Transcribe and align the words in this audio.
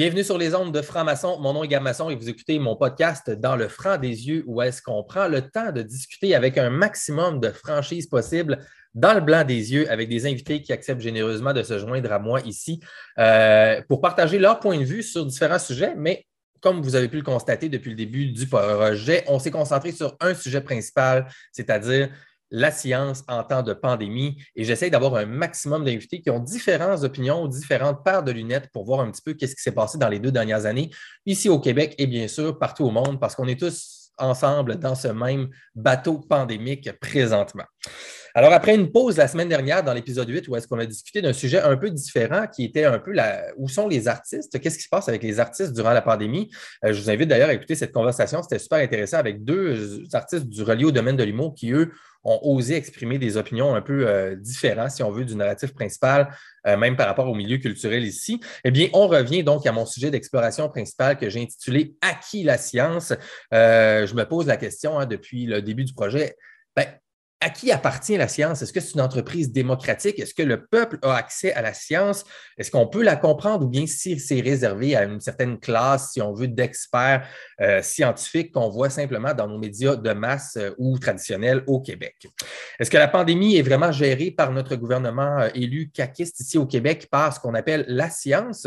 Bienvenue 0.00 0.24
sur 0.24 0.38
les 0.38 0.54
ondes 0.54 0.72
de 0.72 0.80
Franc-Maçon. 0.80 1.38
Mon 1.40 1.52
nom 1.52 1.62
est 1.62 1.68
Gab-Maçon 1.68 2.08
et 2.08 2.16
vous 2.16 2.30
écoutez 2.30 2.58
mon 2.58 2.74
podcast 2.74 3.30
Dans 3.30 3.54
le 3.54 3.68
franc 3.68 3.98
des 3.98 4.28
yeux 4.28 4.42
où 4.46 4.62
est-ce 4.62 4.80
qu'on 4.80 5.04
prend 5.04 5.28
le 5.28 5.42
temps 5.42 5.72
de 5.72 5.82
discuter 5.82 6.34
avec 6.34 6.56
un 6.56 6.70
maximum 6.70 7.38
de 7.38 7.50
franchise 7.50 8.06
possible 8.06 8.64
dans 8.94 9.12
le 9.12 9.20
blanc 9.20 9.44
des 9.44 9.74
yeux 9.74 9.90
avec 9.90 10.08
des 10.08 10.24
invités 10.24 10.62
qui 10.62 10.72
acceptent 10.72 11.02
généreusement 11.02 11.52
de 11.52 11.62
se 11.62 11.78
joindre 11.78 12.10
à 12.14 12.18
moi 12.18 12.40
ici 12.46 12.80
euh, 13.18 13.82
pour 13.90 14.00
partager 14.00 14.38
leur 14.38 14.58
point 14.58 14.78
de 14.78 14.84
vue 14.84 15.02
sur 15.02 15.26
différents 15.26 15.58
sujets, 15.58 15.92
mais 15.94 16.24
comme 16.62 16.80
vous 16.80 16.94
avez 16.94 17.08
pu 17.08 17.18
le 17.18 17.22
constater 17.22 17.68
depuis 17.68 17.90
le 17.90 17.96
début 17.96 18.32
du 18.32 18.46
projet, 18.46 19.24
on 19.28 19.38
s'est 19.38 19.50
concentré 19.50 19.92
sur 19.92 20.16
un 20.20 20.32
sujet 20.32 20.62
principal, 20.62 21.26
c'est-à-dire 21.52 22.08
la 22.50 22.70
science 22.70 23.22
en 23.28 23.42
temps 23.44 23.62
de 23.62 23.72
pandémie 23.72 24.36
et 24.56 24.64
j'essaie 24.64 24.90
d'avoir 24.90 25.16
un 25.16 25.26
maximum 25.26 25.84
d'invités 25.84 26.20
qui 26.20 26.30
ont 26.30 26.40
différentes 26.40 27.02
opinions, 27.04 27.46
différentes 27.46 28.04
paires 28.04 28.22
de 28.22 28.32
lunettes 28.32 28.70
pour 28.72 28.84
voir 28.84 29.00
un 29.00 29.10
petit 29.10 29.22
peu 29.22 29.34
qu'est-ce 29.34 29.54
qui 29.54 29.62
s'est 29.62 29.72
passé 29.72 29.98
dans 29.98 30.08
les 30.08 30.18
deux 30.18 30.32
dernières 30.32 30.66
années 30.66 30.90
ici 31.26 31.48
au 31.48 31.60
Québec 31.60 31.94
et 31.98 32.06
bien 32.06 32.28
sûr 32.28 32.58
partout 32.58 32.84
au 32.84 32.90
monde 32.90 33.20
parce 33.20 33.34
qu'on 33.34 33.46
est 33.46 33.58
tous 33.58 34.10
ensemble 34.18 34.76
dans 34.78 34.94
ce 34.94 35.08
même 35.08 35.48
bateau 35.74 36.18
pandémique 36.18 36.90
présentement. 37.00 37.64
Alors, 38.34 38.52
après 38.52 38.76
une 38.76 38.92
pause 38.92 39.16
la 39.16 39.26
semaine 39.26 39.48
dernière 39.48 39.82
dans 39.82 39.92
l'épisode 39.92 40.28
8, 40.28 40.46
où 40.48 40.54
est-ce 40.54 40.68
qu'on 40.68 40.78
a 40.78 40.86
discuté 40.86 41.20
d'un 41.20 41.32
sujet 41.32 41.60
un 41.60 41.76
peu 41.76 41.90
différent 41.90 42.46
qui 42.46 42.64
était 42.64 42.84
un 42.84 43.00
peu 43.00 43.10
la... 43.10 43.46
où 43.56 43.68
sont 43.68 43.88
les 43.88 44.06
artistes? 44.06 44.60
Qu'est-ce 44.60 44.76
qui 44.76 44.84
se 44.84 44.88
passe 44.88 45.08
avec 45.08 45.22
les 45.22 45.40
artistes 45.40 45.72
durant 45.72 45.92
la 45.92 46.02
pandémie? 46.02 46.48
Euh, 46.84 46.92
je 46.92 47.02
vous 47.02 47.10
invite 47.10 47.28
d'ailleurs 47.28 47.48
à 47.48 47.54
écouter 47.54 47.74
cette 47.74 47.92
conversation. 47.92 48.42
C'était 48.42 48.60
super 48.60 48.78
intéressant 48.78 49.18
avec 49.18 49.42
deux 49.42 50.04
artistes 50.12 50.46
du 50.46 50.62
relié 50.62 50.84
au 50.84 50.92
domaine 50.92 51.16
de 51.16 51.24
l'humour 51.24 51.54
qui, 51.56 51.72
eux, 51.72 51.90
ont 52.22 52.38
osé 52.42 52.76
exprimer 52.76 53.18
des 53.18 53.36
opinions 53.36 53.74
un 53.74 53.80
peu 53.80 54.06
euh, 54.06 54.36
différentes, 54.36 54.90
si 54.90 55.02
on 55.02 55.10
veut, 55.10 55.24
du 55.24 55.34
narratif 55.34 55.72
principal, 55.74 56.28
euh, 56.66 56.76
même 56.76 56.96
par 56.96 57.06
rapport 57.06 57.26
au 57.26 57.34
milieu 57.34 57.56
culturel 57.56 58.04
ici. 58.04 58.40
Eh 58.62 58.70
bien, 58.70 58.88
on 58.92 59.08
revient 59.08 59.42
donc 59.42 59.66
à 59.66 59.72
mon 59.72 59.86
sujet 59.86 60.10
d'exploration 60.10 60.68
principal 60.68 61.18
que 61.18 61.28
j'ai 61.30 61.42
intitulé 61.42 61.94
À 62.00 62.14
qui 62.14 62.44
la 62.44 62.58
science? 62.58 63.12
je 63.50 64.14
me 64.14 64.24
pose 64.24 64.46
la 64.46 64.56
question 64.56 64.98
hein, 65.00 65.06
depuis 65.06 65.46
le 65.46 65.62
début 65.62 65.84
du 65.84 65.94
projet. 65.94 66.36
À 67.42 67.48
qui 67.48 67.72
appartient 67.72 68.18
la 68.18 68.28
science? 68.28 68.60
Est-ce 68.60 68.70
que 68.70 68.80
c'est 68.80 68.92
une 68.92 69.00
entreprise 69.00 69.50
démocratique? 69.50 70.18
Est-ce 70.18 70.34
que 70.34 70.42
le 70.42 70.66
peuple 70.66 70.98
a 71.00 71.14
accès 71.14 71.54
à 71.54 71.62
la 71.62 71.72
science? 71.72 72.26
Est-ce 72.58 72.70
qu'on 72.70 72.86
peut 72.86 73.02
la 73.02 73.16
comprendre? 73.16 73.64
Ou 73.64 73.68
bien 73.70 73.86
si 73.86 74.20
c'est 74.20 74.42
réservé 74.42 74.94
à 74.94 75.04
une 75.04 75.20
certaine 75.20 75.58
classe, 75.58 76.10
si 76.12 76.20
on 76.20 76.34
veut, 76.34 76.48
d'experts 76.48 77.26
euh, 77.62 77.80
scientifiques 77.80 78.52
qu'on 78.52 78.68
voit 78.68 78.90
simplement 78.90 79.32
dans 79.32 79.48
nos 79.48 79.56
médias 79.56 79.96
de 79.96 80.12
masse 80.12 80.58
euh, 80.58 80.72
ou 80.76 80.98
traditionnels 80.98 81.64
au 81.66 81.80
Québec? 81.80 82.28
Est-ce 82.78 82.90
que 82.90 82.98
la 82.98 83.08
pandémie 83.08 83.56
est 83.56 83.62
vraiment 83.62 83.90
gérée 83.90 84.32
par 84.32 84.52
notre 84.52 84.76
gouvernement 84.76 85.40
euh, 85.40 85.48
élu 85.54 85.90
caquiste 85.94 86.40
ici 86.40 86.58
au 86.58 86.66
Québec 86.66 87.08
par 87.10 87.34
ce 87.34 87.40
qu'on 87.40 87.54
appelle 87.54 87.86
la 87.88 88.10
science? 88.10 88.66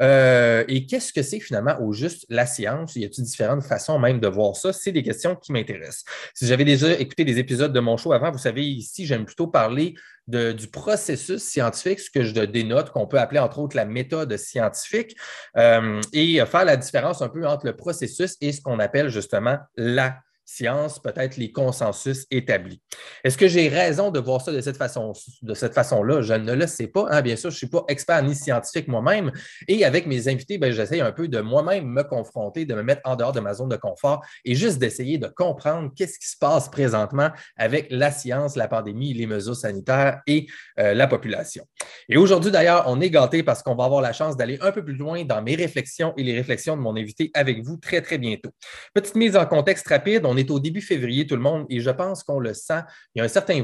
et 0.00 0.86
qu'est-ce 0.86 1.12
que 1.12 1.22
c'est 1.22 1.40
finalement 1.40 1.76
au 1.80 1.92
juste 1.92 2.24
la 2.28 2.46
science? 2.46 2.94
Y 2.94 3.04
a-t-il 3.04 3.24
différentes 3.24 3.62
façons 3.62 3.98
même 3.98 4.20
de 4.20 4.28
voir 4.28 4.54
ça? 4.54 4.72
C'est 4.72 4.92
des 4.92 5.02
questions 5.02 5.34
qui 5.34 5.52
m'intéressent. 5.52 6.04
Si 6.34 6.46
j'avais 6.46 6.64
déjà 6.64 6.92
écouté 6.98 7.24
des 7.24 7.38
épisodes 7.38 7.72
de 7.72 7.80
mon 7.80 7.96
show 7.96 8.11
avant, 8.12 8.30
vous 8.30 8.38
savez, 8.38 8.64
ici, 8.64 9.06
j'aime 9.06 9.24
plutôt 9.24 9.46
parler 9.46 9.94
du 10.28 10.68
processus 10.68 11.42
scientifique, 11.42 12.00
ce 12.00 12.10
que 12.10 12.22
je 12.22 12.32
dénote, 12.32 12.90
qu'on 12.90 13.06
peut 13.06 13.18
appeler 13.18 13.40
entre 13.40 13.58
autres 13.58 13.76
la 13.76 13.84
méthode 13.84 14.36
scientifique, 14.36 15.16
euh, 15.56 16.00
et 16.12 16.44
faire 16.46 16.64
la 16.64 16.76
différence 16.76 17.22
un 17.22 17.28
peu 17.28 17.46
entre 17.46 17.66
le 17.66 17.76
processus 17.76 18.36
et 18.40 18.52
ce 18.52 18.60
qu'on 18.60 18.78
appelle 18.78 19.08
justement 19.08 19.58
la 19.76 20.16
science, 20.44 20.98
peut-être 20.98 21.36
les 21.36 21.52
consensus 21.52 22.26
établis. 22.30 22.80
Est-ce 23.24 23.38
que 23.38 23.48
j'ai 23.48 23.68
raison 23.68 24.10
de 24.10 24.18
voir 24.18 24.40
ça 24.40 24.52
de 24.52 24.60
cette 24.60 24.76
façon, 24.76 25.12
de 25.42 25.54
cette 25.54 25.74
façon-là? 25.74 26.22
Je 26.22 26.34
ne 26.34 26.52
le 26.52 26.66
sais 26.66 26.88
pas. 26.88 27.06
Hein. 27.10 27.22
Bien 27.22 27.36
sûr, 27.36 27.50
je 27.50 27.54
ne 27.54 27.58
suis 27.58 27.66
pas 27.68 27.84
expert 27.88 28.22
ni 28.22 28.34
scientifique 28.34 28.88
moi-même. 28.88 29.32
Et 29.68 29.84
avec 29.84 30.06
mes 30.06 30.28
invités, 30.28 30.58
ben, 30.58 30.72
j'essaie 30.72 31.00
un 31.00 31.12
peu 31.12 31.28
de 31.28 31.40
moi-même 31.40 31.86
me 31.86 32.02
confronter, 32.02 32.64
de 32.64 32.74
me 32.74 32.82
mettre 32.82 33.02
en 33.04 33.16
dehors 33.16 33.32
de 33.32 33.40
ma 33.40 33.54
zone 33.54 33.68
de 33.68 33.76
confort 33.76 34.24
et 34.44 34.54
juste 34.54 34.78
d'essayer 34.78 35.18
de 35.18 35.28
comprendre 35.28 35.90
qu'est-ce 35.96 36.18
qui 36.18 36.28
se 36.28 36.36
passe 36.36 36.68
présentement 36.68 37.30
avec 37.56 37.86
la 37.90 38.10
science, 38.10 38.56
la 38.56 38.68
pandémie, 38.68 39.14
les 39.14 39.26
mesures 39.26 39.56
sanitaires 39.56 40.20
et 40.26 40.46
euh, 40.78 40.94
la 40.94 41.06
population. 41.06 41.64
Et 42.08 42.16
aujourd'hui, 42.16 42.50
d'ailleurs, 42.50 42.84
on 42.86 43.00
est 43.00 43.10
gâté 43.10 43.42
parce 43.42 43.62
qu'on 43.62 43.74
va 43.74 43.84
avoir 43.84 44.00
la 44.00 44.12
chance 44.12 44.36
d'aller 44.36 44.58
un 44.60 44.72
peu 44.72 44.84
plus 44.84 44.96
loin 44.96 45.24
dans 45.24 45.42
mes 45.42 45.54
réflexions 45.54 46.12
et 46.16 46.22
les 46.22 46.34
réflexions 46.34 46.76
de 46.76 46.82
mon 46.82 46.96
invité 46.96 47.30
avec 47.34 47.62
vous 47.62 47.76
très, 47.76 48.00
très 48.00 48.18
bientôt. 48.18 48.50
Petite 48.94 49.14
mise 49.14 49.36
en 49.36 49.46
contexte 49.46 49.88
rapide. 49.88 50.26
Est 50.36 50.50
au 50.50 50.60
début 50.60 50.80
février, 50.80 51.26
tout 51.26 51.36
le 51.36 51.42
monde, 51.42 51.66
et 51.68 51.80
je 51.80 51.90
pense 51.90 52.22
qu'on 52.22 52.38
le 52.38 52.54
sent. 52.54 52.80
Il 53.14 53.18
y 53.18 53.22
a 53.22 53.24
un 53.24 53.28
certain, 53.28 53.62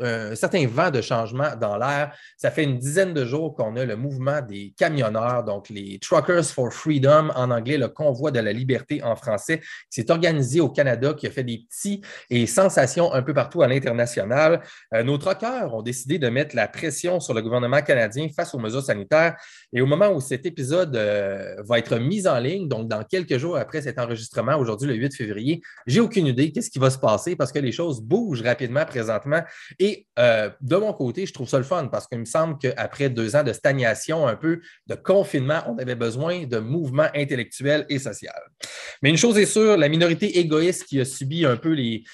un 0.00 0.34
certain 0.34 0.66
vent 0.66 0.90
de 0.90 1.00
changement 1.00 1.56
dans 1.60 1.76
l'air. 1.76 2.16
Ça 2.36 2.50
fait 2.50 2.64
une 2.64 2.78
dizaine 2.78 3.14
de 3.14 3.24
jours 3.24 3.54
qu'on 3.54 3.76
a 3.76 3.84
le 3.84 3.96
mouvement 3.96 4.40
des 4.40 4.74
camionneurs, 4.76 5.44
donc 5.44 5.68
les 5.68 5.98
Truckers 6.00 6.44
for 6.44 6.72
Freedom, 6.72 7.30
en 7.34 7.50
anglais, 7.50 7.78
le 7.78 7.88
convoi 7.88 8.30
de 8.30 8.40
la 8.40 8.52
liberté 8.52 9.02
en 9.02 9.16
français, 9.16 9.60
qui 9.90 10.00
s'est 10.00 10.10
organisé 10.10 10.60
au 10.60 10.68
Canada, 10.68 11.14
qui 11.14 11.26
a 11.26 11.30
fait 11.30 11.44
des 11.44 11.58
petits 11.68 12.00
et 12.30 12.46
sensations 12.46 13.12
un 13.12 13.22
peu 13.22 13.34
partout 13.34 13.62
à 13.62 13.68
l'international. 13.68 14.62
Euh, 14.94 15.02
nos 15.02 15.18
truckers 15.18 15.74
ont 15.74 15.82
décidé 15.82 16.18
de 16.18 16.28
mettre 16.28 16.56
la 16.56 16.68
pression 16.68 17.20
sur 17.20 17.34
le 17.34 17.42
gouvernement 17.42 17.82
canadien 17.82 18.28
face 18.34 18.54
aux 18.54 18.58
mesures 18.58 18.82
sanitaires. 18.82 19.36
Et 19.72 19.80
au 19.80 19.86
moment 19.86 20.08
où 20.08 20.20
cet 20.20 20.46
épisode 20.46 20.96
euh, 20.96 21.56
va 21.64 21.78
être 21.78 21.98
mis 21.98 22.26
en 22.26 22.38
ligne, 22.38 22.68
donc 22.68 22.88
dans 22.88 23.04
quelques 23.04 23.38
jours 23.38 23.56
après 23.56 23.82
cet 23.82 23.98
enregistrement, 23.98 24.56
aujourd'hui 24.56 24.88
le 24.88 24.94
8 24.94 25.14
février, 25.14 25.62
j'ai 25.86 26.00
aucune 26.06 26.26
idée 26.26 26.50
qu'est-ce 26.52 26.70
qui 26.70 26.78
va 26.78 26.90
se 26.90 26.98
passer 26.98 27.36
parce 27.36 27.52
que 27.52 27.58
les 27.58 27.72
choses 27.72 28.00
bougent 28.00 28.42
rapidement 28.42 28.84
présentement. 28.84 29.42
Et 29.78 30.06
euh, 30.18 30.50
de 30.60 30.76
mon 30.76 30.92
côté, 30.92 31.26
je 31.26 31.32
trouve 31.32 31.48
ça 31.48 31.58
le 31.58 31.64
fun 31.64 31.88
parce 31.88 32.06
qu'il 32.06 32.18
me 32.18 32.24
semble 32.24 32.58
qu'après 32.58 33.10
deux 33.10 33.36
ans 33.36 33.42
de 33.42 33.52
stagnation, 33.52 34.26
un 34.26 34.36
peu 34.36 34.60
de 34.86 34.94
confinement, 34.94 35.60
on 35.66 35.78
avait 35.78 35.94
besoin 35.94 36.44
de 36.44 36.58
mouvement 36.58 37.06
intellectuel 37.14 37.86
et 37.88 37.98
social. 37.98 38.40
Mais 39.02 39.10
une 39.10 39.16
chose 39.16 39.38
est 39.38 39.46
sûre, 39.46 39.76
la 39.76 39.88
minorité 39.88 40.38
égoïste 40.38 40.84
qui 40.84 41.00
a 41.00 41.04
subi 41.04 41.44
un 41.44 41.56
peu 41.56 41.72
les, 41.72 42.04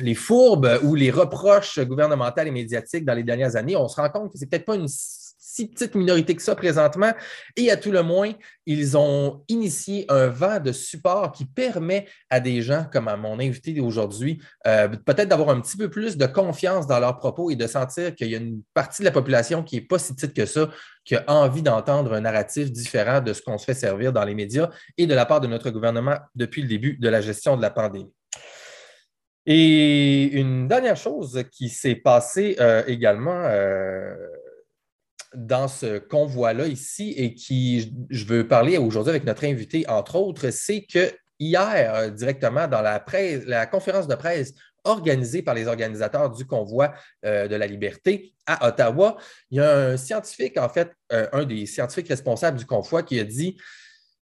les 0.00 0.14
fourbes 0.14 0.78
ou 0.82 0.94
les 0.94 1.10
reproches 1.10 1.78
gouvernementaux 1.80 2.42
et 2.42 2.50
médiatiques 2.50 3.04
dans 3.04 3.14
les 3.14 3.24
dernières 3.24 3.56
années, 3.56 3.76
on 3.76 3.88
se 3.88 4.00
rend 4.00 4.10
compte 4.10 4.32
que 4.32 4.38
c'est 4.38 4.46
peut-être 4.46 4.64
pas 4.64 4.76
une 4.76 4.88
si 5.44 5.68
petite 5.68 5.96
minorité 5.96 6.36
que 6.36 6.42
ça 6.42 6.54
présentement. 6.54 7.12
Et 7.56 7.72
à 7.72 7.76
tout 7.76 7.90
le 7.90 8.04
moins, 8.04 8.30
ils 8.64 8.96
ont 8.96 9.42
initié 9.48 10.06
un 10.08 10.28
vent 10.28 10.60
de 10.60 10.70
support 10.70 11.32
qui 11.32 11.46
permet 11.46 12.06
à 12.30 12.38
des 12.38 12.62
gens 12.62 12.86
comme 12.92 13.08
à 13.08 13.16
mon 13.16 13.40
invité 13.40 13.72
d'aujourd'hui, 13.72 14.40
euh, 14.68 14.86
peut-être 14.88 15.28
d'avoir 15.28 15.50
un 15.50 15.60
petit 15.60 15.76
peu 15.76 15.90
plus 15.90 16.16
de 16.16 16.26
confiance 16.26 16.86
dans 16.86 17.00
leurs 17.00 17.18
propos 17.18 17.50
et 17.50 17.56
de 17.56 17.66
sentir 17.66 18.14
qu'il 18.14 18.28
y 18.28 18.36
a 18.36 18.38
une 18.38 18.62
partie 18.72 19.02
de 19.02 19.06
la 19.06 19.10
population 19.10 19.64
qui 19.64 19.74
n'est 19.74 19.82
pas 19.82 19.98
si 19.98 20.14
petite 20.14 20.32
que 20.32 20.46
ça, 20.46 20.70
qui 21.04 21.16
a 21.16 21.24
envie 21.26 21.62
d'entendre 21.62 22.12
un 22.12 22.20
narratif 22.20 22.70
différent 22.70 23.20
de 23.20 23.32
ce 23.32 23.42
qu'on 23.42 23.58
se 23.58 23.64
fait 23.64 23.74
servir 23.74 24.12
dans 24.12 24.24
les 24.24 24.36
médias 24.36 24.70
et 24.96 25.08
de 25.08 25.14
la 25.14 25.26
part 25.26 25.40
de 25.40 25.48
notre 25.48 25.70
gouvernement 25.70 26.18
depuis 26.36 26.62
le 26.62 26.68
début 26.68 26.96
de 26.98 27.08
la 27.08 27.20
gestion 27.20 27.56
de 27.56 27.62
la 27.62 27.70
pandémie. 27.70 28.12
Et 29.44 30.38
une 30.38 30.68
dernière 30.68 30.96
chose 30.96 31.42
qui 31.50 31.68
s'est 31.68 31.96
passée 31.96 32.56
euh, 32.60 32.84
également, 32.86 33.42
euh, 33.44 34.14
dans 35.34 35.68
ce 35.68 35.98
convoi-là 35.98 36.66
ici 36.66 37.14
et 37.16 37.34
qui 37.34 37.94
je 38.10 38.24
veux 38.24 38.46
parler 38.46 38.78
aujourd'hui 38.78 39.10
avec 39.10 39.24
notre 39.24 39.44
invité, 39.44 39.88
entre 39.88 40.16
autres, 40.16 40.50
c'est 40.50 40.82
que 40.82 41.12
hier, 41.38 41.94
euh, 41.94 42.10
directement 42.10 42.68
dans 42.68 42.82
la, 42.82 43.00
presse, 43.00 43.44
la 43.46 43.66
conférence 43.66 44.06
de 44.06 44.14
presse 44.14 44.54
organisée 44.84 45.42
par 45.42 45.54
les 45.54 45.66
organisateurs 45.68 46.30
du 46.30 46.44
convoi 46.44 46.92
euh, 47.24 47.48
de 47.48 47.54
la 47.54 47.66
liberté 47.66 48.34
à 48.46 48.68
Ottawa, 48.68 49.16
il 49.50 49.58
y 49.58 49.60
a 49.60 49.76
un 49.76 49.96
scientifique, 49.96 50.58
en 50.58 50.68
fait, 50.68 50.92
euh, 51.12 51.28
un 51.32 51.44
des 51.44 51.66
scientifiques 51.66 52.08
responsables 52.08 52.58
du 52.58 52.66
convoi 52.66 53.02
qui 53.02 53.18
a 53.20 53.24
dit 53.24 53.56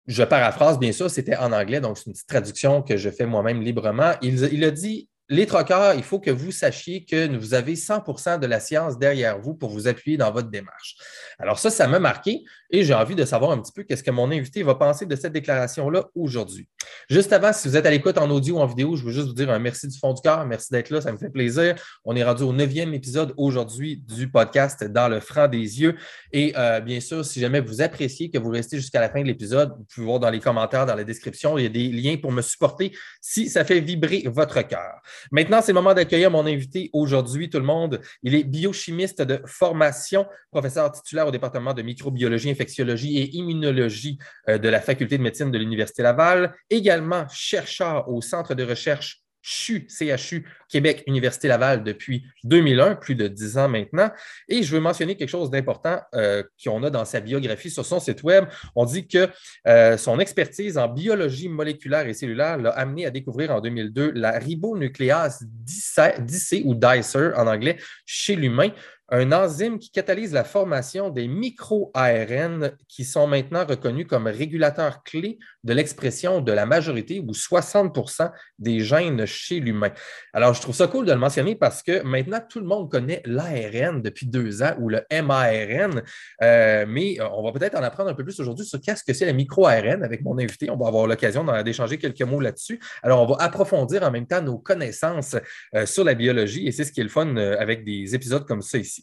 je 0.09 0.25
paraphrase 0.25 0.81
bien 0.81 0.91
sûr, 0.91 1.09
c'était 1.09 1.37
en 1.37 1.53
anglais, 1.53 1.81
donc 1.81 1.97
c'est 1.97 2.07
une 2.07 2.13
petite 2.13 2.29
traduction 2.29 2.83
que 2.83 2.97
je 2.97 3.09
fais 3.09 3.25
moi-même 3.25 3.63
librement. 3.63 4.15
Il, 4.21 4.43
il, 4.53 4.65
a 4.65 4.73
dit 4.73 5.09
les 5.33 5.47
troqueurs, 5.47 5.95
il 5.95 6.03
faut 6.03 6.21
que 6.21 6.31
vous 6.31 6.53
sachiez 6.53 7.07
que 7.07 7.35
vous 7.39 7.55
avez 7.55 7.75
100 7.75 8.39
de 8.39 8.47
la 8.47 8.61
science 8.61 8.99
derrière 8.99 9.39
vous 9.39 9.55
pour 9.55 9.71
vous 9.71 9.89
appuyer 9.89 10.19
dans 10.19 10.31
votre 10.31 10.51
démarche. 10.51 10.97
Alors 11.39 11.59
ça, 11.59 11.71
ça 11.71 11.89
m'a 11.89 11.99
marqué 11.99 12.45
et 12.73 12.85
j'ai 12.85 12.95
envie 12.95 13.15
de 13.15 13.25
savoir 13.27 13.51
un 13.51 13.59
petit 13.59 13.73
peu 13.73 13.83
qu'est-ce 13.83 14.03
que 14.03 14.11
mon 14.11 14.31
invité 14.31 14.63
va 14.63 14.75
penser 14.75 15.05
de 15.05 15.15
cette 15.15 15.35
déclaration-là 15.35 16.07
aujourd'hui. 16.15 16.67
Juste 17.11 17.33
avant, 17.33 17.53
si 17.53 17.69
vous 17.69 17.77
êtes 17.77 17.85
à 17.85 17.91
l'écoute 17.91 18.17
en 18.17 18.31
audio 18.31 18.57
ou 18.57 18.61
en 18.61 18.67
vidéo, 18.67 18.97
je 18.97 19.05
veux 19.05 19.13
juste 19.13 19.27
vous 19.27 19.35
dire 19.35 19.51
un 19.51 19.59
merci 19.59 19.87
du 19.89 19.99
fond 19.99 20.15
du 20.15 20.23
cœur. 20.23 20.47
Merci 20.47 20.73
d'être 20.73 20.89
là, 20.89 21.03
ça 21.03 21.13
me 21.13 21.19
fait 21.19 21.29
plaisir. 21.29 21.75
On 22.05 22.17
est 22.17 22.25
rendu 22.25 22.43
au 22.45 22.53
neuvième 22.55 22.95
épisode 22.95 23.35
aujourd'hui 23.37 24.03
du 24.09 24.31
podcast 24.31 24.85
Dans 24.85 25.09
le 25.09 25.21
franc 25.21 25.49
des 25.49 25.83
yeux. 25.83 25.97
Et 26.33 26.55
euh, 26.57 26.81
bien 26.81 27.01
sûr, 27.01 27.25
si 27.25 27.41
jamais 27.41 27.61
vous 27.61 27.83
appréciez 27.83 28.31
que 28.31 28.39
vous 28.39 28.51
restez 28.51 28.79
jusqu'à 28.79 29.01
la 29.01 29.11
fin 29.11 29.21
de 29.21 29.27
l'épisode, 29.27 29.75
vous 29.77 29.85
pouvez 29.95 30.07
voir 30.07 30.21
dans 30.21 30.31
les 30.31 30.41
commentaires, 30.41 30.87
dans 30.87 30.95
la 30.95 31.05
description, 31.05 31.59
il 31.59 31.65
y 31.65 31.67
a 31.67 31.69
des 31.69 31.89
liens 31.89 32.17
pour 32.17 32.33
me 32.33 32.41
supporter 32.41 32.93
si 33.21 33.51
ça 33.51 33.67
fait 33.67 33.81
vibrer 33.81 34.25
votre 34.27 34.63
cœur. 34.63 35.03
Maintenant, 35.31 35.61
c'est 35.61 35.73
le 35.73 35.77
moment 35.77 35.93
d'accueillir 35.93 36.31
mon 36.31 36.47
invité 36.47 36.89
aujourd'hui, 36.95 37.51
tout 37.51 37.59
le 37.59 37.67
monde. 37.67 38.01
Il 38.23 38.35
est 38.35 38.45
biochimiste 38.45 39.21
de 39.21 39.43
formation, 39.45 40.27
professeur 40.51 40.91
titulaire 40.91 41.27
au 41.27 41.31
département 41.31 41.75
de 41.75 41.83
microbiologie, 41.83 42.49
infectiologie 42.63 43.19
et 43.19 43.37
immunologie 43.37 44.19
euh, 44.49 44.59
de 44.59 44.69
la 44.69 44.81
faculté 44.81 45.19
de 45.19 45.23
médecine 45.23 45.51
de 45.51 45.59
l'Université 45.59 46.03
Laval, 46.03 46.55
également 46.71 47.27
chercheur 47.29 48.09
au 48.09 48.23
Centre 48.23 48.55
de 48.55 48.63
recherche 48.63 49.23
CHU, 49.43 49.89
CHU, 49.89 50.47
Québec, 50.69 51.03
Université 51.09 51.49
Laval 51.49 51.83
depuis 51.83 52.25
2001, 52.45 52.95
plus 52.95 53.17
de 53.17 53.27
dix 53.27 53.59
ans 53.59 53.69
maintenant. 53.69 54.11
Et 54.49 54.63
je 54.63 54.73
veux 54.73 54.81
mentionner 54.81 55.17
quelque 55.17 55.29
chose 55.29 55.51
d'important 55.51 56.01
euh, 56.15 56.45
qu'on 56.63 56.83
a 56.85 56.91
dans 56.91 57.05
sa 57.05 57.19
biographie 57.19 57.71
sur 57.71 57.85
son 57.85 57.99
site 57.99 58.23
Web. 58.23 58.45
On 58.77 58.85
dit 58.85 59.09
que 59.09 59.29
euh, 59.67 59.97
son 59.97 60.21
expertise 60.21 60.79
en 60.79 60.87
biologie 60.87 61.49
moléculaire 61.49 62.07
et 62.07 62.15
cellulaire 62.15 62.57
l'a 62.57 62.71
amené 62.71 63.05
à 63.05 63.11
découvrir 63.11 63.51
en 63.51 63.61
2002 63.61 64.13
la 64.13 64.39
ribonucléase 64.39 65.41
10 65.43 66.63
ou 66.65 66.77
DICER 66.77 67.33
en 67.37 67.49
anglais 67.49 67.79
chez 68.07 68.37
l'humain, 68.37 68.71
un 69.13 69.31
enzyme 69.31 69.79
qui 69.79 69.91
catalyse 69.91 70.33
la 70.33 70.43
formation 70.43 71.11
des 71.11 71.29
micro-ARN 71.29 72.73
qui 72.89 73.05
sont 73.05 73.27
maintenant 73.27 73.67
reconnus 73.67 74.07
comme 74.09 74.27
régulateurs 74.27 75.03
clés 75.05 75.39
de 75.65 75.75
l'expression 75.75 76.41
de 76.41 76.51
la 76.51 76.65
majorité 76.65 77.21
ou 77.21 77.33
60% 77.33 78.33
des 78.59 78.81
gènes 78.81 79.27
chez 79.27 79.61
l'humain. 79.61 79.93
Alors, 80.33 80.55
je 80.55 80.63
trouve 80.63 80.75
ça 80.75 80.87
cool 80.87 81.05
de 81.05 81.13
le 81.13 81.19
mentionner 81.19 81.55
parce 81.55 81.83
que 81.83 82.03
maintenant, 82.03 82.41
tout 82.49 82.59
le 82.59 82.65
monde 82.65 82.91
connaît 82.91 83.21
l'ARN 83.27 84.01
depuis 84.01 84.27
deux 84.27 84.63
ans 84.63 84.75
ou 84.81 84.89
le 84.89 85.03
MARN, 85.13 86.03
euh, 86.43 86.87
mais 86.89 87.21
euh, 87.21 87.29
on 87.35 87.43
va 87.43 87.53
peut-être 87.53 87.77
en 87.77 87.83
apprendre 87.83 88.09
un 88.09 88.15
peu 88.15 88.25
plus 88.25 88.41
aujourd'hui 88.41 88.65
sur 88.65 88.81
qu'est-ce 88.81 89.05
que 89.05 89.13
c'est 89.13 89.27
le 89.27 89.35
micro-ARN 89.35 90.03
avec 90.03 90.23
mon 90.23 90.39
invité. 90.39 90.71
On 90.71 90.79
va 90.79 90.89
avoir 90.89 91.07
l'occasion 91.07 91.45
d'échanger 91.63 91.99
quelques 91.99 92.23
mots 92.23 92.41
là-dessus. 92.41 92.81
Alors, 93.03 93.21
on 93.21 93.27
va 93.27 93.45
approfondir 93.45 94.05
en 94.05 94.11
même 94.11 94.27
temps 94.27 94.41
nos 94.41 94.59
connaissances 94.59 95.37
euh, 95.75 95.85
sur 95.85 96.03
la 96.03 96.15
biologie 96.15 96.67
et 96.67 96.73
c'est 96.73 96.85
ce 96.85 96.93
qui 96.93 97.01
est 97.01 97.05
le 97.05 97.11
fun 97.11 97.37
avec 97.37 97.85
des 97.85 98.15
épisodes 98.15 98.47
comme 98.47 98.63
ça 98.63 98.79
ici. 98.79 99.02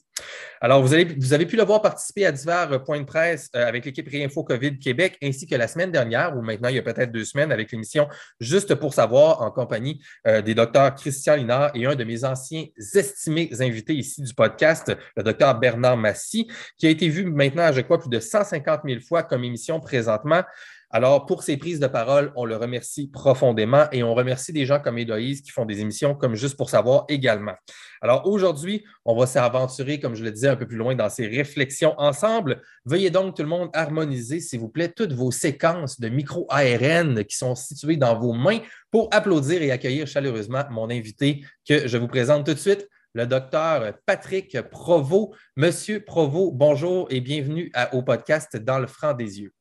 Alors, 0.61 0.81
vous, 0.83 0.93
avez 0.93 1.45
pu 1.45 1.55
le 1.55 1.63
voir 1.63 1.81
participer 1.81 2.25
à 2.25 2.33
divers 2.33 2.71
euh, 2.73 2.79
points 2.79 2.99
de 2.99 3.05
presse 3.05 3.49
euh, 3.55 3.65
avec 3.65 3.85
l'équipe 3.85 4.07
Réinfo 4.09 4.43
COVID 4.43 4.77
Québec, 4.77 5.17
ainsi 5.23 5.47
que 5.47 5.55
la 5.55 5.69
semaine 5.69 5.91
dernière, 5.91 6.35
ou 6.37 6.41
maintenant 6.41 6.67
il 6.67 6.75
y 6.75 6.79
a 6.79 6.81
peut-être 6.81 7.13
deux 7.13 7.23
semaines, 7.23 7.51
avec 7.51 7.71
l'émission 7.71 8.09
Juste 8.41 8.75
pour 8.75 8.93
savoir, 8.93 9.41
en 9.41 9.51
compagnie 9.51 10.01
euh, 10.27 10.41
des 10.41 10.53
docteurs 10.53 10.93
Christian 10.95 11.35
Linard 11.35 11.71
et 11.75 11.85
un 11.85 11.95
de 11.95 12.03
mes 12.03 12.25
anciens 12.25 12.65
estimés 12.93 13.49
invités 13.59 13.93
ici 13.93 14.21
du 14.21 14.33
podcast, 14.33 14.93
le 15.15 15.23
docteur 15.23 15.57
Bernard 15.57 15.95
Massy, 15.95 16.49
qui 16.77 16.87
a 16.87 16.89
été 16.89 17.07
vu 17.07 17.23
maintenant, 17.23 17.71
je 17.71 17.81
crois, 17.81 17.97
plus 17.97 18.09
de 18.09 18.19
150 18.19 18.81
000 18.85 18.99
fois 18.99 19.23
comme 19.23 19.45
émission 19.45 19.79
présentement. 19.79 20.43
Alors, 20.91 21.27
pour 21.27 21.43
ces 21.43 21.55
prises 21.55 21.79
de 21.79 21.85
parole, 21.85 22.31
on 22.35 22.45
le 22.45 22.55
remercie 22.55 23.07
profondément 23.07 23.85
et 23.91 24.01
on 24.01 24.15
remercie 24.15 24.51
des 24.51 24.65
gens 24.65 24.79
comme 24.79 24.97
Héloïse 24.97 25.41
qui 25.41 25.51
font 25.51 25.65
des 25.65 25.81
émissions 25.81 26.15
comme 26.15 26.33
Juste 26.33 26.57
pour 26.57 26.71
savoir 26.71 27.05
également. 27.09 27.53
Alors, 28.01 28.25
aujourd'hui, 28.25 28.83
on 29.05 29.15
va 29.15 29.27
s'aventurer, 29.27 29.99
comme 29.99 30.15
je 30.15 30.23
le 30.23 30.31
disais, 30.31 30.47
un 30.47 30.55
peu 30.55 30.67
plus 30.67 30.77
loin 30.77 30.95
dans 30.95 31.09
ces 31.09 31.27
réflexions 31.27 31.93
ensemble. 31.99 32.63
Veuillez 32.85 33.11
donc 33.11 33.35
tout 33.35 33.43
le 33.43 33.49
monde 33.49 33.69
harmoniser, 33.73 34.39
s'il 34.39 34.61
vous 34.61 34.69
plaît, 34.69 34.91
toutes 34.91 35.13
vos 35.13 35.29
séquences 35.29 35.99
de 35.99 36.09
micro-ARN 36.09 37.23
qui 37.23 37.37
sont 37.37 37.53
situées 37.53 37.97
dans 37.97 38.17
vos 38.17 38.33
mains 38.33 38.59
pour 38.89 39.09
applaudir 39.11 39.61
et 39.61 39.69
accueillir 39.69 40.07
chaleureusement 40.07 40.63
mon 40.71 40.89
invité 40.89 41.45
que 41.67 41.87
je 41.87 41.97
vous 41.97 42.07
présente 42.07 42.47
tout 42.47 42.53
de 42.55 42.59
suite 42.59 42.87
le 43.13 43.27
docteur 43.27 43.93
Patrick 44.05 44.59
Provost. 44.69 45.33
Monsieur 45.55 46.03
Provost, 46.03 46.55
bonjour 46.55 47.07
et 47.11 47.21
bienvenue 47.21 47.71
au 47.91 48.01
podcast 48.01 48.57
Dans 48.57 48.79
le 48.79 48.87
franc 48.87 49.13
des 49.13 49.41
yeux. 49.41 49.53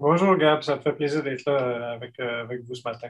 Bonjour 0.00 0.36
Gab, 0.36 0.62
ça 0.62 0.76
me 0.76 0.80
fait 0.80 0.92
plaisir 0.92 1.24
d'être 1.24 1.44
là 1.44 1.54
euh, 1.54 1.94
avec, 1.94 2.12
euh, 2.20 2.42
avec 2.42 2.62
vous 2.64 2.76
ce 2.76 2.82
matin. 2.84 3.08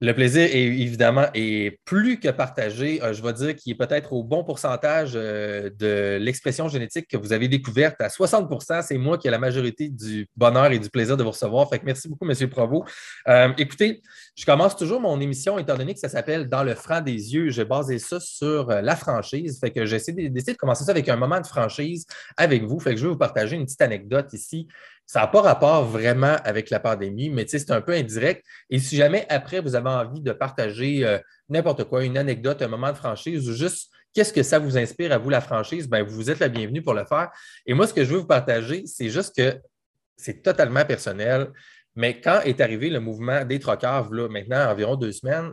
Le 0.00 0.14
plaisir, 0.14 0.42
est, 0.42 0.54
évidemment, 0.54 1.26
est 1.34 1.80
plus 1.84 2.20
que 2.20 2.28
partagé. 2.28 3.02
Euh, 3.02 3.12
je 3.12 3.22
vais 3.24 3.32
dire 3.32 3.56
qu'il 3.56 3.72
est 3.72 3.76
peut-être 3.76 4.12
au 4.12 4.22
bon 4.22 4.44
pourcentage 4.44 5.14
de 5.14 6.18
l'expression 6.20 6.68
génétique 6.68 7.08
que 7.08 7.16
vous 7.16 7.32
avez 7.32 7.48
découverte. 7.48 8.00
À 8.00 8.06
60% 8.06 8.82
c'est 8.82 8.98
moi 8.98 9.18
qui 9.18 9.26
ai 9.26 9.32
la 9.32 9.40
majorité 9.40 9.88
du 9.88 10.28
bonheur 10.36 10.70
et 10.70 10.78
du 10.78 10.88
plaisir 10.88 11.16
de 11.16 11.24
vous 11.24 11.32
recevoir. 11.32 11.68
Fait 11.68 11.80
que 11.80 11.86
merci 11.86 12.08
beaucoup, 12.08 12.28
M. 12.28 12.48
Provost. 12.48 12.88
Écoutez, 13.58 14.00
je 14.36 14.44
commence 14.44 14.76
toujours 14.76 15.00
mon 15.00 15.20
émission, 15.20 15.58
étant 15.58 15.76
donné 15.76 15.94
que 15.94 16.00
ça 16.00 16.08
s'appelle 16.08 16.48
Dans 16.48 16.62
le 16.62 16.76
franc 16.76 17.00
des 17.00 17.34
yeux. 17.34 17.50
J'ai 17.50 17.64
basé 17.64 17.98
ça 17.98 18.20
sur 18.20 18.68
la 18.68 18.94
franchise. 18.94 19.58
Fait 19.58 19.72
que 19.72 19.86
j'essaie 19.86 20.12
de, 20.12 20.28
de 20.28 20.56
commencer 20.56 20.84
ça 20.84 20.92
avec 20.92 21.08
un 21.08 21.16
moment 21.16 21.40
de 21.40 21.46
franchise 21.46 22.06
avec 22.36 22.62
vous. 22.62 22.78
Fait 22.78 22.90
que 22.94 22.96
je 22.96 23.06
vais 23.06 23.12
vous 23.12 23.18
partager 23.18 23.56
une 23.56 23.64
petite 23.64 23.82
anecdote 23.82 24.32
ici 24.32 24.68
ça 25.12 25.20
n'a 25.20 25.26
pas 25.26 25.42
rapport 25.42 25.84
vraiment 25.84 26.36
avec 26.42 26.70
la 26.70 26.80
pandémie, 26.80 27.28
mais 27.28 27.44
c'est 27.46 27.70
un 27.70 27.82
peu 27.82 27.92
indirect. 27.92 28.42
Et 28.70 28.78
si 28.78 28.96
jamais 28.96 29.26
après, 29.28 29.60
vous 29.60 29.74
avez 29.74 29.90
envie 29.90 30.22
de 30.22 30.32
partager 30.32 31.04
euh, 31.04 31.18
n'importe 31.50 31.84
quoi, 31.84 32.02
une 32.02 32.16
anecdote, 32.16 32.62
un 32.62 32.68
moment 32.68 32.90
de 32.90 32.96
franchise 32.96 33.46
ou 33.46 33.52
juste 33.52 33.90
qu'est-ce 34.14 34.32
que 34.32 34.42
ça 34.42 34.58
vous 34.58 34.78
inspire 34.78 35.12
à 35.12 35.18
vous, 35.18 35.28
la 35.28 35.42
franchise, 35.42 35.86
ben, 35.86 36.02
vous 36.02 36.30
êtes 36.30 36.38
la 36.38 36.48
bienvenue 36.48 36.80
pour 36.80 36.94
le 36.94 37.04
faire. 37.04 37.30
Et 37.66 37.74
moi, 37.74 37.86
ce 37.86 37.92
que 37.92 38.04
je 38.04 38.08
veux 38.14 38.20
vous 38.20 38.26
partager, 38.26 38.84
c'est 38.86 39.10
juste 39.10 39.36
que 39.36 39.60
c'est 40.16 40.42
totalement 40.42 40.86
personnel. 40.86 41.48
Mais 41.94 42.18
quand 42.18 42.40
est 42.46 42.62
arrivé 42.62 42.88
le 42.88 43.00
mouvement 43.00 43.44
des 43.44 43.58
trocards, 43.58 44.10
là, 44.14 44.30
maintenant 44.30 44.66
environ 44.70 44.96
deux 44.96 45.12
semaines, 45.12 45.52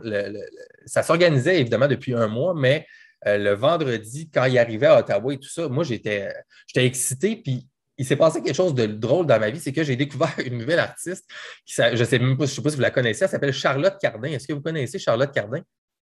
ça 0.86 1.02
s'organisait 1.02 1.60
évidemment 1.60 1.86
depuis 1.86 2.14
un 2.14 2.28
mois, 2.28 2.54
mais 2.54 2.86
euh, 3.26 3.36
le 3.36 3.50
vendredi, 3.50 4.30
quand 4.32 4.46
il 4.46 4.58
arrivait 4.58 4.86
à 4.86 5.00
Ottawa 5.00 5.34
et 5.34 5.38
tout 5.38 5.50
ça, 5.50 5.68
moi, 5.68 5.84
j'étais 5.84 6.32
excité. 6.76 7.36
Puis 7.36 7.66
il 8.00 8.06
s'est 8.06 8.16
passé 8.16 8.42
quelque 8.42 8.56
chose 8.56 8.74
de 8.74 8.86
drôle 8.86 9.26
dans 9.26 9.38
ma 9.38 9.50
vie, 9.50 9.60
c'est 9.60 9.74
que 9.74 9.84
j'ai 9.84 9.94
découvert 9.94 10.32
une 10.44 10.56
nouvelle 10.56 10.78
artiste, 10.78 11.26
qui, 11.66 11.74
je 11.74 11.94
ne 11.94 12.04
sais 12.04 12.18
même 12.18 12.38
pas, 12.38 12.46
je 12.46 12.52
sais 12.52 12.62
pas 12.62 12.70
si 12.70 12.76
vous 12.76 12.82
la 12.82 12.90
connaissez, 12.90 13.24
elle 13.24 13.30
s'appelle 13.30 13.52
Charlotte 13.52 13.98
Cardin. 14.00 14.28
Est-ce 14.28 14.48
que 14.48 14.54
vous 14.54 14.62
connaissez 14.62 14.98
Charlotte 14.98 15.30
Cardin? 15.30 15.60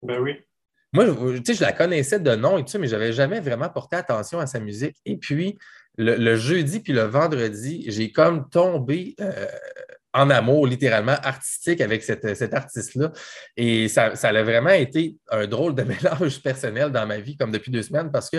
Ben 0.02 0.20
oui. 0.22 0.38
Moi, 0.94 1.06
je, 1.06 1.54
je 1.54 1.62
la 1.62 1.74
connaissais 1.74 2.20
de 2.20 2.34
nom 2.34 2.58
et 2.58 2.64
tout 2.64 2.80
mais 2.80 2.88
je 2.88 2.96
n'avais 2.96 3.12
jamais 3.12 3.42
vraiment 3.42 3.68
porté 3.68 3.98
attention 3.98 4.40
à 4.40 4.48
sa 4.48 4.62
musique. 4.62 4.96
Et 5.06 5.18
puis, 5.18 5.58
le, 5.98 6.36
jeudi 6.38 6.80
puis 6.80 6.94
le 6.94 7.02
vendredi, 7.02 7.84
j'ai 7.88 8.14
comme 8.14 8.50
tombé 8.50 9.14
euh, 9.20 9.48
en 10.14 10.30
amour, 10.30 10.68
littéralement, 10.68 11.18
artistique 11.24 11.82
avec 11.82 12.04
cette, 12.04 12.36
cette 12.38 12.54
artiste-là. 12.54 13.12
Et 13.58 13.90
ça, 13.90 14.16
ça 14.16 14.30
a 14.30 14.44
vraiment 14.44 14.70
été 14.70 15.18
un 15.30 15.46
drôle 15.46 15.76
de 15.76 15.84
mélange 15.84 16.42
personnel 16.42 16.90
dans 16.90 17.06
ma 17.06 17.20
vie, 17.20 17.36
comme 17.36 17.52
depuis 17.52 17.72
deux 17.72 17.84
semaines, 17.84 18.12
parce 18.12 18.30
que 18.30 18.38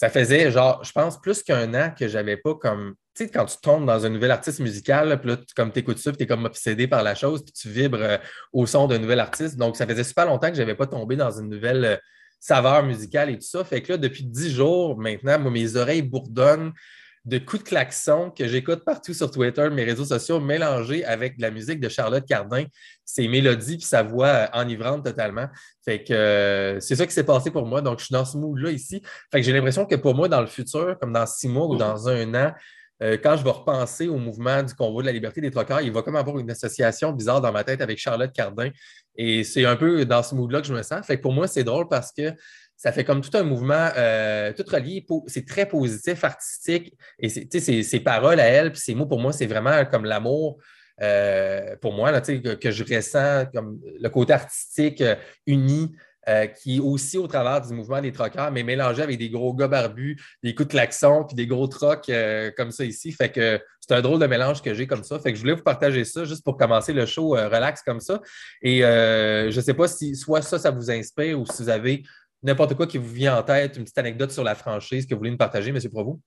ça 0.00 0.08
faisait 0.08 0.50
genre, 0.50 0.82
je 0.82 0.92
pense, 0.92 1.20
plus 1.20 1.42
qu'un 1.42 1.74
an 1.74 1.90
que 1.90 2.08
j'avais 2.08 2.38
pas 2.38 2.54
comme. 2.54 2.94
Tu 3.14 3.24
sais, 3.24 3.30
quand 3.30 3.44
tu 3.44 3.58
tombes 3.60 3.84
dans 3.84 4.06
un 4.06 4.08
nouvel 4.08 4.30
artiste 4.30 4.60
musical, 4.60 5.20
puis 5.20 5.28
là, 5.28 5.36
tu, 5.36 5.52
comme 5.54 5.70
écoutes 5.74 5.98
ça, 5.98 6.10
puis 6.10 6.16
tu 6.16 6.24
es 6.24 6.26
comme 6.26 6.46
obsédé 6.46 6.88
par 6.88 7.02
la 7.02 7.14
chose, 7.14 7.44
puis 7.44 7.52
tu 7.52 7.68
vibres 7.68 7.98
euh, 8.00 8.16
au 8.54 8.64
son 8.64 8.86
d'un 8.86 8.96
nouvel 8.96 9.20
artiste. 9.20 9.58
Donc, 9.58 9.76
ça 9.76 9.86
faisait 9.86 10.02
super 10.02 10.24
longtemps 10.24 10.48
que 10.48 10.54
je 10.54 10.62
n'avais 10.62 10.74
pas 10.74 10.86
tombé 10.86 11.16
dans 11.16 11.38
une 11.38 11.50
nouvelle 11.50 11.84
euh, 11.84 11.96
saveur 12.38 12.82
musicale 12.82 13.28
et 13.28 13.34
tout 13.34 13.46
ça. 13.46 13.62
Fait 13.62 13.82
que 13.82 13.92
là, 13.92 13.98
depuis 13.98 14.24
dix 14.24 14.50
jours 14.50 14.96
maintenant, 14.98 15.38
mes 15.50 15.76
oreilles 15.76 16.00
bourdonnent 16.00 16.72
de 17.26 17.38
coups 17.38 17.62
de 17.62 17.68
klaxon 17.68 18.30
que 18.30 18.48
j'écoute 18.48 18.82
partout 18.84 19.12
sur 19.12 19.30
Twitter, 19.30 19.68
mes 19.70 19.84
réseaux 19.84 20.04
sociaux, 20.04 20.40
mélangés 20.40 21.04
avec 21.04 21.36
de 21.36 21.42
la 21.42 21.50
musique 21.50 21.78
de 21.78 21.88
Charlotte 21.88 22.24
Cardin, 22.26 22.64
ses 23.04 23.28
mélodies 23.28 23.76
puis 23.76 23.86
sa 23.86 24.02
voix 24.02 24.28
euh, 24.28 24.46
enivrante 24.54 25.04
totalement. 25.04 25.46
Fait 25.84 26.02
que 26.02 26.14
euh, 26.14 26.80
c'est 26.80 26.96
ça 26.96 27.06
qui 27.06 27.12
s'est 27.12 27.24
passé 27.24 27.50
pour 27.50 27.66
moi. 27.66 27.82
Donc, 27.82 27.98
je 27.98 28.06
suis 28.06 28.12
dans 28.12 28.24
ce 28.24 28.38
mood-là 28.38 28.70
ici. 28.70 29.02
Fait 29.30 29.40
que 29.40 29.46
j'ai 29.46 29.52
l'impression 29.52 29.84
que 29.84 29.96
pour 29.96 30.14
moi, 30.14 30.28
dans 30.28 30.40
le 30.40 30.46
futur, 30.46 30.96
comme 30.98 31.12
dans 31.12 31.26
six 31.26 31.48
mois 31.48 31.66
ou 31.66 31.76
dans 31.76 32.08
un 32.08 32.34
an, 32.34 32.52
euh, 33.02 33.16
quand 33.22 33.36
je 33.36 33.44
vais 33.44 33.50
repenser 33.50 34.08
au 34.08 34.18
mouvement 34.18 34.62
du 34.62 34.74
convoi 34.74 35.02
de 35.02 35.06
la 35.06 35.12
liberté 35.12 35.40
des 35.40 35.50
trocards, 35.50 35.80
il 35.80 35.92
va 35.92 36.02
comme 36.02 36.16
avoir 36.16 36.38
une 36.38 36.50
association 36.50 37.12
bizarre 37.12 37.40
dans 37.40 37.52
ma 37.52 37.64
tête 37.64 37.80
avec 37.80 37.98
Charlotte 37.98 38.32
Cardin. 38.32 38.70
Et 39.16 39.44
c'est 39.44 39.64
un 39.64 39.76
peu 39.76 40.04
dans 40.04 40.22
ce 40.22 40.34
mood-là 40.34 40.60
que 40.60 40.66
je 40.66 40.74
me 40.74 40.82
sens. 40.82 41.06
Fait 41.06 41.16
que 41.16 41.22
pour 41.22 41.32
moi, 41.32 41.46
c'est 41.46 41.64
drôle 41.64 41.88
parce 41.88 42.12
que 42.12 42.32
ça 42.80 42.92
fait 42.92 43.04
comme 43.04 43.20
tout 43.20 43.36
un 43.36 43.42
mouvement, 43.42 43.90
euh, 43.98 44.54
tout 44.54 44.64
relié. 44.66 45.04
C'est 45.26 45.46
très 45.46 45.66
positif, 45.66 46.24
artistique. 46.24 46.96
Et 47.18 47.28
ses 47.28 48.00
paroles 48.00 48.40
à 48.40 48.46
elle, 48.46 48.72
puis 48.72 48.80
ses 48.80 48.94
mots, 48.94 49.04
pour 49.04 49.20
moi, 49.20 49.34
c'est 49.34 49.44
vraiment 49.44 49.84
comme 49.84 50.06
l'amour. 50.06 50.56
Euh, 51.02 51.76
pour 51.82 51.92
moi, 51.92 52.10
là, 52.10 52.22
que, 52.22 52.54
que 52.54 52.70
je 52.70 52.82
ressens 52.82 53.44
comme 53.52 53.78
le 54.00 54.08
côté 54.08 54.32
artistique 54.32 55.02
euh, 55.02 55.14
uni, 55.46 55.94
qui 56.62 56.76
est 56.76 56.80
aussi 56.80 57.18
au 57.18 57.26
travers 57.26 57.60
du 57.60 57.74
mouvement 57.74 58.00
des 58.00 58.12
troqueurs, 58.12 58.52
mais 58.52 58.62
mélangé 58.62 59.02
avec 59.02 59.18
des 59.18 59.30
gros 59.30 59.52
gars 59.52 59.66
barbus, 59.66 60.16
des 60.44 60.54
coups 60.54 60.68
de 60.68 60.72
klaxon, 60.72 61.24
puis 61.24 61.34
des 61.34 61.48
gros 61.48 61.66
trocs 61.66 62.08
comme 62.56 62.70
ça 62.70 62.84
ici. 62.84 63.10
Fait 63.10 63.30
que 63.30 63.60
c'est 63.80 63.94
un 63.94 64.00
drôle 64.00 64.20
de 64.20 64.26
mélange 64.26 64.62
que 64.62 64.72
j'ai 64.72 64.86
comme 64.86 65.02
ça. 65.02 65.18
Fait 65.18 65.32
que 65.32 65.36
je 65.36 65.40
voulais 65.40 65.54
vous 65.54 65.64
partager 65.64 66.04
ça 66.04 66.24
juste 66.24 66.44
pour 66.44 66.56
commencer 66.56 66.92
le 66.92 67.04
show 67.04 67.30
relax 67.30 67.82
comme 67.82 67.98
ça. 67.98 68.20
Et 68.62 68.82
je 68.82 69.56
ne 69.56 69.60
sais 69.60 69.74
pas 69.74 69.88
si 69.88 70.14
soit 70.14 70.42
ça, 70.42 70.60
ça 70.60 70.70
vous 70.70 70.88
inspire 70.92 71.40
ou 71.40 71.46
si 71.46 71.64
vous 71.64 71.68
avez 71.68 72.04
n'importe 72.42 72.74
quoi 72.74 72.86
qui 72.86 72.98
vous 72.98 73.12
vient 73.12 73.38
en 73.38 73.42
tête, 73.42 73.76
une 73.76 73.84
petite 73.84 73.98
anecdote 73.98 74.30
sur 74.30 74.44
la 74.44 74.54
franchise 74.54 75.06
que 75.06 75.14
vous 75.14 75.18
voulez 75.18 75.30
nous 75.30 75.36
partager, 75.36 75.70
M. 75.70 75.78
Provost? 75.90 76.20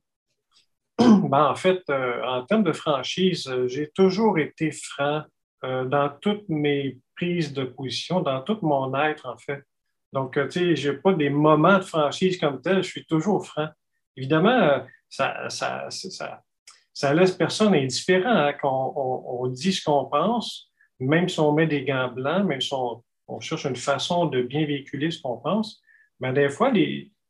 Ben, 1.29 1.45
en 1.45 1.55
fait, 1.55 1.81
euh, 1.89 2.23
en 2.23 2.45
termes 2.45 2.63
de 2.63 2.73
franchise, 2.73 3.47
euh, 3.47 3.67
j'ai 3.67 3.89
toujours 3.89 4.37
été 4.37 4.71
franc 4.71 5.23
euh, 5.63 5.85
dans 5.85 6.09
toutes 6.21 6.47
mes 6.49 6.99
prises 7.15 7.53
de 7.53 7.63
position, 7.63 8.21
dans 8.21 8.41
tout 8.41 8.59
mon 8.61 8.93
être, 9.03 9.27
en 9.27 9.37
fait. 9.37 9.63
Donc, 10.11 10.33
tu 10.33 10.51
sais, 10.51 10.75
je 10.75 10.91
n'ai 10.91 10.97
pas 10.97 11.13
des 11.13 11.31
moments 11.31 11.79
de 11.79 11.83
franchise 11.83 12.37
comme 12.37 12.61
tel, 12.61 12.83
je 12.83 12.89
suis 12.89 13.05
toujours 13.05 13.45
franc. 13.45 13.69
Évidemment, 14.15 14.85
ça, 15.09 15.49
ça, 15.49 15.87
ça, 15.89 17.13
laisse 17.15 17.31
personne 17.31 17.73
indifférent 17.73 18.29
hein, 18.29 18.53
qu'on 18.53 18.93
on, 18.95 19.47
dit 19.47 19.73
ce 19.73 19.83
qu'on 19.83 20.05
pense, 20.05 20.71
même 20.99 21.27
si 21.27 21.39
on 21.39 21.51
met 21.51 21.65
des 21.65 21.83
gants 21.83 22.11
blancs, 22.11 22.45
même 22.45 22.61
si 22.61 22.73
on, 22.73 23.03
on 23.27 23.39
cherche 23.39 23.65
une 23.65 23.75
façon 23.75 24.27
de 24.27 24.43
bien 24.43 24.67
véhiculer 24.67 25.09
ce 25.09 25.19
qu'on 25.19 25.37
pense. 25.37 25.81
Mais 26.19 26.33
des 26.33 26.49
fois, 26.49 26.71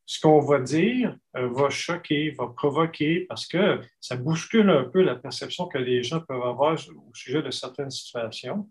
ce 0.05 0.19
qu'on 0.19 0.41
va 0.41 0.59
dire 0.59 1.17
euh, 1.37 1.49
va 1.49 1.69
choquer, 1.69 2.31
va 2.31 2.47
provoquer 2.47 3.21
parce 3.21 3.47
que 3.47 3.79
ça 3.99 4.15
bouscule 4.15 4.69
un 4.69 4.83
peu 4.83 5.01
la 5.01 5.15
perception 5.15 5.67
que 5.67 5.77
les 5.77 6.03
gens 6.03 6.19
peuvent 6.21 6.43
avoir 6.43 6.73
au 6.73 7.13
sujet 7.13 7.41
de 7.41 7.51
certaines 7.51 7.91
situations. 7.91 8.69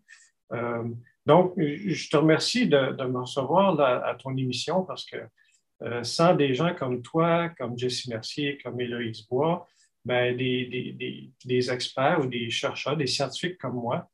Euh, 0.52 0.85
donc, 1.25 1.54
je 1.57 2.11
te 2.11 2.16
remercie 2.16 2.66
de, 2.69 3.04
me 3.07 3.21
recevoir 3.21 3.81
à 3.81 4.14
ton 4.16 4.37
émission 4.37 4.85
parce 4.85 5.07
que 5.07 5.16
euh, 5.83 6.02
sans 6.04 6.35
des 6.35 6.54
gens 6.54 6.75
comme 6.75 7.02
toi, 7.02 7.49
comme 7.50 7.78
Jessie 7.78 8.11
Mercier, 8.11 8.59
comme 8.62 8.81
Héloïse 8.81 9.26
Bois, 9.28 9.66
ben, 10.04 10.37
des, 10.37 11.71
experts 11.71 12.21
ou 12.21 12.26
des 12.26 12.50
chercheurs, 12.50 12.97
des 12.97 13.07
scientifiques 13.07 13.59
comme 13.59 13.76
moi. 13.76 14.09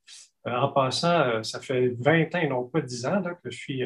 En 0.44 0.68
passant, 0.68 1.42
ça 1.42 1.60
fait 1.60 1.94
20 1.98 2.34
ans 2.34 2.38
et 2.38 2.48
non 2.48 2.64
pas 2.64 2.80
10 2.80 3.06
ans 3.06 3.22
que 3.22 3.50
je 3.50 3.56
suis 3.56 3.82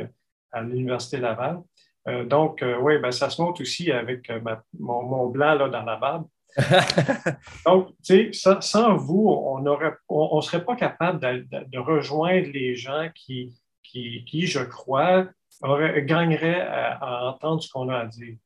à 0.52 0.62
l'Université 0.62 1.18
Laval. 1.18 1.60
Donc, 2.06 2.64
oui, 2.80 2.98
ben, 2.98 3.12
ça 3.12 3.30
se 3.30 3.40
monte 3.40 3.60
aussi 3.60 3.92
avec 3.92 4.30
mon, 4.78 5.26
blanc 5.28 5.54
là, 5.54 5.68
dans 5.68 5.82
la 5.84 5.96
barbe. 5.96 6.26
donc, 7.66 7.90
tu 8.04 8.32
sais, 8.32 8.56
sans, 8.60 8.96
vous, 8.96 9.28
on 9.28 9.60
ne 9.60 9.70
on, 10.08 10.40
serait 10.40 10.64
pas 10.64 10.76
capable 10.76 11.20
de, 11.20 11.78
rejoindre 11.78 12.48
les 12.52 12.74
gens 12.74 13.08
qui, 13.14 13.54
qui, 13.82 14.24
qui, 14.24 14.46
je 14.46 14.60
crois, 14.60 15.26
gagnerait 15.62 16.60
à, 16.60 17.26
entendre 17.26 17.62
ce 17.62 17.70
qu'on 17.70 17.88
a 17.88 17.98
à 17.98 18.06
dire. 18.06 18.36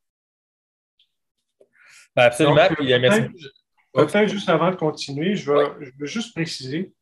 Ben, 2.14 2.24
absolument. 2.24 2.62
Euh, 3.96 4.06
peut-être 4.06 4.28
juste 4.28 4.48
avant 4.48 4.70
de 4.70 4.76
continuer, 4.76 5.36
je 5.36 5.50
veux, 5.50 6.06
juste 6.06 6.34
préciser, 6.34 6.92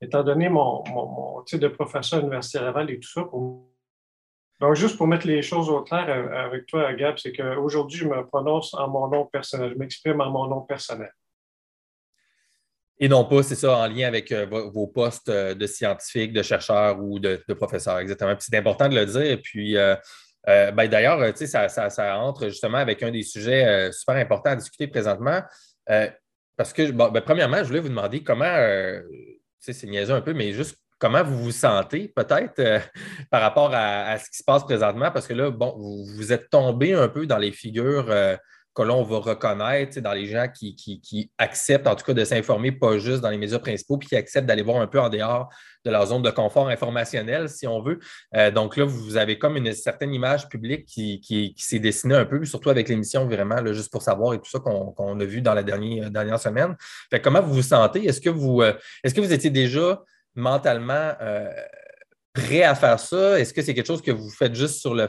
étant 0.00 0.22
donné 0.22 0.48
mon, 0.48 1.42
titre 1.46 1.62
de 1.62 1.68
professeur 1.68 2.18
à 2.18 2.22
l'Université 2.22 2.60
Laval 2.60 2.90
et 2.90 3.00
tout 3.00 3.08
ça, 3.08 3.22
donc 4.64 4.76
juste 4.76 4.96
pour 4.96 5.06
mettre 5.06 5.26
les 5.26 5.42
choses 5.42 5.68
au 5.68 5.82
clair 5.82 6.06
euh, 6.08 6.46
avec 6.46 6.64
toi, 6.66 6.90
Gab, 6.94 7.18
c'est 7.18 7.32
qu'aujourd'hui, 7.32 7.98
je 7.98 8.06
me 8.06 8.26
prononce 8.26 8.72
en 8.72 8.88
mon 8.88 9.08
nom 9.08 9.26
personnel, 9.26 9.72
je 9.74 9.78
m'exprime 9.78 10.22
en 10.22 10.30
mon 10.30 10.46
nom 10.46 10.62
personnel. 10.62 11.12
Et 12.98 13.06
non 13.06 13.26
pas, 13.26 13.42
c'est 13.42 13.56
ça, 13.56 13.76
en 13.76 13.86
lien 13.86 14.08
avec 14.08 14.32
euh, 14.32 14.46
vos 14.46 14.86
postes 14.86 15.28
euh, 15.28 15.54
de 15.54 15.66
scientifiques, 15.66 16.32
de 16.32 16.42
chercheurs 16.42 16.98
ou 16.98 17.18
de, 17.18 17.36
professeurs, 17.54 17.98
exactement. 17.98 18.34
c'est 18.38 18.56
important 18.56 18.88
de 18.88 18.94
le 18.94 19.04
dire. 19.04 19.38
Puis, 19.42 19.76
ben, 20.46 20.88
d'ailleurs, 20.88 21.36
ça, 21.36 21.68
ça, 21.68 22.18
entre 22.18 22.48
justement 22.48 22.78
avec 22.78 23.02
un 23.02 23.10
des 23.10 23.22
sujets 23.22 23.92
super 23.92 24.16
importants 24.16 24.50
à 24.50 24.56
discuter 24.56 24.86
présentement. 24.86 25.42
parce 26.56 26.72
que, 26.72 26.90
ben, 26.90 27.20
premièrement, 27.20 27.58
je 27.58 27.64
voulais 27.64 27.80
vous 27.80 27.90
demander 27.90 28.22
comment, 28.22 28.56
c'est 29.58 29.86
niaiseux 29.86 30.14
un 30.14 30.22
peu, 30.22 30.32
mais 30.32 30.52
juste 30.52 30.78
comment 31.04 31.22
vous 31.22 31.36
vous 31.36 31.52
sentez 31.52 32.08
peut-être 32.08 32.80
par 33.30 33.42
rapport 33.42 33.70
à, 33.74 34.18
ce 34.18 34.30
qui 34.30 34.38
se 34.38 34.44
passe 34.44 34.64
présentement, 34.64 35.10
parce 35.10 35.26
que 35.26 35.34
là, 35.34 35.50
bon, 35.50 35.74
vous, 35.76 36.06
vous 36.16 36.32
êtes 36.32 36.48
tombé 36.48 36.94
un 36.94 37.08
peu 37.08 37.26
dans 37.26 37.36
les 37.36 37.52
figures 37.52 38.08
que 38.74 38.82
l'on 38.82 39.02
va 39.02 39.18
reconnaître 39.18 40.00
dans 40.00 40.14
les 40.14 40.26
gens 40.26 40.48
qui, 40.48 41.30
acceptent, 41.38 41.86
en 41.86 41.94
tout 41.94 42.04
cas, 42.04 42.14
de 42.14 42.24
s'informer, 42.24 42.72
pas 42.72 42.98
juste 42.98 43.20
dans 43.20 43.28
les 43.28 43.36
médias 43.36 43.58
principaux, 43.58 43.98
puis 43.98 44.08
qui 44.08 44.16
acceptent 44.16 44.46
d'aller 44.46 44.62
voir 44.62 44.80
un 44.80 44.86
peu 44.86 44.98
en 44.98 45.10
dehors 45.10 45.48
de 45.84 45.90
leur 45.90 46.06
zone 46.06 46.22
de 46.22 46.30
confort 46.30 46.68
informationnel, 46.68 47.50
si 47.50 47.66
on 47.66 47.82
veut. 47.82 48.00
Euh, 48.34 48.50
donc 48.50 48.78
là, 48.78 48.84
vous 48.84 49.18
avez 49.18 49.38
comme 49.38 49.58
une 49.58 49.72
certaine 49.74 50.14
image 50.14 50.48
publique 50.48 50.86
qui, 50.86 51.54
s'est 51.58 51.78
dessinée 51.78 52.14
un 52.14 52.24
peu, 52.24 52.44
surtout 52.46 52.70
avec 52.70 52.88
l'émission, 52.88 53.26
vraiment, 53.26 53.60
là, 53.60 53.72
juste 53.74 53.92
pour 53.92 54.02
savoir 54.02 54.32
et 54.32 54.38
tout 54.38 54.50
ça 54.50 54.58
qu'on 54.58 55.20
a 55.20 55.24
vu 55.24 55.42
dans 55.42 55.54
la 55.54 55.62
dernière, 55.62 56.10
dernière 56.10 56.40
semaine. 56.40 56.74
Comment 57.22 57.42
vous 57.42 57.54
vous 57.54 57.62
sentez? 57.62 58.06
Est-ce 58.06 58.20
que 58.20 58.30
euh, 58.30 58.72
est-ce 59.04 59.14
que 59.14 59.20
vous 59.20 59.32
étiez 59.32 59.50
déjà 59.50 60.02
mentalement 60.34 61.12
euh, 61.20 61.50
prêt 62.32 62.62
à 62.62 62.74
faire 62.74 62.98
ça? 62.98 63.38
Est-ce 63.38 63.54
que 63.54 63.62
c'est 63.62 63.74
quelque 63.74 63.86
chose 63.86 64.02
que 64.02 64.10
vous 64.10 64.30
faites 64.30 64.54
juste 64.54 64.80
sur 64.80 64.94
le 64.94 65.08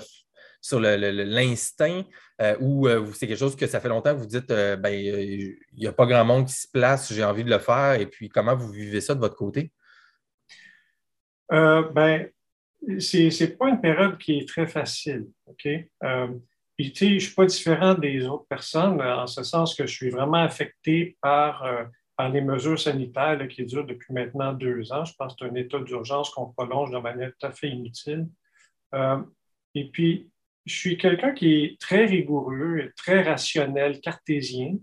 sur 0.62 0.79
l'instinct 0.79 2.01
euh, 2.41 2.55
ou 2.60 2.88
euh, 2.88 3.05
c'est 3.13 3.27
quelque 3.27 3.38
chose 3.38 3.55
que 3.55 3.67
ça 3.67 3.79
fait 3.79 3.88
longtemps 3.89 4.15
que 4.15 4.20
vous 4.20 4.25
dites 4.25 4.48
ben, 4.48 4.89
il 4.89 5.58
n'y 5.77 5.86
a 5.86 5.94
pas 5.94 6.08
grand 6.08 6.25
monde 6.25 6.48
qui 6.48 6.53
se 6.53 6.67
place, 6.67 7.13
j'ai 7.13 7.24
envie 7.24 7.44
de 7.44 7.51
le 7.51 7.60
faire, 7.60 8.00
et 8.00 8.08
puis 8.08 8.29
comment 8.29 8.55
vous 8.55 8.72
vivez 8.72 9.00
ça 9.00 9.13
de 9.13 9.20
votre 9.20 9.36
côté? 9.36 9.72
ben, 11.51 12.27
c'est 12.98 13.29
n'est 13.39 13.48
pas 13.48 13.70
une 13.70 13.79
période 13.79 14.17
qui 14.17 14.39
est 14.39 14.48
très 14.48 14.65
facile. 14.65 15.27
Je 15.63 15.84
ne 16.79 17.20
suis 17.20 17.36
pas 17.36 17.46
différent 17.46 17.94
des 17.94 18.25
autres 18.25 18.48
personnes, 18.50 19.00
en 19.00 19.27
ce 19.27 19.44
sens 19.44 19.75
que 19.75 19.86
je 19.86 19.94
suis 19.94 20.10
vraiment 20.10 20.44
affecté 20.44 21.15
par, 21.22 21.63
par 22.17 22.29
les 22.29 22.41
mesures 22.41 22.79
sanitaires 22.79 23.48
qui 23.48 23.65
durent 23.65 23.86
depuis 23.86 24.13
maintenant 24.13 24.53
deux 24.53 24.91
ans. 24.91 25.05
Je 25.05 25.13
pense 25.15 25.36
que 25.36 25.45
c'est 25.45 25.51
un 25.51 25.55
état 25.55 25.79
d'urgence 25.79 26.29
qu'on 26.29 26.51
prolonge 26.51 26.91
de 26.91 26.98
manière 26.98 27.31
tout 27.38 27.48
à 27.48 27.51
fait 27.51 27.69
inutile. 27.69 28.27
et 29.74 29.89
puis, 29.91 30.29
je 30.65 30.75
suis 30.75 30.98
quelqu'un 30.98 31.31
qui 31.34 31.53
est 31.53 31.79
très 31.79 32.05
rigoureux, 32.05 32.91
très 32.98 33.22
rationnel, 33.22 34.01
cartésien. 34.01 34.77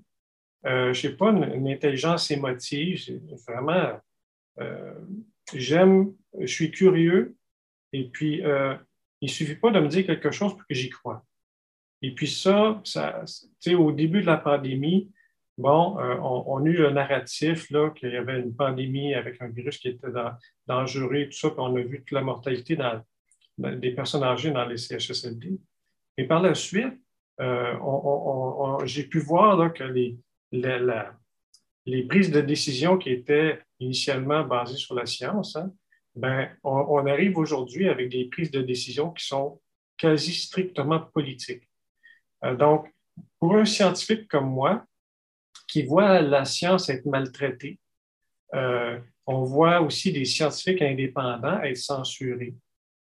Euh, 0.64 0.92
je 0.92 1.08
n'ai 1.08 1.14
pas 1.14 1.30
une, 1.30 1.68
intelligence 1.68 2.30
émotive. 2.30 3.20
Vraiment, 3.48 4.00
euh, 4.60 4.94
j'aime, 5.54 6.14
je 6.38 6.46
suis 6.46 6.70
curieux. 6.70 7.34
Et 7.92 8.08
puis, 8.08 8.44
euh, 8.44 8.74
il 9.20 9.26
ne 9.26 9.32
suffit 9.32 9.56
pas 9.56 9.70
de 9.70 9.80
me 9.80 9.88
dire 9.88 10.06
quelque 10.06 10.30
chose 10.30 10.52
pour 10.52 10.66
que 10.66 10.74
j'y 10.74 10.88
croie. 10.88 11.24
Et 12.00 12.14
puis 12.14 12.28
ça, 12.28 12.80
ça 12.84 13.22
au 13.76 13.92
début 13.92 14.22
de 14.22 14.26
la 14.26 14.36
pandémie, 14.36 15.10
bon, 15.58 15.96
on, 15.98 16.64
a 16.64 16.68
eu 16.68 16.76
le 16.76 16.90
narratif 16.90 17.68
qu'il 17.96 18.10
y 18.10 18.16
avait 18.16 18.40
une 18.40 18.54
pandémie 18.54 19.14
avec 19.14 19.40
un 19.40 19.48
virus 19.48 19.78
qui 19.78 19.88
était 19.88 20.08
dangereux 20.66 21.14
et 21.16 21.28
tout 21.28 21.36
ça, 21.36 21.50
puis 21.50 21.58
on 21.60 21.76
a 21.76 21.80
vu 21.80 21.98
toute 21.98 22.12
la 22.12 22.22
mortalité 22.22 22.76
des 23.58 23.90
personnes 23.92 24.24
âgées 24.24 24.50
dans 24.50 24.66
les 24.66 24.76
CHSLD. 24.76 25.58
Et 26.16 26.24
par 26.24 26.42
la 26.42 26.54
suite, 26.54 26.94
euh, 27.40 27.74
j'ai 28.84 29.04
pu 29.04 29.18
voir 29.20 29.72
que 29.72 29.84
les, 29.84 30.18
les, 31.86 32.02
prises 32.04 32.30
de 32.30 32.40
décision 32.40 32.98
qui 32.98 33.10
étaient 33.10 33.60
initialement 33.80 34.44
basées 34.44 34.76
sur 34.76 34.94
la 34.94 35.06
science, 35.06 35.56
hein, 35.56 35.72
ben, 36.14 36.50
on, 36.62 37.06
arrive 37.06 37.38
aujourd'hui 37.38 37.88
avec 37.88 38.10
des 38.10 38.26
prises 38.26 38.50
de 38.50 38.60
décision 38.60 39.10
qui 39.10 39.26
sont 39.26 39.60
quasi 39.96 40.34
strictement 40.34 41.00
politiques. 41.00 41.68
Euh, 42.44 42.54
donc, 42.54 42.92
pour 43.38 43.56
un 43.56 43.64
scientifique 43.64 44.28
comme 44.28 44.50
moi, 44.50 44.84
qui 45.72 45.84
voit 45.84 46.20
la 46.20 46.44
science 46.44 46.90
être 46.90 47.06
maltraitée, 47.06 47.78
euh, 48.54 48.98
on 49.26 49.44
voit 49.44 49.80
aussi 49.80 50.12
des 50.12 50.26
scientifiques 50.26 50.82
indépendants 50.82 51.62
être 51.62 51.78
censurés 51.78 52.54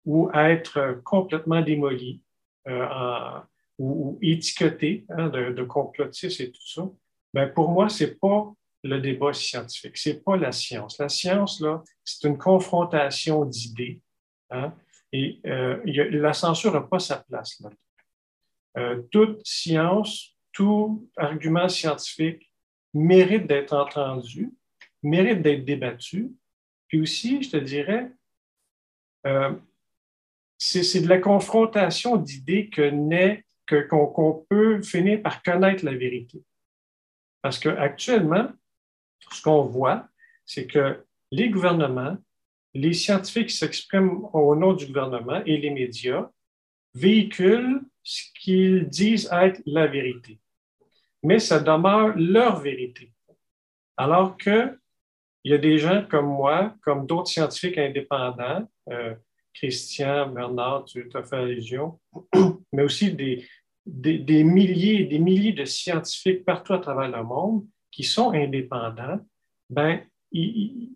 ou 0.06 0.32
être 0.34 1.02
complètement 1.04 1.62
démolis 1.62 2.24
euh, 2.68 3.40
ou, 3.78 4.18
étiqueté 4.24 5.06
hein, 5.10 5.30
de, 5.30 5.64
complotistes 5.64 6.42
et 6.42 6.52
tout 6.52 6.68
ça, 6.68 6.90
ben 7.32 7.48
pour 7.48 7.70
moi, 7.70 7.90
ce 7.90 8.06
n'est 8.06 8.16
pas 8.16 8.52
le 8.84 9.00
débat 9.00 9.34
scientifique, 9.34 9.96
ce 9.96 10.10
n'est 10.10 10.16
pas 10.16 10.36
la 10.36 10.52
science. 10.52 10.98
La 10.98 11.10
science, 11.10 11.62
là, 11.62 11.84
c'est 12.04 12.28
une 12.28 12.40
confrontation 12.40 13.46
d'idées. 13.46 14.02
Hein, 14.50 14.74
et 15.12 15.40
euh, 15.46 15.80
la 15.86 16.34
censure 16.34 16.74
n'a 16.74 16.82
pas 16.82 17.00
sa 17.00 17.18
place 17.18 17.62
là. 17.62 17.70
Toute 19.12 19.42
science, 19.44 20.36
tout 20.52 21.10
argument 21.18 21.68
scientifique 21.68 22.47
mérite 22.98 23.48
d'être 23.48 23.74
entendu, 23.74 24.52
mérite 25.04 25.42
d'être 25.42 25.66
débattu. 25.66 26.32
Puis 26.88 27.02
aussi, 27.02 27.44
je 27.44 27.52
te 27.52 27.58
dirais, 27.58 28.12
c'est 30.58 31.02
de 31.02 31.08
la 31.08 31.20
confrontation 31.20 32.18
d'idées 32.18 32.70
que 32.70 32.90
naît, 32.90 33.46
qu'on 33.90 34.46
peut 34.50 34.82
finir 34.82 35.22
par 35.22 35.44
connaître 35.44 35.84
la 35.84 35.94
vérité. 35.94 36.42
Parce 37.42 37.60
qu'actuellement, 37.60 38.50
ce 39.32 39.42
qu'on 39.42 39.64
voit, 39.64 40.08
c'est 40.46 40.68
que 40.68 41.04
les 41.32 41.50
gouvernements, 41.50 42.18
les 42.74 42.94
scientifiques 42.94 43.50
qui 43.50 43.58
s'expriment 43.58 44.30
au 44.34 44.56
nom 44.56 44.74
du 44.74 44.86
gouvernement 44.86 45.44
et 45.46 45.58
les 45.58 45.70
médias 45.70 46.30
véhiculent 46.94 47.82
ce 48.04 48.24
qu'ils 48.40 48.88
disent 48.88 49.30
être 49.32 49.62
la 49.66 49.88
vérité. 49.88 50.40
Mais 51.24 51.40
ça 51.40 51.60
demeure 51.60 52.14
leur 52.16 52.60
vérité. 52.60 53.12
Alors 53.98 54.38
qu'il 54.38 54.78
y 55.44 55.54
a 55.54 55.58
des 55.58 55.78
gens 55.78 56.06
comme 56.10 56.28
moi, 56.28 56.76
comme 56.82 57.06
d'autres 57.06 57.30
scientifiques 57.30 57.78
indépendants, 57.78 58.68
euh, 58.90 59.16
Christian, 59.54 60.30
Bernard, 60.30 60.86
tu 60.86 61.10
as 61.14 61.24
fait 61.24 61.38
allusion, 61.38 62.00
mais 62.72 62.84
aussi 62.84 63.12
des, 63.12 63.48
des, 63.88 64.44
milliers 64.44 65.02
et 65.02 65.06
des 65.06 65.18
milliers 65.18 65.54
de 65.54 65.66
scientifiques 65.66 66.46
partout 66.46 66.74
à 66.74 66.80
travers 66.80 67.10
le 67.10 67.24
monde 67.24 67.66
qui 67.90 68.04
sont 68.04 68.32
indépendants, 68.32 69.20
ben, 69.70 70.02
ils, 70.32 70.94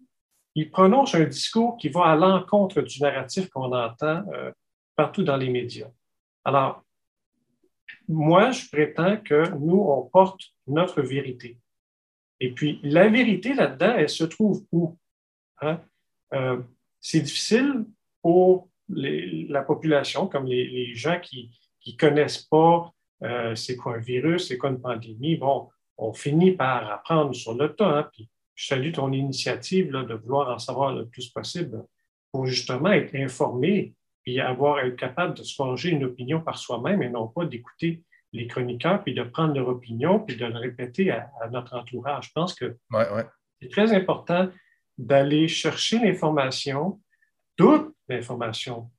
prononcent 0.71 1.15
un 1.15 1.23
discours 1.23 1.77
qui 1.77 1.89
va 1.89 2.11
à 2.11 2.15
l'encontre 2.15 2.81
du 2.81 3.01
narratif 3.01 3.49
qu'on 3.49 3.71
entend 3.71 4.23
euh, 4.33 4.51
partout 4.95 5.23
dans 5.23 5.37
les 5.37 5.49
médias. 5.49 5.89
Alors, 6.43 6.83
moi, 8.07 8.51
je 8.51 8.67
prétends 8.69 9.17
que 9.17 9.49
nous, 9.57 9.79
on 9.79 10.03
porte 10.03 10.41
notre 10.67 11.01
vérité. 11.01 11.57
Et 12.39 12.51
puis, 12.51 12.79
la 12.83 13.07
vérité 13.07 13.53
là-dedans, 13.53 13.95
elle 13.97 14.09
se 14.09 14.23
trouve 14.23 14.65
où? 14.71 14.97
Hein? 15.61 15.79
Euh, 16.33 16.61
c'est 16.99 17.21
difficile 17.21 17.85
pour 18.21 18.69
la 18.89 19.61
population, 19.61 20.27
comme 20.27 20.45
les, 20.45 20.93
gens 20.95 21.19
qui 21.19 21.51
ne 21.85 21.93
connaissent 21.97 22.43
pas 22.43 22.93
euh, 23.23 23.55
c'est 23.55 23.75
quoi 23.75 23.95
un 23.95 23.99
virus, 23.99 24.47
c'est 24.47 24.57
quoi 24.57 24.69
une 24.69 24.81
pandémie? 24.81 25.35
Bon, 25.35 25.69
on 25.97 26.13
finit 26.13 26.51
par 26.51 26.91
apprendre 26.91 27.33
sur 27.35 27.53
le 27.53 27.73
tas. 27.73 27.99
Hein, 27.99 28.09
puis 28.11 28.29
je 28.55 28.67
salue 28.67 28.91
ton 28.91 29.11
initiative 29.11 29.91
là, 29.91 30.03
de 30.03 30.15
vouloir 30.15 30.53
en 30.53 30.59
savoir 30.59 30.93
le 30.93 31.07
plus 31.07 31.29
possible. 31.29 31.83
pour 32.31 32.45
justement 32.45 32.91
être 32.91 33.13
informé 33.15 33.93
et 34.25 34.39
avoir, 34.39 34.79
être 34.79 34.95
capable 34.95 35.33
de 35.35 35.43
se 35.43 35.55
forger 35.55 35.89
une 35.89 36.03
opinion 36.03 36.41
par 36.41 36.57
soi-même 36.57 37.01
et 37.01 37.09
non 37.09 37.27
pas 37.27 37.45
d'écouter 37.45 38.03
les 38.33 38.47
chroniqueurs, 38.47 39.03
puis 39.03 39.13
de 39.13 39.23
prendre 39.23 39.53
leur 39.53 39.67
opinion, 39.67 40.19
puis 40.19 40.37
de 40.37 40.45
le 40.45 40.57
répéter 40.57 41.11
à, 41.11 41.29
notre 41.51 41.75
entourage. 41.75 42.27
Je 42.27 42.31
pense 42.33 42.53
que 42.53 42.77
c'est 43.61 43.69
très 43.69 43.93
important 43.93 44.49
d'aller 44.97 45.47
chercher 45.47 45.99
l'information, 45.99 47.01
toute 47.57 47.93
l'information, 48.07 48.89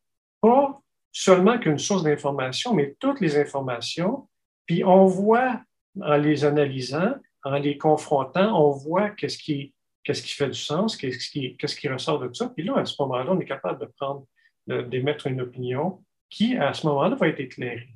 pas 0.40 0.80
seulement 1.12 1.58
qu'une 1.58 1.78
source 1.78 2.02
d'information, 2.02 2.74
mais 2.74 2.96
toutes 2.98 3.20
les 3.20 3.38
informations, 3.38 4.28
puis 4.66 4.84
on 4.84 5.06
voit 5.06 5.60
en 6.00 6.16
les 6.16 6.44
analysant, 6.44 7.14
en 7.44 7.52
les 7.52 7.76
confrontant, 7.76 8.58
on 8.60 8.70
voit 8.70 9.10
qu'est-ce 9.10 9.38
qui, 9.38 9.74
qu'est-ce 10.04 10.22
qui 10.22 10.32
fait 10.32 10.48
du 10.48 10.58
sens, 10.58 10.96
qu'est-ce 10.96 11.30
qui, 11.30 11.56
qu'est-ce 11.56 11.76
qui 11.76 11.88
ressort 11.88 12.18
de 12.18 12.32
ça. 12.32 12.48
Puis 12.48 12.64
là, 12.64 12.78
à 12.78 12.84
ce 12.84 13.00
moment-là, 13.02 13.32
on 13.32 13.40
est 13.40 13.46
capable 13.46 13.80
de 13.80 13.92
prendre, 13.98 14.26
d'émettre 14.66 15.26
une 15.26 15.40
opinion 15.40 16.04
qui, 16.30 16.56
à 16.56 16.72
ce 16.72 16.86
moment-là, 16.86 17.16
va 17.16 17.28
être 17.28 17.40
éclairée. 17.40 17.94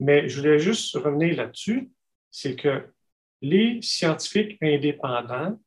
Mais 0.00 0.28
je 0.28 0.40
voulais 0.40 0.58
juste 0.58 0.94
revenir 0.96 1.36
là-dessus, 1.36 1.90
c'est 2.30 2.56
que 2.56 2.86
les 3.42 3.80
scientifiques 3.82 4.58
indépendants 4.62 5.58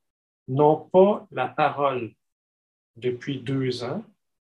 n'ont 0.47 0.89
pas 0.91 1.27
la 1.31 1.47
parole 1.47 2.11
depuis 2.95 3.39
deux 3.39 3.83
ans 3.83 4.03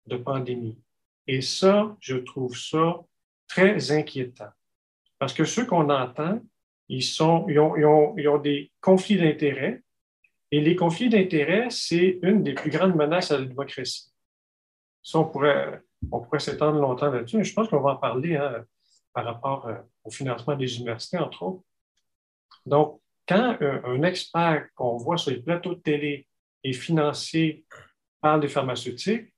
de 0.06 0.16
pandémie. 0.16 0.78
Et 1.26 1.40
ça, 1.40 1.96
je 2.00 2.16
trouve 2.16 2.56
ça 2.56 3.00
très 3.46 3.90
inquiétant. 3.92 4.50
Parce 5.18 5.32
que 5.32 5.44
ceux 5.44 5.64
qu'on 5.64 5.88
entend, 5.88 6.40
ils, 6.88 7.02
ils 7.48 7.58
ont 7.58 8.38
des 8.38 8.70
conflits 8.80 9.16
d'intérêts. 9.16 9.82
Et 10.50 10.60
les 10.60 10.76
conflits 10.76 11.08
d'intérêts, 11.08 11.68
c'est 11.70 12.18
une 12.22 12.42
des 12.42 12.54
plus 12.54 12.70
grandes 12.70 12.94
menaces 12.94 13.30
à 13.30 13.38
la 13.38 13.46
démocratie. 13.46 14.13
Ça, 15.04 15.18
on 15.18 15.26
pourrait, 15.26 15.82
on 16.10 16.20
pourrait 16.20 16.40
s'étendre 16.40 16.80
longtemps 16.80 17.10
là-dessus, 17.10 17.36
mais 17.36 17.44
je 17.44 17.52
pense 17.52 17.68
qu'on 17.68 17.80
va 17.80 17.92
en 17.92 17.96
parler 17.96 18.36
hein, 18.36 18.64
par 19.12 19.26
rapport 19.26 19.66
euh, 19.68 19.76
au 20.02 20.10
financement 20.10 20.56
des 20.56 20.76
universités, 20.76 21.18
entre 21.18 21.42
autres. 21.42 21.62
Donc, 22.64 23.00
quand 23.28 23.56
euh, 23.60 23.80
un 23.84 24.02
expert 24.02 24.66
qu'on 24.74 24.96
voit 24.96 25.18
sur 25.18 25.30
les 25.30 25.42
plateaux 25.42 25.74
de 25.74 25.80
télé 25.80 26.26
est 26.62 26.72
financé 26.72 27.66
par 28.22 28.40
des 28.40 28.48
pharmaceutiques, 28.48 29.32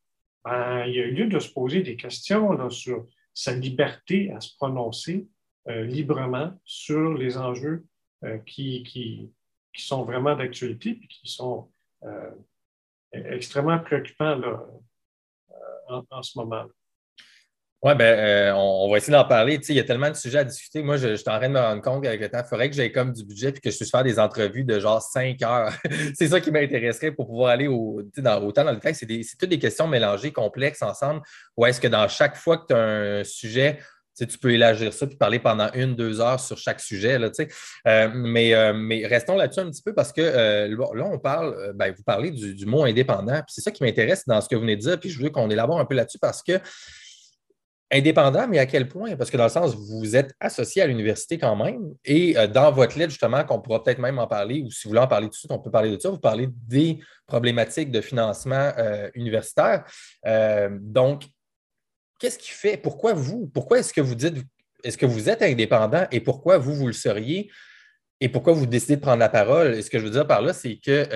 ben, 0.45 0.87
il 0.87 0.95
y 0.95 1.01
a 1.01 1.07
lieu 1.07 1.27
de 1.27 1.41
se 1.41 1.53
poser 1.53 1.83
des 1.83 1.97
questions 1.97 2.71
sur 2.71 3.05
sa 3.35 3.53
liberté 3.53 4.33
à 4.33 4.41
se 4.41 4.55
prononcer 4.57 5.27
euh, 5.69 5.85
librement 5.85 6.53
sur 6.65 7.15
les 7.15 7.37
enjeux 7.37 7.85
qui, 8.47 8.83
qui, 8.83 9.31
qui, 9.75 9.83
sont 9.83 10.05
vraiment 10.05 10.35
d'actualité 10.35 10.99
et 11.03 11.07
qui 11.07 11.29
sont 11.29 11.71
extrêmement 13.13 13.79
préoccupants 13.79 14.41
en, 15.89 16.23
ce 16.23 16.39
moment. 16.39 16.63
-là. 16.65 16.71
Oui, 17.83 17.95
ben, 17.95 18.19
euh, 18.19 18.53
on, 18.55 18.91
va 18.91 18.97
essayer 18.97 19.13
d'en 19.13 19.27
parler. 19.27 19.61
il 19.69 19.75
y 19.77 19.79
a 19.79 19.85
tellement 19.85 20.09
de 20.09 20.17
sujets 20.17 20.39
à 20.39 20.45
discuter. 20.45 20.83
Moi, 20.83 20.97
je, 20.97 21.15
suis 21.15 21.29
en 21.29 21.37
train 21.39 21.49
de 21.49 21.55
me 21.55 21.61
rendre 21.61 21.83
compte 21.83 22.03
qu'avec 22.03 22.21
le 22.21 22.29
temps, 22.31 22.41
il 22.43 22.49
faudrait 22.49 22.71
que 22.71 22.75
j'aie 22.75 22.91
comme 22.91 23.13
du 23.13 23.25
budget 23.25 23.51
et 23.51 23.53
que 23.53 23.71
je 23.71 23.77
puisse 23.77 23.91
faire 23.91 24.03
des 24.03 24.19
entrevues 24.19 24.65
de 24.65 24.81
genre 24.81 25.01
cinq 25.03 25.43
heures. 25.43 25.73
c'est 26.15 26.29
ça 26.29 26.41
qui 26.41 26.51
m'intéresserait 26.51 27.13
pour 27.13 27.27
pouvoir 27.27 27.51
aller 27.51 27.69
au, 27.69 28.03
dans, 28.17 28.43
autant 28.43 28.65
dans 28.65 28.71
le 28.71 28.79
détail. 28.79 28.95
C'est, 28.95 29.07
toutes 29.39 29.51
des 29.51 29.59
questions 29.59 29.87
mélangées, 29.87 30.33
complexes 30.33 30.83
ensemble. 30.83 31.21
Ou 31.57 31.67
est-ce 31.67 31.81
que 31.81 31.87
dans 31.87 32.09
chaque 32.09 32.37
fois 32.37 32.57
que 32.59 32.67
tu 32.67 32.75
as 32.75 32.79
un 32.79 33.25
sujet, 33.25 33.79
tu, 34.17 34.39
peux 34.39 34.53
élargir 34.53 34.93
ça 34.93 35.07
et 35.11 35.17
parler 35.17 35.39
pendant 35.39 35.71
une, 35.75 35.95
deux 35.95 36.21
heures 36.21 36.41
sur 36.41 36.59
chaque 36.59 36.81
sujet. 36.81 37.19
Là, 37.19 37.31
euh, 37.87 38.11
mais, 38.15 38.55
euh, 38.55 38.73
mais 38.73 39.07
restons 39.07 39.37
là-dessus 39.37 39.61
un 39.61 39.71
petit 39.71 39.83
peu 39.83 39.95
parce 39.95 40.13
que 40.13 40.23
là, 40.23 41.05
on 41.05 41.19
parle, 41.19 41.73
ben, 41.75 41.93
vous 41.97 42.03
parlez 42.03 42.31
du, 42.31 42.55
du 42.55 42.67
mot 42.67 42.85
indépendant. 42.85 43.41
c'est 43.49 43.61
ça 43.61 43.71
qui 43.71 43.83
m'intéresse 43.83 44.25
dans 44.27 44.41
ce 44.41 44.49
que 44.49 44.55
vous 44.55 44.63
venez 44.63 44.77
de 44.77 44.83
dire. 44.83 44.99
Puis 44.99 45.11
je 45.11 45.23
veux 45.23 45.31
qu'on 45.31 45.51
élabore 45.51 45.81
un 45.81 45.85
peu 45.85 45.95
là-dessus 45.95 46.19
parce 46.19 46.43
que 46.43 46.61
indépendant, 47.93 48.49
mais 48.49 48.59
à 48.59 48.67
quel 48.67 48.89
point? 48.89 49.17
Parce 49.17 49.31
que 49.31 49.37
dans 49.37 49.45
le 49.45 49.51
sens, 49.51 49.75
vous 49.75 50.17
êtes 50.17 50.35
associé 50.41 50.83
à 50.83 50.87
l'université 50.87 51.39
quand 51.39 51.55
même, 51.55 51.95
et 52.05 52.37
euh, 52.37 52.47
dans 52.47 52.73
votre 52.73 52.99
lettre, 52.99 53.11
justement, 53.11 53.45
qu'on 53.45 53.61
pourra 53.61 53.83
peut-être 53.83 53.99
même 53.99 54.19
en 54.19 54.27
parler, 54.27 54.63
ou 54.63 54.71
si 54.71 54.85
vous 54.85 54.91
voulez 54.91 55.03
en 55.03 55.07
parler 55.07 55.27
tout 55.27 55.33
de 55.33 55.37
suite, 55.37 55.53
on 55.53 55.59
peut 55.59 55.71
parler 55.71 55.97
de 55.97 56.01
ça, 56.01 56.11
vous 56.11 56.19
parlez 56.19 56.49
des 56.67 56.99
problématiques 57.27 57.91
de 57.91 58.01
financement 58.01 58.73
euh, 58.79 59.09
universitaire. 59.15 59.85
Euh, 60.27 60.71
donc, 60.81 61.25
qu'est-ce 62.19 62.39
qui 62.39 62.51
fait, 62.51 62.77
pourquoi 62.77 63.13
vous, 63.13 63.51
pourquoi 63.53 63.79
est-ce 63.79 63.93
que 63.93 64.01
vous 64.01 64.15
dites, 64.15 64.37
est-ce 64.85 64.99
que 64.99 65.07
vous 65.07 65.29
êtes 65.29 65.43
indépendant 65.43 66.07
et 66.11 66.21
pourquoi 66.21 66.59
vous, 66.59 66.75
vous 66.75 66.87
le 66.87 66.93
seriez? 66.93 67.51
Et 68.21 68.29
pourquoi 68.29 68.55
vous 68.55 68.67
décidez 68.67 68.97
de 68.97 69.01
prendre 69.03 69.19
la 69.19 69.29
parole? 69.29 69.75
Et 69.75 69.83
ce 69.83 69.91
que 69.91 69.99
je 69.99 70.05
veux 70.05 70.11
dire 70.11 70.27
par 70.27 70.41
là, 70.41 70.55
c'est 70.55 70.77
que 70.77 71.07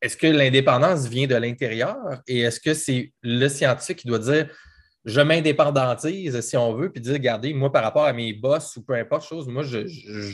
est-ce 0.00 0.16
que 0.16 0.26
l'indépendance 0.26 1.06
vient 1.06 1.26
de 1.26 1.36
l'intérieur 1.36 1.96
et 2.26 2.40
est-ce 2.40 2.58
que 2.58 2.74
c'est 2.74 3.12
le 3.22 3.48
scientifique 3.48 3.98
qui 3.98 4.08
doit 4.08 4.18
dire 4.18 4.48
je 5.04 5.20
m'indépendantise, 5.20 6.40
si 6.40 6.56
on 6.56 6.74
veut, 6.74 6.90
puis 6.90 7.00
dire, 7.00 7.14
regardez, 7.14 7.54
moi, 7.54 7.72
par 7.72 7.82
rapport 7.82 8.04
à 8.04 8.12
mes 8.12 8.34
boss 8.34 8.76
ou 8.76 8.84
peu 8.84 8.94
importe 8.94 9.26
chose, 9.26 9.48
moi, 9.48 9.62
je, 9.62 9.78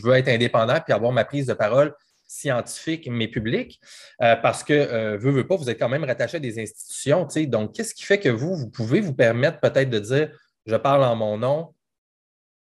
veux 0.03 0.15
être 0.15 0.29
indépendant 0.29 0.81
puis 0.81 0.93
avoir 0.93 1.13
ma 1.13 1.25
prise 1.25 1.47
de 1.47 1.55
parole 1.55 1.95
scientifique, 2.27 3.09
mais 3.11 3.29
publique, 3.29 3.81
euh, 4.23 4.37
parce 4.37 4.65
que, 4.65 4.73
euh, 4.73 5.17
veux, 5.17 5.31
veux 5.31 5.47
pas, 5.47 5.57
vous 5.57 5.71
êtes 5.71 5.79
quand 5.79 5.89
même 5.89 6.05
rattaché 6.05 6.39
à 6.39 6.41
des 6.41 6.59
institutions. 6.59 7.27
Donc, 7.47 7.75
qu'est-ce 7.75 7.95
qui 7.95 8.03
fait 8.03 8.19
que 8.19 8.29
vous, 8.29 8.55
vous 8.57 8.71
pouvez 8.71 9.01
vous 9.01 9.15
permettre 9.15 9.61
peut-être 9.61 9.91
de 9.91 9.99
dire, 9.99 10.31
je 10.67 10.77
parle 10.77 11.05
en 11.05 11.15
mon 11.15 11.39
nom 11.39 11.75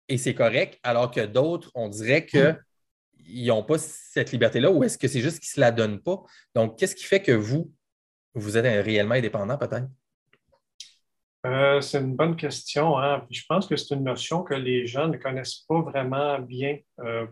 et 0.08 0.18
c'est 0.18 0.34
correct, 0.34 0.78
alors 0.82 1.10
que 1.10 1.24
d'autres, 1.24 1.70
on 1.74 1.88
dirait 1.88 2.26
qu'ils 2.26 3.46
n'ont 3.46 3.62
pas 3.62 3.78
cette 3.78 4.32
liberté-là, 4.32 4.70
ou 4.70 4.84
est-ce 4.84 4.98
que 4.98 5.08
c'est 5.08 5.20
juste 5.20 5.38
qu'ils 5.38 5.50
ne 5.50 5.54
se 5.54 5.60
la 5.60 5.70
donnent 5.70 6.00
pas? 6.00 6.22
Donc, 6.54 6.78
qu'est-ce 6.78 6.96
qui 6.96 7.04
fait 7.04 7.22
que 7.22 7.32
vous, 7.32 7.72
vous 8.34 8.56
êtes 8.56 8.84
réellement 8.84 9.14
indépendant 9.14 9.58
peut-être? 9.58 9.86
Euh, 11.44 11.80
c'est 11.80 12.00
une 12.00 12.14
bonne 12.14 12.36
question. 12.36 12.98
Hein. 12.98 13.26
je 13.30 13.42
pense 13.48 13.66
que 13.66 13.76
c'est 13.76 13.94
une 13.94 14.04
notion 14.04 14.44
que 14.44 14.54
les 14.54 14.86
gens 14.86 15.08
ne 15.08 15.16
connaissent 15.16 15.64
pas 15.68 15.80
vraiment 15.80 16.38
bien, 16.38 16.78
euh, 17.00 17.26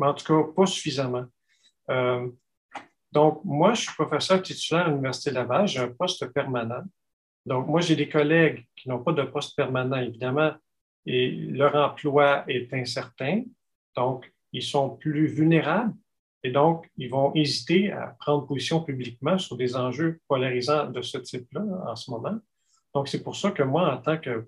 en 0.00 0.12
tout 0.12 0.24
cas 0.26 0.52
pas 0.54 0.66
suffisamment. 0.66 1.24
Euh, 1.90 2.28
donc, 3.12 3.44
moi, 3.44 3.74
je 3.74 3.82
suis 3.82 3.94
professeur 3.94 4.42
titulaire 4.42 4.86
à 4.86 4.88
l'Université 4.88 5.30
Laval, 5.30 5.68
j'ai 5.68 5.80
un 5.80 5.88
poste 5.88 6.26
permanent. 6.32 6.82
Donc, 7.46 7.66
moi, 7.68 7.80
j'ai 7.80 7.96
des 7.96 8.08
collègues 8.08 8.66
qui 8.74 8.88
n'ont 8.88 9.02
pas 9.02 9.12
de 9.12 9.22
poste 9.22 9.56
permanent, 9.56 9.98
évidemment, 9.98 10.52
et 11.06 11.30
leur 11.30 11.74
emploi 11.74 12.44
est 12.48 12.72
incertain. 12.72 13.42
Donc, 13.96 14.32
ils 14.52 14.62
sont 14.62 14.90
plus 14.96 15.26
vulnérables 15.26 15.94
et 16.44 16.50
donc, 16.50 16.86
ils 16.98 17.08
vont 17.08 17.34
hésiter 17.34 17.90
à 17.90 18.14
prendre 18.20 18.46
position 18.46 18.82
publiquement 18.82 19.38
sur 19.38 19.56
des 19.56 19.76
enjeux 19.76 20.20
polarisants 20.28 20.90
de 20.90 21.00
ce 21.00 21.16
type-là 21.16 21.62
en 21.86 21.96
ce 21.96 22.10
moment. 22.10 22.38
Donc, 22.94 23.08
c'est 23.08 23.22
pour 23.22 23.34
ça 23.34 23.50
que 23.50 23.62
moi, 23.62 23.94
en 23.94 23.96
tant 23.96 24.18
que 24.18 24.46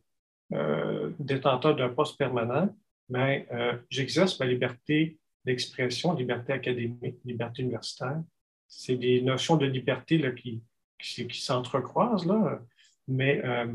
euh, 0.52 1.10
détenteur 1.18 1.74
d'un 1.74 1.88
poste 1.88 2.18
permanent, 2.18 2.68
ben, 3.08 3.44
euh, 3.50 3.78
j'exerce 3.88 4.38
ma 4.38 4.46
liberté 4.46 5.18
d'expression, 5.46 6.12
liberté 6.12 6.52
académique, 6.52 7.16
liberté 7.24 7.62
universitaire. 7.62 8.20
C'est 8.68 8.96
des 8.96 9.22
notions 9.22 9.56
de 9.56 9.64
liberté 9.64 10.18
là, 10.18 10.32
qui, 10.32 10.60
qui, 10.98 11.40
s'entrecroisent. 11.40 12.26
Là. 12.26 12.60
Mais 13.06 13.40
euh, 13.44 13.66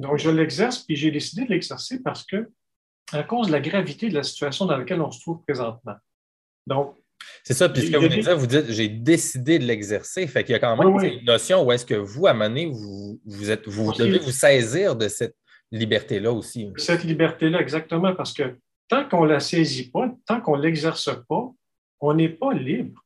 donc, 0.00 0.18
je 0.18 0.30
l'exerce, 0.30 0.78
puis 0.78 0.96
j'ai 0.96 1.10
décidé 1.10 1.44
de 1.44 1.50
l'exercer 1.50 2.02
parce 2.02 2.24
que, 2.24 2.50
à 3.12 3.22
cause 3.22 3.48
de 3.48 3.52
la 3.52 3.60
gravité 3.60 4.08
de 4.08 4.14
la 4.14 4.22
situation 4.22 4.64
dans 4.64 4.78
laquelle 4.78 5.02
on 5.02 5.10
se 5.10 5.20
trouve 5.20 5.42
présentement. 5.42 5.96
Donc, 6.66 6.96
c'est 7.44 7.54
ça, 7.54 7.68
puisque 7.68 7.94
vous 7.94 8.08
dites, 8.08 8.28
vous 8.28 8.46
dites 8.46 8.70
j'ai 8.70 8.88
décidé 8.88 9.58
de 9.58 9.64
l'exercer. 9.64 10.26
Fait 10.26 10.42
qu'il 10.42 10.52
y 10.52 10.56
a 10.56 10.58
quand 10.58 10.76
même 10.76 11.12
une 11.12 11.24
notion 11.24 11.62
où 11.62 11.70
est-ce 11.70 11.84
que 11.84 11.94
vous, 11.94 12.26
à 12.26 12.32
un 12.32 12.70
vous, 12.70 13.20
vous, 13.26 13.50
êtes, 13.50 13.68
vous 13.68 13.92
devez 13.92 14.18
vous 14.18 14.30
saisir 14.30 14.96
de 14.96 15.08
cette 15.08 15.36
liberté-là 15.70 16.32
aussi. 16.32 16.70
Cette 16.76 17.04
liberté-là, 17.04 17.60
exactement, 17.60 18.14
parce 18.14 18.32
que 18.32 18.56
tant 18.90 19.08
qu'on 19.08 19.24
ne 19.24 19.30
la 19.30 19.40
saisit 19.40 19.90
pas, 19.90 20.12
tant 20.26 20.40
qu'on 20.40 20.58
ne 20.58 20.62
l'exerce 20.62 21.10
pas, 21.28 21.50
on 22.00 22.14
n'est 22.14 22.28
pas 22.28 22.52
libre. 22.52 23.02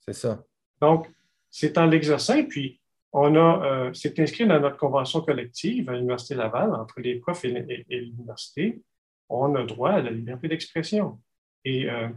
C'est 0.00 0.12
ça. 0.12 0.44
Donc, 0.80 1.08
c'est 1.50 1.78
en 1.78 1.86
l'exerçant, 1.86 2.44
puis 2.44 2.80
on 3.12 3.34
a, 3.36 3.64
euh, 3.64 3.92
c'est 3.94 4.18
inscrit 4.18 4.46
dans 4.46 4.60
notre 4.60 4.76
convention 4.76 5.20
collective 5.20 5.88
à 5.88 5.94
l'Université 5.94 6.34
Laval, 6.34 6.74
entre 6.74 7.00
les 7.00 7.16
profs 7.16 7.44
et, 7.44 7.86
l'université, 7.88 8.82
on 9.28 9.54
a 9.54 9.64
droit 9.64 9.92
à 9.92 10.02
la 10.02 10.10
liberté 10.10 10.48
d'expression. 10.48 11.20
Et 11.64 11.88
euh, 11.88 12.08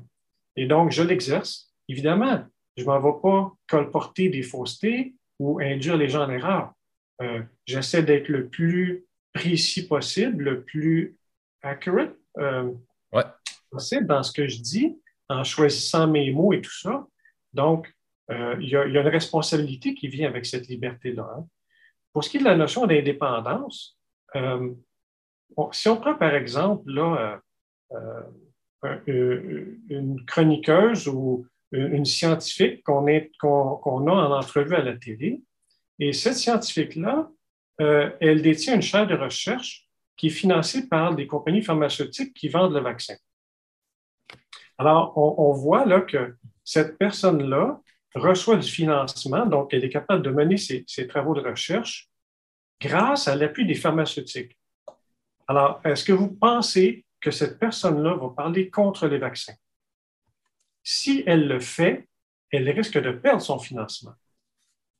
et 0.55 0.65
donc, 0.65 0.91
je 0.91 1.03
l'exerce. 1.03 1.73
Évidemment, 1.87 2.43
je 2.77 2.83
ne 2.83 2.87
m'en 2.87 2.99
vais 2.99 3.21
pas 3.21 3.53
colporter 3.67 4.29
des 4.29 4.43
faussetés 4.43 5.15
ou 5.39 5.59
induire 5.59 5.97
les 5.97 6.09
gens 6.09 6.23
en 6.23 6.29
erreur. 6.29 6.73
Euh, 7.21 7.41
j'essaie 7.65 8.03
d'être 8.03 8.29
le 8.29 8.47
plus 8.49 9.05
précis 9.33 9.87
possible, 9.87 10.43
le 10.43 10.63
plus 10.63 11.17
accurate 11.61 12.15
euh, 12.37 12.71
possible 13.69 14.07
dans 14.07 14.23
ce 14.23 14.31
que 14.31 14.47
je 14.47 14.59
dis, 14.59 14.99
en 15.29 15.43
choisissant 15.43 16.07
mes 16.07 16.31
mots 16.31 16.53
et 16.53 16.61
tout 16.61 16.77
ça. 16.77 17.05
Donc, 17.53 17.91
euh, 18.31 18.55
il 18.59 18.69
y, 18.69 18.75
a 18.75 18.85
une 18.85 18.97
responsabilité 18.99 19.93
qui 19.93 20.07
vient 20.07 20.29
avec 20.29 20.45
cette 20.45 20.67
liberté-là. 20.67 21.29
Hein. 21.37 21.45
Pour 22.13 22.23
ce 22.23 22.29
qui 22.29 22.37
est 22.37 22.39
de 22.41 22.45
la 22.45 22.55
notion 22.55 22.85
d'indépendance, 22.85 23.97
si 25.71 25.87
on 25.89 25.97
prend 25.97 26.15
par 26.15 26.33
exemple 26.33 26.89
là, 26.91 27.39
euh, 28.97 29.77
une 29.89 30.25
chroniqueuse 30.25 31.07
ou 31.07 31.47
une 31.71 32.05
scientifique 32.05 32.83
qu'on 32.83 33.07
a 33.07 34.11
en 34.11 34.31
entrevue 34.31 34.75
à 34.75 34.83
la 34.83 34.95
télé, 34.97 35.41
Et 35.99 36.11
cette 36.11 36.35
scientifique-là, 36.35 37.29
euh, 37.81 38.09
elle 38.19 38.41
détient 38.41 38.75
une 38.75 38.81
chaire 38.81 39.07
de 39.07 39.15
recherche 39.15 39.82
qui 40.15 40.27
est 40.27 40.31
financée 40.31 40.87
par 40.87 41.15
des 41.15 41.27
compagnies 41.27 41.63
pharmaceutiques 41.63 42.33
qui 42.33 42.49
vendent 42.49 42.73
le 42.73 42.81
vaccin. 42.81 43.15
Alors, 44.77 45.17
on, 45.17 45.53
voit 45.53 45.85
là 45.85 46.01
que 46.01 46.35
cette 46.63 46.97
personne-là 46.97 47.79
reçoit 48.15 48.57
du 48.57 48.69
financement, 48.69 49.45
donc 49.45 49.73
elle 49.73 49.83
est 49.83 49.89
capable 49.89 50.23
de 50.23 50.29
mener 50.29 50.57
ses, 50.57 50.83
ses 50.87 51.07
travaux 51.07 51.33
de 51.33 51.41
recherche 51.41 52.09
grâce 52.81 53.27
à 53.27 53.35
l'appui 53.35 53.65
des 53.65 53.75
pharmaceutiques. 53.75 54.57
Alors, 55.47 55.81
est-ce 55.83 56.03
que 56.03 56.13
vous 56.13 56.29
pensez 56.29 57.05
que 57.19 57.31
cette 57.31 57.59
personne-là 57.59 58.15
va 58.15 58.29
parler 58.29 58.69
contre 58.69 59.07
les 59.07 59.17
vaccins? 59.17 59.55
Si 60.83 61.23
elle 61.25 61.47
le 61.47 61.59
fait, 61.59 62.07
elle 62.51 62.69
risque 62.69 62.99
de 62.99 63.11
perdre 63.11 63.41
son 63.41 63.57
financement. 63.57 64.13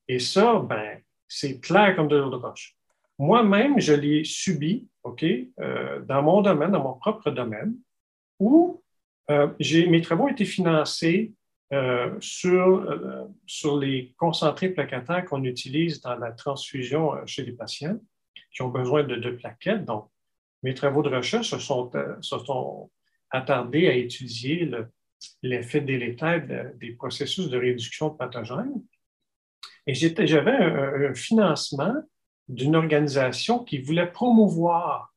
Et 0.08 0.20
ça, 0.20 0.60
ben, 0.60 1.02
c'est 1.28 1.60
clair 1.60 1.96
comme 1.96 2.08
de 2.08 2.16
l'eau 2.16 2.30
de 2.30 2.36
roche. 2.36 2.76
Moi-même, 3.20 3.80
je 3.80 3.94
l'ai 3.94 4.24
subi, 4.24 4.88
OK, 5.04 5.24
euh, 5.24 6.02
dans 6.02 6.22
mon 6.24 6.42
domaine, 6.42 6.72
dans 6.72 6.84
mon 6.84 6.94
propre 6.94 7.32
domaine, 7.32 7.76
où 8.40 8.82
euh, 9.30 9.50
mes 9.60 10.02
travaux 10.02 10.26
ont 10.26 10.30
été 10.30 10.46
financés 10.46 11.34
euh, 11.72 12.16
sur, 12.20 13.30
sur 13.48 13.80
les 13.80 14.14
concentrés 14.18 14.70
placataires 14.70 15.26
qu'on 15.26 15.44
utilise 15.44 16.02
dans 16.02 16.16
la 16.16 16.32
transfusion 16.32 17.14
chez 17.26 17.44
les 17.44 17.54
patients 17.54 17.98
qui 18.54 18.62
ont 18.62 18.70
besoin 18.70 19.04
de, 19.04 19.16
de 19.16 19.32
plaquettes. 19.32 19.86
Donc, 19.86 20.10
mes 20.62 20.74
travaux 20.74 21.04
de 21.04 21.10
recherche 21.10 21.50
se 21.50 21.60
sont, 21.60 21.92
se 22.22 22.40
sont 22.40 22.90
attardés 23.32 23.88
à 23.88 23.94
étudier 23.94 24.70
l'effet 25.42 25.82
délétère 25.82 26.46
des 26.76 26.92
processus 26.92 27.50
de 27.50 27.58
réduction 27.58 28.10
de 28.10 28.18
pathogènes. 28.18 28.82
Et 29.86 29.94
j'avais 29.94 30.52
un, 30.52 31.14
financement 31.14 31.96
d'une 32.48 32.76
organisation 32.76 33.60
qui 33.60 33.78
voulait 33.80 34.12
promouvoir 34.12 35.14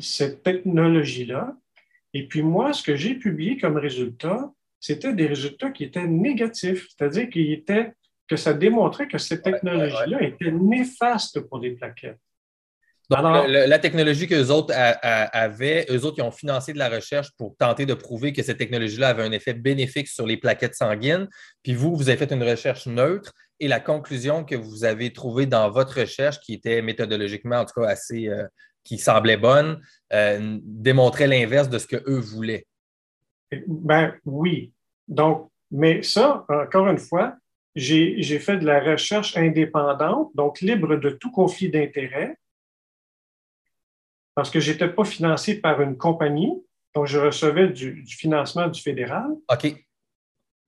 cette 0.00 0.42
technologie-là. 0.42 1.56
Et 2.14 2.26
puis 2.26 2.42
moi, 2.42 2.72
ce 2.72 2.82
que 2.82 2.96
j'ai 2.96 3.14
publié 3.14 3.58
comme 3.58 3.76
résultat, 3.76 4.52
c'était 4.80 5.12
des 5.12 5.26
résultats 5.26 5.70
qui 5.70 5.84
étaient 5.84 6.06
négatifs, 6.06 6.88
c'est-à-dire 6.88 7.28
que 8.28 8.36
ça 8.36 8.54
démontrait 8.54 9.08
que 9.08 9.18
cette 9.18 9.42
technologie-là 9.42 10.22
était 10.22 10.52
néfaste 10.52 11.40
pour 11.40 11.58
les 11.58 11.72
plaquettes. 11.72 12.20
Donc, 13.10 13.48
la 13.48 13.78
technologie 13.78 14.26
qu'eux 14.26 14.48
autres 14.48 14.74
avaient, 14.74 15.86
eux 15.90 16.04
autres, 16.04 16.18
ils 16.18 16.22
ont 16.22 16.30
financé 16.30 16.74
de 16.74 16.78
la 16.78 16.90
recherche 16.90 17.30
pour 17.38 17.56
tenter 17.56 17.86
de 17.86 17.94
prouver 17.94 18.34
que 18.34 18.42
cette 18.42 18.58
technologie-là 18.58 19.08
avait 19.08 19.22
un 19.22 19.32
effet 19.32 19.54
bénéfique 19.54 20.08
sur 20.08 20.26
les 20.26 20.36
plaquettes 20.36 20.74
sanguines. 20.74 21.26
Puis 21.62 21.74
vous, 21.74 21.96
vous 21.96 22.10
avez 22.10 22.18
fait 22.18 22.32
une 22.32 22.42
recherche 22.42 22.86
neutre 22.86 23.32
et 23.60 23.68
la 23.68 23.80
conclusion 23.80 24.44
que 24.44 24.54
vous 24.54 24.84
avez 24.84 25.12
trouvée 25.12 25.46
dans 25.46 25.70
votre 25.70 26.00
recherche, 26.00 26.38
qui 26.40 26.52
était 26.52 26.82
méthodologiquement, 26.82 27.60
en 27.60 27.64
tout 27.64 27.80
cas, 27.80 27.88
assez, 27.88 28.28
euh, 28.28 28.44
qui 28.84 28.98
semblait 28.98 29.38
bonne, 29.38 29.80
euh, 30.12 30.58
démontrait 30.62 31.26
l'inverse 31.26 31.70
de 31.70 31.78
ce 31.78 31.86
qu'eux 31.86 32.20
voulaient. 32.20 32.66
Ben 33.66 34.14
oui. 34.26 34.72
Donc, 35.08 35.50
mais 35.70 36.02
ça, 36.02 36.44
encore 36.48 36.88
une 36.88 36.98
fois, 36.98 37.36
j'ai 37.74 38.38
fait 38.38 38.58
de 38.58 38.66
la 38.66 38.80
recherche 38.80 39.34
indépendante, 39.36 40.30
donc 40.34 40.60
libre 40.60 40.96
de 40.96 41.10
tout 41.10 41.30
conflit 41.30 41.70
d'intérêts 41.70 42.36
parce 44.38 44.50
que 44.50 44.60
je 44.60 44.70
n'étais 44.70 44.88
pas 44.88 45.04
financé 45.04 45.60
par 45.60 45.82
une 45.82 45.96
compagnie, 45.96 46.62
donc 46.94 47.06
je 47.08 47.18
recevais 47.18 47.70
du, 47.70 48.06
financement 48.06 48.68
du 48.68 48.80
fédéral. 48.80 49.26
OK. 49.50 49.84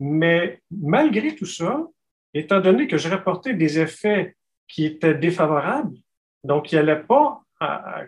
Mais 0.00 0.61
malgré 0.72 1.37
tout 1.37 1.46
ça, 1.46 1.87
étant 2.35 2.59
donné 2.59 2.88
que 2.88 2.98
je 2.98 3.09
rapportais 3.09 3.54
des 3.54 3.78
effets 3.78 4.35
qui 4.66 4.87
étaient 4.87 5.14
défavorables, 5.14 5.96
donc 6.42 6.66
qui 6.66 6.76
allaient 6.76 7.04
pas, 7.04 7.44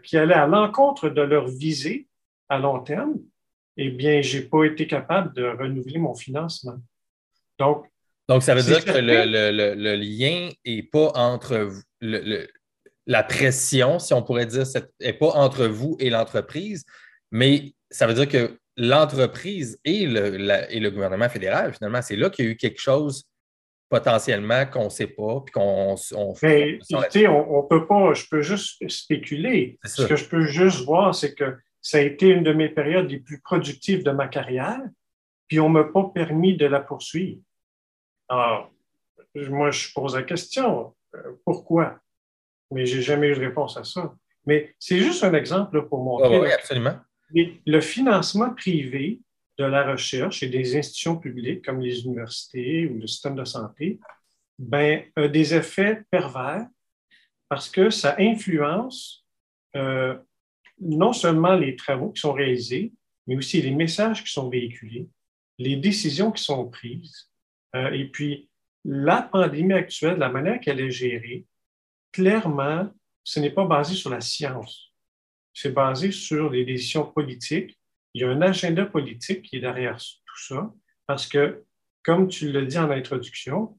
qui 0.02 0.16
allaient 0.16 0.34
à 0.34 0.48
l'encontre 0.48 1.08
de 1.08 1.22
leur 1.22 1.46
visée 1.46 2.08
à 2.48 2.58
long 2.58 2.80
terme, 2.80 3.20
eh 3.76 3.90
bien, 3.90 4.20
je 4.20 4.38
n'ai 4.38 4.44
pas 4.46 4.64
été 4.64 4.88
capable 4.88 5.32
de 5.32 5.44
renouveler 5.44 6.00
mon 6.00 6.16
financement. 6.16 6.78
Donc, 7.60 7.86
donc 8.28 8.42
ça 8.42 8.56
veut 8.56 8.64
dire 8.64 8.84
que 8.84 8.98
le, 8.98 9.94
lien 9.94 10.50
n'est 10.66 10.82
pas 10.82 11.12
entre 11.14 11.70
le, 12.00 12.48
la 13.06 13.22
pression, 13.22 13.98
si 13.98 14.14
on 14.14 14.22
pourrait 14.22 14.46
dire, 14.46 14.64
n'est 15.00 15.12
pas 15.12 15.30
entre 15.30 15.66
vous 15.66 15.96
et 15.98 16.10
l'entreprise, 16.10 16.84
mais 17.30 17.74
ça 17.90 18.06
veut 18.06 18.14
dire 18.14 18.28
que 18.28 18.58
l'entreprise 18.76 19.78
et 19.84 20.06
le, 20.06 20.90
gouvernement 20.90 21.28
fédéral, 21.28 21.74
finalement, 21.74 22.02
c'est 22.02 22.16
là 22.16 22.30
qu'il 22.30 22.44
y 22.44 22.48
a 22.48 22.50
eu 22.52 22.56
quelque 22.56 22.80
chose 22.80 23.24
potentiellement 23.88 24.64
qu'on 24.64 24.84
ne 24.84 24.90
sait 24.90 25.06
pas, 25.06 25.42
puis 25.44 25.52
qu'on 25.52 25.96
on 26.14 26.34
fait. 26.34 26.78
on, 27.26 27.58
on 27.58 27.62
peut 27.64 27.86
pas, 27.86 28.14
je 28.14 28.24
peux 28.30 28.40
juste 28.40 28.88
spéculer. 28.88 29.78
Ce 29.84 30.06
que 30.06 30.16
je 30.16 30.26
peux 30.26 30.46
juste 30.46 30.84
voir, 30.84 31.14
c'est 31.14 31.34
que 31.34 31.58
ça 31.82 31.98
a 31.98 32.00
été 32.00 32.28
une 32.28 32.42
de 32.42 32.52
mes 32.52 32.70
périodes 32.70 33.10
les 33.10 33.18
plus 33.18 33.40
productives 33.40 34.02
de 34.04 34.12
ma 34.12 34.28
carrière, 34.28 34.80
puis 35.48 35.60
on 35.60 35.68
ne 35.68 35.74
m'a 35.74 35.84
pas 35.84 36.10
permis 36.14 36.56
de 36.56 36.64
la 36.64 36.80
poursuivre. 36.80 37.42
Alors, 38.28 38.70
moi, 39.34 39.70
je 39.70 39.92
pose 39.92 40.14
la 40.14 40.22
question, 40.22 40.94
euh, 41.14 41.32
pourquoi? 41.44 41.98
Mais 42.72 42.86
je 42.86 42.96
n'ai 42.96 43.02
jamais 43.02 43.28
eu 43.28 43.34
de 43.34 43.40
réponse 43.40 43.76
à 43.76 43.84
ça. 43.84 44.14
Mais 44.46 44.74
c'est 44.78 44.98
juste 44.98 45.22
un 45.24 45.34
exemple 45.34 45.86
pour 45.88 46.02
montrer. 46.02 46.40
oui, 46.40 46.52
absolument. 46.52 46.96
Le 47.34 47.80
financement 47.80 48.50
privé 48.50 49.20
de 49.58 49.64
la 49.64 49.90
recherche 49.90 50.42
et 50.42 50.48
des 50.48 50.76
institutions 50.76 51.16
publiques 51.16 51.64
comme 51.64 51.80
les 51.80 52.04
universités 52.04 52.86
ou 52.86 52.98
le 52.98 53.06
système 53.06 53.34
de 53.34 53.44
santé 53.44 54.00
ben, 54.58 55.02
a 55.16 55.28
des 55.28 55.54
effets 55.54 56.02
pervers 56.10 56.66
parce 57.48 57.68
que 57.68 57.90
ça 57.90 58.16
influence 58.18 59.24
euh, 59.76 60.16
non 60.80 61.12
seulement 61.12 61.54
les 61.54 61.76
travaux 61.76 62.10
qui 62.10 62.20
sont 62.20 62.32
réalisés, 62.32 62.92
mais 63.26 63.36
aussi 63.36 63.62
les 63.62 63.70
messages 63.70 64.24
qui 64.24 64.32
sont 64.32 64.48
véhiculés, 64.48 65.08
les 65.58 65.76
décisions 65.76 66.32
qui 66.32 66.42
sont 66.42 66.68
prises. 66.68 67.30
Euh, 67.76 67.90
et 67.92 68.06
puis, 68.06 68.48
la 68.84 69.22
pandémie 69.22 69.74
actuelle, 69.74 70.18
la 70.18 70.28
manière 70.28 70.60
qu'elle 70.60 70.80
est 70.80 70.90
gérée, 70.90 71.44
clairement, 72.12 72.92
ce 73.24 73.40
n'est 73.40 73.50
pas 73.50 73.64
basé 73.64 73.94
sur 73.94 74.10
la 74.10 74.20
science. 74.20 74.92
C'est 75.54 75.72
basé 75.72 76.12
sur 76.12 76.50
des 76.50 76.64
décisions 76.64 77.04
politiques. 77.04 77.78
Il 78.14 78.22
y 78.22 78.24
a 78.24 78.30
un 78.30 78.42
agenda 78.42 78.86
politique 78.86 79.42
qui 79.42 79.56
est 79.56 79.60
derrière 79.60 79.96
tout 79.96 80.38
ça, 80.38 80.72
parce 81.06 81.26
que, 81.26 81.64
comme 82.02 82.28
tu 82.28 82.50
l'as 82.50 82.64
dit 82.64 82.78
en 82.78 82.90
introduction, 82.90 83.78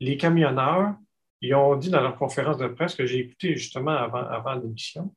les 0.00 0.16
camionneurs, 0.16 0.94
ils 1.40 1.54
ont 1.54 1.76
dit 1.76 1.90
dans 1.90 2.00
leur 2.00 2.16
conférence 2.16 2.58
de 2.58 2.68
presse 2.68 2.94
que 2.94 3.06
j'ai 3.06 3.18
écouté 3.18 3.56
justement 3.56 3.92
avant, 3.92 4.26
avant 4.26 4.54
l'émission, 4.54 5.14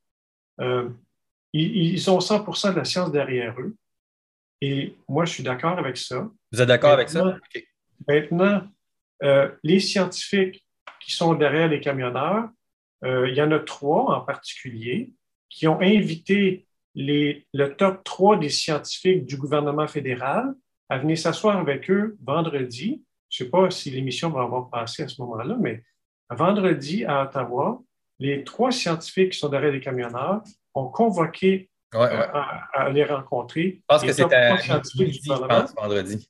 euh, 0.60 0.90
ils, 1.54 2.10
ont 2.10 2.20
100% 2.20 2.72
de 2.72 2.78
la 2.78 2.86
science 2.86 3.12
derrière 3.12 3.60
eux. 3.60 3.76
Et 4.62 4.96
moi, 5.08 5.26
je 5.26 5.34
suis 5.34 5.44
d'accord 5.44 5.78
avec 5.80 5.98
ça. 5.98 6.30
Vous 6.52 6.62
êtes 6.62 6.68
d'accord 6.68 6.92
avec 6.92 7.10
ça? 7.10 7.38
Maintenant, 8.08 8.68
euh, 9.24 9.50
les 9.64 9.80
scientifiques 9.80 10.66
qui 11.00 11.12
sont 11.12 11.34
derrière 11.34 11.68
les 11.68 11.80
camionneurs. 11.80 12.50
Euh, 13.04 13.30
il 13.30 13.36
y 13.36 13.42
en 13.42 13.52
a 13.52 13.60
trois 13.60 14.16
en 14.16 14.22
particulier 14.22 15.14
qui 15.50 15.68
ont 15.68 15.80
invité 15.82 16.68
les, 16.96 17.48
le 17.54 17.76
top 17.76 18.04
trois 18.04 18.38
des 18.38 18.50
scientifiques 18.50 19.26
du 19.26 19.38
gouvernement 19.38 19.88
fédéral 19.88 20.54
à 20.90 20.98
venir 20.98 21.18
s'asseoir 21.18 21.58
avec 21.58 21.90
eux 21.90 22.18
vendredi. 22.24 23.04
Je 23.30 23.44
ne 23.44 23.48
sais 23.48 23.52
pas 23.52 23.70
si 23.70 23.92
l'émission 23.92 24.30
va 24.30 24.42
avoir 24.42 24.70
passé 24.70 25.04
à 25.04 25.08
ce 25.08 25.22
moment-là, 25.22 25.56
mais 25.60 25.84
vendredi 26.30 27.06
à 27.06 27.24
Ottawa, 27.24 27.82
les 28.20 28.44
trois 28.44 28.72
scientifiques 28.72 29.32
qui 29.34 29.40
sont 29.40 29.50
derrière 29.50 29.72
les 29.72 29.80
camionneurs 29.80 30.42
ont 30.74 30.88
convoqué 30.88 31.70
euh, 31.96 32.28
À, 32.74 32.90
les 32.90 33.04
rencontrer. 33.04 33.80
Je 33.80 33.86
pense 33.88 34.04
que 34.04 34.14
c'était 34.14 34.56
vendredi. 35.76 36.30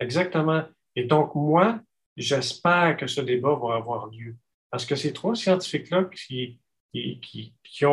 Exactement. 0.00 0.64
Et 0.94 1.04
donc, 1.04 1.34
moi, 1.34 1.80
j'espère 2.16 2.96
que 2.96 3.06
ce 3.06 3.20
débat 3.20 3.54
va 3.54 3.76
avoir 3.76 4.06
lieu. 4.08 4.36
Parce 4.70 4.84
que 4.84 4.96
ces 4.96 5.12
trois 5.12 5.34
scientifiques-là 5.34 6.04
qui, 6.04 6.58
qui, 6.92 7.20
qui, 7.20 7.54
qui 7.62 7.84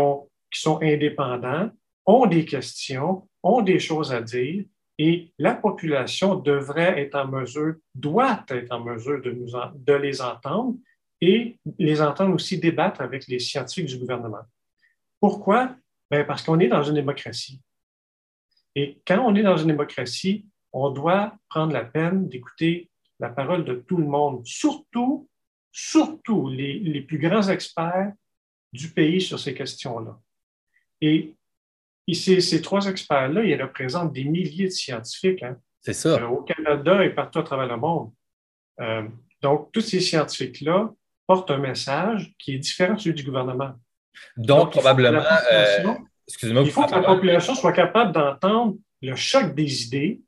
sont 0.62 0.80
indépendants 0.82 1.72
ont 2.06 2.26
des 2.26 2.46
questions, 2.46 3.28
ont 3.42 3.62
des 3.62 3.80
choses 3.80 4.12
à 4.12 4.22
dire 4.22 4.66
et 4.98 5.34
la 5.40 5.56
population 5.56 6.36
devrait 6.36 7.02
être 7.02 7.16
en 7.16 7.28
mesure, 7.28 7.76
doit 7.96 8.46
être 8.50 8.72
en 8.72 8.84
mesure 8.84 9.22
de, 9.22 9.32
nous 9.32 9.48
de 9.76 9.94
les 9.94 10.22
entendre 10.22 10.76
et 11.20 11.58
les 11.80 12.02
entendre 12.02 12.36
aussi 12.36 12.60
débattre 12.60 13.02
avec 13.02 13.28
les 13.28 13.40
scientifiques 13.40 13.88
du 13.88 13.98
gouvernement. 13.98 14.44
Pourquoi? 15.20 15.76
Bien 16.12 16.26
parce 16.26 16.44
qu'on 16.44 16.60
est 16.60 16.68
dans 16.68 16.84
une 16.84 16.96
démocratie. 16.96 17.60
Et 18.76 19.02
quand 19.08 19.24
on 19.26 19.36
est 19.36 19.44
dans 19.44 19.58
une 19.58 19.68
démocratie, 19.68 20.46
on 20.72 20.90
doit 20.90 21.36
prendre 21.50 21.74
la 21.74 21.86
peine 21.86 22.28
d'écouter 22.28 22.90
la 23.24 23.30
parole 23.30 23.64
de 23.64 23.76
tout 23.76 23.96
le 23.96 24.06
monde, 24.06 24.46
surtout, 24.46 25.30
surtout 25.72 26.50
les, 26.50 27.02
plus 27.02 27.18
grands 27.18 27.48
experts 27.48 28.12
du 28.74 28.90
pays 28.90 29.22
sur 29.22 29.40
ces 29.40 29.54
questions-là. 29.54 30.20
Et 31.00 31.34
ces 32.12 32.62
trois 32.62 32.86
experts-là, 32.86 33.46
ils 33.46 33.62
représentent 33.62 34.12
des 34.12 34.26
milliers 34.26 34.66
de 34.66 34.72
scientifiques. 34.72 35.42
Hein. 35.42 35.56
C'est 35.80 35.94
ça. 35.94 36.22
Euh, 36.22 36.28
au 36.28 36.42
Canada 36.42 37.06
et 37.06 37.12
partout 37.12 37.40
à 37.40 37.44
travers 37.44 37.68
le 37.68 37.78
monde. 37.78 38.12
Euh, 38.82 39.08
donc, 39.42 39.72
tous 39.72 39.82
ces 39.82 40.02
scientifiques-là 40.02 40.92
porte 41.26 41.50
un 41.50 41.60
message 41.60 42.34
qui 42.38 42.56
est 42.56 42.60
différent 42.60 42.96
de 42.96 43.00
celui 43.00 43.16
du 43.16 43.24
gouvernement. 43.24 43.72
Donc, 44.36 44.72
probablement, 44.72 45.24
euh, 45.52 45.94
excusez-moi. 46.28 46.64
Il 46.64 46.72
faut 46.72 46.86
que 46.86 46.92
la 46.92 47.04
population 47.04 47.56
soit 47.56 47.72
capable 47.72 48.12
d'entendre 48.12 48.76
le 49.02 49.16
choc 49.16 49.56
des 49.56 49.86
idées, 49.86 50.22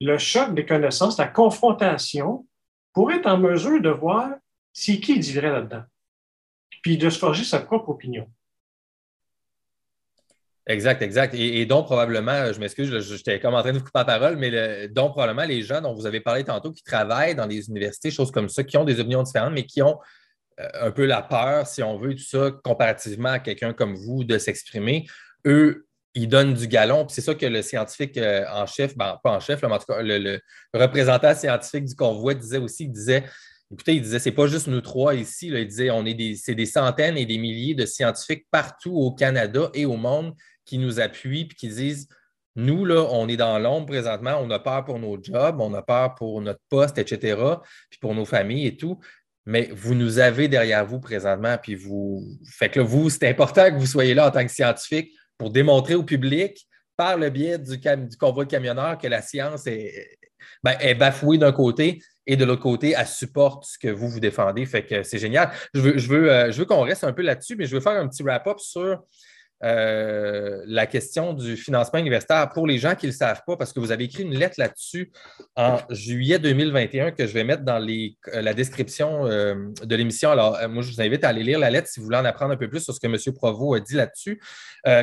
le 0.00 0.18
choc 0.18 0.54
des 0.54 0.66
connaissances, 0.66 1.18
la 1.18 1.28
confrontation, 1.28 2.46
pour 2.92 3.12
être 3.12 3.26
en 3.26 3.38
mesure 3.38 3.80
de 3.80 3.90
voir 3.90 4.30
c'est 4.72 5.00
qui 5.00 5.18
dirait 5.18 5.50
là-dedans, 5.50 5.84
puis 6.82 6.98
de 6.98 7.08
se 7.08 7.18
forger 7.18 7.44
sa 7.44 7.60
propre 7.60 7.88
opinion. 7.88 8.28
Exact, 10.66 11.00
exact. 11.00 11.32
Et, 11.34 11.64
donc, 11.64 11.86
probablement, 11.86 12.52
je 12.52 12.58
m'excuse, 12.58 12.90
j'étais 13.16 13.38
comme 13.38 13.54
en 13.54 13.62
train 13.62 13.72
de 13.72 13.78
vous 13.78 13.84
couper 13.84 14.00
la 14.00 14.04
parole, 14.04 14.36
mais 14.36 14.88
donc, 14.88 15.12
probablement, 15.12 15.44
les 15.44 15.62
gens 15.62 15.80
dont 15.80 15.94
vous 15.94 16.06
avez 16.06 16.20
parlé 16.20 16.44
tantôt 16.44 16.72
qui 16.72 16.82
travaillent 16.82 17.36
dans 17.36 17.46
les 17.46 17.68
universités, 17.68 18.10
choses 18.10 18.32
comme 18.32 18.48
ça, 18.48 18.64
qui 18.64 18.76
ont 18.76 18.84
des 18.84 18.98
opinions 18.98 19.22
différentes, 19.22 19.54
mais 19.54 19.64
qui 19.64 19.80
ont 19.80 19.98
euh, 20.60 20.68
un 20.80 20.90
peu 20.90 21.06
la 21.06 21.22
peur, 21.22 21.66
si 21.66 21.82
on 21.82 21.96
veut, 21.96 22.14
tout 22.14 22.24
ça, 22.24 22.50
comparativement 22.64 23.30
à 23.30 23.38
quelqu'un 23.38 23.72
comme 23.72 23.94
vous, 23.94 24.24
de 24.24 24.38
s'exprimer, 24.38 25.06
eux, 25.46 25.86
ils 26.16 26.28
donnent 26.28 26.54
du 26.54 26.66
galon. 26.66 27.04
Puis 27.04 27.14
c'est 27.14 27.20
ça 27.20 27.34
que 27.34 27.46
le 27.46 27.62
scientifique 27.62 28.16
euh, 28.16 28.44
en 28.50 28.66
chef, 28.66 28.96
ben, 28.96 29.20
pas 29.22 29.32
en 29.32 29.40
chef, 29.40 29.62
mais 29.62 29.68
en 29.68 29.78
tout 29.78 29.84
cas, 29.86 30.02
le, 30.02 30.40
représentant 30.72 31.34
scientifique 31.34 31.84
du 31.84 31.94
convoi 31.94 32.34
disait 32.34 32.56
aussi, 32.56 32.84
il 32.84 32.90
disait, 32.90 33.24
écoutez, 33.70 33.94
il 33.94 34.02
disait, 34.02 34.18
c'est 34.18 34.32
pas 34.32 34.46
juste 34.46 34.66
nous 34.66 34.80
trois 34.80 35.14
ici, 35.14 35.48
il 35.48 35.68
disait, 35.68 35.90
on 35.90 36.06
est 36.06 36.14
des, 36.14 36.34
c'est 36.34 36.54
des 36.54 36.66
centaines 36.66 37.18
et 37.18 37.26
des 37.26 37.36
milliers 37.36 37.74
de 37.74 37.84
scientifiques 37.84 38.46
partout 38.50 38.94
au 38.94 39.12
Canada 39.12 39.70
et 39.74 39.84
au 39.84 39.96
monde 39.96 40.34
qui 40.64 40.78
nous 40.78 41.00
appuient 41.00 41.44
puis 41.44 41.56
qui 41.56 41.68
disent 41.68 42.08
nous, 42.58 42.86
là, 42.86 43.06
on 43.10 43.28
est 43.28 43.36
dans 43.36 43.58
l'ombre 43.58 43.86
présentement, 43.86 44.38
on 44.40 44.50
a 44.50 44.58
peur 44.58 44.86
pour 44.86 44.98
nos 44.98 45.22
jobs, 45.22 45.60
on 45.60 45.74
a 45.74 45.82
peur 45.82 46.14
pour 46.14 46.40
notre 46.40 46.62
poste, 46.70 46.96
etc., 46.96 47.38
puis 47.90 47.98
pour 48.00 48.14
nos 48.14 48.24
familles 48.24 48.68
et 48.68 48.76
tout. 48.78 48.98
Mais 49.44 49.68
vous 49.74 49.94
nous 49.94 50.18
avez 50.18 50.48
derrière 50.48 50.86
vous 50.86 50.98
présentement, 50.98 51.58
puis 51.62 51.74
vous. 51.74 52.26
Fait 52.50 52.70
que 52.70 52.80
là, 52.80 52.86
vous, 52.86 53.10
c'est 53.10 53.28
important 53.28 53.70
que 53.70 53.76
vous 53.76 53.86
soyez 53.86 54.14
là 54.14 54.28
en 54.28 54.30
tant 54.30 54.44
que 54.44 54.50
scientifique 54.50 55.12
pour 55.38 55.50
démontrer 55.50 55.94
au 55.94 56.02
public, 56.02 56.66
par 56.96 57.18
le 57.18 57.30
biais 57.30 57.58
du, 57.58 57.78
convoi 58.18 58.44
de 58.44 58.50
camionneurs, 58.50 58.98
que 58.98 59.06
la 59.06 59.22
science 59.22 59.66
est, 59.66 60.18
ben, 60.62 60.76
est 60.80 60.94
bafouée 60.94 61.38
d'un 61.38 61.52
côté 61.52 62.00
et 62.26 62.36
de 62.36 62.44
l'autre 62.44 62.62
côté, 62.62 62.94
elle 62.98 63.06
supporte 63.06 63.64
ce 63.64 63.78
que 63.78 63.88
vous 63.88 64.08
vous 64.08 64.20
défendez. 64.20 64.66
Fait 64.66 64.84
que 64.84 65.02
c'est 65.02 65.18
génial. 65.18 65.50
Je 65.74 65.80
veux, 65.80 65.98
je 65.98 66.12
euh, 66.12 66.50
je 66.50 66.58
veux 66.58 66.64
qu'on 66.64 66.82
reste 66.82 67.04
un 67.04 67.12
peu 67.12 67.22
là-dessus, 67.22 67.54
mais 67.56 67.66
je 67.66 67.74
veux 67.74 67.80
faire 67.80 67.92
un 67.92 68.08
petit 68.08 68.22
wrap-up 68.22 68.58
sur 68.58 69.02
euh, 69.64 70.62
la 70.66 70.86
question 70.86 71.32
du 71.32 71.56
financement 71.56 71.98
universitaire 71.98 72.50
pour 72.50 72.66
les 72.66 72.78
gens 72.78 72.94
qui 72.94 73.06
ne 73.06 73.12
le 73.12 73.16
savent 73.16 73.42
pas, 73.46 73.56
parce 73.56 73.72
que 73.72 73.80
vous 73.80 73.90
avez 73.90 74.04
écrit 74.04 74.22
une 74.22 74.34
lettre 74.34 74.56
là-dessus 74.58 75.12
en 75.56 75.78
juillet 75.90 76.38
2021 76.38 77.12
que 77.12 77.26
je 77.26 77.32
vais 77.32 77.44
mettre 77.44 77.62
dans 77.62 77.80
euh, 77.80 78.42
la 78.42 78.54
description 78.54 79.26
euh, 79.26 79.54
de 79.82 79.96
l'émission. 79.96 80.30
Alors, 80.30 80.58
moi, 80.68 80.82
je 80.82 80.92
vous 80.92 81.00
invite 81.00 81.24
à 81.24 81.28
aller 81.28 81.42
lire 81.42 81.58
la 81.58 81.70
lettre 81.70 81.88
si 81.88 82.00
vous 82.00 82.06
voulez 82.06 82.18
en 82.18 82.24
apprendre 82.24 82.52
un 82.52 82.56
peu 82.56 82.68
plus 82.68 82.80
sur 82.80 82.94
ce 82.94 83.00
que 83.00 83.06
M. 83.06 83.16
Provost 83.34 83.80
a 83.80 83.84
dit 83.84 83.94
là-dessus. 83.94 84.40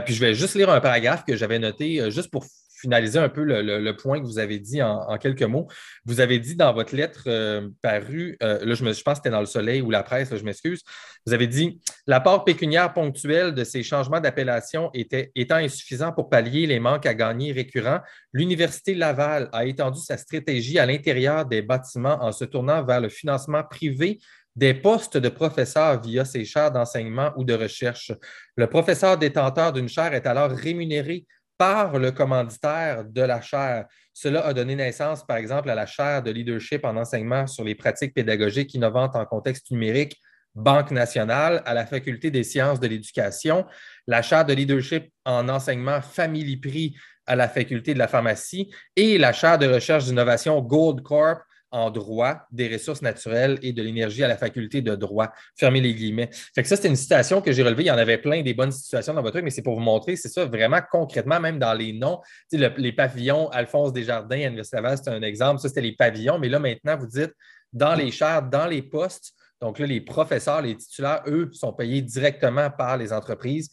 puis 0.05 0.13
je 0.13 0.19
vais 0.19 0.33
juste 0.33 0.55
lire 0.55 0.69
un 0.69 0.81
paragraphe 0.81 1.23
que 1.25 1.35
j'avais 1.35 1.59
noté 1.59 2.11
juste 2.11 2.29
pour 2.29 2.45
finaliser 2.83 3.17
un 3.17 3.29
peu 3.29 3.43
le, 3.43 3.91
point 3.93 4.19
que 4.19 4.25
vous 4.25 4.39
avez 4.39 4.59
dit 4.59 4.81
en, 4.81 5.17
quelques 5.17 5.43
mots. 5.43 5.67
Vous 6.05 6.19
avez 6.19 6.39
dit 6.39 6.55
dans 6.55 6.73
votre 6.73 6.93
lettre 6.95 7.23
euh, 7.27 7.69
parue, 7.81 8.37
euh, 8.43 8.63
là, 8.65 8.73
je, 8.75 8.83
me, 8.83 8.91
je, 8.91 9.01
pense 9.01 9.13
que 9.13 9.17
c'était 9.19 9.29
dans 9.29 9.39
le 9.39 9.45
Soleil 9.45 9.81
ou 9.81 9.89
la 9.89 10.03
presse, 10.03 10.35
je 10.35 10.43
m'excuse, 10.43 10.81
vous 11.25 11.33
avez 11.33 11.47
dit 11.47 11.79
l'apport 12.07 12.43
pécuniaire 12.43 12.91
ponctuel 12.93 13.53
de 13.53 13.63
ces 13.63 13.83
changements 13.83 14.19
d'appellation 14.19 14.91
étant 14.93 15.55
insuffisant 15.55 16.11
pour 16.11 16.29
pallier 16.29 16.67
les 16.67 16.81
manques 16.81 17.05
à 17.05 17.13
gagner 17.13 17.53
récurrents, 17.53 18.01
l'Université 18.33 18.93
Laval 18.93 19.49
a 19.53 19.65
étendu 19.65 20.01
sa 20.01 20.17
stratégie 20.17 20.77
à 20.77 20.85
l'intérieur 20.85 21.45
des 21.45 21.61
bâtiments 21.61 22.17
en 22.21 22.33
se 22.33 22.43
tournant 22.43 22.83
vers 22.83 22.99
le 22.99 23.07
financement 23.07 23.63
privé 23.63 24.19
des 24.55 24.73
postes 24.73 25.17
de 25.17 25.29
professeurs 25.29 26.01
via 26.01 26.25
ses 26.25 26.45
chaires 26.45 26.71
d'enseignement 26.71 27.31
ou 27.37 27.43
de 27.43 27.53
recherche. 27.53 28.11
Le 28.55 28.67
professeur 28.67 29.17
détenteur 29.17 29.71
d'une 29.71 29.89
chaire 29.89 30.13
est 30.13 30.27
alors 30.27 30.51
rémunéré 30.51 31.25
par 31.57 31.97
le 31.99 32.11
commanditaire 32.11 33.05
de 33.05 33.21
la 33.21 33.41
chaire. 33.41 33.85
Cela 34.13 34.45
a 34.45 34.53
donné 34.53 34.75
naissance, 34.75 35.25
par 35.25 35.37
exemple, 35.37 35.69
à 35.69 35.75
la 35.75 35.85
chaire 35.85 36.23
de 36.23 36.31
leadership 36.31 36.85
en 36.85 36.97
enseignement 36.97 37.47
sur 37.47 37.63
les 37.63 37.75
pratiques 37.75 38.13
pédagogiques 38.13 38.73
innovantes 38.73 39.15
en 39.15 39.25
contexte 39.25 39.71
numérique, 39.71 40.19
Banque 40.55 40.91
nationale, 40.91 41.63
à 41.65 41.73
la 41.73 41.85
Faculté 41.85 42.29
des 42.29 42.43
sciences 42.43 42.79
de 42.79 42.85
l'éducation, 42.87 43.65
la 44.05 44.21
chaire 44.21 44.45
de 44.45 44.53
leadership 44.53 45.11
en 45.25 45.49
enseignement 45.49 45.99
Family 46.01 46.57
Prix 46.57 46.95
à 47.25 47.35
la 47.35 47.47
Faculté 47.47 47.93
de 47.93 47.99
la 47.99 48.07
pharmacie 48.07 48.71
et 48.95 49.17
la 49.17 49.33
chaire 49.33 49.57
de 49.57 49.67
recherche 49.67 50.05
d'innovation 50.05 50.61
Gold 50.61 51.01
Corp 51.01 51.41
en 51.73 51.89
droit 51.89 52.45
des 52.51 52.71
ressources 52.71 53.01
naturelles 53.01 53.57
et 53.63 53.73
de 53.73 53.81
l'énergie 53.81 54.23
à 54.23 54.27
la 54.27 54.37
faculté 54.37 54.81
de 54.81 54.95
droit. 54.95 55.29
Fermez 55.57 55.81
les 55.81 55.93
guillemets. 55.93 56.29
Fait 56.55 56.61
que 56.61 56.67
ça, 56.69 56.75
c'était 56.75 56.87
une 56.87 56.95
citation 56.95 57.41
que 57.41 57.51
j'ai 57.51 57.63
relevée. 57.63 57.83
Il 57.83 57.87
y 57.87 57.91
en 57.91 57.97
avait 57.97 58.19
plein 58.19 58.43
des 58.43 58.53
bonnes 58.53 58.71
situations 58.71 59.13
dans 59.13 59.21
votre 59.21 59.33
truc, 59.33 59.43
mais 59.43 59.49
c'est 59.49 59.63
pour 59.63 59.73
vous 59.73 59.81
montrer, 59.81 60.15
c'est 60.15 60.29
ça, 60.29 60.45
vraiment 60.45 60.79
concrètement, 60.91 61.39
même 61.39 61.59
dans 61.59 61.73
les 61.73 61.91
noms. 61.91 62.21
les 62.51 62.93
pavillons, 62.93 63.49
Alphonse 63.49 63.91
Desjardins 63.91 64.37
l'Université 64.37 64.77
Laval, 64.77 64.97
c'est 65.03 65.09
un 65.09 65.21
exemple. 65.23 65.59
Ça, 65.59 65.67
c'était 65.67 65.81
les 65.81 65.95
pavillons. 65.95 66.37
Mais 66.39 66.47
là, 66.47 66.59
maintenant, 66.59 66.95
vous 66.95 67.07
dites 67.07 67.33
dans 67.73 67.95
les 67.95 68.11
chaires, 68.11 68.43
dans 68.43 68.67
les 68.67 68.83
postes. 68.83 69.33
Donc 69.59 69.79
là, 69.79 69.85
les 69.85 70.01
professeurs, 70.01 70.61
les 70.61 70.77
titulaires, 70.77 71.23
eux, 71.27 71.49
sont 71.53 71.73
payés 71.73 72.01
directement 72.01 72.69
par 72.69 72.97
les 72.97 73.11
entreprises 73.11 73.71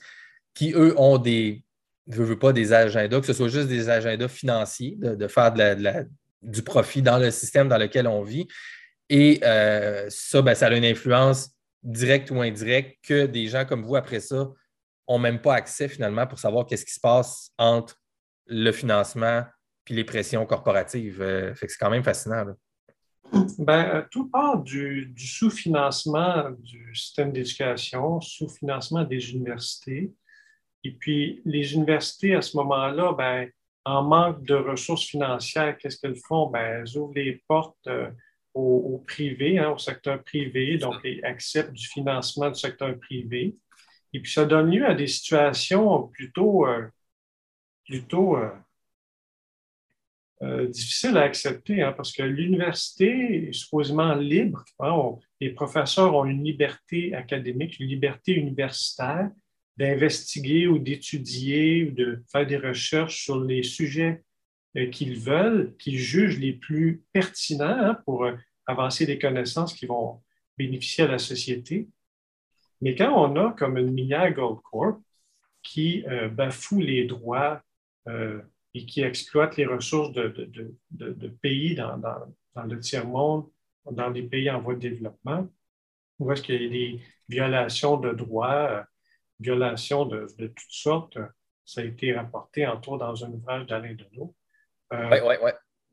qui, 0.54 0.72
eux, 0.72 0.94
ont 0.98 1.18
des, 1.18 1.64
je 2.08 2.22
veux 2.22 2.38
pas 2.38 2.52
des 2.52 2.72
agendas, 2.72 3.20
que 3.20 3.26
ce 3.26 3.32
soit 3.32 3.48
juste 3.48 3.68
des 3.68 3.88
agendas 3.88 4.28
financiers, 4.28 4.96
de, 4.96 5.28
faire 5.28 5.52
de 5.52 5.82
la, 5.82 6.04
du 6.42 6.62
profit 6.62 7.03
dans 7.03 7.18
le 7.18 7.31
système 7.31 7.68
dans 7.68 7.79
lequel 7.79 8.07
on 8.07 8.22
vit. 8.22 8.48
Et 9.09 9.40
euh, 9.42 10.07
ça, 10.09 10.42
ben, 10.42 10.55
ça 10.55 10.66
a 10.66 10.74
une 10.74 10.85
influence 10.85 11.50
directe 11.83 12.31
ou 12.31 12.40
indirecte 12.40 12.98
que 13.05 13.26
des 13.26 13.48
gens 13.48 13.64
comme 13.64 13.83
vous, 13.83 13.96
après 13.96 14.20
ça, 14.20 14.48
n'ont 15.09 15.18
même 15.18 15.40
pas 15.40 15.55
accès 15.55 15.88
finalement 15.88 16.26
pour 16.26 16.38
savoir 16.38 16.66
qu'est-ce 16.66 16.85
qui 16.85 16.94
se 16.94 17.00
passe 17.00 17.50
entre 17.59 17.96
le 18.46 18.70
financement 18.72 19.44
puis 19.85 19.94
les 19.94 20.05
pressions 20.05 20.44
corporatives. 20.46 21.20
Euh, 21.20 21.53
c'est 21.57 21.68
quand 21.79 21.90
même 21.90 22.05
fascinant. 22.05 22.44
Ben, 23.59 23.96
euh, 23.96 24.03
tout 24.11 24.29
part 24.29 24.62
du, 24.62 25.07
du 25.07 25.26
sous-financement 25.26 26.50
du 26.59 26.94
système 26.94 27.33
d'éducation, 27.33 28.20
sous-financement 28.20 29.05
des 29.05 29.33
universités. 29.33 30.12
Et 30.85 30.92
puis, 30.92 31.42
les 31.44 31.74
universités, 31.74 32.35
à 32.35 32.42
ce 32.42 32.57
moment-là, 32.57 33.12
ben, 33.12 33.48
en 33.84 34.02
manque 34.02 34.44
de 34.44 34.54
ressources 34.54 35.06
financières, 35.06 35.76
qu'est-ce 35.78 35.98
qu'elles 35.98 36.16
font? 36.16 36.48
Ben, 36.48 36.82
elles 36.82 36.98
ouvrent 36.98 37.14
les 37.14 37.42
portes 37.48 37.86
euh, 37.86 38.10
au, 38.54 39.02
privé, 39.06 39.58
hein, 39.58 39.70
au 39.70 39.78
secteur 39.78 40.22
privé, 40.22 40.76
donc 40.78 40.96
elles 41.04 41.24
acceptent 41.24 41.72
du 41.72 41.86
financement 41.86 42.50
du 42.50 42.58
secteur 42.58 42.98
privé. 42.98 43.56
Et 44.12 44.20
puis, 44.20 44.32
ça 44.32 44.44
donne 44.44 44.70
lieu 44.70 44.86
à 44.86 44.94
des 44.94 45.06
situations 45.06 46.08
plutôt, 46.08 46.66
euh, 46.66 46.88
plutôt 47.86 48.36
euh, 50.42 50.66
difficiles 50.68 51.16
à 51.16 51.22
accepter, 51.22 51.82
hein, 51.82 51.92
parce 51.92 52.12
que 52.12 52.22
l'université 52.22 53.48
est 53.48 53.52
supposément 53.52 54.14
libre. 54.14 54.64
Hein, 54.80 55.16
les 55.40 55.50
professeurs 55.50 56.14
ont 56.14 56.24
une 56.24 56.42
liberté 56.42 57.14
académique, 57.14 57.78
une 57.78 57.88
liberté 57.88 58.32
universitaire, 58.32 59.30
d'investiguer 59.80 60.66
ou 60.66 60.78
d'étudier 60.78 61.84
ou 61.84 61.90
de 61.92 62.22
faire 62.30 62.46
des 62.46 62.58
recherches 62.58 63.24
sur 63.24 63.42
les 63.42 63.62
sujets 63.62 64.22
euh, 64.76 64.90
qu'ils 64.90 65.18
veulent, 65.18 65.74
qu'ils 65.78 65.98
jugent 65.98 66.38
les 66.38 66.52
plus 66.52 67.02
pertinents 67.14 67.64
hein, 67.64 67.94
pour 68.04 68.26
euh, 68.26 68.36
avancer 68.66 69.06
des 69.06 69.18
connaissances 69.18 69.72
qui 69.72 69.86
vont 69.86 70.22
bénéficier 70.58 71.04
à 71.04 71.08
la 71.08 71.18
société. 71.18 71.88
Mais 72.82 72.94
quand 72.94 73.10
on 73.10 73.34
a 73.36 73.52
comme 73.52 73.78
une 73.78 73.90
minière 73.90 74.30
Goldcorp 74.34 75.00
qui 75.62 76.04
euh, 76.08 76.28
bafoue 76.28 76.80
les 76.80 77.06
droits 77.06 77.62
et 78.74 78.86
qui 78.86 79.02
exploite 79.02 79.56
les 79.56 79.66
ressources 79.66 80.12
de, 80.12 81.28
pays 81.42 81.76
dans, 81.76 81.96
dans, 81.98 82.64
le 82.64 82.80
tiers-monde, 82.80 83.46
dans 83.88 84.10
des 84.10 84.22
pays 84.22 84.50
en 84.50 84.60
voie 84.60 84.74
de 84.74 84.80
développement, 84.80 85.48
où 86.18 86.32
est-ce 86.32 86.42
qu'il 86.42 86.60
y 86.60 86.66
a 86.66 86.68
des 86.68 87.00
violations 87.28 87.98
de 87.98 88.10
droits, 88.12 88.84
violations 89.40 90.05
de, 90.05 90.26
toutes 90.38 90.70
sortes. 90.70 91.18
Ça 91.64 91.81
a 91.81 91.85
été 91.85 92.12
rapporté, 92.12 92.66
entre 92.66 92.90
autres, 92.90 93.07
dans 93.07 93.24
un 93.24 93.33
ouvrage 93.33 93.66
d'Alain 93.66 93.94
Deneau. 93.94 94.35
oui, 94.92 95.18
oui, 95.24 95.35
oui. 95.42 95.50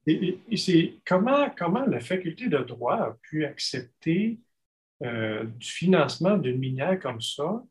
Et, 0.08 0.40
c'est 0.56 0.94
comment, 1.06 1.50
comment 1.58 1.86
la 1.86 2.00
faculté 2.00 2.48
de 2.48 2.60
droit 2.60 2.96
a 2.96 3.18
pu 3.24 3.46
accepter 3.46 4.40
euh, 5.04 5.44
du 5.44 5.68
financement 5.68 6.38
d'une 6.38 6.60
minière 6.60 6.98
comme 7.00 7.20
ça? 7.20 7.62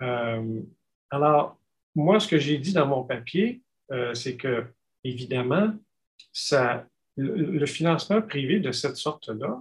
Euh, 0.00 0.62
alors, 1.10 1.58
moi, 1.96 2.20
ce 2.20 2.28
que 2.28 2.38
j'ai 2.38 2.58
dit 2.58 2.72
dans 2.72 2.86
mon 2.86 3.02
papier, 3.02 3.60
euh, 3.90 4.14
c'est 4.14 4.36
que, 4.36 4.66
évidemment, 5.02 5.74
ça, 6.32 6.86
le, 7.16 7.66
financement 7.66 8.22
privé 8.22 8.60
de 8.60 8.70
cette 8.70 8.96
sorte-là, 8.96 9.60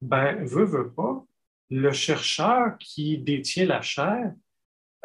ben, 0.00 0.44
veut, 0.44 0.64
veut 0.64 0.90
pas, 0.90 1.24
le 1.70 1.92
chercheur 1.92 2.76
qui 2.78 3.18
détient 3.18 3.66
la 3.66 3.82
chaire 3.82 4.34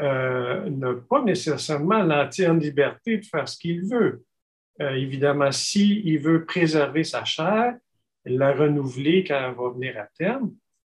euh, 0.02 0.70
n'a 0.70 0.96
pas 1.10 1.22
nécessairement 1.24 2.02
l'entière 2.02 2.54
liberté 2.54 3.18
de 3.18 3.26
faire 3.26 3.48
ce 3.48 3.58
qu'il 3.58 3.86
veut. 3.86 4.24
Euh, 4.82 4.96
évidemment, 4.96 5.52
s'il 5.52 6.20
veut 6.20 6.46
préserver 6.46 7.04
sa 7.04 7.24
chair, 7.24 7.76
la 8.26 8.54
renouveler 8.54 9.24
quand 9.24 9.36
elle 9.36 9.56
va 9.56 9.70
venir 9.70 9.98
à 10.00 10.08
terme, 10.18 10.54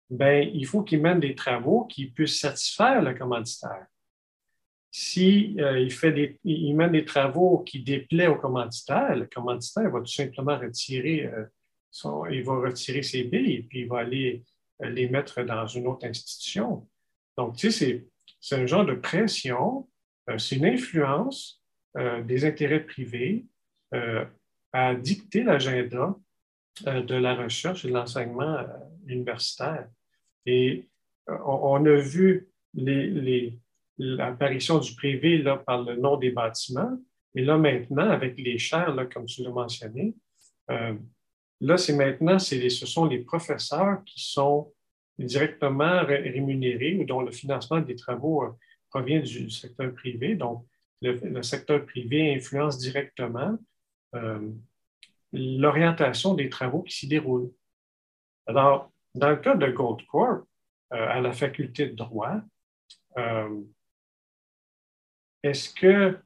ben, 0.09 0.49
il 0.53 0.65
faut 0.65 0.83
qu'il 0.83 1.01
mène 1.01 1.19
des 1.19 1.35
travaux 1.35 1.85
qui 1.85 2.07
puissent 2.07 2.39
satisfaire 2.39 3.01
le 3.01 3.13
commanditaire. 3.13 3.85
Si 4.91 5.55
euh, 5.59 5.79
il, 5.79 6.37
il 6.43 6.75
mène 6.75 6.93
des 6.93 7.05
travaux 7.05 7.59
qui 7.59 7.83
déplaient 7.83 8.27
au 8.27 8.37
commanditaire, 8.37 9.15
le 9.15 9.25
commanditaire 9.25 9.89
va 9.91 9.99
tout 9.99 10.05
simplement 10.05 10.57
retirer, 10.57 11.25
euh, 11.25 11.45
son, 11.91 12.25
il 12.27 12.47
retirer 12.47 13.03
ses 13.03 13.23
billes 13.23 13.53
et 13.53 13.63
puis 13.63 13.81
il 13.81 13.87
va 13.87 13.99
aller 13.99 14.43
les 14.81 15.09
mettre 15.09 15.43
dans 15.43 15.65
une 15.67 15.87
autre 15.87 16.05
institution. 16.05 16.87
Donc, 17.37 17.55
tu 17.55 17.71
sais, 17.71 17.85
c'est 17.85 18.05
un 18.51 18.65
genre 18.65 18.85
de 18.85 18.93
pression, 18.93 19.87
c'est 20.37 20.57
une 20.57 20.65
influence 20.65 21.63
des 22.23 22.45
intérêts 22.45 22.81
privés 22.81 23.45
à 24.73 24.95
dicter 24.95 25.43
l'agenda 25.43 26.15
de 26.83 27.15
la 27.15 27.35
recherche 27.35 27.85
et 27.85 27.87
de 27.87 27.93
l'enseignement 27.93 28.65
universitaire. 29.07 29.87
Et 30.45 30.87
euh, 31.29 31.37
on, 31.45 31.85
a 31.85 31.95
vu 31.95 32.49
l'apparition 33.97 34.79
du 34.79 34.95
privé 34.95 35.37
là, 35.39 35.57
par 35.57 35.83
le 35.83 35.95
nom 35.95 36.17
des 36.17 36.31
bâtiments. 36.31 36.97
Et 37.33 37.43
là, 37.43 37.57
maintenant, 37.57 38.09
avec 38.09 38.37
les 38.37 38.57
chaires, 38.57 38.95
comme 39.11 39.25
tu 39.25 39.43
l'as 39.43 39.49
mentionné, 39.49 40.13
euh, 40.71 40.93
là, 41.61 41.77
c'est 41.77 41.95
maintenant, 41.95 42.39
ce 42.39 42.69
sont 42.69 43.05
les 43.05 43.19
professeurs 43.19 44.03
qui 44.05 44.23
sont 44.23 44.71
directement 45.17 46.03
rémunérés 46.05 46.97
ou 46.97 47.05
dont 47.05 47.21
le 47.21 47.31
financement 47.31 47.79
des 47.79 47.95
travaux 47.95 48.43
euh, 48.43 48.49
provient 48.89 49.21
du, 49.21 49.49
secteur 49.49 49.93
privé. 49.93 50.35
Donc, 50.35 50.65
le, 51.01 51.41
secteur 51.43 51.85
privé 51.85 52.33
influence 52.33 52.77
directement 52.77 53.57
l'orientation 55.33 56.33
des 56.33 56.49
travaux 56.49 56.83
qui 56.83 56.95
s'y 56.95 57.07
déroulent. 57.07 57.51
Alors, 58.47 58.91
dans 59.13 59.29
le 59.29 59.37
cas 59.37 59.55
de 59.55 59.67
Goldcorp, 59.67 60.43
euh, 60.93 61.07
à 61.09 61.19
la 61.19 61.31
faculté 61.31 61.87
de 61.87 61.95
droit, 61.95 62.41
euh, 63.17 63.61
est-ce 65.43 65.73
que 65.73 66.19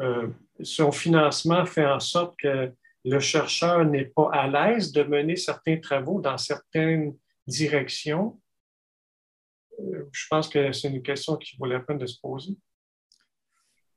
euh, 0.00 0.28
son 0.62 0.92
financement 0.92 1.66
fait 1.66 1.86
en 1.86 2.00
sorte 2.00 2.38
que 2.38 2.72
le 3.04 3.20
chercheur 3.20 3.84
n'est 3.84 4.04
pas 4.04 4.30
à 4.32 4.46
l'aise 4.46 4.92
de 4.92 5.02
mener 5.02 5.36
certains 5.36 5.78
travaux 5.78 6.20
dans 6.20 6.38
certaines 6.38 7.16
directions? 7.46 8.40
je 10.12 10.26
pense 10.28 10.46
que 10.48 10.72
c'est 10.72 10.88
une 10.88 11.02
question 11.02 11.36
qui 11.36 11.56
vaut 11.56 11.64
la 11.64 11.80
peine 11.80 11.96
de 11.96 12.06
se 12.06 12.20
poser. 12.20 12.52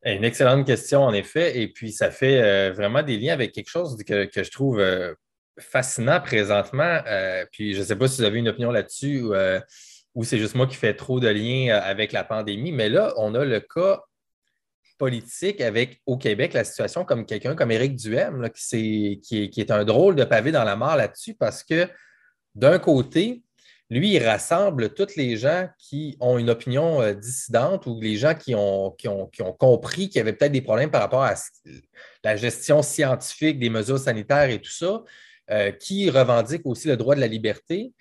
Une 0.05 0.23
excellente 0.23 0.65
question, 0.65 1.01
en 1.01 1.13
effet. 1.13 1.59
Et 1.59 1.67
puis, 1.67 1.91
ça 1.91 2.09
fait 2.09 2.71
vraiment 2.71 3.03
des 3.03 3.17
liens 3.17 3.33
avec 3.33 3.51
quelque 3.51 3.69
chose 3.69 4.01
que, 4.05 4.23
que 4.25 4.43
je 4.43 4.51
trouve 4.51 4.81
fascinant 5.59 6.19
présentement. 6.19 6.99
Euh, 7.07 7.45
puis 7.51 7.73
je 7.73 7.79
ne 7.79 7.83
sais 7.83 7.95
pas 7.95 8.07
si 8.07 8.21
vous 8.21 8.27
avez 8.27 8.39
une 8.39 8.49
opinion 8.49 8.71
là-dessus 8.71 9.23
euh, 9.31 9.59
ou 10.15 10.23
c'est 10.23 10.37
juste 10.37 10.55
moi 10.55 10.67
qui 10.67 10.75
fais 10.75 10.93
trop 10.93 11.19
de 11.19 11.27
liens 11.27 11.75
euh, 11.75 11.81
avec 11.81 12.11
la 12.11 12.23
pandémie, 12.23 12.71
mais 12.71 12.89
là, 12.89 13.13
on 13.17 13.35
a 13.35 13.45
le 13.45 13.59
cas 13.59 14.01
politique 14.97 15.59
avec 15.59 16.01
au 16.05 16.17
Québec 16.17 16.53
la 16.53 16.63
situation 16.63 17.03
comme 17.03 17.25
quelqu'un 17.25 17.55
comme 17.55 17.71
Éric 17.71 17.95
Duhem, 17.95 18.49
qui, 18.51 19.19
qui, 19.21 19.59
est, 19.59 19.71
un 19.71 19.83
drôle 19.83 20.15
de 20.15 20.23
pavé 20.23 20.51
dans 20.51 20.63
la 20.63 20.75
mort 20.75 20.95
là-dessus 20.95 21.33
parce 21.33 21.63
que 21.63 21.89
d'un 22.55 22.79
côté, 22.79 23.43
lui, 23.89 24.13
il 24.13 24.23
rassemble 24.25 24.93
tous 24.93 25.15
les 25.15 25.37
gens 25.37 25.67
qui 25.77 26.17
ont 26.19 26.37
une 26.37 26.49
opinion 26.49 27.13
dissidente 27.13 27.85
ou 27.85 27.99
les 28.01 28.15
gens 28.15 28.33
qui 28.33 28.55
ont, 28.55 28.91
qui 28.91 29.07
ont, 29.07 29.29
compris 29.59 30.09
qu'il 30.09 30.17
y 30.17 30.21
avait 30.21 30.33
peut-être 30.33 30.51
des 30.51 30.61
problèmes 30.61 30.89
par 30.89 31.01
rapport 31.01 31.23
à 31.23 31.35
la 32.23 32.35
gestion 32.35 32.81
scientifique 32.81 33.59
des 33.59 33.69
mesures 33.69 33.99
sanitaires 33.99 34.49
et 34.49 34.59
tout 34.59 34.71
ça. 34.71 35.03
Euh, 35.51 35.71
qui 35.71 36.09
revendique 36.09 36.61
aussi 36.63 36.87
le 36.87 36.95
droit 36.95 37.15
de 37.15 37.19
la 37.19 37.27
liberté 37.27 37.91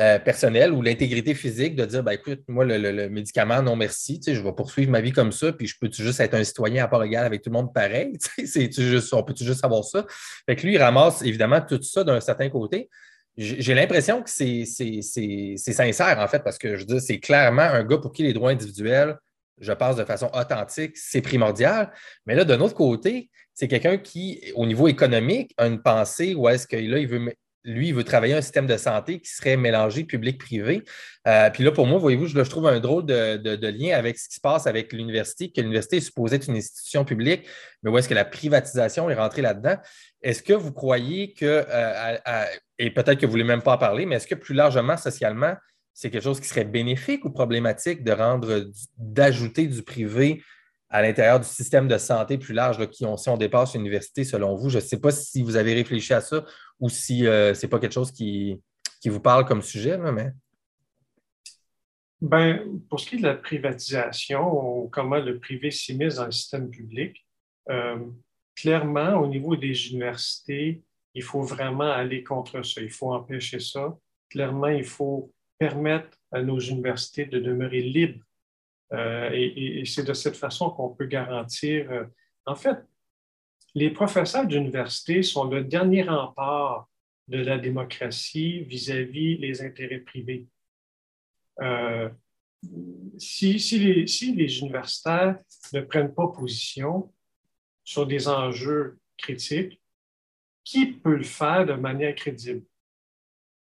euh, 0.00 0.18
personnelle 0.18 0.70
ou 0.70 0.82
l'intégrité 0.82 1.32
physique 1.34 1.76
de 1.76 1.86
dire 1.86 2.02
ben, 2.02 2.12
écoute, 2.12 2.42
moi, 2.46 2.66
le, 2.66 3.08
médicament, 3.08 3.62
non 3.62 3.74
merci, 3.74 4.20
je 4.22 4.38
vais 4.38 4.52
poursuivre 4.52 4.90
ma 4.90 5.00
vie 5.00 5.12
comme 5.12 5.32
ça, 5.32 5.50
puis 5.54 5.66
je 5.66 5.78
peux 5.80 5.90
juste 5.90 6.20
être 6.20 6.34
un 6.34 6.44
citoyen 6.44 6.84
à 6.84 6.88
part 6.88 7.02
égale 7.02 7.24
avec 7.24 7.40
tout 7.40 7.48
le 7.48 7.54
monde 7.54 7.72
pareil? 7.72 8.18
Juste, 8.38 9.14
on 9.14 9.22
peut-tu 9.22 9.44
juste 9.44 9.60
savoir 9.60 9.82
ça? 9.82 10.04
Fait 10.44 10.56
que 10.56 10.66
lui, 10.66 10.74
il 10.74 10.78
ramasse 10.78 11.22
évidemment 11.22 11.62
tout 11.62 11.82
ça 11.82 12.04
d'un 12.04 12.20
certain 12.20 12.50
côté. 12.50 12.90
J'ai 13.36 13.74
l'impression 13.74 14.22
que 14.22 14.30
c'est 14.30 14.64
sincère, 15.56 16.18
en 16.18 16.28
fait, 16.28 16.44
parce 16.44 16.58
que 16.58 16.76
je 16.76 16.84
dis, 16.84 17.00
c'est 17.00 17.18
clairement 17.18 17.62
un 17.62 17.82
gars 17.84 17.98
pour 17.98 18.12
qui 18.12 18.22
les 18.22 18.32
droits 18.32 18.50
individuels, 18.50 19.16
je 19.60 19.72
pense 19.72 19.96
de 19.96 20.04
façon 20.04 20.30
authentique, 20.34 20.96
c'est 20.96 21.20
primordial. 21.20 21.92
Mais 22.26 22.34
là, 22.34 22.44
d'un 22.44 22.60
autre 22.60 22.74
côté, 22.74 23.30
c'est 23.52 23.68
quelqu'un 23.68 23.98
qui, 23.98 24.52
au 24.54 24.66
niveau 24.66 24.88
économique, 24.88 25.52
a 25.56 25.66
une 25.66 25.80
pensée 25.82 26.34
où 26.34 26.48
est-ce 26.48 26.66
que 26.66 26.76
là, 26.76 26.98
il 26.98 27.08
veut, 27.08 27.32
lui, 27.64 27.88
il 27.88 27.94
veut 27.94 28.04
travailler 28.04 28.34
un 28.34 28.42
système 28.42 28.66
de 28.66 28.76
santé 28.76 29.20
qui 29.20 29.30
serait 29.30 29.56
mélangé 29.56 30.04
public-privé. 30.04 30.84
Euh, 31.26 31.50
puis 31.50 31.64
là, 31.64 31.72
pour 31.72 31.86
moi, 31.86 31.98
voyez-vous, 31.98 32.26
je, 32.26 32.40
trouve 32.42 32.66
un 32.66 32.78
drôle 32.78 33.06
de, 33.06 33.68
lien 33.68 33.96
avec 33.96 34.18
ce 34.18 34.28
qui 34.28 34.34
se 34.34 34.40
passe 34.40 34.66
avec 34.66 34.92
l'université, 34.92 35.50
que 35.50 35.60
l'université 35.60 35.96
est 35.96 36.00
supposée 36.00 36.36
être 36.36 36.48
une 36.48 36.56
institution 36.56 37.04
publique, 37.04 37.46
mais 37.82 37.90
où 37.90 37.98
est-ce 37.98 38.08
que 38.08 38.14
la 38.14 38.26
privatisation 38.26 39.08
est 39.08 39.14
rentrée 39.14 39.42
là-dedans? 39.42 39.76
Est-ce 40.22 40.42
que 40.42 40.52
vous 40.52 40.72
croyez 40.72 41.32
que, 41.32 41.64
euh, 41.68 42.44
et 42.78 42.90
peut-être 42.90 43.18
que 43.18 43.26
vous 43.26 43.32
ne 43.32 43.42
voulez 43.42 43.44
même 43.44 43.62
pas 43.62 43.74
en 43.74 43.78
parler, 43.78 44.04
mais 44.04 44.16
est-ce 44.16 44.26
que 44.26 44.34
plus 44.34 44.54
largement, 44.54 44.96
socialement, 44.96 45.54
c'est 45.94 46.10
quelque 46.10 46.24
chose 46.24 46.40
qui 46.40 46.48
serait 46.48 46.64
bénéfique 46.64 47.24
ou 47.24 47.30
problématique 47.30 48.04
de 48.04 48.12
rendre, 48.12 48.66
d'ajouter 48.98 49.66
du 49.66 49.82
privé 49.82 50.42
à 50.90 51.02
l'intérieur 51.02 51.40
du 51.40 51.46
système 51.46 51.88
de 51.88 51.98
santé 51.98 52.38
plus 52.38 52.54
large, 52.54 52.78
qui 52.90 53.04
si 53.16 53.28
on 53.28 53.36
dépasse 53.36 53.74
l'université, 53.74 54.22
selon 54.22 54.54
vous? 54.54 54.70
Je 54.70 54.76
ne 54.76 54.82
sais 54.82 55.00
pas 55.00 55.10
si 55.10 55.42
vous 55.42 55.56
avez 55.56 55.74
réfléchi 55.74 56.14
à 56.14 56.20
ça 56.20 56.44
ou 56.80 56.88
si 56.88 57.26
euh, 57.26 57.54
ce 57.54 57.64
n'est 57.64 57.70
pas 57.70 57.78
quelque 57.78 57.92
chose 57.92 58.12
qui, 58.12 58.60
qui, 59.00 59.08
vous 59.08 59.20
parle 59.20 59.44
comme 59.44 59.62
sujet, 59.62 59.96
mais. 59.98 60.32
Ben, 62.20 62.80
pour 62.88 63.00
ce 63.00 63.08
qui 63.08 63.16
est 63.16 63.18
de 63.18 63.24
la 63.24 63.34
privatisation, 63.34 64.88
comment 64.88 65.18
le 65.18 65.38
privé 65.38 65.70
s'immisce 65.70 66.16
dans 66.16 66.26
le 66.26 66.32
système 66.32 66.70
public, 66.70 67.26
euh, 67.70 67.98
clairement, 68.54 69.20
au 69.20 69.26
niveau 69.26 69.56
des 69.56 69.90
universités, 69.90 70.82
il 71.14 71.22
faut 71.22 71.42
vraiment 71.42 71.90
aller 71.90 72.22
contre 72.22 72.62
ça. 72.62 72.80
Il 72.80 72.90
faut 72.90 73.12
empêcher 73.12 73.60
ça. 73.60 73.96
Clairement, 74.30 74.68
il 74.68 74.84
faut 74.84 75.32
permettre 75.58 76.18
à 76.32 76.42
nos 76.42 76.58
universités 76.58 77.26
de 77.26 77.38
demeurer 77.38 77.80
libres 77.80 78.24
euh, 78.92 79.30
et, 79.32 79.84
c'est 79.86 80.04
de 80.04 80.12
cette 80.12 80.36
façon 80.36 80.70
qu'on 80.70 80.90
peut 80.90 81.06
garantir. 81.06 81.90
Euh, 81.90 82.04
en 82.46 82.54
fait, 82.54 82.78
les 83.74 83.90
professeurs 83.90 84.46
d'université 84.46 85.22
sont 85.22 85.44
le 85.44 85.64
dernier 85.64 86.02
rempart 86.02 86.88
de 87.28 87.38
la 87.38 87.58
démocratie 87.58 88.60
vis-à-vis 88.60 89.38
des 89.38 89.46
les 89.48 89.62
intérêts 89.62 89.98
privés. 89.98 90.46
Euh, 91.60 92.08
si, 93.18 93.58
les, 93.78 94.06
si, 94.06 94.34
les, 94.34 94.58
universitaires 94.60 95.38
ne 95.72 95.80
prennent 95.80 96.14
pas 96.14 96.28
position 96.28 97.12
sur 97.82 98.06
des 98.06 98.28
enjeux 98.28 98.98
critiques, 99.16 99.80
qui 100.62 100.86
peut 100.86 101.16
le 101.16 101.24
faire 101.24 101.66
de 101.66 101.74
manière 101.74 102.14
crédible? 102.14 102.64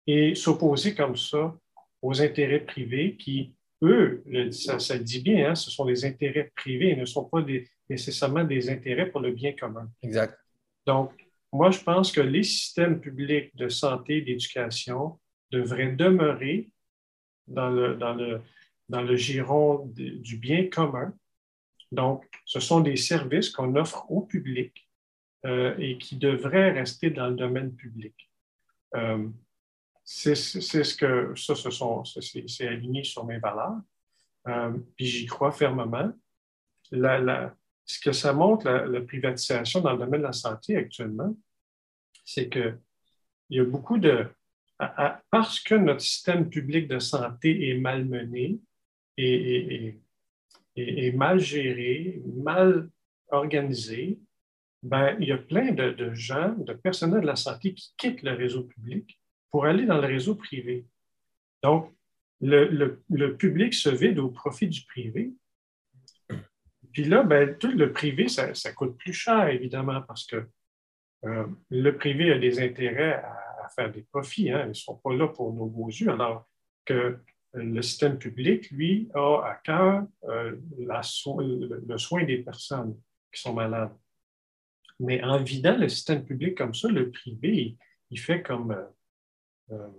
Et 0.07 0.35
s'opposer 0.35 0.95
comme 0.95 1.17
ça 1.17 1.57
aux 2.01 2.21
intérêts 2.21 2.65
privés 2.65 3.15
qui 3.17 3.53
eux, 3.81 4.23
ça, 4.51 4.97
dit 4.97 5.21
bien, 5.21 5.49
hein, 5.49 5.55
ce 5.55 5.69
sont 5.69 5.85
des 5.85 6.05
intérêts 6.05 6.51
privés, 6.55 6.95
ne 6.95 7.05
sont 7.05 7.25
pas 7.25 7.41
nécessairement 7.93 8.43
des 8.43 8.69
intérêts 8.69 9.09
pour 9.11 9.21
le 9.21 9.31
bien 9.31 9.53
commun. 9.53 9.87
Exact. 10.01 10.37
Donc, 10.85 11.11
moi, 11.51 11.69
je 11.69 11.79
pense 11.79 12.11
que 12.11 12.21
les 12.21 12.43
systèmes 12.43 12.99
publics 12.99 13.55
de 13.55 13.69
santé 13.69 14.17
et 14.17 14.21
d'éducation 14.21 15.19
devraient 15.51 15.93
demeurer 16.05 16.71
dans 17.47 17.69
le, 17.69 17.95
dans 17.95 18.15
le, 18.15 18.41
dans 18.89 19.03
le 19.03 19.15
giron 19.15 19.85
du 20.27 20.37
bien 20.37 20.69
commun. 20.69 21.13
Donc, 21.91 22.25
ce 22.45 22.59
sont 22.59 22.81
des 22.81 22.95
services 22.95 23.49
qu'on 23.51 23.75
offre 23.75 24.09
au 24.09 24.21
public 24.21 24.89
euh, 25.45 25.75
et 25.77 25.99
qui 25.99 26.15
devraient 26.17 26.71
rester 26.71 27.11
dans 27.11 27.27
le 27.27 27.35
domaine 27.35 27.75
public. 27.75 28.15
Euh, 28.95 29.29
c'est 30.03 30.35
ce 30.35 30.95
que 30.95 31.33
ça, 31.35 31.53
ce 31.55 31.69
sont, 31.69 32.03
c'est 32.03 32.67
aligné 32.67 33.03
sur 33.03 33.23
mes 33.25 33.37
valeurs. 33.37 33.79
Euh, 34.47 34.73
puis 34.95 35.05
j'y 35.05 35.25
crois 35.27 35.51
fermement. 35.51 36.11
Ce 37.85 37.99
que 37.99 38.11
ça 38.11 38.33
montre, 38.33 38.69
la, 38.69 39.01
privatisation 39.01 39.81
dans 39.81 39.93
le 39.93 39.99
domaine 39.99 40.21
de 40.21 40.27
la 40.27 40.33
santé 40.33 40.77
actuellement, 40.77 41.35
c'est 42.25 42.49
qu'il 42.49 42.77
y 43.49 43.59
a 43.59 43.65
beaucoup 43.65 43.97
de. 43.97 44.27
parce 45.29 45.59
que 45.59 45.75
notre 45.75 46.01
système 46.01 46.49
public 46.49 46.87
de 46.87 46.99
santé 46.99 47.69
est 47.69 47.77
malmené 47.77 48.59
et, 49.17 49.99
et, 50.75 51.11
mal 51.11 51.39
géré, 51.39 52.21
mal 52.35 52.89
organisé, 53.29 54.19
ben, 54.81 55.15
il 55.19 55.27
y 55.27 55.31
a 55.31 55.37
plein 55.37 55.71
de, 55.71 55.91
de 55.91 56.13
gens, 56.13 56.55
de 56.57 56.73
personnels 56.73 57.21
de 57.21 57.27
la 57.27 57.35
santé 57.35 57.73
qui 57.73 57.93
quittent 57.97 58.23
le 58.23 58.33
réseau 58.33 58.63
public 58.63 59.19
pour 59.49 59.65
aller 59.65 59.85
dans 59.85 60.01
le 60.01 60.07
réseau 60.07 60.35
privé. 60.35 60.85
Donc, 61.61 61.93
le, 62.41 63.35
public 63.37 63.73
se 63.73 63.89
vide 63.89 64.19
au 64.19 64.29
profit 64.29 64.67
du 64.67 64.83
privé. 64.85 65.33
Puis 66.93 67.05
là, 67.05 67.23
ben, 67.23 67.57
tout 67.57 67.71
le 67.71 67.91
privé, 67.91 68.27
ça, 68.29 68.53
coûte 68.73 68.97
plus 68.97 69.13
cher, 69.13 69.47
évidemment, 69.49 70.01
parce 70.03 70.25
que 70.25 70.47
euh, 71.25 71.47
le 71.69 71.97
privé 71.97 72.31
a 72.31 72.37
des 72.37 72.61
intérêts 72.61 73.15
à, 73.15 73.69
faire 73.75 73.91
des 73.91 74.03
profits. 74.03 74.51
Hein. 74.51 74.63
Ils 74.65 74.69
ne 74.69 74.73
sont 74.73 74.97
pas 74.97 75.13
là 75.13 75.27
pour 75.27 75.51
nos 75.51 75.65
beaux 75.65 75.89
yeux. 75.89 76.09
Alors, 76.09 76.47
que 76.85 77.17
le 77.53 77.81
système 77.81 78.17
public, 78.17 78.69
lui, 78.71 79.09
a 79.13 79.41
à 79.45 79.55
cœur 79.63 80.07
euh, 80.23 80.55
le 80.77 81.97
soin 81.97 82.23
des 82.23 82.39
personnes 82.39 82.99
qui 83.31 83.41
sont 83.41 83.53
malades. 83.53 83.95
Mais 84.99 85.23
en 85.23 85.41
vidant 85.41 85.77
le 85.77 85.89
système 85.89 86.25
public 86.25 86.57
comme 86.57 86.73
ça, 86.73 86.87
le 86.87 87.11
privé, 87.11 87.77
il, 88.09 88.19
fait 88.19 88.41
comme 88.41 88.71
euh, 88.71 88.85
euh, 89.71 89.89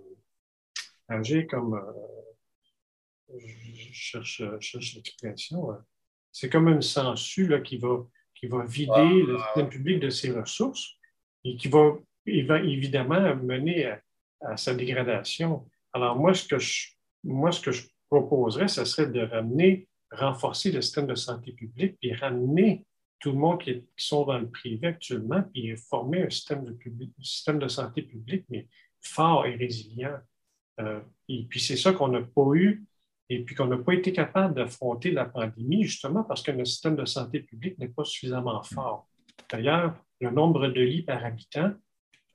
agir 1.07 1.47
comme 1.47 1.81
je 3.37 3.91
cherche, 3.91 4.41
l'expression, 4.95 5.69
c'est 6.35 6.49
comme 6.49 6.67
une 6.67 6.81
sangsue 6.81 7.47
là, 7.47 7.61
qui, 7.61 7.77
va, 7.77 8.05
qui 8.33 8.47
va 8.47 8.65
vider 8.65 9.23
le 9.23 9.37
système 9.37 9.69
public 9.69 10.01
de 10.01 10.09
ses 10.09 10.31
ressources 10.31 10.97
et 11.45 11.55
qui 11.55 11.69
va, 11.69 11.93
évidemment 12.25 13.37
mener 13.37 13.95
à, 14.41 14.57
sa 14.57 14.75
dégradation. 14.75 15.65
Alors 15.93 16.17
moi, 16.17 16.33
ce 16.33 16.45
que 16.45 16.59
je, 16.59 16.89
moi, 17.23 17.53
ce 17.53 17.61
que 17.61 17.71
je 17.71 17.87
proposerais, 18.09 18.67
ce 18.67 18.83
serait 18.83 19.09
de 19.09 19.21
ramener, 19.21 19.87
renforcer 20.11 20.73
le 20.73 20.81
système 20.81 21.07
de 21.07 21.15
santé 21.15 21.53
publique, 21.53 21.95
puis 22.01 22.13
ramener 22.13 22.85
tout 23.19 23.31
le 23.31 23.37
monde 23.37 23.61
qui, 23.61 23.85
sont 23.95 24.25
dans 24.25 24.37
le 24.37 24.49
privé 24.49 24.87
actuellement, 24.87 25.41
puis 25.53 25.73
former 25.77 26.23
un 26.23 26.29
système 26.29 26.65
de, 26.65 26.77
système 27.21 27.59
de 27.59 27.69
santé 27.69 28.01
publique, 28.01 28.43
mais 28.49 28.67
fort 28.99 29.45
et 29.45 29.55
résilient. 29.55 30.17
Euh, 30.81 30.99
et 31.29 31.45
puis 31.45 31.61
c'est 31.61 31.77
ça 31.77 31.93
qu'on 31.93 32.09
n'a 32.09 32.23
pas 32.23 32.51
eu 32.55 32.83
et 33.29 33.43
puis 33.43 33.55
qu'on 33.55 33.65
n'a 33.65 33.77
pas 33.77 33.93
été 33.93 34.13
capable 34.13 34.53
d'affronter 34.53 35.11
la 35.11 35.25
pandémie, 35.25 35.83
justement 35.83 36.23
parce 36.23 36.43
que 36.43 36.51
notre 36.51 36.69
système 36.69 36.95
de 36.95 37.05
santé 37.05 37.39
publique 37.39 37.77
n'est 37.79 37.87
pas 37.87 38.03
suffisamment 38.03 38.61
fort. 38.63 39.07
D'ailleurs, 39.51 39.95
le 40.21 40.29
nombre 40.29 40.67
de 40.67 40.81
lits 40.81 41.03
par 41.03 41.23
habitant 41.23 41.71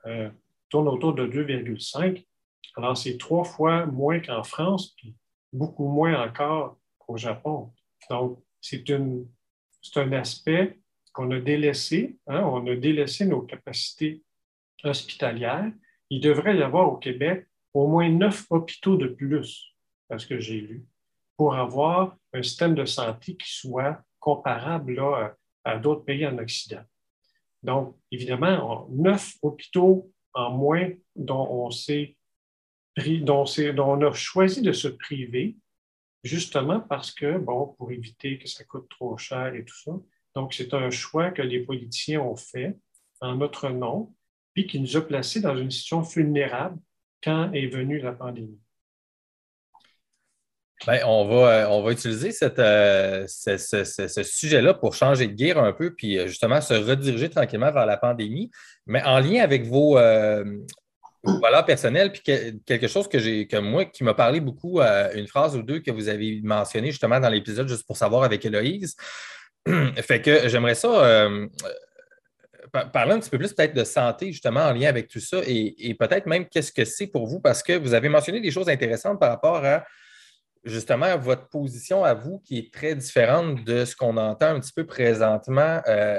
euh, 0.07 0.31
tourne 0.69 0.89
autour 0.89 1.15
de 1.15 1.27
2,5. 1.27 2.25
Alors, 2.77 2.97
c'est 2.97 3.19
trois 3.19 3.45
fois 3.45 3.87
moins 3.87 4.21
qu'en 4.21 4.43
France, 4.43 4.95
puis 4.97 5.15
beaucoup 5.53 5.89
moins 5.89 6.23
encore 6.23 6.79
qu'au 6.99 7.17
Japon. 7.17 7.73
Donc, 8.09 8.43
c'est 8.61 8.89
un 8.91 10.13
aspect 10.13 10.79
qu'on 11.13 11.31
a 11.31 11.41
délaissé. 11.41 12.19
Hein, 12.27 12.43
on 12.45 12.67
a 12.67 12.77
délaissé 12.77 13.27
nos 13.27 13.43
capacités 13.43 14.23
hospitalières. 14.85 15.73
Il 16.11 16.21
devrait 16.21 16.57
y 16.57 16.63
avoir 16.63 16.93
au 16.93 16.97
Québec 16.97 17.47
au 17.75 17.87
moins 17.87 18.09
neuf 18.09 18.47
hôpitaux 18.51 18.97
de 18.97 19.07
plus, 19.07 19.70
parce 20.11 20.27
que 20.27 20.41
j'ai 20.41 20.61
lu, 20.61 20.85
pour 21.37 21.55
avoir 21.55 22.17
un 22.35 22.43
système 22.43 22.75
de 22.75 22.85
santé 22.85 23.37
qui 23.37 23.51
soit 23.51 24.03
comparable 24.19 25.01
à 25.65 25.79
d'autres 25.79 26.05
pays 26.05 26.27
en 26.27 26.37
Occident. 26.37 26.83
Donc, 27.63 27.97
évidemment, 28.11 28.89
neuf 28.91 29.37
hôpitaux 29.41 30.13
en 30.35 30.51
moins 30.51 30.91
dont 31.15 31.49
on 31.49 31.71
s'est 31.71 32.17
dont, 33.23 33.45
dont, 33.75 33.93
on 33.93 34.03
a 34.03 34.13
choisi 34.13 34.63
de 34.63 34.73
se 34.73 34.89
priver, 34.89 35.57
justement 36.25 36.81
parce 36.81 37.13
que, 37.13 37.39
bon, 37.39 37.69
pour 37.79 37.93
éviter 37.93 38.39
que 38.39 38.49
ça 38.49 38.65
coûte 38.65 38.89
trop 38.91 39.17
cher 39.17 39.55
et 39.55 39.65
tout 39.65 39.77
ça. 39.77 39.93
Donc, 40.35 40.55
c'est 40.55 40.75
un 40.75 40.91
choix 40.91 41.31
que 41.31 41.43
les 41.43 41.61
politiciens 41.61 42.21
ont 42.21 42.37
fait 42.37 42.77
en 43.21 43.37
notre 43.37 43.71
nom, 43.71 44.13
puis 44.55 44.67
qui 44.67 44.81
nous 44.81 44.97
a 44.97 45.01
placés 45.01 45.41
dans 45.41 45.57
une 45.57 45.71
situation 45.71 46.03
vulnérable 46.03 46.79
quand 47.23 47.53
est 47.53 47.69
venue 47.69 48.01
la 48.01 48.13
pandémie. 48.13 48.61
Ben, 50.87 51.03
on, 51.05 51.27
va, 51.27 51.51
euh, 51.53 51.67
on 51.69 51.83
va 51.83 51.93
utiliser 51.93 52.31
euh, 52.43 53.27
ce, 53.27 54.23
sujet-là 54.23 54.73
pour 54.73 54.95
changer 54.95 55.27
de 55.27 55.35
guerre 55.35 55.59
un 55.59 55.75
peu, 55.75 55.95
puis 55.95 56.19
euh, 56.19 56.27
justement 56.27 56.63
se 56.63 56.73
rediriger 56.73 57.29
tranquillement 57.29 57.71
vers 57.71 57.85
la 57.85 57.99
pandémie, 57.99 58.51
mais 58.87 59.03
en 59.03 59.19
lien 59.19 59.43
avec 59.43 59.67
vos, 59.67 59.95
valeurs 61.43 61.67
personnelles, 61.67 62.13
puis 62.13 62.23
quelque 62.23 62.89
chose 62.89 63.09
que 63.09 63.19
j'ai, 63.19 63.47
que 63.47 63.59
moi, 63.59 63.85
qui 63.85 64.05
m'a 64.05 64.15
parlé 64.15 64.41
beaucoup, 64.41 64.81
une 64.81 65.27
phrase 65.27 65.55
ou 65.55 65.63
deux 65.63 65.81
que 65.81 65.91
vous 65.91 66.09
avez 66.09 66.41
mentionné 66.43 66.91
justement 66.91 67.21
dans 67.21 67.29
l'épisode, 67.29 67.69
juste 67.69 67.87
pour 67.87 67.99
savoir 67.99 68.23
avec 68.23 68.43
Héloïse. 68.43 68.97
fait 69.97 70.23
que 70.23 70.49
j'aimerais 70.49 70.75
ça 70.75 71.29
parler 72.93 73.13
un 73.13 73.19
petit 73.19 73.29
peu 73.29 73.37
plus 73.37 73.53
peut-être 73.53 73.75
de 73.75 73.85
santé, 73.85 74.33
justement, 74.33 74.61
en 74.61 74.73
lien 74.73 74.89
avec 74.89 75.09
tout 75.09 75.21
ça, 75.21 75.41
et 75.47 75.95
peut-être 75.99 76.25
même 76.25 76.49
qu'est-ce 76.49 76.73
que 76.73 76.87
c'est 76.87 77.09
pour 77.09 77.27
vous, 77.27 77.39
parce 77.39 77.63
que 77.63 77.75
vous 77.75 77.93
avez 77.93 78.09
mentionné 78.09 78.41
des 78.41 78.51
choses 78.51 78.71
intéressantes 78.71 79.21
par 79.21 79.29
rapport 79.29 79.63
à 79.63 79.85
justement 80.65 81.17
votre 81.17 81.49
position 81.49 82.05
à 82.05 82.15
vous 82.15 82.41
qui 82.41 82.59
est 82.59 82.73
très 82.73 82.95
différente 82.95 83.65
de 83.65 83.85
ce 83.85 83.97
qu'on 83.97 84.17
entend 84.17 84.47
un 84.47 84.61
petit 84.61 84.73
peu 84.73 84.87
présentement, 84.87 85.81
euh, 85.89 86.19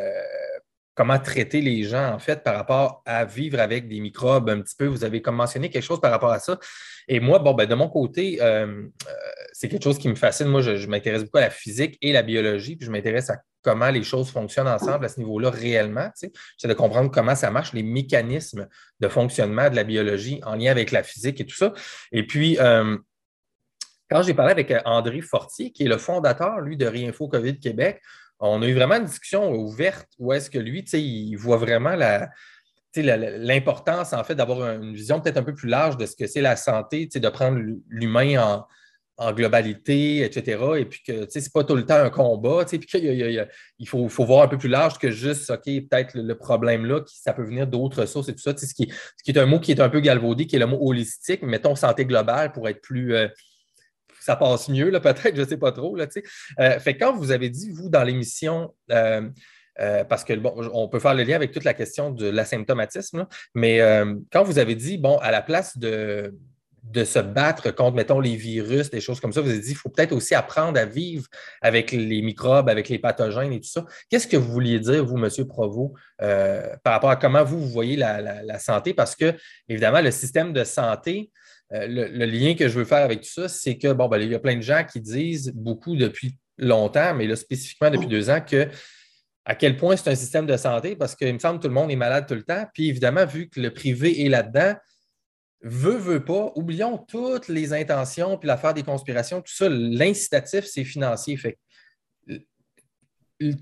comment 0.96 1.20
traiter 1.20 1.62
les 1.62 1.84
gens 1.84 2.14
en 2.14 2.20
fait 2.20 2.44
par 2.44 2.56
rapport 2.56 3.02
à 3.06 3.26
vivre 3.26 3.60
avec 3.60 3.88
des 3.88 4.00
microbes 4.00 4.50
un 4.50 4.62
petit 4.62 4.76
peu? 4.76 4.86
Vous 4.86 5.04
avez 5.04 5.22
comme 5.22 5.36
mentionné 5.36 5.70
quelque 5.70 5.84
chose 5.84 6.02
par 6.02 6.12
rapport 6.12 6.32
à 6.32 6.40
ça. 6.40 6.60
Et 7.08 7.20
moi, 7.20 7.40
bon, 7.40 7.54
ben, 7.54 7.68
de 7.68 7.76
mon 7.76 7.90
côté, 7.90 8.42
euh, 8.42 8.66
euh, 8.68 9.14
c'est 9.54 9.70
quelque 9.70 9.84
chose 9.84 9.98
qui 9.98 10.10
me 10.10 10.16
fascine. 10.16 10.48
Moi, 10.48 10.62
je, 10.62 10.88
m'intéresse 10.88 11.24
beaucoup 11.24 11.38
à 11.38 11.42
la 11.42 11.50
physique 11.50 11.98
et 12.02 12.12
la 12.12 12.24
biologie, 12.24 12.76
puis 12.76 12.86
je 12.86 12.92
m'intéresse 12.92 13.30
à 13.30 13.38
comment 13.64 13.90
les 13.90 14.04
choses 14.04 14.32
fonctionnent 14.32 14.68
ensemble 14.68 15.06
à 15.06 15.10
ce 15.10 15.20
niveau-là 15.20 15.52
réellement. 15.52 16.10
J'essaie 16.20 16.68
de 16.68 16.74
comprendre 16.74 17.12
comment 17.12 17.36
ça 17.36 17.52
marche, 17.52 17.74
les 17.74 17.84
mécanismes 17.84 18.68
de 19.00 19.08
fonctionnement 19.08 19.70
de 19.70 19.76
la 19.76 19.84
biologie 19.84 20.42
en 20.44 20.56
lien 20.56 20.72
avec 20.72 20.92
la 20.92 21.04
physique 21.04 21.40
et 21.42 21.46
tout 21.46 21.56
ça. 21.56 21.74
Et 22.12 22.26
puis, 22.26 22.58
quand 24.12 24.24
j'ai 24.24 24.34
parlé 24.34 24.52
avec 24.52 24.70
euh, 24.72 24.82
André 24.84 25.22
Fortier, 25.22 25.72
qui 25.72 25.84
est 25.86 25.88
le 25.88 25.98
fondateur, 25.98 26.60
lui, 26.60 26.76
de 26.76 26.86
Réinfo 26.86 27.30
COVID 27.30 27.60
Québec, 27.60 28.02
on 28.40 28.62
a 28.62 28.68
eu 28.68 28.74
vraiment 28.74 28.96
une 28.96 29.06
discussion 29.06 29.54
ouverte 29.54 30.10
où 30.20 30.34
est-ce 30.34 30.50
que 30.50 30.60
lui, 30.60 30.82
il 30.82 31.36
voit 31.36 31.58
vraiment 31.58 31.96
l'importance, 32.96 34.14
en 34.14 34.24
fait, 34.24 34.36
d'avoir 34.36 34.82
une 34.82 34.94
vision 34.94 35.22
peut-être 35.22 35.38
un 35.38 35.44
peu 35.44 35.54
plus 35.54 35.70
large 35.70 35.96
de 35.96 36.06
ce 36.06 36.16
que 36.16 36.28
c'est 36.28 36.42
la 36.42 36.58
santé, 36.58 37.06
de 37.06 37.30
prendre 37.30 37.58
l'humain 37.88 38.42
en, 38.42 38.68
globalité, 39.34 40.24
etc. 40.24 40.60
Et 40.80 40.86
puis 40.86 41.04
que 41.06 41.30
ce 41.30 41.38
n'est 41.38 41.46
pas 41.54 41.64
tout 41.64 41.76
le 41.76 41.86
temps 41.86 42.00
un 42.00 42.10
combat, 42.10 42.66
puis 42.66 42.80
qu'il 42.80 43.48
faut, 43.88 44.10
faut, 44.10 44.26
voir 44.26 44.42
un 44.42 44.48
peu 44.48 44.58
plus 44.58 44.68
large 44.68 44.98
que 44.98 45.12
juste, 45.12 45.52
OK, 45.52 45.66
peut-être 45.66 46.16
le, 46.16 46.36
problème 46.36 46.88
là, 46.88 47.02
ça 47.06 47.32
peut 47.32 47.44
venir 47.44 47.68
d'autres 47.68 48.08
sources 48.08 48.30
et 48.30 48.34
tout 48.34 48.42
ça. 48.42 48.58
Ce 48.58 48.74
qui, 48.74 48.90
ce 48.90 49.24
qui 49.24 49.30
est 49.30 49.38
un 49.38 49.46
mot 49.46 49.60
qui 49.60 49.72
est 49.74 49.80
un 49.80 49.90
peu 49.90 50.00
galvaudé, 50.00 50.48
qui 50.48 50.56
est 50.56 50.60
le 50.60 50.66
mot 50.66 50.80
holistique, 50.82 51.44
mettons 51.44 51.76
santé 51.76 52.06
globale 52.06 52.52
pour 52.52 52.68
être 52.68 52.82
plus. 52.82 53.14
Euh, 53.14 53.28
ça 54.22 54.36
passe 54.36 54.70
mieux, 54.70 54.92
peut-être, 54.92 55.36
je 55.36 55.42
ne 55.42 55.48
sais 55.48 55.58
pas 55.58 55.72
trop. 55.72 55.96
Là, 55.96 56.06
euh, 56.60 56.80
fait 56.80 56.96
quand 56.98 57.14
vous 57.14 57.32
avez 57.32 57.50
dit, 57.50 57.72
vous, 57.72 57.90
dans 57.90 58.04
l'émission, 58.04 58.74
euh, 58.92 59.28
euh, 59.80 60.04
parce 60.04 60.24
que 60.24 60.34
bon, 60.34 60.54
on 60.74 60.88
peut 60.88 61.00
faire 61.00 61.16
le 61.16 61.24
lien 61.24 61.36
avec 61.36 61.52
toute 61.52 61.64
la 61.64 61.74
question 61.74 62.12
de 62.12 62.28
l'asymptomatisme, 62.28 63.26
mais 63.56 63.80
quand 64.32 64.44
vous 64.44 64.60
avez 64.60 64.76
dit, 64.76 64.98
bon, 64.98 65.18
à 65.18 65.32
la 65.32 65.42
place 65.42 65.78
de, 65.78 66.36
de 66.84 67.04
se 67.04 67.20
battre 67.20 67.72
contre, 67.72 67.96
mettons, 67.96 68.20
les 68.20 68.36
virus, 68.36 68.92
des 68.92 69.02
choses 69.02 69.20
comme 69.20 69.34
ça, 69.34 69.42
vous 69.42 69.50
avez 69.50 69.60
dit, 69.60 69.72
il 69.72 69.76
faut 69.76 69.90
peut-être 69.90 70.12
aussi 70.12 70.36
apprendre 70.36 70.80
à 70.80 70.86
vivre 70.86 71.26
avec 71.62 71.92
les 71.92 72.22
microbes, 72.22 72.70
avec 72.70 72.90
les 72.90 73.00
pathogènes 73.00 73.54
et 73.54 73.60
tout 73.60 73.70
ça. 73.70 73.86
Qu'est-ce 74.10 74.28
que 74.28 74.38
vous 74.38 74.52
vouliez 74.52 74.80
dire, 74.80 75.04
vous, 75.04 75.18
M. 75.18 75.30
Provost, 75.48 75.94
par 76.20 76.94
rapport 76.94 77.10
à 77.10 77.16
comment 77.16 77.44
vous, 77.44 77.60
vous 77.60 77.70
voyez 77.70 77.96
la, 77.96 78.22
la, 78.22 78.60
santé? 78.60 78.94
Parce 78.94 79.16
que, 79.16 79.34
évidemment, 79.68 80.02
le 80.02 80.12
système 80.12 80.54
de 80.54 80.64
santé, 80.64 81.32
euh, 81.74 81.88
le, 81.88 82.26
lien 82.26 82.56
que 82.56 82.68
je 82.68 82.78
veux 82.78 82.86
faire 82.86 83.04
avec 83.04 83.22
tout 83.22 83.30
ça, 83.30 83.48
c'est 83.48 83.78
que, 83.78 83.94
bon, 83.94 84.08
ben, 84.08 84.18
il 84.22 84.30
y 84.30 84.36
a 84.36 84.40
plein 84.40 84.56
de 84.56 84.62
gens 84.62 84.84
qui 84.84 85.00
disent 85.00 85.52
beaucoup 85.56 85.96
depuis 85.96 86.38
longtemps, 86.58 87.14
mais 87.16 87.28
là, 87.28 87.36
spécifiquement 87.36 87.90
depuis 87.90 88.08
deux 88.08 88.30
ans, 88.30 88.42
que 88.42 88.68
à 89.46 89.56
quel 89.56 89.78
point 89.78 89.96
c'est 89.96 90.10
un 90.10 90.16
système 90.16 90.46
de 90.46 90.58
santé, 90.58 90.96
parce 90.96 91.16
qu'il 91.16 91.34
me 91.34 91.40
semble 91.40 91.60
que 91.60 91.64
tout 91.64 91.70
le 91.70 91.74
monde 91.74 91.90
est 91.90 91.96
malade 91.96 92.28
tout 92.28 92.36
le 92.36 92.44
temps. 92.44 92.66
Puis 92.74 92.90
évidemment, 92.90 93.26
vu 93.26 93.50
que 93.50 93.60
le 93.60 93.74
privé 93.74 94.26
est 94.26 94.30
là-dedans, 94.30 94.76
veut, 95.64 95.98
veut 95.98 96.24
pas, 96.24 96.52
oublions 96.56 96.98
toutes 96.98 97.48
les 97.48 97.74
intentions, 97.74 98.38
puis 98.38 98.48
l'affaire 98.48 98.74
des 98.74 98.84
conspirations, 98.84 99.42
tout 99.42 99.54
ça, 99.54 99.68
l'incitatif, 99.70 100.66
c'est 100.66 100.84
financier. 100.84 101.38
Fait 101.38 101.58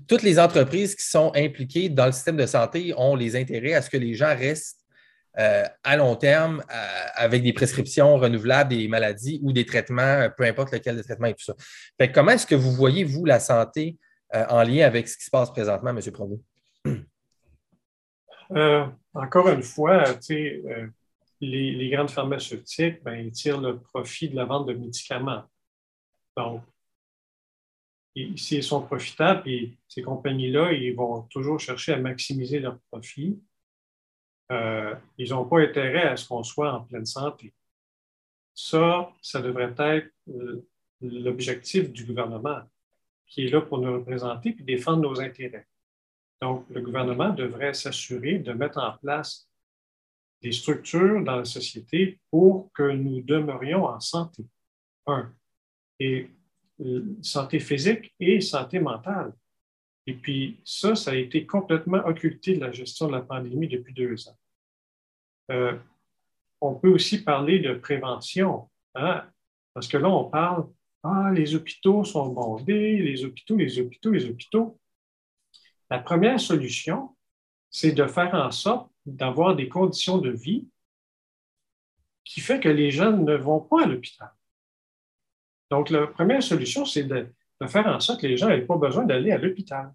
toutes 0.06 0.22
les 0.22 0.38
entreprises 0.38 0.94
qui 0.94 1.04
sont 1.04 1.32
impliquées 1.34 1.88
dans 1.88 2.06
le 2.06 2.12
système 2.12 2.36
de 2.36 2.46
santé 2.46 2.92
ont 2.96 3.14
les 3.14 3.36
intérêts 3.36 3.74
à 3.74 3.82
ce 3.82 3.88
que 3.88 3.96
les 3.96 4.14
gens 4.14 4.36
restent 4.36 4.79
euh, 5.38 5.62
à 5.84 5.96
long 5.96 6.16
terme 6.16 6.60
euh, 6.72 7.06
avec 7.14 7.44
des 7.44 7.52
prescriptions 7.52 8.16
renouvelables 8.16 8.70
des 8.70 8.88
maladies 8.88 9.38
ou 9.44 9.52
des 9.52 9.64
traitements, 9.64 10.02
euh, 10.02 10.28
peu 10.28 10.42
importe 10.42 10.72
lequel 10.72 10.96
des 10.96 11.04
traitements 11.04 11.28
et 11.28 11.34
tout 11.34 11.44
ça. 11.44 11.54
comment 12.08 12.32
est-ce 12.32 12.48
que 12.48 12.56
vous 12.56 12.72
voyez, 12.72 13.04
vous, 13.04 13.24
la 13.24 13.38
santé 13.38 13.96
en 14.32 14.62
lien 14.62 14.86
avec 14.86 15.08
ce 15.08 15.16
qui 15.16 15.24
se 15.24 15.30
passe 15.30 15.50
présentement, 15.50 15.90
M. 15.90 16.00
Provost? 16.12 16.42
encore 19.14 19.48
une 19.48 19.62
fois, 19.62 20.04
les, 20.28 20.62
les, 21.40 21.90
grandes 21.90 22.10
pharmaceutiques, 22.10 23.02
ben, 23.02 23.14
ils 23.14 23.32
tirent 23.32 23.60
le 23.60 23.78
profit 23.78 24.28
de 24.28 24.36
la 24.36 24.44
vente 24.44 24.66
de 24.66 24.74
médicaments. 24.74 25.42
Donc, 26.36 26.62
s'ils 28.36 28.62
sont 28.62 28.82
profitables, 28.82 29.48
ces 29.88 30.02
compagnies-là, 30.02 30.72
ils 30.72 30.94
vont 30.94 31.22
toujours 31.22 31.58
chercher 31.58 31.92
à 31.92 31.98
maximiser 31.98 32.60
leur 32.60 32.78
profit. 32.90 33.40
Euh, 34.50 34.94
ils 35.16 35.30
n'ont 35.30 35.44
pas 35.44 35.60
intérêt 35.60 36.08
à 36.08 36.16
ce 36.16 36.26
qu'on 36.26 36.42
soit 36.42 36.72
en 36.72 36.80
pleine 36.82 37.06
santé. 37.06 37.52
Ça, 38.54 39.12
ça 39.22 39.40
devrait 39.40 39.74
être 39.78 40.12
euh, 40.28 40.66
l'objectif 41.00 41.90
du 41.92 42.04
gouvernement, 42.04 42.62
qui 43.26 43.46
est 43.46 43.50
là 43.50 43.60
pour 43.60 43.78
nous 43.78 43.92
représenter 43.92 44.56
et 44.58 44.62
défendre 44.62 45.02
nos 45.02 45.20
intérêts. 45.20 45.66
Donc, 46.42 46.66
le 46.70 46.80
gouvernement 46.80 47.30
devrait 47.30 47.74
s'assurer 47.74 48.38
de 48.38 48.52
mettre 48.52 48.78
en 48.78 48.96
place 48.98 49.48
des 50.42 50.52
structures 50.52 51.22
dans 51.22 51.36
la 51.36 51.44
société 51.44 52.18
pour 52.30 52.72
que 52.72 52.90
nous 52.90 53.20
demeurions 53.20 53.84
en 53.84 54.00
santé. 54.00 54.44
un. 55.06 55.32
Et 55.98 56.30
euh, 56.80 57.04
santé 57.22 57.60
physique 57.60 58.14
et 58.18 58.40
santé 58.40 58.80
mentale. 58.80 59.34
Et 60.10 60.14
puis 60.14 60.58
ça, 60.64 60.96
ça 60.96 61.12
a 61.12 61.14
été 61.14 61.46
complètement 61.46 61.98
occulté 61.98 62.56
de 62.56 62.60
la 62.60 62.72
gestion 62.72 63.06
de 63.06 63.12
la 63.12 63.20
pandémie 63.20 63.68
depuis 63.68 63.94
deux 63.94 64.28
ans. 64.28 64.36
Euh, 65.52 65.78
on 66.60 66.74
peut 66.74 66.88
aussi 66.88 67.22
parler 67.22 67.60
de 67.60 67.74
prévention, 67.74 68.68
hein? 68.96 69.24
parce 69.72 69.86
que 69.86 69.96
là, 69.96 70.08
on 70.08 70.24
parle, 70.24 70.66
ah, 71.04 71.30
les 71.32 71.54
hôpitaux 71.54 72.02
sont 72.02 72.26
bondés, 72.26 72.96
les 72.96 73.24
hôpitaux, 73.24 73.56
les 73.56 73.78
hôpitaux, 73.78 74.10
les 74.10 74.24
hôpitaux. 74.24 74.80
La 75.90 76.00
première 76.00 76.40
solution, 76.40 77.16
c'est 77.70 77.92
de 77.92 78.06
faire 78.08 78.34
en 78.34 78.50
sorte 78.50 78.90
d'avoir 79.06 79.54
des 79.54 79.68
conditions 79.68 80.18
de 80.18 80.30
vie 80.30 80.66
qui 82.24 82.40
fait 82.40 82.58
que 82.58 82.68
les 82.68 82.90
jeunes 82.90 83.24
ne 83.24 83.36
vont 83.36 83.60
pas 83.60 83.84
à 83.84 83.86
l'hôpital. 83.86 84.32
Donc, 85.70 85.88
la 85.90 86.08
première 86.08 86.42
solution, 86.42 86.84
c'est 86.84 87.04
de, 87.04 87.32
faire 87.68 87.86
en 87.86 88.00
sorte 88.00 88.20
que 88.20 88.26
les 88.26 88.36
gens 88.36 88.48
n'aient 88.48 88.66
pas 88.66 88.76
besoin 88.76 89.04
d'aller 89.04 89.30
à 89.30 89.38
l'hôpital. 89.38 89.94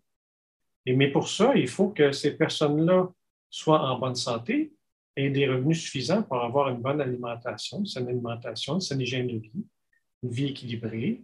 Mais 0.93 1.11
pour 1.11 1.27
ça, 1.27 1.55
il 1.55 1.67
faut 1.67 1.89
que 1.89 2.11
ces 2.11 2.37
personnes-là 2.37 3.09
soient 3.49 3.81
en 3.81 3.97
bonne 3.97 4.15
santé 4.15 4.73
et 5.15 5.29
des 5.29 5.47
revenus 5.47 5.81
suffisants 5.81 6.23
pour 6.23 6.41
avoir 6.43 6.69
une 6.69 6.81
bonne 6.81 7.01
alimentation, 7.01 7.79
une 7.79 7.85
saine 7.85 8.07
alimentation, 8.07 8.75
une 8.75 8.81
saine 8.81 9.01
hygiène 9.01 9.27
de 9.27 9.37
vie, 9.37 9.65
une 10.23 10.29
vie 10.29 10.47
équilibrée, 10.47 11.23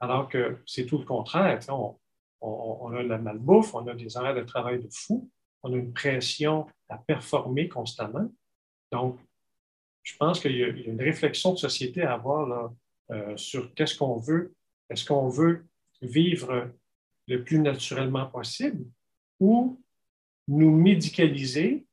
alors 0.00 0.28
que 0.28 0.58
c'est 0.66 0.86
tout 0.86 0.98
le 0.98 1.04
contraire. 1.04 1.58
On, 1.68 1.96
on, 2.40 2.92
a 2.92 3.02
la 3.02 3.18
malbouffe, 3.18 3.74
on 3.74 3.86
a 3.86 3.94
des 3.94 4.16
horaires 4.16 4.34
de 4.34 4.42
travail 4.42 4.78
de 4.78 4.88
fou, 4.90 5.30
on 5.62 5.72
a 5.72 5.76
une 5.76 5.92
pression 5.92 6.66
à 6.88 6.98
performer 6.98 7.68
constamment. 7.68 8.30
Donc, 8.92 9.18
je 10.02 10.14
pense 10.16 10.38
qu'il 10.38 10.56
y, 10.56 10.62
a 10.62 10.68
une 10.68 11.00
réflexion 11.00 11.54
de 11.54 11.58
société 11.58 12.02
à 12.02 12.12
avoir 12.12 12.72
euh, 13.10 13.36
sur 13.36 13.72
qu'est-ce 13.74 13.96
qu'on 13.96 14.18
veut. 14.18 14.54
Est-ce 14.90 15.06
qu'on 15.06 15.28
veut 15.28 15.66
vivre 16.02 16.70
le 17.26 17.42
plus 17.42 17.58
naturellement 17.58 18.26
possible 18.26 18.84
ou 19.40 19.80
nous 20.48 20.70
médicaliser 20.70 21.86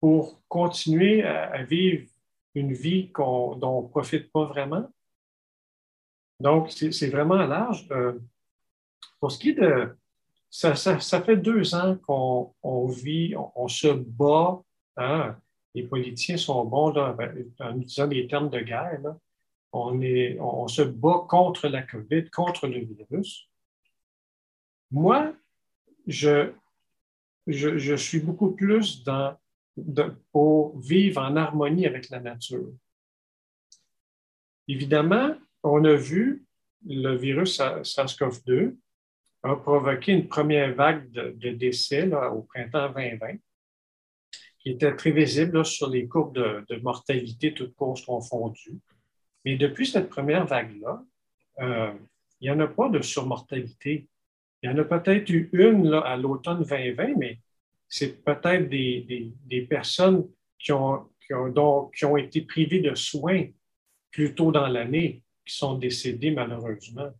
pour 0.00 0.42
continuer 0.48 1.22
à, 1.22 1.62
vivre 1.62 2.06
une 2.54 2.72
vie 2.72 3.10
dont 3.16 3.58
on 3.62 3.82
ne 3.82 3.88
profite 3.88 4.30
pas 4.32 4.44
vraiment? 4.44 4.88
Donc, 6.40 6.70
c'est 6.70 7.10
vraiment 7.10 7.36
large. 7.36 7.86
Euh, 7.90 8.18
pour 9.20 9.30
ce 9.30 9.38
qui 9.38 9.50
est 9.50 9.60
de... 9.60 9.94
Ça, 10.48 10.74
fait 10.74 11.36
deux 11.36 11.74
ans 11.74 11.96
qu'on 12.06 12.86
vit, 12.88 13.34
on, 13.54 13.68
se 13.68 13.88
bat. 13.88 14.60
Hein? 14.96 15.36
Les 15.74 15.84
politiciens 15.84 16.38
sont 16.38 16.64
bons 16.64 16.92
ben, 16.92 17.46
en 17.60 17.76
utilisant 17.76 18.08
des 18.08 18.26
termes 18.26 18.50
de 18.50 18.58
guerre. 18.60 19.00
On, 19.72 20.00
est, 20.00 20.38
on 20.40 20.66
se 20.66 20.82
bat 20.82 21.24
contre 21.28 21.68
la 21.68 21.82
COVID, 21.82 22.30
contre 22.30 22.66
le 22.66 22.80
virus. 22.80 23.49
Moi, 24.90 25.32
je, 26.06 26.52
je, 27.46 27.94
suis 27.94 28.20
beaucoup 28.20 28.52
plus 28.52 29.04
dans, 29.04 29.36
pour 30.32 30.78
vivre 30.78 31.22
en 31.22 31.36
harmonie 31.36 31.86
avec 31.86 32.10
la 32.10 32.20
nature. 32.20 32.72
Évidemment, 34.68 35.34
on 35.62 35.84
a 35.84 35.94
vu 35.94 36.44
le 36.86 37.14
virus 37.16 37.60
SARS-CoV-2 37.60 38.76
a 39.42 39.56
provoqué 39.56 40.12
une 40.12 40.28
première 40.28 40.74
vague 40.74 41.10
de, 41.10 41.50
décès 41.50 42.10
au 42.12 42.42
printemps 42.42 42.90
2020, 42.90 43.36
qui 44.58 44.70
était 44.70 44.94
très 44.94 45.10
visible 45.10 45.64
sur 45.64 45.88
les 45.88 46.06
courbes 46.06 46.34
de, 46.34 46.76
mortalité, 46.82 47.54
toutes 47.54 47.74
causes 47.74 48.04
confondues. 48.04 48.78
Mais 49.44 49.56
depuis 49.56 49.86
cette 49.86 50.10
première 50.10 50.46
vague-là, 50.46 51.02
euh, 51.60 51.92
il 52.40 52.50
n'y 52.50 52.50
en 52.50 52.60
a 52.60 52.66
pas 52.66 52.90
de 52.90 53.00
surmortalité. 53.00 54.08
Il 54.62 54.70
y 54.70 54.72
en 54.72 54.78
a 54.78 54.84
peut-être 54.84 55.30
eu 55.30 55.48
une 55.52 55.92
à 55.94 56.16
l'automne 56.16 56.64
2020, 56.64 57.16
mais 57.16 57.38
c'est 57.88 58.22
peut-être 58.24 58.68
des, 58.68 59.66
personnes 59.68 60.28
qui 60.58 60.72
ont, 60.72 61.08
qui, 61.26 61.34
ont, 61.34 61.90
qui 61.94 62.04
ont 62.04 62.16
été 62.16 62.42
privées 62.42 62.80
de 62.80 62.94
soins 62.94 63.46
plus 64.10 64.34
tôt 64.34 64.52
dans 64.52 64.66
l'année, 64.66 65.22
qui 65.46 65.56
sont 65.56 65.78
décédées 65.78 66.30
malheureusement. 66.30 67.10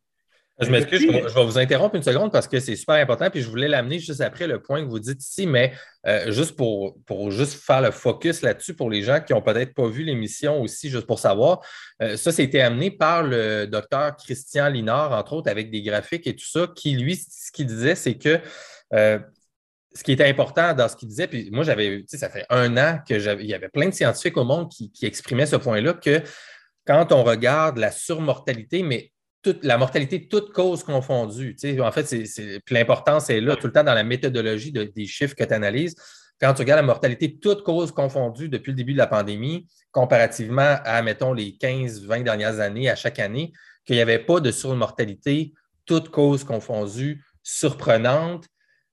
Je 0.60 0.70
m'excuse, 0.70 1.00
je, 1.00 1.34
vais 1.34 1.44
vous 1.44 1.58
interrompre 1.58 1.94
une 1.94 2.02
seconde 2.02 2.30
parce 2.30 2.46
que 2.46 2.60
c'est 2.60 2.76
super 2.76 2.96
important, 2.96 3.30
puis 3.30 3.40
je 3.40 3.48
voulais 3.48 3.68
l'amener 3.68 3.98
juste 3.98 4.20
après 4.20 4.46
le 4.46 4.60
point 4.60 4.84
que 4.84 4.88
vous 4.88 4.98
dites 4.98 5.22
ici, 5.22 5.46
mais 5.46 5.72
euh, 6.06 6.30
juste 6.30 6.54
pour, 6.54 6.98
pour 7.06 7.30
juste 7.30 7.54
faire 7.62 7.80
le 7.80 7.90
focus 7.90 8.42
là-dessus 8.42 8.74
pour 8.74 8.90
les 8.90 9.02
gens 9.02 9.20
qui 9.20 9.32
n'ont 9.32 9.40
peut-être 9.40 9.74
pas 9.74 9.88
vu 9.88 10.02
l'émission 10.02 10.60
aussi, 10.60 10.90
juste 10.90 11.06
pour 11.06 11.18
savoir. 11.18 11.60
Euh, 12.02 12.16
ça, 12.16 12.30
c'était 12.30 12.60
amené 12.60 12.90
par 12.90 13.22
le 13.22 13.66
docteur 13.66 14.16
Christian 14.16 14.68
Linard, 14.68 15.12
entre 15.12 15.32
autres, 15.32 15.50
avec 15.50 15.70
des 15.70 15.80
graphiques 15.80 16.26
et 16.26 16.36
tout 16.36 16.46
ça, 16.46 16.66
qui, 16.74 16.94
lui, 16.94 17.16
ce 17.16 17.50
qu'il 17.52 17.66
disait, 17.66 17.94
c'est 17.94 18.14
que 18.14 18.38
euh, 18.92 19.18
ce 19.94 20.04
qui 20.04 20.12
était 20.12 20.28
important 20.28 20.74
dans 20.74 20.88
ce 20.88 20.96
qu'il 20.96 21.08
disait, 21.08 21.26
puis 21.26 21.48
moi, 21.50 21.64
j'avais, 21.64 22.00
tu 22.00 22.04
sais, 22.08 22.18
ça 22.18 22.28
fait 22.28 22.44
un 22.50 22.76
an 22.76 22.98
qu'il 23.06 23.20
y 23.46 23.54
avait 23.54 23.68
plein 23.70 23.88
de 23.88 23.94
scientifiques 23.94 24.36
au 24.36 24.44
monde 24.44 24.70
qui, 24.70 24.92
qui 24.92 25.06
exprimaient 25.06 25.46
ce 25.46 25.56
point-là, 25.56 25.94
que 25.94 26.22
quand 26.86 27.12
on 27.12 27.24
regarde 27.24 27.78
la 27.78 27.90
surmortalité, 27.90 28.82
mais 28.82 29.10
toute, 29.42 29.64
la 29.64 29.78
mortalité, 29.78 30.28
toute 30.28 30.52
cause 30.52 30.82
confondue. 30.82 31.56
en 31.80 31.92
fait, 31.92 32.04
c'est, 32.04 33.40
là 33.40 33.56
tout 33.56 33.66
le 33.66 33.72
temps 33.72 33.84
dans 33.84 33.94
la 33.94 34.04
méthodologie 34.04 34.72
des 34.72 35.06
chiffres 35.06 35.34
que 35.34 35.44
tu 35.44 35.54
analyses. 35.54 35.94
Quand 36.40 36.54
tu 36.54 36.62
regardes 36.62 36.80
la 36.80 36.86
mortalité, 36.86 37.38
toute 37.38 37.62
cause 37.62 37.92
confondue 37.92 38.48
depuis 38.48 38.70
le 38.70 38.76
début 38.76 38.92
de 38.94 38.98
la 38.98 39.06
pandémie, 39.06 39.66
comparativement 39.92 40.78
à, 40.84 41.02
mettons, 41.02 41.34
les 41.34 41.56
15, 41.56 42.06
20 42.06 42.20
dernières 42.20 42.60
années, 42.60 42.88
à 42.88 42.96
chaque 42.96 43.18
année, 43.18 43.52
qu'il 43.84 43.96
n'y 43.96 44.02
avait 44.02 44.18
pas 44.18 44.40
de 44.40 44.50
surmortalité, 44.50 45.52
toute 45.84 46.08
cause 46.08 46.44
confondue, 46.44 47.22
surprenante 47.42 48.46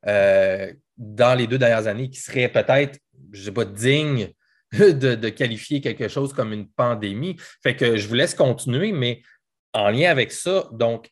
euh, 0.07 0.73
dans 0.97 1.37
les 1.37 1.47
deux 1.47 1.57
dernières 1.57 1.87
années, 1.87 2.09
qui 2.09 2.19
serait 2.19 2.49
peut-être, 2.49 2.99
je 3.31 3.39
ne 3.39 3.45
sais 3.45 3.51
pas, 3.51 3.65
digne 3.65 4.31
de, 4.73 5.15
de, 5.15 5.29
qualifier 5.29 5.79
quelque 5.79 6.09
chose 6.09 6.33
comme 6.33 6.51
une 6.51 6.67
pandémie. 6.67 7.37
Fait 7.63 7.77
que 7.77 7.95
je 7.95 8.07
vous 8.09 8.15
laisse 8.15 8.33
continuer, 8.33 8.91
mais 8.91 9.21
en 9.77 9.91
lien 9.91 10.09
avec 10.09 10.31
ça, 10.31 10.67
donc, 10.71 11.07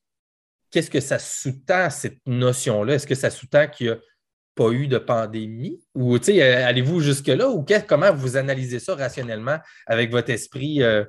qu'est-ce 0.72 0.90
que 0.90 1.00
ça 1.00 1.20
sous-tend, 1.20 1.92
cette 1.92 2.18
notion-là? 2.26 2.96
Est-ce 2.96 3.06
que 3.06 3.14
ça 3.14 3.30
sous-tend 3.30 3.68
qu'il 3.68 3.88
n'y 3.88 3.94
a 3.94 3.98
pas 4.56 4.72
eu 4.72 4.88
de 4.88 4.98
pandémie? 4.98 5.80
Ou 5.94 6.16
euh, 6.16 6.66
allez-vous 6.66 7.00
jusque-là? 7.00 7.50
Ou 7.50 7.64
comment 7.88 8.12
vous 8.12 8.38
analysez 8.38 8.80
ça 8.80 8.96
rationnellement 8.96 9.60
avec 9.86 10.10
votre 10.10 10.32
esprit 10.32 10.82
euh, 10.82 11.06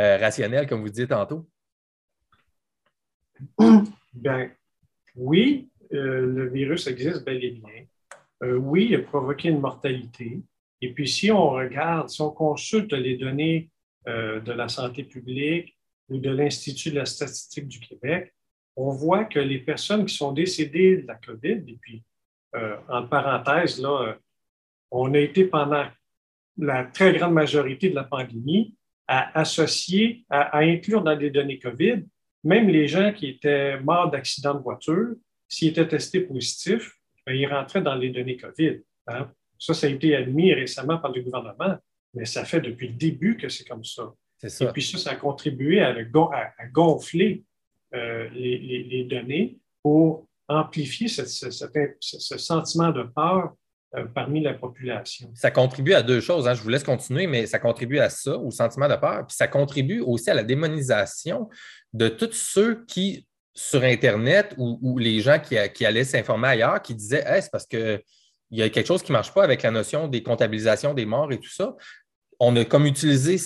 euh, 0.00 0.16
rationnel, 0.18 0.66
comme 0.66 0.80
vous 0.80 0.88
disiez 0.88 1.06
tantôt? 1.06 1.48
Bien, 4.12 4.50
oui, 5.14 5.70
le 5.90 6.48
virus 6.48 6.88
existe 6.88 7.24
bel 7.24 7.44
et 7.44 7.50
bien. 7.50 7.84
oui, 8.56 8.88
il 8.90 8.96
a 8.96 9.02
provoqué 9.02 9.50
une 9.50 9.60
mortalité. 9.60 10.40
Et 10.80 10.92
puis, 10.92 11.06
si 11.06 11.30
on 11.30 11.50
regarde, 11.50 12.08
si 12.08 12.20
on 12.22 12.30
consulte 12.30 12.92
les 12.94 13.16
données 13.16 13.70
de 14.06 14.52
la 14.52 14.68
santé 14.68 15.04
publique, 15.04 15.75
ou 16.08 16.18
de 16.18 16.30
l'Institut 16.30 16.90
de 16.90 16.96
la 16.96 17.06
statistique 17.06 17.68
du 17.68 17.80
Québec, 17.80 18.34
on 18.76 18.90
voit 18.90 19.24
que 19.24 19.38
les 19.38 19.58
personnes 19.58 20.04
qui 20.04 20.14
sont 20.14 20.32
décédées 20.32 20.98
de 20.98 21.06
la 21.06 21.14
COVID, 21.14 21.64
et 21.66 21.78
puis, 21.80 22.02
euh, 22.54 22.76
en 22.88 23.06
parenthèse, 23.06 23.80
là, 23.80 24.02
euh, 24.02 24.14
on 24.90 25.12
a 25.14 25.18
été 25.18 25.44
pendant 25.46 25.86
la 26.58 26.84
très 26.84 27.12
grande 27.14 27.34
majorité 27.34 27.90
de 27.90 27.94
la 27.94 28.04
pandémie 28.04 28.74
à 29.06 29.38
associer, 29.38 30.24
à, 30.30 30.58
inclure 30.58 31.02
dans 31.02 31.14
les 31.14 31.30
données 31.30 31.58
COVID, 31.58 32.04
même 32.44 32.68
les 32.68 32.88
gens 32.88 33.12
qui 33.12 33.28
étaient 33.28 33.80
morts 33.80 34.10
d'accident 34.10 34.54
de 34.54 34.62
voiture, 34.62 35.14
s'ils 35.48 35.68
étaient 35.68 35.88
testés 35.88 36.20
positifs, 36.20 36.92
ben, 37.26 37.34
ils 37.34 37.46
rentraient 37.46 37.82
dans 37.82 37.94
les 37.94 38.10
données 38.10 38.36
COVID. 38.36 38.80
Hein. 39.08 39.30
Ça, 39.58 39.74
ça 39.74 39.86
a 39.86 39.90
été 39.90 40.14
admis 40.14 40.52
récemment 40.52 40.98
par 40.98 41.12
le 41.12 41.22
gouvernement, 41.22 41.76
mais 42.14 42.24
ça 42.24 42.44
fait 42.44 42.60
depuis 42.60 42.88
le 42.88 42.94
début 42.94 43.36
que 43.36 43.48
c'est 43.48 43.66
comme 43.66 43.84
ça. 43.84 44.12
Et 44.42 44.66
puis 44.72 44.82
ça, 44.82 44.98
ça 44.98 45.10
a 45.10 45.16
contribué 45.16 45.80
à, 45.80 45.94
gonfler 46.72 47.44
euh, 47.94 48.28
les, 48.30 49.06
données 49.08 49.58
pour 49.82 50.26
amplifier 50.48 51.08
ce, 51.08 51.24
sentiment 52.38 52.90
de 52.90 53.02
peur 53.02 53.54
euh, 53.94 54.04
parmi 54.14 54.42
la 54.42 54.54
population. 54.54 55.30
Ça 55.34 55.50
contribue 55.50 55.94
à 55.94 56.02
deux 56.02 56.20
choses. 56.20 56.46
Hein. 56.46 56.54
Je 56.54 56.62
vous 56.62 56.68
laisse 56.68 56.84
continuer, 56.84 57.26
mais 57.26 57.46
ça 57.46 57.58
contribue 57.58 57.98
à 57.98 58.10
ça, 58.10 58.36
au 58.36 58.50
sentiment 58.50 58.88
de 58.88 58.96
peur. 58.96 59.26
Puis 59.26 59.36
ça 59.36 59.48
contribue 59.48 60.00
aussi 60.00 60.28
à 60.30 60.34
la 60.34 60.42
démonisation 60.42 61.48
de 61.92 62.08
tous 62.08 62.32
ceux 62.32 62.84
qui, 62.84 63.26
sur 63.54 63.82
Internet 63.82 64.54
ou, 64.58 64.98
les 64.98 65.20
gens 65.20 65.38
qui, 65.40 65.86
allaient 65.86 66.04
s'informer 66.04 66.48
ailleurs, 66.48 66.82
qui 66.82 66.94
disaient 66.94 67.24
c'est 67.40 67.50
parce 67.50 67.66
qu'il 67.66 68.02
y 68.50 68.62
a 68.62 68.68
quelque 68.68 68.86
chose 68.86 69.02
qui 69.02 69.12
ne 69.12 69.16
marche 69.16 69.32
pas 69.32 69.44
avec 69.44 69.62
la 69.62 69.70
notion 69.70 70.08
des 70.08 70.22
comptabilisations 70.22 70.92
des 70.92 71.06
morts 71.06 71.32
et 71.32 71.40
tout 71.40 71.52
ça. 71.52 71.74
On 72.38 72.54
a 72.56 72.64
comme 72.64 72.86
utilisé 72.86 73.38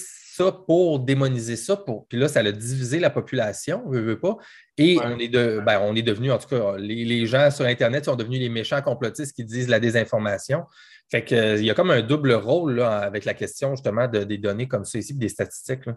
pour 0.66 1.00
démoniser 1.00 1.56
ça. 1.56 1.76
Pour... 1.76 2.06
Puis 2.06 2.18
là, 2.18 2.28
ça 2.28 2.40
a 2.40 2.52
divisé 2.52 3.00
la 3.00 3.10
population, 3.10 3.82
on 3.86 3.90
veut, 3.90 4.18
pas. 4.18 4.36
Et 4.78 4.98
on 5.02 5.18
est 5.18 5.28
de, 5.28 5.60
ben, 5.64 5.80
on 5.82 5.94
est 5.94 6.02
devenu, 6.02 6.30
en 6.30 6.38
tout 6.38 6.48
cas, 6.48 6.76
les, 6.78 7.26
gens 7.26 7.50
sur 7.50 7.64
Internet 7.66 8.04
sont 8.06 8.16
devenus 8.16 8.40
les 8.40 8.48
méchants 8.48 8.80
complotistes 8.82 9.34
qui 9.34 9.44
disent 9.44 9.68
la 9.68 9.80
désinformation. 9.80 10.64
Fait 11.10 11.24
qu'il 11.24 11.38
euh, 11.38 11.56
il 11.56 11.64
y 11.64 11.70
a 11.70 11.74
comme 11.74 11.90
un 11.90 12.02
double 12.02 12.32
rôle 12.32 12.76
là, 12.76 12.98
avec 12.98 13.24
la 13.24 13.34
question 13.34 13.74
justement 13.74 14.06
de, 14.06 14.24
des 14.24 14.38
données 14.38 14.68
comme 14.68 14.84
ça 14.84 14.98
ici, 14.98 15.14
des 15.14 15.28
statistiques. 15.28 15.88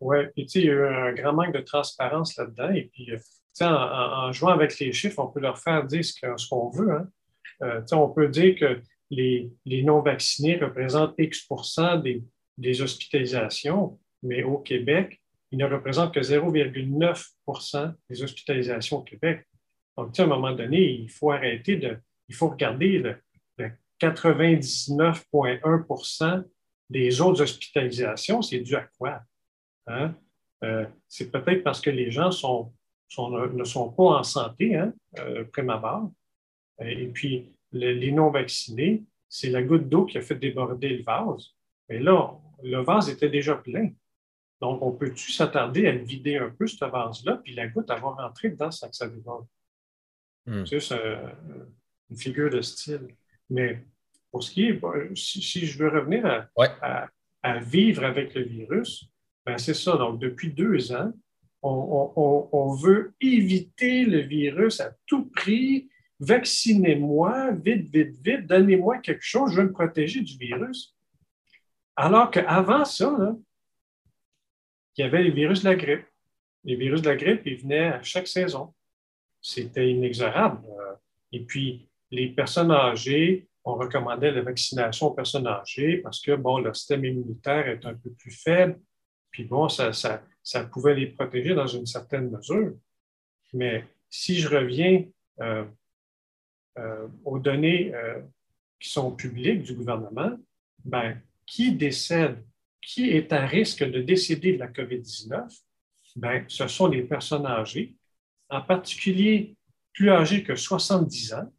Oui, 0.00 0.18
puis 0.34 0.46
tu 0.46 0.48
sais, 0.48 0.60
il 0.60 0.66
y 0.66 0.70
a 0.70 0.72
eu 0.72 0.86
un 0.86 1.12
grand 1.12 1.32
manque 1.32 1.54
de 1.54 1.60
transparence 1.60 2.36
là-dedans. 2.36 2.70
Et 2.70 2.90
puis, 2.92 3.12
euh, 3.12 3.18
en, 3.64 4.28
en, 4.28 4.32
jouant 4.32 4.50
avec 4.50 4.78
les 4.78 4.92
chiffres, 4.92 5.20
on 5.20 5.28
peut 5.28 5.40
leur 5.40 5.58
faire 5.58 5.84
dire 5.84 6.04
ce 6.04 6.48
qu'on 6.48 6.70
veut. 6.70 6.92
Hein. 6.92 7.08
Euh, 7.62 7.80
on 7.92 8.08
peut 8.08 8.28
dire 8.28 8.56
que 8.58 8.80
les, 9.10 9.50
les 9.64 9.82
non-vaccinés 9.82 10.58
représentent 10.58 11.14
X 11.18 11.48
des, 12.02 12.22
des 12.58 12.82
hospitalisations, 12.82 13.98
mais 14.22 14.42
au 14.42 14.58
Québec, 14.58 15.22
ils 15.50 15.56
ne 15.58 15.64
représentent 15.64 16.12
que 16.12 16.20
0,9% 16.20 17.94
des 18.10 18.22
hospitalisations 18.22 18.98
au 18.98 19.02
Québec. 19.02 19.46
Donc, 19.96 20.18
à 20.18 20.24
un 20.24 20.26
moment 20.26 20.52
donné, 20.52 20.82
il 20.82 21.08
faut 21.08 21.30
arrêter 21.30 21.76
de, 21.76 21.96
il 22.28 22.34
faut 22.34 22.48
regarder 22.48 22.98
le, 22.98 23.16
99,1% 24.00 26.44
des 26.90 27.20
autres 27.20 27.42
hospitalisations, 27.42 28.42
c'est 28.42 28.60
dû 28.60 28.76
à 28.76 28.88
quoi? 28.96 29.20
Hein? 29.88 30.14
Euh, 30.62 30.86
c'est 31.08 31.32
peut-être 31.32 31.64
parce 31.64 31.80
que 31.80 31.90
les 31.90 32.12
gens 32.12 32.28
ne 32.28 33.64
sont 33.64 33.90
pas 33.90 34.04
en 34.04 34.22
santé, 34.22 34.76
hein, 34.76 34.94
euh, 35.18 35.42
prime 35.44 35.70
abord. 35.70 36.12
Et 36.80 37.08
puis, 37.08 37.52
les 37.72 38.12
non-vaccinés, 38.12 39.02
c'est 39.28 39.50
la 39.50 39.62
goutte 39.62 39.88
d'eau 39.88 40.04
qui 40.04 40.18
a 40.18 40.22
fait 40.22 40.36
déborder 40.36 40.90
le 40.90 41.02
vase. 41.02 41.56
Mais 41.88 41.98
là, 41.98 42.38
le 42.62 42.78
vase 42.78 43.08
était 43.08 43.28
déjà 43.28 43.54
plein. 43.54 43.90
Donc, 44.60 44.82
on 44.82 44.92
peut-tu 44.92 45.30
s'attarder 45.30 45.86
à 45.86 45.92
vider 45.92 46.36
un 46.36 46.50
peu 46.50 46.66
ce 46.66 46.84
vase-là, 46.84 47.40
puis 47.44 47.54
la 47.54 47.68
goutte 47.68 47.90
avoir 47.90 48.16
rentré 48.16 48.50
dedans 48.50 48.70
sans 48.70 48.88
que 48.88 48.96
ça 48.96 49.08
déborde? 49.08 49.46
Hmm. 50.46 50.64
C'est 50.66 50.78
une 52.10 52.16
figure 52.16 52.50
de 52.50 52.60
style. 52.60 53.08
Mais 53.50 53.84
pour 54.30 54.42
ce 54.42 54.50
qui 54.50 54.64
est, 54.64 54.80
si, 55.14 55.66
je 55.66 55.78
veux 55.78 55.88
revenir 55.88 56.48
à, 56.82 57.58
vivre 57.60 58.04
avec 58.04 58.34
le 58.34 58.42
virus, 58.42 59.08
ben 59.46 59.58
c'est 59.58 59.74
ça. 59.74 59.96
Donc, 59.96 60.18
depuis 60.18 60.52
deux 60.52 60.92
ans, 60.92 61.12
on, 61.62 62.74
veut 62.74 63.14
éviter 63.20 64.04
le 64.04 64.20
virus 64.20 64.80
à 64.80 64.92
tout 65.06 65.26
prix. 65.30 65.88
Vaccinez-moi, 66.20 67.52
vite, 67.52 67.88
vite, 67.90 68.16
vite, 68.24 68.46
donnez-moi 68.46 68.98
quelque 68.98 69.22
chose, 69.22 69.52
je 69.52 69.60
veux 69.60 69.68
me 69.68 69.72
protéger 69.72 70.20
du 70.20 70.36
virus. 70.36 70.97
Alors 72.00 72.30
qu'avant 72.30 72.84
ça, 72.84 73.34
il 74.96 75.00
y 75.00 75.04
avait 75.04 75.24
les 75.24 75.32
virus 75.32 75.64
de 75.64 75.68
la 75.68 75.74
grippe. 75.74 76.06
Les 76.62 76.76
virus 76.76 77.02
de 77.02 77.08
la 77.08 77.16
grippe, 77.16 77.42
ils 77.44 77.60
venaient 77.60 77.88
à 77.88 78.02
chaque 78.04 78.28
saison. 78.28 78.72
C'était 79.42 79.90
inexorable. 79.90 80.60
Et 81.32 81.44
puis, 81.44 81.88
les 82.12 82.28
personnes 82.28 82.70
âgées, 82.70 83.48
on 83.64 83.74
recommandait 83.74 84.30
la 84.30 84.42
vaccination 84.42 85.08
aux 85.08 85.10
personnes 85.10 85.48
âgées 85.48 85.96
parce 85.96 86.20
que, 86.20 86.36
bon, 86.36 86.58
leur 86.58 86.76
système 86.76 87.04
immunitaire 87.04 87.66
est 87.66 87.84
un 87.84 87.94
peu 87.94 88.12
plus 88.12 88.30
faible. 88.30 88.78
Puis, 89.32 89.42
bon, 89.42 89.68
ça, 89.68 90.20
pouvait 90.70 90.94
les 90.94 91.08
protéger 91.08 91.56
dans 91.56 91.66
une 91.66 91.86
certaine 91.86 92.30
mesure. 92.30 92.74
Mais 93.52 93.84
si 94.08 94.36
je 94.36 94.48
reviens 94.48 95.04
euh, 95.40 95.64
euh, 96.78 97.08
aux 97.24 97.40
données 97.40 97.92
euh, 97.92 98.20
qui 98.78 98.88
sont 98.88 99.10
publiques 99.16 99.62
du 99.62 99.74
gouvernement, 99.74 100.38
ben, 100.84 101.20
qui 101.48 101.72
décède, 101.72 102.44
qui 102.82 103.10
est 103.10 103.32
à 103.32 103.46
risque 103.46 103.82
de 103.82 104.02
décéder 104.02 104.52
de 104.52 104.58
la 104.58 104.68
COVID-19? 104.68 105.48
Ben, 106.16 106.44
ce 106.48 106.68
sont 106.68 106.88
les 106.88 107.02
personnes 107.02 107.46
âgées, 107.46 107.96
en 108.50 108.60
particulier 108.60 109.56
plus 109.94 110.10
âgées 110.10 110.44
que 110.44 110.54
70 110.54 111.32
ans, 111.34 111.52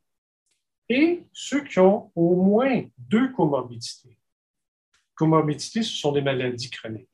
et 0.88 1.24
ceux 1.34 1.64
qui 1.64 1.80
ont 1.80 2.12
au 2.16 2.36
moins 2.36 2.84
deux 2.98 3.32
comorbidités. 3.32 4.18
Comorbidités, 5.16 5.84
ce 5.84 5.96
sont 5.96 6.12
des 6.12 6.22
maladies 6.22 6.70
chroniques. 6.70 7.10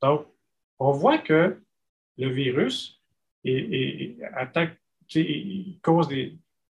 Donc, 0.00 0.26
on 0.78 0.92
voit 0.92 1.18
que 1.18 1.62
le 2.16 2.28
virus 2.30 3.02
attaque, 4.34 4.78
cause 5.82 6.08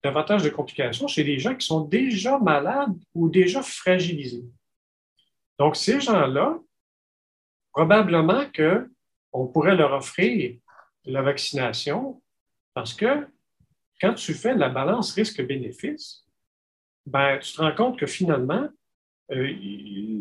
davantage 0.04 0.44
de 0.44 0.50
complications 0.50 1.08
chez 1.08 1.24
les 1.24 1.40
gens 1.40 1.56
qui 1.56 1.66
sont 1.66 1.82
déjà 1.82 2.38
malades 2.38 2.96
ou 3.14 3.30
déjà 3.30 3.62
fragilisés. 3.62 4.46
Donc, 5.58 5.76
ces 5.76 6.00
gens-là, 6.00 6.60
probablement 7.72 8.46
qu'on 8.56 9.48
pourrait 9.48 9.76
leur 9.76 9.94
offrir 9.94 10.58
la 11.06 11.22
vaccination 11.22 12.22
parce 12.74 12.94
que 12.94 13.28
quand 14.02 14.14
tu 14.14 14.34
fais 14.34 14.56
la 14.56 14.70
balance 14.70 15.14
risque-bénéfice, 15.14 16.26
ben, 17.06 17.40
tu 17.40 17.54
te 17.54 17.62
rends 17.62 17.76
compte 17.76 18.00
que 18.00 18.08
finalement, 18.08 18.68
euh, 19.32 19.54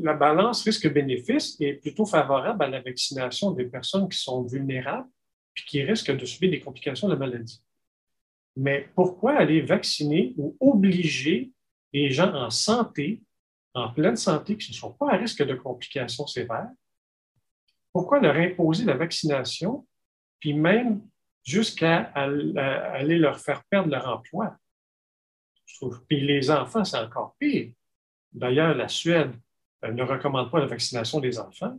la 0.02 0.14
balance 0.14 0.62
risque-bénéfice 0.64 1.60
est 1.60 1.74
plutôt 1.74 2.06
favorable 2.06 2.64
à 2.64 2.68
la 2.68 2.80
vaccination 2.80 3.50
des 3.50 3.66
personnes 3.66 4.08
qui 4.08 4.18
sont 4.18 4.42
vulnérables 4.42 5.08
et 5.56 5.60
qui 5.66 5.82
risquent 5.82 6.16
de 6.16 6.24
subir 6.24 6.50
des 6.50 6.60
complications 6.60 7.08
de 7.08 7.14
la 7.14 7.18
maladie. 7.18 7.62
Mais 8.56 8.88
pourquoi 8.94 9.34
aller 9.34 9.60
vacciner 9.60 10.34
ou 10.36 10.56
obliger 10.60 11.50
les 11.92 12.10
gens 12.10 12.32
en 12.34 12.50
santé, 12.50 13.20
en 13.74 13.90
pleine 13.90 14.16
santé, 14.16 14.56
qui 14.56 14.70
ne 14.70 14.76
sont 14.76 14.92
pas 14.92 15.12
à 15.12 15.16
risque 15.16 15.44
de 15.44 15.54
complications 15.54 16.26
sévères? 16.26 16.70
Pourquoi 17.92 18.20
leur 18.20 18.36
imposer 18.36 18.84
la 18.84 18.96
vaccination, 18.96 19.86
puis 20.40 20.54
même 20.54 21.02
jusqu'à 21.44 22.02
aller 22.14 23.18
leur 23.18 23.38
faire 23.38 23.62
perdre 23.64 23.90
leur 23.90 24.08
emploi? 24.08 24.56
Puis 26.08 26.20
les 26.20 26.50
enfants, 26.50 26.84
c'est 26.84 26.98
encore 26.98 27.34
pire. 27.38 27.72
D'ailleurs, 28.32 28.74
la 28.74 28.88
Suède 28.88 29.32
euh, 29.84 29.92
ne 29.92 30.02
recommande 30.02 30.50
pas 30.50 30.60
la 30.60 30.66
vaccination 30.66 31.20
des 31.20 31.38
enfants 31.38 31.78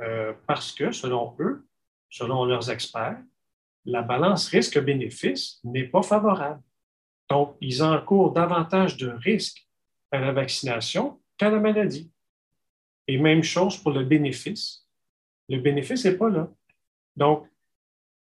euh, 0.00 0.32
parce 0.46 0.72
que, 0.72 0.92
selon 0.92 1.34
eux, 1.40 1.66
selon 2.08 2.44
leurs 2.44 2.70
experts, 2.70 3.20
la 3.84 4.02
balance 4.02 4.48
risque-bénéfice 4.48 5.60
n'est 5.64 5.88
pas 5.88 6.02
favorable. 6.02 6.62
Donc, 7.28 7.56
ils 7.60 7.82
encourent 7.82 8.32
davantage 8.32 8.96
de 8.96 9.08
risques 9.08 9.66
à 10.12 10.20
la 10.20 10.32
vaccination 10.32 11.20
qu'à 11.36 11.50
la 11.50 11.58
maladie. 11.58 12.10
Et 13.08 13.18
même 13.18 13.42
chose 13.42 13.76
pour 13.78 13.90
le 13.92 14.04
bénéfice. 14.04 14.86
Le 15.48 15.58
bénéfice 15.58 16.04
n'est 16.04 16.16
pas 16.16 16.30
là. 16.30 16.48
Donc, 17.16 17.48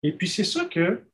et 0.03 0.11
puis, 0.13 0.27
c'est 0.27 0.43
ça 0.43 0.65
que, 0.65 1.05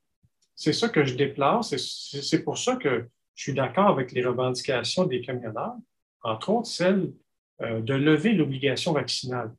c'est 0.55 0.74
ça 0.74 0.89
que 0.89 1.03
je 1.03 1.15
déplace, 1.15 1.76
c'est 1.76 2.43
pour 2.43 2.57
ça 2.57 2.76
que 2.76 3.07
je 3.36 3.43
suis 3.43 3.53
d'accord 3.53 3.89
avec 3.89 4.11
les 4.11 4.26
revendications 4.26 5.05
des 5.05 5.22
camionneurs, 5.22 5.76
entre 6.24 6.49
autres 6.49 6.68
celle 6.68 7.13
euh, 7.61 7.82
de 7.82 7.93
lever 7.93 8.34
l'obligation 8.34 8.93
vaccinale. 8.93 9.53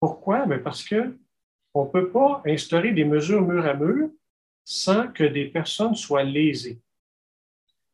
Pourquoi? 0.00 0.46
Mais 0.46 0.58
parce 0.58 0.86
qu'on 0.86 1.84
ne 1.84 1.90
peut 1.90 2.10
pas 2.10 2.42
instaurer 2.46 2.92
des 2.92 3.04
mesures 3.04 3.42
mur 3.42 3.66
à 3.66 3.74
mur 3.74 4.10
sans 4.64 5.08
que 5.08 5.24
des 5.24 5.46
personnes 5.46 5.94
soient 5.94 6.24
lésées. 6.24 6.80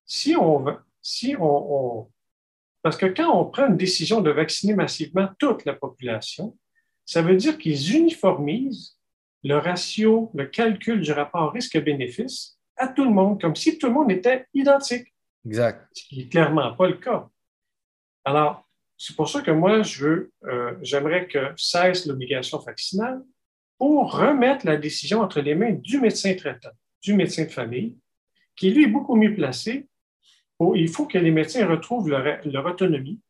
Si 0.07 0.37
on, 0.37 0.65
si 1.01 1.35
on, 1.39 2.11
parce 2.85 2.99
que 2.99 3.07
quand 3.07 3.35
on 3.35 3.47
prend 3.47 3.69
une 3.69 3.79
décision 3.79 4.21
de 4.21 4.31
vacciner 4.31 4.75
massivement 4.75 5.31
toute 5.39 5.65
la 5.65 5.73
population, 5.73 6.55
ça 7.07 7.23
veut 7.23 7.35
dire 7.35 7.57
qu'ils 7.57 7.97
uniformisent 7.97 8.99
le 9.43 9.57
ratio, 9.57 10.31
le 10.35 10.45
calcul 10.45 11.01
du 11.01 11.11
rapport 11.11 11.51
risque-bénéfice 11.53 12.59
à 12.77 12.89
tout 12.89 13.05
le 13.05 13.11
monde, 13.11 13.41
comme 13.41 13.57
si 13.57 13.79
tout 13.79 13.87
le 13.87 13.95
monde 13.95 14.13
était 14.13 14.45
identique. 14.53 15.15
Exact. 15.47 15.89
Ce 15.95 16.05
qui 16.05 16.19
n'est 16.19 16.29
clairement 16.29 16.75
pas 16.75 16.87
le 16.87 16.99
cas. 16.99 17.27
Alors, 18.23 18.69
c'est 18.99 19.17
pour 19.17 19.31
ça 19.31 19.41
que 19.41 19.51
moi, 19.51 19.83
je 19.83 20.05
veux, 20.05 20.33
euh, 20.45 20.75
j'aimerais 20.83 21.27
que 21.27 21.55
cesse 21.57 22.05
l'obligation 22.05 22.59
vaccinale 22.59 23.23
pour 23.79 24.13
remettre 24.13 24.67
la 24.67 24.77
décision 24.77 25.23
entre 25.23 25.41
les 25.41 25.55
mains 25.55 25.73
du 25.73 25.99
médecin 26.01 26.35
traitant, 26.35 26.73
du 27.03 27.15
médecin 27.15 27.45
de 27.45 27.51
famille, 27.51 27.97
qui 28.55 28.71
lui 28.71 28.85
est 28.85 28.89
beaucoup 28.89 29.17
mieux 29.17 29.35
placé. 29.35 29.89
Il 30.75 30.89
faut 30.89 31.07
que 31.07 31.19
les 31.19 31.31
médecins 31.31 31.67
retrouvent 31.67 32.09
leur, 32.09 32.67
autonomie 32.67 33.21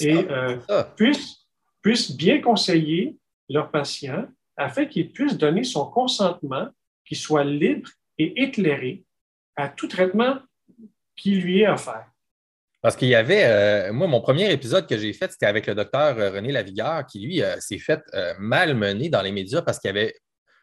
et 0.00 0.14
euh, 0.30 0.56
puissent, 0.96 1.46
puissent 1.82 2.16
bien 2.16 2.40
conseiller 2.40 3.16
leurs 3.48 3.70
patients 3.70 4.26
afin 4.56 4.86
qu'il 4.86 5.12
puisse 5.12 5.36
donner 5.36 5.64
son 5.64 5.86
consentement, 5.86 6.68
qu'il 7.04 7.16
soit 7.16 7.44
libre 7.44 7.90
et 8.18 8.42
éclairé 8.42 9.04
à 9.56 9.68
tout 9.68 9.88
traitement 9.88 10.38
qui 11.16 11.36
lui 11.36 11.60
est 11.60 11.68
offert. 11.68 12.06
Parce 12.84 12.96
qu'il 12.96 13.08
y 13.08 13.14
avait, 13.14 13.44
euh, 13.44 13.92
moi, 13.94 14.06
mon 14.06 14.20
premier 14.20 14.52
épisode 14.52 14.86
que 14.86 14.98
j'ai 14.98 15.14
fait, 15.14 15.32
c'était 15.32 15.46
avec 15.46 15.66
le 15.66 15.74
docteur 15.74 16.18
euh, 16.18 16.30
René 16.30 16.52
Lavigueur, 16.52 17.06
qui, 17.06 17.20
lui, 17.20 17.42
euh, 17.42 17.58
s'est 17.58 17.78
fait 17.78 18.02
malmener 18.38 19.08
dans 19.08 19.22
les 19.22 19.32
médias 19.32 19.62
parce 19.62 19.78
qu'il 19.78 19.88
avait 19.88 20.14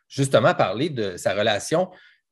justement 0.08 0.54
parlé 0.54 0.90
de 0.90 1.18
sa 1.18 1.34
relation 1.34 1.90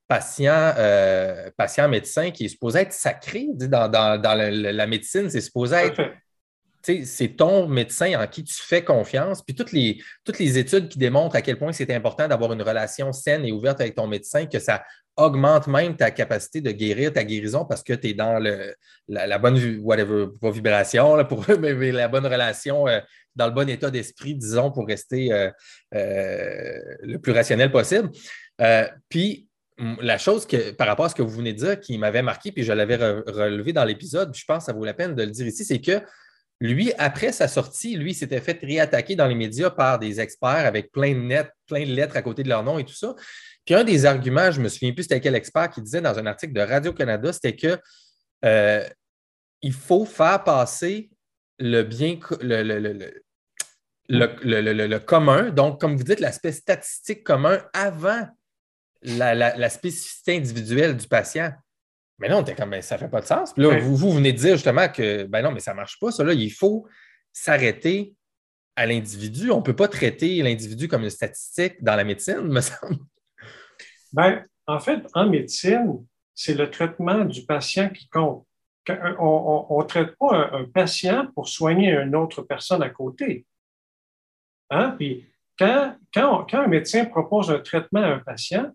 patient-médecin 0.09 2.31
qui 2.31 2.45
est 2.45 2.49
supposée 2.49 2.79
être 2.79 2.93
sacrée 2.93 3.47
dans, 3.53 4.19
la, 4.21 4.87
médecine. 4.87 5.29
C'est 5.29 5.41
supposé 5.41 5.75
être 5.75 6.01
c'est 6.81 7.35
ton 7.35 7.67
médecin 7.67 8.19
en 8.19 8.27
qui 8.27 8.43
tu 8.43 8.55
fais 8.55 8.83
confiance. 8.83 9.43
Puis 9.43 9.55
toutes 9.55 9.71
les, 9.71 10.01
toutes 10.23 10.39
les 10.39 10.57
études 10.57 10.87
qui 10.87 10.97
démontrent 10.97 11.35
à 11.35 11.41
quel 11.41 11.57
point 11.57 11.71
c'est 11.71 11.93
important 11.93 12.27
d'avoir 12.27 12.53
une 12.53 12.61
relation 12.61 13.11
saine 13.11 13.45
et 13.45 13.51
ouverte 13.51 13.81
avec 13.81 13.95
ton 13.95 14.07
médecin, 14.07 14.45
que 14.45 14.59
ça 14.59 14.83
augmente 15.17 15.67
même 15.67 15.97
ta 15.97 16.11
capacité 16.11 16.61
de 16.61 16.71
guérir, 16.71 17.11
ta 17.11 17.23
guérison, 17.23 17.65
parce 17.65 17.83
que 17.83 17.93
tu 17.93 18.09
es 18.09 18.13
dans 18.13 18.39
le, 18.39 18.73
la, 19.09 19.37
bonne 19.37 19.79
whatever, 19.81 20.27
vibration, 20.41 21.23
pour 21.25 21.45
mais, 21.59 21.91
la 21.91 22.07
bonne 22.07 22.25
relation, 22.25 22.87
euh, 22.87 22.99
dans 23.35 23.47
le 23.47 23.51
bon 23.51 23.69
état 23.69 23.91
d'esprit, 23.91 24.35
disons, 24.35 24.71
pour 24.71 24.87
rester 24.87 25.33
euh, 25.33 25.49
euh, 25.93 26.79
le 27.03 27.17
plus 27.17 27.33
rationnel 27.33 27.71
possible. 27.71 28.09
puis, 29.09 29.48
la 30.01 30.17
chose 30.17 30.45
que, 30.45 30.71
par 30.71 30.87
rapport 30.87 31.05
à 31.05 31.09
ce 31.09 31.15
que 31.15 31.21
vous 31.21 31.37
venez 31.37 31.53
de 31.53 31.59
dire 31.59 31.79
qui 31.79 31.97
m'avait 31.97 32.21
marqué, 32.21 32.51
puis 32.51 32.63
je 32.63 32.73
l'avais 32.73 32.95
relevé 32.95 33.73
dans 33.73 33.85
l'épisode, 33.85 34.35
je 34.35 34.43
pense 34.45 34.59
que 34.59 34.65
ça 34.65 34.73
vaut 34.73 34.85
la 34.85 34.93
peine 34.93 35.15
de 35.15 35.23
le 35.23 35.31
dire 35.31 35.47
ici, 35.47 35.63
c'est 35.63 35.79
que 35.79 36.01
lui, 36.61 36.91
après 36.97 37.31
sa 37.31 37.47
sortie, 37.47 37.95
lui, 37.95 38.13
s'était 38.13 38.41
fait 38.41 38.59
réattaquer 38.61 39.15
dans 39.15 39.27
les 39.27 39.35
médias 39.35 39.69
par 39.69 39.97
des 39.97 40.19
experts 40.19 40.65
avec 40.65 40.91
plein 40.91 41.13
de, 41.13 41.19
net, 41.19 41.49
plein 41.67 41.85
de 41.85 41.91
lettres 41.93 42.17
à 42.17 42.21
côté 42.21 42.43
de 42.43 42.49
leur 42.49 42.63
nom 42.63 42.77
et 42.77 42.83
tout 42.83 42.93
ça. 42.93 43.15
Puis 43.65 43.75
un 43.75 43.85
des 43.85 44.05
arguments, 44.05 44.51
je 44.51 44.59
me 44.59 44.67
souviens 44.67 44.91
plus 44.91 45.03
c'était 45.03 45.21
quel 45.21 45.35
expert 45.35 45.69
qui 45.69 45.81
disait 45.81 46.01
dans 46.01 46.19
un 46.19 46.25
article 46.25 46.53
de 46.53 46.61
Radio-Canada, 46.61 47.31
c'était 47.31 47.55
que 47.55 47.79
euh, 48.43 48.85
il 49.61 49.73
faut 49.73 50.05
faire 50.05 50.43
passer 50.43 51.09
le 51.59 51.83
bien, 51.83 52.19
le, 52.41 52.63
le, 54.09 54.97
commun, 54.97 55.51
donc 55.51 55.79
comme 55.79 55.95
vous 55.95 56.03
dites, 56.03 56.19
l'aspect 56.19 56.51
statistique 56.51 57.23
commun 57.23 57.61
avant 57.73 58.27
la, 59.01 59.69
spécificité 59.69 60.37
individuelle 60.37 60.95
du 60.97 61.07
patient. 61.07 61.51
Mais 62.19 62.27
non, 62.27 62.39
on 62.39 62.55
comme, 62.55 62.71
ben, 62.71 62.81
ça 62.81 62.95
ne 62.95 62.99
fait 62.99 63.07
pas 63.07 63.21
de 63.21 63.25
sens. 63.25 63.53
Puis 63.53 63.63
là, 63.63 63.79
vous, 63.79 63.95
vous, 63.95 64.11
venez 64.11 64.33
de 64.33 64.37
dire 64.37 64.55
justement 64.55 64.89
que, 64.89 65.23
ben 65.23 65.41
non, 65.41 65.51
mais 65.51 65.61
ça 65.61 65.71
ne 65.71 65.77
marche 65.77 65.97
pas, 65.99 66.11
ça. 66.11 66.23
Là, 66.23 66.33
il 66.33 66.51
faut 66.51 66.85
s'arrêter 67.31 68.13
à 68.75 68.85
l'individu. 68.85 69.51
On 69.51 69.57
ne 69.57 69.63
peut 69.63 69.75
pas 69.75 69.87
traiter 69.87 70.41
l'individu 70.41 70.87
comme 70.87 71.03
une 71.03 71.09
statistique 71.09 71.81
dans 71.81 71.95
la 71.95 72.03
médecine, 72.03 72.41
me 72.41 72.61
semble. 72.61 72.97
Ben, 74.11 74.45
en 74.67 74.79
fait, 74.79 75.01
en 75.13 75.27
médecine, 75.27 76.05
c'est 76.35 76.53
le 76.53 76.69
traitement 76.69 77.25
du 77.25 77.45
patient 77.45 77.89
qui 77.89 78.07
compte. 78.09 78.45
On 79.19 79.77
ne 79.79 79.85
traite 79.85 80.15
pas 80.17 80.49
un, 80.53 80.65
patient 80.65 81.27
pour 81.35 81.47
soigner 81.47 81.91
une 81.91 82.15
autre 82.15 82.41
personne 82.41 82.81
à 82.81 82.89
côté. 82.89 83.45
Hein? 84.69 84.95
Puis 84.97 85.25
quand, 85.57 85.95
quand, 86.13 86.47
quand, 86.49 86.61
un 86.61 86.67
médecin 86.67 87.05
propose 87.05 87.51
un 87.51 87.59
traitement 87.59 88.01
à 88.01 88.07
un 88.07 88.19
patient, 88.19 88.71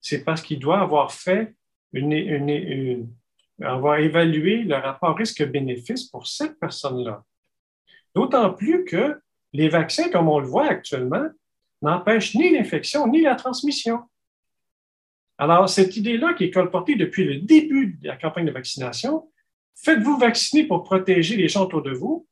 c'est 0.00 0.24
parce 0.24 0.42
qu'il 0.42 0.58
doit 0.58 0.80
avoir 0.80 1.12
fait 1.12 1.54
une, 1.92 3.08
avoir 3.62 3.98
évalué 3.98 4.62
le 4.62 4.76
rapport 4.76 5.16
risque-bénéfice 5.16 6.04
pour 6.04 6.26
cette 6.26 6.58
personne-là. 6.58 7.24
D'autant 8.14 8.52
plus 8.52 8.84
que 8.84 9.20
les 9.52 9.68
vaccins, 9.68 10.10
comme 10.10 10.28
on 10.28 10.38
le 10.38 10.46
voit 10.46 10.68
actuellement, 10.68 11.26
n'empêchent 11.82 12.34
ni 12.34 12.50
l'infection 12.50 13.06
ni 13.06 13.22
la 13.22 13.34
transmission. 13.34 14.00
Alors, 15.38 15.68
cette 15.68 15.96
idée-là 15.96 16.34
qui 16.34 16.44
est 16.44 16.50
colportée 16.50 16.96
depuis 16.96 17.24
le 17.24 17.40
début 17.40 17.98
de 18.00 18.08
la 18.08 18.16
campagne 18.16 18.46
de 18.46 18.52
vaccination, 18.52 19.30
faites-vous 19.74 20.18
vacciner 20.18 20.64
pour 20.64 20.82
protéger 20.82 21.36
les 21.36 21.48
gens 21.48 21.64
autour 21.64 21.82
de 21.82 21.92
vous, 21.92 22.26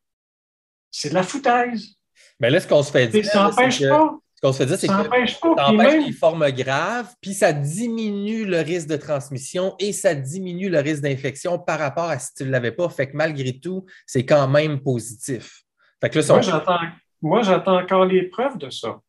c'est 0.90 1.10
de 1.10 1.14
la 1.14 1.22
foutaise. 1.22 1.96
Mais 2.40 2.50
là, 2.50 2.60
ce 2.60 2.66
qu'on 2.66 2.82
se 2.82 2.90
fait 2.90 3.08
dire, 3.08 3.24
ça 3.24 3.44
n'empêche 3.44 3.80
pas. 3.86 4.18
Qu'on 4.44 4.52
se 4.52 4.58
fait 4.58 4.66
dire, 4.66 4.76
c'est 4.76 4.88
que 4.88 4.92
ça 4.92 5.70
empêche 5.70 6.06
les 6.06 6.12
formes 6.12 6.50
graves, 6.50 7.14
puis 7.22 7.32
ça 7.32 7.54
diminue 7.54 8.44
le 8.44 8.58
risque 8.58 8.88
de 8.88 8.98
transmission 8.98 9.74
et 9.78 9.94
ça 9.94 10.14
diminue 10.14 10.68
le 10.68 10.80
risque 10.80 11.00
d'infection 11.00 11.58
par 11.58 11.78
rapport 11.78 12.10
à 12.10 12.18
si 12.18 12.34
tu 12.34 12.44
ne 12.44 12.50
l'avais 12.50 12.72
pas. 12.72 12.90
Fait 12.90 13.10
que 13.10 13.16
malgré 13.16 13.58
tout, 13.58 13.86
c'est 14.04 14.26
quand 14.26 14.46
même 14.46 14.82
positif. 14.82 15.62
Fait 15.98 16.10
que 16.10 16.18
là, 16.18 16.78
moi, 17.22 17.40
j'attends 17.40 17.80
encore 17.80 18.04
les 18.04 18.24
preuves 18.24 18.58
de 18.58 18.68
ça. 18.68 19.00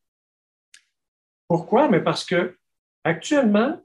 Pourquoi? 1.49 1.89
Mais 1.89 1.99
parce 1.99 2.23
que 2.23 2.55
actuellement, 3.03 3.77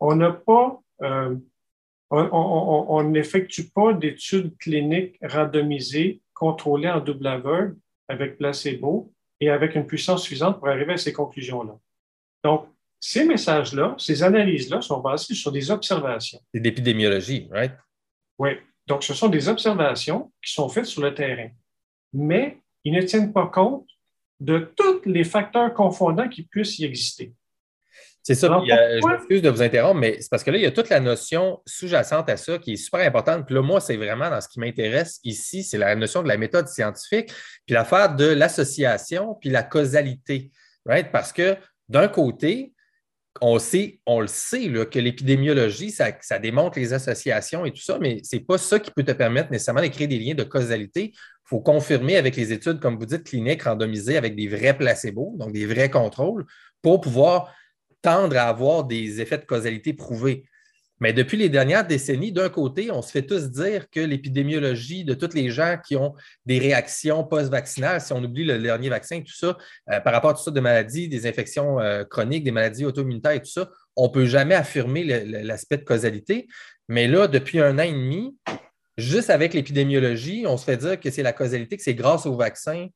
on 0.00 0.14
n'a 0.14 0.32
pas, 0.32 0.78
euh, 1.04 1.34
on 2.10 3.02
n'effectue 3.04 3.70
pas 3.70 3.94
d'études 3.94 4.58
cliniques 4.58 5.18
randomisées 5.22 6.20
contrôlées 6.34 6.90
en 6.90 7.00
double 7.00 7.28
aveugle 7.28 7.78
avec 8.08 8.36
placebo 8.36 9.10
et 9.40 9.50
avec 9.50 9.74
une 9.74 9.86
puissance 9.86 10.22
suffisante 10.24 10.58
pour 10.58 10.68
arriver 10.68 10.94
à 10.94 10.96
ces 10.96 11.12
conclusions-là. 11.12 11.78
Donc, 12.44 12.68
ces 13.00 13.24
messages-là, 13.24 13.94
ces 13.98 14.22
analyses-là 14.22 14.80
sont 14.80 15.00
basées 15.00 15.34
sur 15.34 15.52
des 15.52 15.70
observations. 15.70 16.40
C'est 16.52 16.60
d'épidémiologie, 16.60 17.48
right? 17.50 17.72
Oui. 18.38 18.50
Donc, 18.86 19.04
ce 19.04 19.14
sont 19.14 19.28
des 19.28 19.48
observations 19.48 20.32
qui 20.42 20.52
sont 20.52 20.68
faites 20.68 20.86
sur 20.86 21.02
le 21.02 21.14
terrain. 21.14 21.50
Mais 22.12 22.60
ils 22.84 22.92
ne 22.92 23.02
tiennent 23.02 23.32
pas 23.32 23.46
compte 23.46 23.88
de 24.40 24.72
tous 24.76 25.02
les 25.04 25.24
facteurs 25.24 25.74
confondants 25.74 26.28
qui 26.28 26.42
puissent 26.42 26.78
y 26.78 26.84
exister. 26.84 27.32
C'est 28.28 28.34
ça. 28.34 28.60
je 28.62 29.08
m'excuse 29.08 29.40
de 29.40 29.48
vous 29.48 29.62
interrompre, 29.62 30.00
mais 30.00 30.20
c'est 30.20 30.28
parce 30.28 30.44
que 30.44 30.50
là, 30.50 30.58
il 30.58 30.62
y 30.62 30.66
a 30.66 30.70
toute 30.70 30.90
la 30.90 31.00
notion 31.00 31.62
sous-jacente 31.64 32.28
à 32.28 32.36
ça 32.36 32.58
qui 32.58 32.74
est 32.74 32.76
super 32.76 33.00
importante. 33.00 33.46
Puis 33.46 33.54
là, 33.54 33.62
moi, 33.62 33.80
c'est 33.80 33.96
vraiment 33.96 34.28
dans 34.28 34.38
ce 34.42 34.48
qui 34.48 34.60
m'intéresse 34.60 35.18
ici, 35.24 35.62
c'est 35.62 35.78
la 35.78 35.96
notion 35.96 36.22
de 36.22 36.28
la 36.28 36.36
méthode 36.36 36.68
scientifique, 36.68 37.32
puis 37.64 37.74
l'affaire 37.74 38.14
de 38.14 38.26
l'association, 38.26 39.34
puis 39.40 39.48
la 39.48 39.62
causalité. 39.62 40.50
Right? 40.84 41.10
Parce 41.10 41.32
que 41.32 41.56
d'un 41.88 42.06
côté, 42.06 42.74
on, 43.40 43.58
sait, 43.58 43.98
on 44.04 44.20
le 44.20 44.26
sait 44.26 44.70
que 44.90 44.98
l'épidémiologie, 44.98 45.90
ça, 45.90 46.10
ça, 46.20 46.38
démontre 46.38 46.78
les 46.78 46.92
associations 46.92 47.64
et 47.64 47.72
tout 47.72 47.80
ça, 47.80 47.98
mais 47.98 48.20
ce 48.24 48.36
n'est 48.36 48.42
pas 48.42 48.58
ça 48.58 48.78
qui 48.78 48.90
peut 48.90 49.04
te 49.04 49.12
permettre 49.12 49.50
nécessairement 49.50 49.80
de 49.80 49.86
créer 49.86 50.06
des 50.06 50.18
liens 50.18 50.34
de 50.34 50.44
causalité. 50.44 51.12
Il 51.14 51.48
faut 51.48 51.60
confirmer 51.60 52.18
avec 52.18 52.36
les 52.36 52.52
études, 52.52 52.78
comme 52.78 52.98
vous 52.98 53.06
dites, 53.06 53.24
cliniques 53.24 53.62
randomisées 53.62 54.18
avec 54.18 54.36
des 54.36 54.48
vrais 54.48 54.76
placebos, 54.76 55.34
donc 55.38 55.52
des 55.52 55.64
vrais 55.64 55.88
contrôles, 55.88 56.44
pour 56.82 57.00
pouvoir 57.00 57.54
tendre 58.02 58.36
à 58.36 58.48
avoir 58.48 58.84
des 58.84 59.20
effets 59.20 59.38
de 59.38 59.44
causalité 59.44 59.92
prouvés. 59.92 60.44
Mais 61.00 61.12
depuis 61.12 61.36
les 61.36 61.48
dernières 61.48 61.86
décennies, 61.86 62.32
d'un 62.32 62.48
côté, 62.48 62.90
on 62.90 63.02
se 63.02 63.12
fait 63.12 63.22
tous 63.22 63.50
dire 63.50 63.88
que 63.88 64.00
l'épidémiologie 64.00 65.04
de 65.04 65.14
tous 65.14 65.34
les 65.34 65.50
gens 65.50 65.76
qui 65.84 65.94
ont 65.96 66.14
des 66.44 66.58
réactions 66.58 67.22
post-vaccinales, 67.24 68.00
si 68.00 68.12
on 68.12 68.22
oublie 68.22 68.44
le 68.44 68.58
dernier 68.58 68.88
vaccin, 68.88 69.20
tout 69.20 69.34
ça, 69.34 69.56
euh, 69.90 70.00
par 70.00 70.12
rapport 70.12 70.30
à 70.30 70.34
tout 70.34 70.42
ça 70.42 70.50
de 70.50 70.60
maladies, 70.60 71.08
des 71.08 71.26
infections 71.26 71.78
euh, 71.80 72.04
chroniques, 72.04 72.42
des 72.42 72.50
maladies 72.50 72.84
auto-immunitaires 72.84 73.32
et 73.32 73.40
tout 73.40 73.50
ça, 73.50 73.70
on 73.94 74.08
ne 74.08 74.12
peut 74.12 74.26
jamais 74.26 74.54
affirmer 74.54 75.04
l'aspect 75.04 75.78
de 75.78 75.84
causalité. 75.84 76.48
Mais 76.88 77.06
là, 77.06 77.28
depuis 77.28 77.60
un 77.60 77.78
an 77.78 77.82
et 77.82 77.92
demi, 77.92 78.36
juste 78.96 79.30
avec 79.30 79.54
l'épidémiologie, 79.54 80.44
on 80.46 80.56
se 80.56 80.64
fait 80.64 80.76
dire 80.76 80.98
que 80.98 81.10
c'est 81.10 81.22
la 81.22 81.32
causalité, 81.32 81.76
que 81.76 81.82
c'est 81.82 81.94
grâce 81.94 82.26
au 82.26 82.36
vaccin 82.36 82.88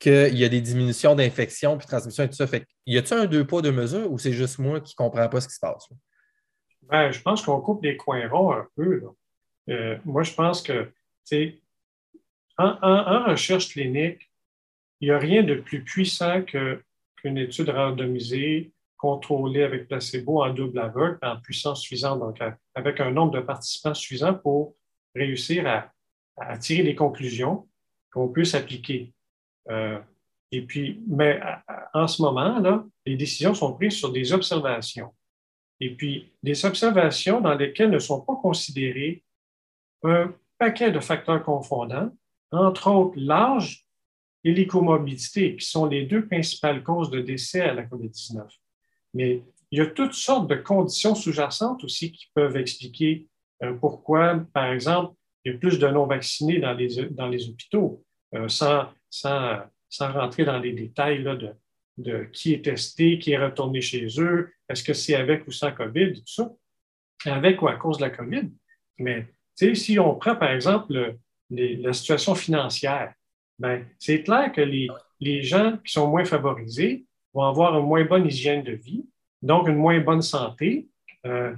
qu'il 0.00 0.36
y 0.36 0.44
a 0.44 0.48
des 0.48 0.60
diminutions 0.60 1.14
d'infection 1.14 1.76
puis 1.76 1.86
transmission 1.86 2.24
et 2.24 2.28
tout 2.28 2.34
ça. 2.34 2.46
Fait 2.46 2.66
y 2.86 2.98
a-t-il 2.98 3.20
un 3.20 3.26
deux 3.26 3.46
poids, 3.46 3.62
deux 3.62 3.70
mesures 3.70 4.10
ou 4.10 4.18
c'est 4.18 4.32
juste 4.32 4.58
moi 4.58 4.80
qui 4.80 4.94
ne 4.94 5.04
comprends 5.04 5.28
pas 5.28 5.40
ce 5.40 5.46
qui 5.46 5.54
se 5.54 5.60
passe? 5.60 5.88
Ben, 6.82 7.12
je 7.12 7.20
pense 7.20 7.42
qu'on 7.44 7.60
coupe 7.60 7.82
des 7.82 7.96
coins 7.96 8.26
ronds 8.28 8.52
un 8.52 8.66
peu. 8.74 9.02
Euh, 9.68 9.96
moi, 10.04 10.22
je 10.24 10.34
pense 10.34 10.62
que, 10.62 10.90
en, 12.58 12.76
en, 12.82 13.24
recherche 13.30 13.68
clinique, 13.68 14.28
il 15.00 15.08
n'y 15.08 15.14
a 15.14 15.18
rien 15.18 15.42
de 15.42 15.54
plus 15.54 15.84
puissant 15.84 16.42
qu'une 16.42 17.38
étude 17.38 17.68
randomisée, 17.68 18.72
contrôlée 18.96 19.62
avec 19.62 19.86
placebo 19.86 20.42
en 20.42 20.52
double 20.52 20.78
aveugle, 20.78 21.18
en 21.22 21.40
puissance 21.40 21.82
suffisante, 21.82 22.20
donc 22.20 22.38
avec 22.74 23.00
un 23.00 23.10
nombre 23.12 23.32
de 23.32 23.40
participants 23.40 23.94
suffisant 23.94 24.34
pour 24.34 24.74
réussir 25.14 25.66
à, 25.66 25.92
à 26.36 26.58
tirer 26.58 26.82
des 26.82 26.94
conclusions 26.94 27.68
qu'on 28.12 28.28
puisse 28.28 28.54
appliquer. 28.54 29.14
Euh, 29.70 29.98
et 30.52 30.62
puis, 30.62 31.00
mais 31.06 31.40
en 31.94 32.08
ce 32.08 32.22
moment, 32.22 32.58
là, 32.58 32.84
les 33.06 33.16
décisions 33.16 33.54
sont 33.54 33.74
prises 33.74 33.94
sur 33.94 34.12
des 34.12 34.32
observations. 34.32 35.14
Et 35.78 35.94
puis, 35.94 36.32
des 36.42 36.64
observations 36.64 37.40
dans 37.40 37.54
lesquelles 37.54 37.90
ne 37.90 37.98
sont 37.98 38.20
pas 38.20 38.36
considérés 38.36 39.22
un 40.02 40.34
paquet 40.58 40.90
de 40.90 41.00
facteurs 41.00 41.42
confondants, 41.42 42.10
entre 42.50 42.90
autres 42.90 43.14
l'âge 43.16 43.86
et 44.44 44.52
les 44.52 44.66
qui 44.66 45.66
sont 45.66 45.86
les 45.86 46.04
deux 46.04 46.26
principales 46.26 46.82
causes 46.82 47.10
de 47.10 47.20
décès 47.20 47.60
à 47.60 47.74
la 47.74 47.84
COVID-19. 47.84 48.42
Mais 49.14 49.42
il 49.70 49.78
y 49.78 49.82
a 49.82 49.86
toutes 49.86 50.14
sortes 50.14 50.48
de 50.48 50.56
conditions 50.56 51.14
sous-jacentes 51.14 51.84
aussi 51.84 52.12
qui 52.12 52.26
peuvent 52.34 52.56
expliquer 52.56 53.28
euh, 53.62 53.74
pourquoi, 53.74 54.44
par 54.52 54.72
exemple, 54.72 55.14
il 55.44 55.52
y 55.52 55.54
a 55.54 55.58
plus 55.58 55.78
de 55.78 55.86
non-vaccinés 55.86 56.58
dans 56.58 56.72
les, 56.72 57.06
dans 57.10 57.28
les 57.28 57.48
hôpitaux, 57.48 58.02
sans, 58.48 58.88
sans, 59.08 59.60
sans 59.88 60.12
rentrer 60.12 60.44
dans 60.44 60.58
les 60.58 60.72
détails 60.72 61.22
de, 61.24 61.54
de 61.98 62.24
qui 62.32 62.54
est 62.54 62.64
testé, 62.64 63.18
qui 63.18 63.32
est 63.32 63.38
retourné 63.38 63.80
chez 63.80 64.06
eux, 64.18 64.52
est-ce 64.68 64.84
que 64.84 64.92
c'est 64.92 65.14
avec 65.14 65.46
ou 65.46 65.52
sans 65.52 65.72
COVID, 65.72 66.14
tout 66.14 66.26
ça, 66.26 66.50
avec 67.26 67.60
ou 67.62 67.68
à 67.68 67.76
cause 67.76 67.98
de 67.98 68.02
la 68.02 68.10
COVID. 68.10 68.50
Mais 68.98 69.26
si 69.74 69.98
on 69.98 70.14
prend 70.14 70.36
par 70.36 70.50
exemple 70.52 71.16
la 71.50 71.92
situation 71.92 72.34
financière, 72.34 73.12
ben, 73.58 73.84
c'est 73.98 74.22
clair 74.22 74.52
que 74.52 74.60
les, 74.60 74.88
les 75.20 75.42
gens 75.42 75.76
qui 75.84 75.92
sont 75.92 76.08
moins 76.08 76.24
favorisés 76.24 77.04
vont 77.34 77.44
avoir 77.44 77.78
une 77.78 77.86
moins 77.86 78.04
bonne 78.04 78.26
hygiène 78.26 78.62
de 78.62 78.72
vie, 78.72 79.06
donc 79.42 79.68
une 79.68 79.76
moins 79.76 80.00
bonne 80.00 80.22
santé, 80.22 80.88
euh, 81.26 81.54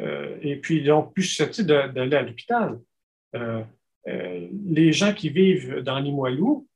euh, 0.00 0.36
et 0.42 0.56
puis 0.56 0.82
donc 0.82 1.14
plus 1.14 1.22
susceptibles 1.22 1.92
d'aller 1.92 2.16
à 2.16 2.22
l'hôpital. 2.22 2.78
Euh, 3.34 3.62
les 4.68 4.92
gens 4.92 5.12
qui 5.12 5.28
vivent 5.30 5.80
dans 5.80 5.98
Limoilou 5.98 6.66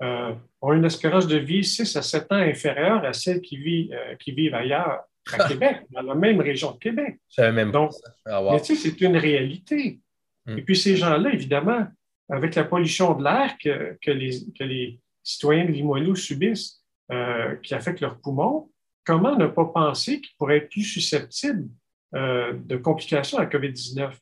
ont 0.00 0.72
une 0.72 0.84
espérance 0.84 1.26
de 1.26 1.38
vie 1.38 1.64
6 1.64 1.96
à 1.96 2.02
7 2.02 2.32
ans 2.32 2.36
inférieure 2.36 3.04
à 3.04 3.12
celle 3.12 3.40
qui, 3.40 3.56
vit, 3.56 3.90
qui 4.20 4.32
vivent 4.32 4.54
ailleurs 4.54 5.00
à 5.32 5.44
Québec, 5.48 5.82
dans 5.90 6.02
la 6.02 6.14
même 6.14 6.40
région 6.40 6.72
de 6.72 6.78
Québec. 6.78 7.18
même 7.38 7.70
Donc, 7.70 7.92
ah, 8.26 8.42
mais 8.50 8.60
tu 8.60 8.76
sais, 8.76 8.90
c'est 8.90 9.00
une 9.00 9.16
réalité. 9.16 10.00
Hmm. 10.46 10.58
Et 10.58 10.62
puis 10.62 10.76
ces 10.76 10.96
gens-là, 10.96 11.32
évidemment, 11.32 11.86
avec 12.28 12.54
la 12.54 12.64
pollution 12.64 13.14
de 13.14 13.24
l'air 13.24 13.56
que, 13.62 13.96
que, 14.02 14.10
les, 14.10 14.40
que 14.58 14.64
les 14.64 15.00
citoyens 15.22 15.64
de 15.64 15.70
Limoilou 15.70 16.14
subissent, 16.14 16.82
euh, 17.12 17.56
qui 17.56 17.74
affectent 17.74 18.00
leurs 18.00 18.18
poumons, 18.18 18.70
comment 19.04 19.36
ne 19.36 19.46
pas 19.46 19.66
penser 19.66 20.20
qu'ils 20.20 20.34
pourraient 20.38 20.58
être 20.58 20.70
plus 20.70 20.84
susceptibles 20.84 21.68
euh, 22.14 22.54
de 22.54 22.76
complications 22.76 23.38
à 23.38 23.44
COVID-19? 23.44 24.12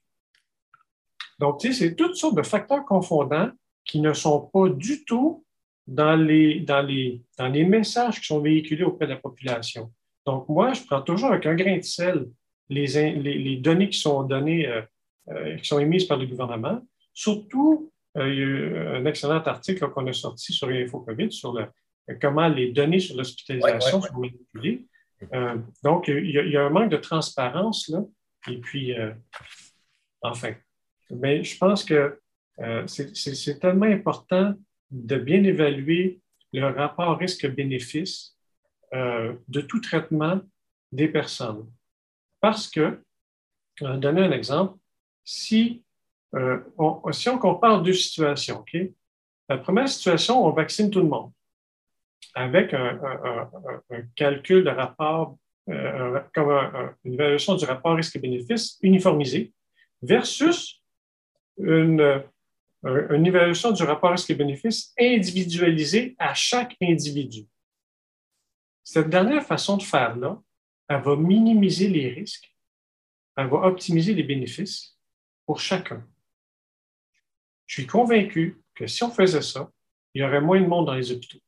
Donc, 1.42 1.58
tu 1.58 1.72
sais, 1.72 1.88
c'est 1.88 1.96
toutes 1.96 2.14
sortes 2.14 2.36
de 2.36 2.44
facteurs 2.44 2.84
confondants 2.84 3.50
qui 3.84 4.00
ne 4.00 4.12
sont 4.12 4.48
pas 4.52 4.68
du 4.68 5.04
tout 5.04 5.44
dans 5.88 6.14
les, 6.14 6.60
dans 6.60 6.82
les, 6.82 7.20
dans 7.36 7.48
les 7.48 7.64
messages 7.64 8.20
qui 8.20 8.26
sont 8.26 8.38
véhiculés 8.38 8.84
auprès 8.84 9.06
de 9.06 9.10
la 9.10 9.16
population. 9.16 9.90
Donc, 10.24 10.48
moi, 10.48 10.72
je 10.72 10.84
prends 10.84 11.02
toujours 11.02 11.32
avec 11.32 11.44
un 11.46 11.56
grain 11.56 11.78
de 11.78 11.82
sel 11.82 12.28
les, 12.68 12.86
les, 13.16 13.56
données 13.56 13.88
qui 13.88 13.98
sont 13.98 14.22
données, 14.22 14.68
euh, 14.68 14.82
euh, 15.30 15.56
qui 15.56 15.66
sont 15.66 15.80
émises 15.80 16.04
par 16.04 16.16
le 16.16 16.26
gouvernement. 16.26 16.80
Surtout, 17.12 17.90
il 18.14 18.20
y 18.20 18.24
a 18.24 18.28
eu 18.28 18.78
un 18.78 19.04
excellent 19.06 19.42
article 19.42 19.88
qu'on 19.88 20.06
a 20.06 20.12
sorti 20.12 20.52
sur 20.52 20.68
InfoCovid 20.68 21.32
sur 21.32 21.54
le, 21.54 21.66
comment 22.20 22.46
les 22.46 22.70
données 22.70 23.00
sur 23.00 23.16
l'hospitalisation 23.16 24.00
sont 24.00 24.16
manipulées. 24.16 24.86
donc, 25.82 26.06
il 26.06 26.30
y, 26.30 26.38
a, 26.38 26.42
il 26.42 26.52
y, 26.52 26.56
a, 26.56 26.66
un 26.66 26.70
manque 26.70 26.90
de 26.90 26.98
transparence 26.98 27.88
là. 27.88 28.04
Et 28.48 28.58
puis, 28.58 28.94
enfin, 30.22 30.52
mais 31.12 31.44
je 31.44 31.56
pense 31.58 31.84
que 31.84 32.18
euh, 32.60 32.86
c'est 32.86 33.58
tellement 33.60 33.86
important 33.86 34.54
de 34.90 35.16
bien 35.16 35.42
évaluer 35.44 36.20
le 36.52 36.66
rapport 36.68 37.18
risque-bénéfice 37.18 38.36
euh, 38.94 39.34
de 39.48 39.60
tout 39.60 39.80
traitement 39.80 40.40
des 40.90 41.08
personnes. 41.08 41.70
Parce 42.40 42.68
que, 42.68 43.02
on 43.80 43.96
donner 43.96 44.22
un 44.22 44.32
exemple, 44.32 44.78
si, 45.24 45.82
euh, 46.34 46.60
on, 46.76 47.10
si 47.12 47.28
on 47.28 47.38
compare 47.38 47.82
deux 47.82 47.94
situations, 47.94 48.60
OK? 48.60 48.76
La 49.48 49.58
première 49.58 49.88
situation, 49.88 50.44
on 50.46 50.50
vaccine 50.50 50.90
tout 50.90 51.00
le 51.00 51.08
monde 51.08 51.32
avec 52.34 52.72
un, 52.72 52.98
calcul 54.14 54.64
de 54.64 54.70
rapport, 54.70 55.36
comme 55.66 56.94
une 57.04 57.14
évaluation 57.14 57.56
du 57.56 57.64
rapport 57.66 57.96
risque-bénéfice 57.96 58.78
uniformisé 58.80 59.52
versus 60.00 60.81
une, 61.58 62.22
une 62.84 63.26
évaluation 63.26 63.72
du 63.72 63.82
rapport 63.82 64.10
risque-bénéfice 64.10 64.92
individualisée 64.98 66.16
à 66.18 66.34
chaque 66.34 66.76
individu. 66.82 67.46
Cette 68.84 69.08
dernière 69.08 69.44
façon 69.44 69.76
de 69.76 69.82
faire-là, 69.82 70.40
elle 70.88 71.02
va 71.02 71.16
minimiser 71.16 71.88
les 71.88 72.08
risques, 72.08 72.54
elle 73.36 73.48
va 73.48 73.66
optimiser 73.66 74.14
les 74.14 74.24
bénéfices 74.24 74.98
pour 75.46 75.60
chacun. 75.60 76.06
Je 77.66 77.80
suis 77.80 77.86
convaincu 77.86 78.62
que 78.74 78.86
si 78.86 79.02
on 79.02 79.10
faisait 79.10 79.42
ça, 79.42 79.70
il 80.14 80.20
y 80.20 80.24
aurait 80.24 80.40
moins 80.40 80.60
de 80.60 80.66
monde 80.66 80.86
dans 80.86 80.94
les 80.94 81.10
hôpitaux. 81.10 81.38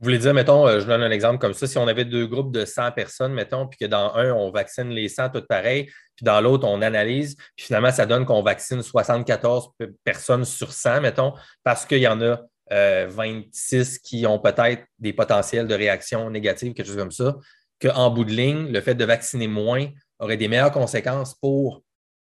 Vous 0.00 0.04
voulez 0.04 0.18
dire, 0.18 0.32
mettons, 0.32 0.66
euh, 0.66 0.80
je 0.80 0.86
donne 0.86 1.02
un 1.02 1.10
exemple 1.10 1.38
comme 1.38 1.52
ça, 1.52 1.66
si 1.66 1.76
on 1.76 1.86
avait 1.86 2.06
deux 2.06 2.26
groupes 2.26 2.52
de 2.52 2.64
100 2.64 2.92
personnes, 2.92 3.34
mettons, 3.34 3.66
puis 3.66 3.78
que 3.78 3.84
dans 3.84 4.14
un, 4.14 4.32
on 4.32 4.50
vaccine 4.50 4.88
les 4.88 5.10
100 5.10 5.28
toutes 5.28 5.46
pareilles, 5.46 5.90
puis 6.16 6.24
dans 6.24 6.40
l'autre, 6.40 6.66
on 6.66 6.80
analyse, 6.80 7.36
puis 7.54 7.66
finalement, 7.66 7.90
ça 7.90 8.06
donne 8.06 8.24
qu'on 8.24 8.42
vaccine 8.42 8.82
74 8.82 9.72
personnes 10.02 10.46
sur 10.46 10.72
100, 10.72 11.02
mettons, 11.02 11.34
parce 11.64 11.84
qu'il 11.84 11.98
y 11.98 12.08
en 12.08 12.18
a 12.22 12.40
26 12.70 12.72
euh, 12.72 13.98
qui 14.02 14.26
ont 14.26 14.38
peut-être 14.38 14.84
des 14.98 15.12
potentiels 15.12 15.66
de 15.66 15.74
réaction 15.74 16.30
négative, 16.30 16.72
quelque 16.72 16.86
chose 16.86 16.96
comme 16.96 17.10
ça, 17.10 17.36
qu'en 17.82 18.10
bout 18.10 18.24
de 18.24 18.32
ligne, 18.32 18.72
le 18.72 18.80
fait 18.80 18.94
de 18.94 19.04
vacciner 19.04 19.48
moins 19.48 19.86
aurait 20.18 20.38
des 20.38 20.48
meilleures 20.48 20.72
conséquences 20.72 21.34
pour 21.34 21.82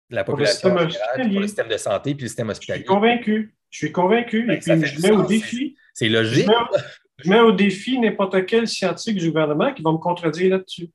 la 0.09 0.26
population 0.26 0.70
pour 0.70 0.80
le 0.80 1.47
système 1.47 1.70
de 1.70 1.78
santé 1.78 2.14
puis 2.14 2.24
le 2.24 2.28
système 2.28 2.49
hospitalier. 2.49 2.82
Je 2.82 2.86
suis 2.86 2.93
convaincu. 2.93 3.55
Je 3.70 3.78
suis 3.78 3.91
convaincu. 3.91 4.45
Ben, 4.45 4.55
et 4.55 4.59
puis, 4.59 4.86
je 4.86 5.01
mets 5.01 5.11
au 5.11 5.26
défi. 5.26 5.76
C'est 5.93 6.09
logique. 6.09 6.45
Je 6.45 6.49
mets 6.49 6.84
au 7.28 7.51
défi 7.51 7.99
n'importe 7.99 8.45
quel 8.45 8.68
scientifique 8.68 9.20
du 9.20 9.28
gouvernement 9.28 9.74
qui 9.74 9.82
va 9.82 9.91
me 9.91 9.97
contredire 9.97 10.51
là-dessus. 10.51 10.89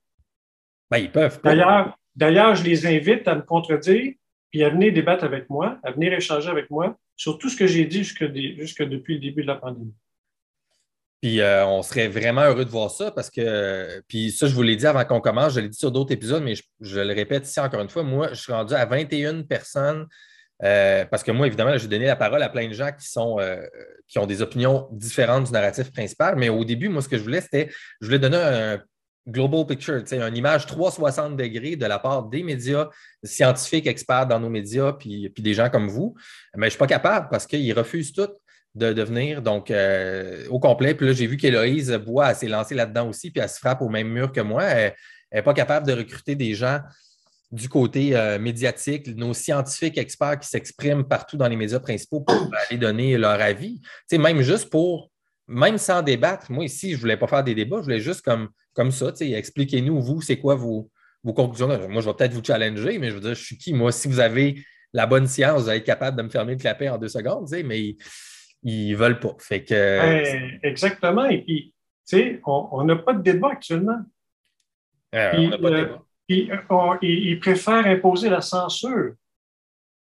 Ben, 0.89 0.97
ils 0.97 1.11
peuvent. 1.11 1.39
D'ailleurs, 1.43 1.97
d'ailleurs, 2.15 2.55
je 2.55 2.63
les 2.63 2.85
invite 2.85 3.27
à 3.27 3.35
me 3.35 3.41
contredire 3.41 4.13
puis 4.51 4.63
à 4.63 4.69
venir 4.69 4.93
débattre 4.93 5.23
avec 5.23 5.49
moi, 5.49 5.77
à 5.83 5.91
venir 5.91 6.13
échanger 6.13 6.49
avec 6.49 6.69
moi 6.69 6.97
sur 7.15 7.37
tout 7.37 7.49
ce 7.49 7.57
que 7.57 7.67
j'ai 7.67 7.85
dit 7.85 8.03
jusque, 8.03 8.23
depuis 8.23 9.15
le 9.15 9.19
début 9.19 9.41
de 9.41 9.47
la 9.47 9.55
pandémie. 9.55 9.93
Puis 11.21 11.41
euh, 11.41 11.67
on 11.67 11.81
serait 11.83 12.07
vraiment 12.07 12.43
heureux 12.43 12.63
de 12.63 12.69
voir 12.69 12.89
ça 12.89 13.11
parce 13.11 13.29
que, 13.29 14.01
puis 14.07 14.31
ça, 14.31 14.47
je 14.47 14.55
vous 14.55 14.63
l'ai 14.63 14.77
dit 14.77 14.87
avant 14.87 15.03
qu'on 15.03 15.19
commence, 15.19 15.53
je 15.53 15.59
l'ai 15.59 15.67
dit 15.67 15.77
sur 15.77 15.91
d'autres 15.91 16.13
épisodes, 16.13 16.41
mais 16.41 16.55
je, 16.55 16.99
le 16.99 17.13
répète 17.13 17.45
ici 17.45 17.59
encore 17.59 17.81
une 17.81 17.89
fois, 17.89 18.03
moi, 18.03 18.29
je 18.29 18.41
suis 18.41 18.53
rendu 18.53 18.73
à 18.73 18.85
21 18.85 19.43
personnes 19.43 20.07
euh, 20.63 21.05
parce 21.05 21.23
que 21.23 21.31
moi, 21.31 21.47
évidemment, 21.47 21.77
j'ai 21.77 21.87
donné 21.87 22.05
la 22.05 22.15
parole 22.15 22.43
à 22.43 22.49
plein 22.49 22.67
de 22.67 22.73
gens 22.73 22.91
qui, 22.91 23.07
sont, 23.07 23.39
euh, 23.39 23.65
qui 24.07 24.19
ont 24.19 24.25
des 24.25 24.41
opinions 24.41 24.89
différentes 24.91 25.45
du 25.45 25.51
narratif 25.51 25.91
principal. 25.91 26.35
Mais 26.35 26.49
au 26.49 26.65
début, 26.65 26.89
moi, 26.89 27.01
ce 27.01 27.07
que 27.07 27.17
je 27.17 27.23
voulais, 27.23 27.41
c'était, 27.41 27.69
je 28.01 28.07
voulais 28.07 28.19
donner 28.19 28.37
un 28.37 28.81
global 29.27 29.65
picture, 29.65 30.01
une 30.11 30.35
image 30.35 30.65
360 30.65 31.37
degrés 31.37 31.75
de 31.75 31.85
la 31.85 31.99
part 31.99 32.23
des 32.23 32.43
médias 32.43 32.89
scientifiques, 33.23 33.87
experts 33.87 34.27
dans 34.27 34.39
nos 34.39 34.49
médias, 34.49 34.93
puis, 34.93 35.31
des 35.37 35.53
gens 35.53 35.69
comme 35.69 35.87
vous. 35.87 36.15
Mais 36.55 36.63
je 36.63 36.65
ne 36.65 36.69
suis 36.71 36.79
pas 36.79 36.87
capable 36.87 37.29
parce 37.29 37.45
qu'ils 37.45 37.71
refusent 37.73 38.11
tout 38.11 38.29
de 38.75 38.93
devenir 38.93 39.41
donc 39.41 39.71
euh, 39.71 40.45
au 40.49 40.59
complet. 40.59 40.93
Puis 40.93 41.07
là, 41.07 41.13
j'ai 41.13 41.25
vu 41.25 41.37
qu'Héloïse 41.37 41.91
Bois 41.93 42.33
s'est 42.33 42.47
lancée 42.47 42.75
là-dedans 42.75 43.09
aussi, 43.09 43.31
puis 43.31 43.41
elle 43.41 43.49
se 43.49 43.59
frappe 43.59 43.81
au 43.81 43.89
même 43.89 44.09
mur 44.09 44.31
que 44.31 44.41
moi. 44.41 44.63
Elle 44.63 44.93
n'est 45.33 45.41
pas 45.41 45.53
capable 45.53 45.87
de 45.87 45.93
recruter 45.93 46.35
des 46.35 46.53
gens 46.53 46.79
du 47.51 47.67
côté 47.67 48.15
euh, 48.15 48.37
médiatique, 48.37 49.07
nos 49.15 49.33
scientifiques 49.33 49.97
experts 49.97 50.39
qui 50.39 50.47
s'expriment 50.47 51.03
partout 51.03 51.35
dans 51.35 51.47
les 51.47 51.55
médias 51.55 51.79
principaux 51.79 52.21
pour 52.21 52.51
aller 52.69 52.77
donner 52.77 53.17
leur 53.17 53.41
avis. 53.41 53.81
Tu 54.09 54.17
même 54.19 54.41
juste 54.41 54.69
pour, 54.69 55.09
même 55.47 55.77
sans 55.79 56.03
débattre, 56.03 56.51
moi 56.51 56.65
ici, 56.65 56.91
je 56.91 56.95
ne 56.97 57.01
voulais 57.01 57.17
pas 57.17 57.27
faire 57.27 57.43
des 57.43 57.55
débats, 57.55 57.77
je 57.77 57.83
voulais 57.83 57.99
juste 57.99 58.21
comme, 58.21 58.49
comme 58.73 58.91
ça, 58.91 59.11
expliquez-nous, 59.19 59.99
vous, 59.99 60.21
c'est 60.21 60.37
quoi 60.37 60.53
vos, 60.53 60.91
vos 61.23 61.33
conclusions. 61.33 61.67
Moi, 61.89 62.01
je 62.01 62.09
vais 62.09 62.15
peut-être 62.15 62.33
vous 62.33 62.43
challenger, 62.43 62.99
mais 62.99 63.09
je 63.09 63.15
veux 63.15 63.21
dire, 63.21 63.33
je 63.33 63.43
suis 63.43 63.57
qui? 63.57 63.73
Moi, 63.73 63.91
si 63.91 64.07
vous 64.07 64.19
avez 64.19 64.63
la 64.93 65.07
bonne 65.07 65.27
science, 65.27 65.63
vous 65.63 65.69
allez 65.69 65.79
être 65.79 65.85
capable 65.85 66.17
de 66.17 66.23
me 66.23 66.29
fermer 66.29 66.53
le 66.53 66.59
clapet 66.59 66.89
en 66.89 66.97
deux 66.97 67.09
secondes, 67.09 67.49
mais 67.65 67.95
ils 68.63 68.91
ne 68.91 68.95
veulent 68.95 69.19
pas. 69.19 69.35
Fait 69.39 69.63
que, 69.63 70.65
exactement. 70.65 71.25
Et 71.25 71.41
puis, 71.41 71.73
tu 72.07 72.17
sais, 72.17 72.41
on 72.45 72.83
n'a 72.83 72.95
pas 72.95 73.13
de 73.13 73.21
débat 73.21 73.49
actuellement. 73.51 73.99
Euh, 75.15 75.31
on 75.35 75.49
n'a 75.49 75.57
pas 75.57 75.69
de 75.69 75.75
euh, 75.75 75.85
débat. 75.85 76.05
Euh, 76.31 76.97
ils, 77.01 77.39
préfèrent 77.39 77.85
imposer 77.87 78.29
la 78.29 78.41
censure 78.41 79.13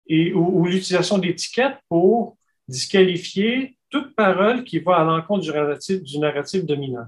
et, 0.06 0.32
ou, 0.32 0.64
l'utilisation 0.64 1.18
d'étiquettes 1.18 1.78
pour 1.88 2.38
disqualifier 2.66 3.76
toute 3.90 4.14
parole 4.14 4.64
qui 4.64 4.78
va 4.78 4.96
à 4.96 5.04
l'encontre 5.04 5.42
du 5.42 5.50
narratif, 5.50 6.02
du 6.02 6.18
narratif 6.18 6.64
dominant. 6.64 7.06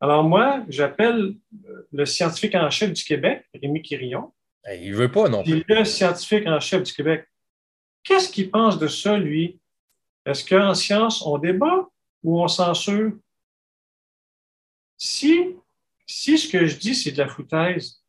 Alors 0.00 0.22
moi, 0.22 0.64
j'appelle 0.68 1.34
euh, 1.66 1.88
le 1.92 2.04
scientifique 2.04 2.54
en 2.54 2.68
chef 2.68 2.92
du 2.92 3.02
Québec, 3.04 3.46
Rémi 3.54 3.80
Quirion. 3.80 4.32
Il 4.70 4.90
ne 4.90 4.96
veut 4.96 5.10
pas 5.10 5.28
non 5.28 5.42
plus. 5.42 5.64
Le 5.66 5.84
scientifique 5.84 6.46
en 6.46 6.60
chef 6.60 6.82
du 6.82 6.92
Québec. 6.92 7.26
Qu'est-ce 8.02 8.28
qu'il 8.30 8.50
pense 8.50 8.78
de 8.78 8.86
ça, 8.86 9.16
lui? 9.16 9.58
Est-ce 10.26 10.44
qu'en 10.44 10.74
science, 10.74 11.24
on 11.24 11.38
débat 11.38 11.88
ou 12.22 12.42
on 12.42 12.48
censure? 12.48 13.12
Si 14.98 15.56
si 16.06 16.38
ce 16.38 16.48
que 16.50 16.66
je 16.66 16.76
dis, 16.76 16.94
c'est 16.94 17.12
de 17.12 17.18
la 17.18 17.28
foutaise, 17.28 18.02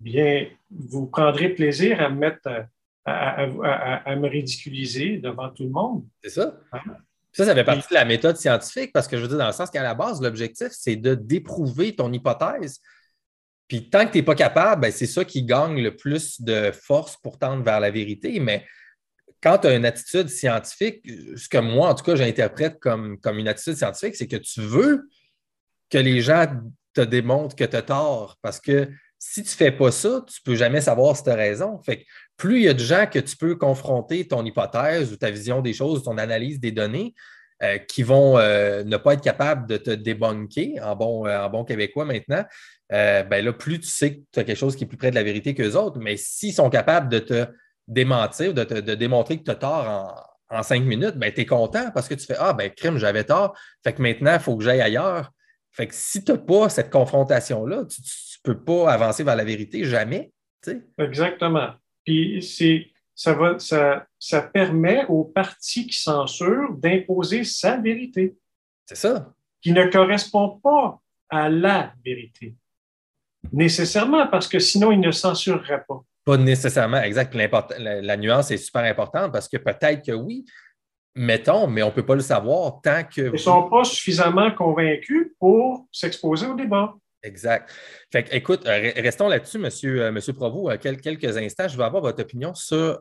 bien, 0.00 0.48
vous 0.70 1.06
prendrez 1.06 1.50
plaisir 1.50 2.00
à 2.00 2.08
me 2.08 2.18
mettre 2.18 2.48
à, 3.04 3.46
me 4.16 4.28
ridiculiser 4.28 5.18
devant 5.18 5.50
tout 5.50 5.64
le 5.64 5.70
monde. 5.70 6.04
C'est 6.22 6.30
ça. 6.30 6.56
Hein? 6.72 6.80
Ça, 7.32 7.46
ça 7.46 7.54
fait 7.54 7.64
partie 7.64 7.88
de 7.88 7.94
la 7.94 8.04
méthode 8.04 8.36
scientifique 8.36 8.92
parce 8.92 9.08
que 9.08 9.16
je 9.16 9.22
veux 9.22 9.28
dire, 9.28 9.38
dans 9.38 9.46
le 9.46 9.52
sens 9.52 9.70
qu'à 9.70 9.82
la 9.82 9.94
base, 9.94 10.20
l'objectif, 10.20 10.68
c'est 10.70 10.96
de 10.96 11.14
déprouver 11.14 11.96
ton 11.96 12.12
hypothèse. 12.12 12.78
Puis 13.68 13.88
tant 13.88 14.06
que 14.06 14.12
tu 14.12 14.18
n'es 14.18 14.22
pas 14.22 14.34
capable, 14.34 14.82
ben, 14.82 14.92
c'est 14.92 15.06
ça 15.06 15.24
qui 15.24 15.42
gagne 15.44 15.82
le 15.82 15.96
plus 15.96 16.42
de 16.42 16.70
force 16.72 17.16
pour 17.16 17.38
tendre 17.38 17.64
vers 17.64 17.80
la 17.80 17.90
vérité. 17.90 18.38
Mais 18.38 18.66
quand 19.42 19.58
tu 19.58 19.68
as 19.68 19.74
une 19.74 19.86
attitude 19.86 20.28
scientifique, 20.28 21.08
ce 21.36 21.48
que 21.48 21.58
moi, 21.58 21.88
en 21.88 21.94
tout 21.94 22.04
cas, 22.04 22.16
j'interprète 22.16 22.78
comme, 22.80 23.18
comme 23.18 23.38
une 23.38 23.48
attitude 23.48 23.76
scientifique, 23.76 24.14
c'est 24.14 24.28
que 24.28 24.36
tu 24.36 24.60
veux 24.60 25.08
que 25.92 25.98
les 25.98 26.22
gens 26.22 26.46
te 26.94 27.02
démontrent 27.02 27.54
que 27.54 27.64
tu 27.64 27.76
as 27.76 27.82
tort. 27.82 28.38
Parce 28.40 28.58
que 28.58 28.88
si 29.18 29.42
tu 29.42 29.50
ne 29.50 29.54
fais 29.54 29.70
pas 29.70 29.92
ça, 29.92 30.24
tu 30.26 30.40
ne 30.40 30.50
peux 30.50 30.56
jamais 30.56 30.80
savoir 30.80 31.16
si 31.16 31.22
tu 31.22 31.30
as 31.30 31.34
raison. 31.34 31.80
Fait 31.82 32.06
plus 32.36 32.60
il 32.60 32.64
y 32.64 32.68
a 32.68 32.74
de 32.74 32.78
gens 32.78 33.06
que 33.06 33.18
tu 33.18 33.36
peux 33.36 33.54
confronter 33.54 34.26
ton 34.26 34.44
hypothèse 34.44 35.12
ou 35.12 35.16
ta 35.16 35.30
vision 35.30 35.60
des 35.60 35.74
choses, 35.74 36.02
ton 36.02 36.18
analyse 36.18 36.58
des 36.58 36.72
données, 36.72 37.14
euh, 37.62 37.78
qui 37.78 38.02
vont 38.02 38.38
euh, 38.38 38.82
ne 38.82 38.96
pas 38.96 39.14
être 39.14 39.22
capables 39.22 39.68
de 39.68 39.76
te 39.76 39.90
débunker 39.90 40.80
en 40.82 40.96
bon, 40.96 41.26
euh, 41.26 41.44
en 41.44 41.48
bon 41.48 41.64
québécois 41.64 42.04
maintenant, 42.04 42.44
ben 42.90 43.44
là, 43.44 43.52
plus 43.52 43.78
tu 43.78 43.86
sais 43.86 44.16
que 44.16 44.20
tu 44.32 44.40
as 44.40 44.44
quelque 44.44 44.58
chose 44.58 44.74
qui 44.74 44.84
est 44.84 44.86
plus 44.86 44.96
près 44.96 45.10
de 45.10 45.14
la 45.14 45.22
vérité 45.22 45.54
qu'eux 45.54 45.76
autres. 45.76 45.98
Mais 46.00 46.16
s'ils 46.16 46.52
sont 46.52 46.68
capables 46.68 47.08
de 47.08 47.20
te 47.20 47.46
démentir, 47.86 48.52
de 48.52 48.64
te 48.64 48.74
démontrer 48.92 49.38
que 49.38 49.44
tu 49.44 49.50
as 49.50 49.54
tort 49.54 50.26
en, 50.50 50.62
cinq 50.62 50.82
minutes, 50.82 51.16
ben, 51.16 51.32
tu 51.32 51.42
es 51.42 51.46
content 51.46 51.90
parce 51.92 52.08
que 52.08 52.14
tu 52.14 52.26
fais 52.26 52.36
Ah, 52.38 52.52
ben, 52.52 52.70
crime, 52.70 52.98
j'avais 52.98 53.24
tort. 53.24 53.56
Fait 53.84 53.92
que 53.92 54.02
maintenant, 54.02 54.34
il 54.34 54.40
faut 54.40 54.56
que 54.56 54.64
j'aille 54.64 54.82
ailleurs. 54.82 55.30
Fait 55.72 55.86
que 55.86 55.94
si 55.94 56.22
tu 56.22 56.32
n'as 56.32 56.38
pas 56.38 56.68
cette 56.68 56.90
confrontation-là, 56.90 57.84
tu 57.86 58.00
ne 58.00 58.52
peux 58.52 58.62
pas 58.62 58.92
avancer 58.92 59.24
vers 59.24 59.36
la 59.36 59.44
vérité, 59.44 59.84
jamais. 59.84 60.32
Exactement. 60.98 61.70
Puis 62.04 62.42
ça, 63.14 63.34
va, 63.34 63.58
ça, 63.58 64.06
ça 64.18 64.42
permet 64.42 65.06
aux 65.06 65.24
partis 65.24 65.86
qui 65.86 65.98
censurent 65.98 66.74
d'imposer 66.76 67.44
sa 67.44 67.78
vérité. 67.78 68.36
C'est 68.86 68.96
ça. 68.96 69.32
Qui 69.62 69.72
ne 69.72 69.86
correspond 69.86 70.60
pas 70.62 71.00
à 71.30 71.48
la 71.48 71.94
vérité. 72.04 72.54
Nécessairement, 73.52 74.26
parce 74.28 74.46
que 74.46 74.58
sinon, 74.58 74.92
ils 74.92 75.00
ne 75.00 75.10
censureraient 75.10 75.84
pas. 75.88 76.04
Pas 76.24 76.36
nécessairement, 76.36 77.02
exact. 77.02 77.34
La, 77.34 78.00
la, 78.00 78.16
nuance 78.16 78.50
est 78.50 78.56
super 78.56 78.84
importante 78.84 79.32
parce 79.32 79.48
que 79.48 79.56
peut-être 79.56 80.04
que 80.04 80.12
oui, 80.12 80.44
mettons, 81.14 81.66
mais 81.66 81.82
on 81.82 81.88
ne 81.88 81.92
peut 81.92 82.06
pas 82.06 82.14
le 82.14 82.20
savoir 82.20 82.80
tant 82.82 83.04
que. 83.04 83.22
Ils 83.22 83.32
ne 83.32 83.36
sont 83.36 83.68
pas 83.68 83.84
suffisamment 83.84 84.50
convaincus 84.52 85.32
pour 85.38 85.86
s'exposer 85.92 86.46
au 86.46 86.54
débat. 86.54 86.94
Exact. 87.22 87.70
Fait 88.10 88.26
écoute, 88.32 88.66
euh, 88.66 88.90
restons 88.96 89.28
là-dessus, 89.28 89.58
monsieur, 89.58 90.02
euh, 90.02 90.12
monsieur 90.12 90.32
Provost, 90.32 90.78
quelques 90.80 91.36
instants. 91.36 91.68
Je 91.68 91.76
veux 91.76 91.84
avoir 91.84 92.02
votre 92.02 92.20
opinion 92.20 92.54
sur. 92.54 93.00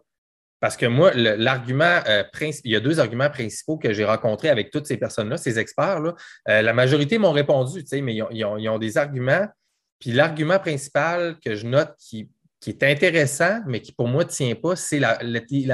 Parce 0.59 0.77
que 0.77 0.85
moi, 0.85 1.11
l'argument 1.15 2.01
euh, 2.07 2.23
principal, 2.31 2.69
il 2.69 2.73
y 2.73 2.75
a 2.75 2.79
deux 2.79 2.99
arguments 2.99 3.31
principaux 3.31 3.79
que 3.79 3.93
j'ai 3.93 4.05
rencontrés 4.05 4.49
avec 4.49 4.69
toutes 4.69 4.85
ces 4.85 4.97
personnes-là, 4.97 5.37
ces 5.37 5.57
experts-là. 5.57 6.13
la 6.45 6.73
majorité 6.73 7.17
m'ont 7.17 7.31
répondu, 7.31 7.83
mais 8.03 8.13
ils 8.13 8.45
ont, 8.45 8.77
des 8.77 8.97
arguments. 8.99 9.47
Puis 9.99 10.11
l'argument 10.11 10.59
principal 10.59 11.37
que 11.43 11.55
je 11.55 11.65
note 11.65 11.95
qui, 11.97 12.29
est 12.69 12.83
intéressant, 12.83 13.61
mais 13.65 13.81
qui 13.81 13.91
pour 13.91 14.07
moi 14.07 14.23
ne 14.23 14.29
tient 14.29 14.55
pas, 14.55 14.75
c'est 14.75 14.99
la, 14.99 15.17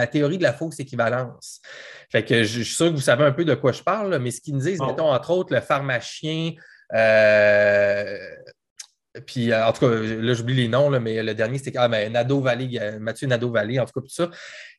théorie 0.07 0.37
de 0.37 0.43
la 0.43 0.53
fausse 0.53 0.79
équivalence. 0.79 1.61
Fait 2.09 2.23
que 2.23 2.43
je, 2.43 2.61
suis 2.61 2.75
sûr 2.75 2.87
que 2.87 2.95
vous 2.95 3.01
savez 3.01 3.25
un 3.25 3.33
peu 3.33 3.43
de 3.45 3.55
quoi 3.55 3.73
je 3.73 3.83
parle, 3.83 4.17
mais 4.19 4.31
ce 4.31 4.39
qu'ils 4.39 4.55
nous 4.55 4.61
disent, 4.61 4.79
mettons, 4.79 5.11
entre 5.11 5.31
autres, 5.31 5.53
le 5.53 5.61
pharmacien. 5.61 6.53
Euh, 6.93 8.17
puis, 9.25 9.53
en 9.53 9.71
tout 9.73 9.81
cas, 9.81 9.95
là, 9.95 10.33
j'oublie 10.33 10.53
les 10.53 10.67
noms, 10.67 10.89
mais 10.99 11.21
le 11.21 11.33
dernier, 11.33 11.57
c'était 11.57 11.77
ah, 11.77 11.87
ben, 11.87 12.13
Nadeau 12.13 12.39
Vallée, 12.39 12.79
Mathieu 12.99 13.27
Nadeau-Vallée, 13.27 13.79
en 13.79 13.85
tout 13.85 13.99
cas, 13.99 14.01
tout 14.01 14.09
ça. 14.09 14.29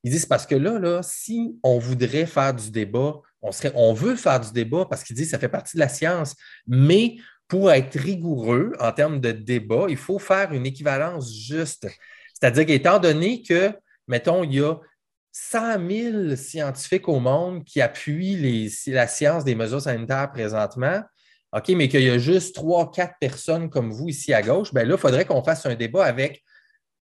Ils 0.02 0.10
disent 0.10 0.26
parce 0.26 0.46
que 0.46 0.54
là, 0.54 0.78
là, 0.78 1.02
si 1.02 1.58
on 1.62 1.78
voudrait 1.78 2.26
faire 2.26 2.54
du 2.54 2.70
débat, 2.70 3.20
on, 3.42 3.52
serait, 3.52 3.72
on 3.74 3.92
veut 3.92 4.16
faire 4.16 4.40
du 4.40 4.52
débat 4.52 4.86
parce 4.88 5.04
qu'ils 5.04 5.16
disent 5.16 5.26
que 5.26 5.30
ça 5.32 5.38
fait 5.38 5.48
partie 5.48 5.76
de 5.76 5.80
la 5.80 5.88
science, 5.88 6.34
mais 6.66 7.16
pour 7.48 7.72
être 7.72 7.98
rigoureux 7.98 8.74
en 8.78 8.92
termes 8.92 9.20
de 9.20 9.32
débat, 9.32 9.86
il 9.88 9.96
faut 9.96 10.18
faire 10.18 10.52
une 10.52 10.66
équivalence 10.66 11.34
juste. 11.34 11.88
C'est-à-dire 12.34 12.66
qu'étant 12.66 12.98
donné 12.98 13.42
que, 13.42 13.72
mettons, 14.06 14.44
il 14.44 14.54
y 14.54 14.60
a 14.60 14.76
100 15.32 15.88
000 15.88 16.36
scientifiques 16.36 17.08
au 17.08 17.20
monde 17.20 17.64
qui 17.64 17.80
appuient 17.80 18.70
la 18.86 19.06
science 19.06 19.44
des 19.44 19.54
mesures 19.54 19.80
sanitaires 19.80 20.30
présentement, 20.30 21.00
OK, 21.52 21.70
mais 21.70 21.88
qu'il 21.88 22.02
y 22.02 22.10
a 22.10 22.18
juste 22.18 22.54
3 22.54 22.90
quatre 22.90 23.14
personnes 23.18 23.70
comme 23.70 23.90
vous 23.90 24.08
ici 24.08 24.34
à 24.34 24.42
gauche, 24.42 24.74
bien 24.74 24.84
là, 24.84 24.96
il 24.96 25.00
faudrait 25.00 25.24
qu'on 25.24 25.42
fasse 25.42 25.64
un 25.64 25.74
débat 25.74 26.04
avec, 26.04 26.42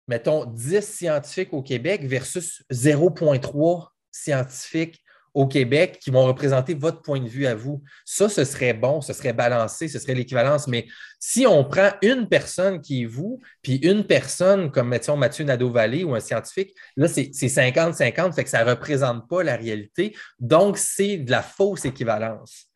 mettons, 0.07 0.45
10 0.45 0.81
scientifiques 0.83 1.53
au 1.53 1.63
Québec 1.63 2.05
versus 2.05 2.63
0,3 2.71 3.89
scientifiques 4.13 5.03
au 5.35 5.47
Québec 5.47 5.99
qui 6.01 6.11
vont 6.11 6.25
représenter 6.25 6.75
votre 6.75 7.03
point 7.03 7.21
de 7.21 7.29
vue 7.29 7.47
à 7.47 7.55
vous. 7.55 7.83
Ça, 8.05 8.29
ce 8.29 8.45
serait 8.45 8.75
bon, 8.75 9.01
ce 9.01 9.13
serait 9.13 9.33
balancé, 9.33 9.89
ce 9.89 9.99
serait 9.99 10.15
l'équivalence. 10.15 10.67
Mais 10.67 10.87
si 11.19 11.47
on 11.47 11.65
prend 11.65 11.91
une 12.03 12.29
personne 12.29 12.81
qui 12.81 13.03
est 13.03 13.07
vous, 13.07 13.41
puis 13.63 13.77
une 13.77 14.05
personne 14.05 14.71
comme, 14.71 14.89
mettons, 14.89 15.17
Mathieu 15.17 15.45
Nadeau-Vallée 15.45 16.05
ou 16.05 16.15
un 16.15 16.21
scientifique, 16.21 16.75
là, 16.97 17.07
c'est 17.09 17.31
50-50, 17.31 18.35
fait 18.35 18.45
que 18.45 18.51
ça 18.51 18.65
ne 18.65 18.71
représente 18.71 19.29
pas 19.29 19.43
la 19.43 19.57
réalité. 19.57 20.17
Donc, 20.39 20.79
c'est 20.79 21.19
de 21.19 21.31
la 21.31 21.43
fausse 21.43 21.85
équivalence. 21.85 22.67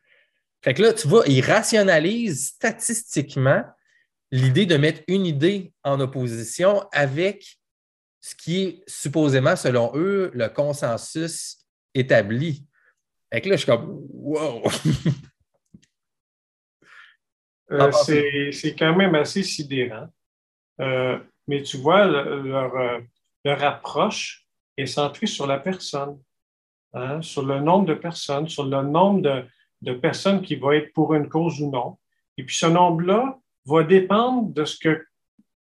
Fait 0.63 0.75
que 0.75 0.83
là, 0.83 0.93
tu 0.93 1.09
vois, 1.09 1.25
ils 1.27 1.43
rationalisent 1.43 2.47
statistiquement 2.47 3.63
l'idée 4.31 4.67
de 4.67 4.77
mettre 4.77 5.03
une 5.09 5.27
idée 5.27 5.73
en 5.83 6.01
opposition 6.01 6.87
avec 6.93 7.59
ce 8.21 8.35
qui 8.35 8.63
est 8.63 8.83
supposément, 8.87 9.55
selon 9.55 9.93
eux, 9.95 10.31
le 10.33 10.49
consensus 10.49 11.59
établi. 11.95 12.67
Fait 13.33 13.41
que 13.41 13.49
là, 13.49 13.57
je 13.57 13.63
suis 13.63 13.71
comme 13.71 14.07
wow! 14.13 14.63
Euh, 17.71 17.91
c'est 18.53 18.77
quand 18.79 18.95
même 18.95 19.15
assez 19.15 19.43
sidérant. 19.43 20.07
Euh, 20.81 21.19
mais 21.49 21.63
tu 21.63 21.79
vois, 21.79 22.05
leur, 22.05 22.77
euh, 22.77 23.01
leur, 23.43 23.65
approche 23.65 24.47
est 24.77 24.87
centrée 24.87 25.27
sur 25.27 25.47
la 25.47 25.59
personne, 25.59 26.21
hein, 26.93 27.23
sur 27.23 27.45
le 27.45 27.61
nombre 27.61 27.87
de 27.87 27.95
personnes, 27.95 28.49
sur 28.49 28.65
le 28.65 28.83
nombre 28.83 29.23
de, 29.23 29.45
de, 29.81 29.95
personnes 29.95 30.43
qui 30.43 30.57
vont 30.57 30.73
être 30.73 30.93
pour 30.93 31.15
une 31.15 31.29
cause 31.29 31.61
ou 31.63 31.71
non. 31.71 31.99
Et 32.37 32.45
puis 32.45 32.55
ce 32.55 32.67
nombre-là 32.67 33.39
va 33.65 33.83
dépendre 33.83 34.53
de 34.53 34.65
ce 34.65 34.79
que 34.79 35.07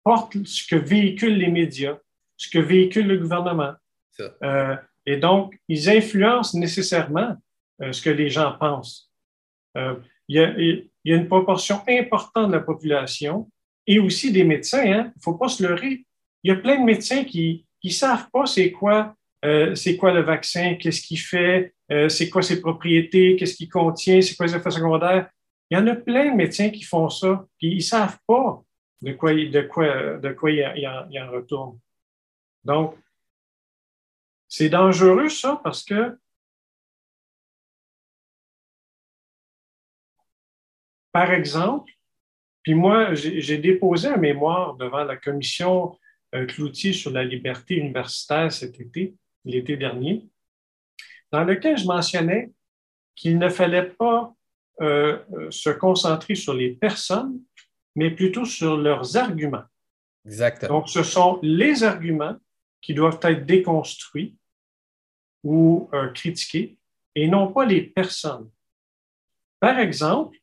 porte, 0.05 0.37
ce 0.45 0.67
que 0.67 0.77
véhiculent 0.77 1.39
les 1.39 1.51
médias, 1.51 1.99
ce 2.37 2.49
que 2.49 2.59
véhicule 2.59 3.07
le 3.07 3.19
gouvernement. 3.19 3.73
Euh, 4.43 4.77
et 5.07 5.17
donc, 5.17 5.59
ils 5.69 5.89
influencent 5.89 6.59
nécessairement 6.59 7.37
euh, 7.81 7.93
ce 7.93 8.03
que 8.03 8.11
les 8.11 8.29
gens 8.29 8.57
pensent. 8.59 9.11
Euh, 9.77 9.95
il, 10.29 10.37
y 10.37 10.41
a, 10.41 10.51
il, 10.59 10.91
une 11.05 11.29
proportion 11.29 11.81
importante 11.89 12.49
de 12.49 12.57
la 12.57 12.61
population 12.61 13.49
et 13.87 14.01
aussi 14.01 14.33
des 14.33 14.43
médecins. 14.43 14.85
Hein. 14.85 15.13
Il 15.15 15.19
ne 15.19 15.23
faut 15.23 15.35
pas 15.35 15.49
se 15.49 15.63
leurrer. 15.63 16.05
Il 16.43 16.49
y 16.49 16.51
a 16.51 16.57
plein 16.57 16.81
de 16.81 16.85
médecins 16.85 17.25
qui 17.25 17.65
ne 17.85 17.91
savent 17.91 18.29
pas 18.33 18.47
c'est 18.47 18.73
quoi, 18.73 19.15
euh, 19.45 19.75
c'est 19.77 19.97
quoi 19.97 20.13
le 20.13 20.23
vaccin, 20.23 20.75
qu'est-ce 20.75 21.03
qu'il 21.03 21.21
fait, 21.21 21.73
c'est 22.09 22.29
quoi 22.29 22.43
ses 22.43 22.61
propriétés, 22.61 23.37
qu'est-ce 23.37 23.55
qu'il 23.55 23.69
contient, 23.69 24.21
c'est 24.21 24.35
quoi 24.35 24.47
les 24.47 24.57
effets 24.57 24.73
secondaires. 24.73 25.31
Il 25.71 25.79
y 25.79 25.81
en 25.81 25.87
a 25.87 25.95
plein 25.95 26.33
de 26.33 26.37
médecins 26.37 26.71
qui 26.71 26.83
font 26.83 27.09
ça, 27.09 27.47
puis 27.59 27.69
ils 27.69 27.77
ne 27.77 27.81
savent 27.81 28.19
pas 28.27 28.61
de 29.03 29.13
quoi, 29.13 29.33
de 29.33 30.33
quoi 30.33 30.51
il, 30.51 30.89
en, 30.89 31.09
il 31.11 31.21
en 31.21 31.31
retourne. 31.31 31.79
Donc, 32.65 32.97
c'est 34.57 34.71
dangereux, 34.71 35.29
ça, 35.29 35.61
parce 35.63 35.85
que 35.85 36.19
par 41.13 41.31
exemple, 41.31 41.93
puis 42.63 42.75
moi, 42.75 43.13
j'ai 43.13 43.59
déposé 43.59 44.09
un 44.09 44.17
mémoire 44.17 44.77
devant 44.77 45.05
la 45.05 45.19
commission 45.19 45.99
euh, 46.35 46.47
Cloutier 46.47 46.95
sur 46.95 47.11
la 47.11 47.23
liberté 47.23 47.75
universitaire 47.75 48.51
cet 48.51 48.81
été, 48.81 49.15
l'été 49.45 49.77
dernier, 49.77 50.27
dans 51.33 51.45
lequel 51.45 51.77
je 51.77 51.85
mentionnais 51.85 52.51
qu'il 53.15 53.37
ne 53.37 53.51
fallait 53.51 53.91
pas 53.91 54.35
euh, 54.81 55.23
euh, 55.35 55.51
se 55.51 55.69
concentrer 55.69 56.35
sur 56.35 56.55
les 56.55 56.71
personnes, 56.71 57.43
mais 57.95 58.11
plutôt 58.11 58.47
sur 58.47 58.79
leurs 58.79 59.19
arguments. 59.19 59.65
Exactement. 60.25 60.79
Donc, 60.79 60.89
ce 60.89 61.03
sont 61.03 61.41
les 61.43 61.85
arguments 61.85 62.37
qui 62.81 62.95
doivent 62.95 63.21
être 63.23 63.45
déconstruits 63.45 64.35
ou 65.47 65.89
euh, 65.95 66.09
critiqués 66.09 66.77
et 67.15 67.29
non 67.29 67.53
pas 67.53 67.65
les 67.65 67.83
personnes. 67.83 68.51
Par 69.61 69.79
exemple, 69.79 70.37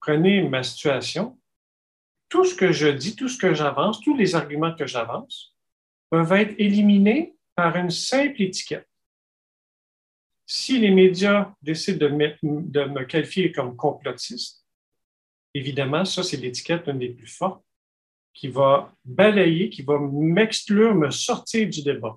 prenez 0.00 0.48
ma 0.48 0.62
situation, 0.62 1.36
tout 2.28 2.44
ce 2.44 2.54
que 2.54 2.70
je 2.70 2.86
dis, 2.86 3.16
tout 3.16 3.28
ce 3.28 3.36
que 3.36 3.52
j'avance, 3.52 4.00
tous 4.00 4.16
les 4.16 4.36
arguments 4.36 4.74
que 4.76 4.86
j'avance 4.86 5.56
peuvent 6.08 6.32
être 6.32 6.54
éliminés 6.56 7.34
par 7.56 7.74
une 7.76 7.90
simple 7.90 8.40
étiquette. 8.40 8.88
Si 10.46 10.78
les 10.78 10.92
médias 10.92 11.52
décident 11.60 12.06
de 12.06 12.12
me, 12.12 12.36
de 12.42 12.84
me 12.84 13.04
qualifier 13.04 13.50
comme 13.50 13.74
complotiste, 13.74 14.64
évidemment, 15.52 16.04
ça, 16.04 16.22
c'est 16.22 16.36
l'étiquette 16.36 16.86
une 16.86 17.00
des 17.00 17.10
plus 17.10 17.26
fortes 17.26 17.64
qui 18.32 18.46
va 18.46 18.94
balayer, 19.04 19.68
qui 19.68 19.82
va 19.82 19.98
m'exclure, 19.98 20.94
me 20.94 21.10
sortir 21.10 21.68
du 21.68 21.82
débat 21.82 22.16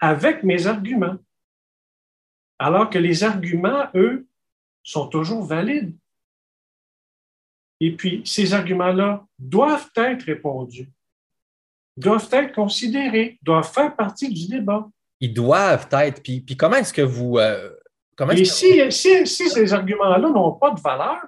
avec 0.00 0.42
mes 0.42 0.66
arguments. 0.66 1.16
Alors 2.58 2.90
que 2.90 2.98
les 2.98 3.24
arguments, 3.24 3.88
eux, 3.94 4.26
sont 4.82 5.08
toujours 5.08 5.42
valides. 5.42 5.96
Et 7.80 7.96
puis, 7.96 8.22
ces 8.24 8.54
arguments-là 8.54 9.26
doivent 9.38 9.90
être 9.96 10.22
répondus, 10.22 10.90
doivent 11.96 12.28
être 12.32 12.54
considérés, 12.54 13.38
doivent 13.42 13.70
faire 13.70 13.96
partie 13.96 14.32
du 14.32 14.48
débat. 14.48 14.88
Ils 15.20 15.34
doivent 15.34 15.88
être. 15.92 16.22
Puis, 16.22 16.40
puis 16.40 16.56
comment 16.56 16.76
est-ce 16.76 16.92
que 16.92 17.02
vous. 17.02 17.38
Euh, 17.38 17.74
comment 18.16 18.32
Et 18.32 18.44
si, 18.44 18.90
si, 18.92 19.26
si, 19.26 19.50
ces 19.50 19.72
arguments-là 19.72 20.28
n'ont 20.30 20.52
pas 20.52 20.70
de 20.70 20.80
valeur, 20.80 21.20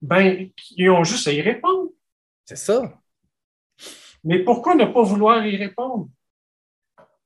ben, 0.00 0.50
ils 0.76 0.90
ont 0.90 1.04
juste 1.04 1.28
à 1.28 1.32
y 1.32 1.40
répondre. 1.40 1.90
C'est 2.44 2.56
ça. 2.56 2.92
Mais 4.22 4.38
pourquoi 4.38 4.74
ne 4.74 4.86
pas 4.86 5.02
vouloir 5.02 5.46
y 5.46 5.56
répondre? 5.56 6.08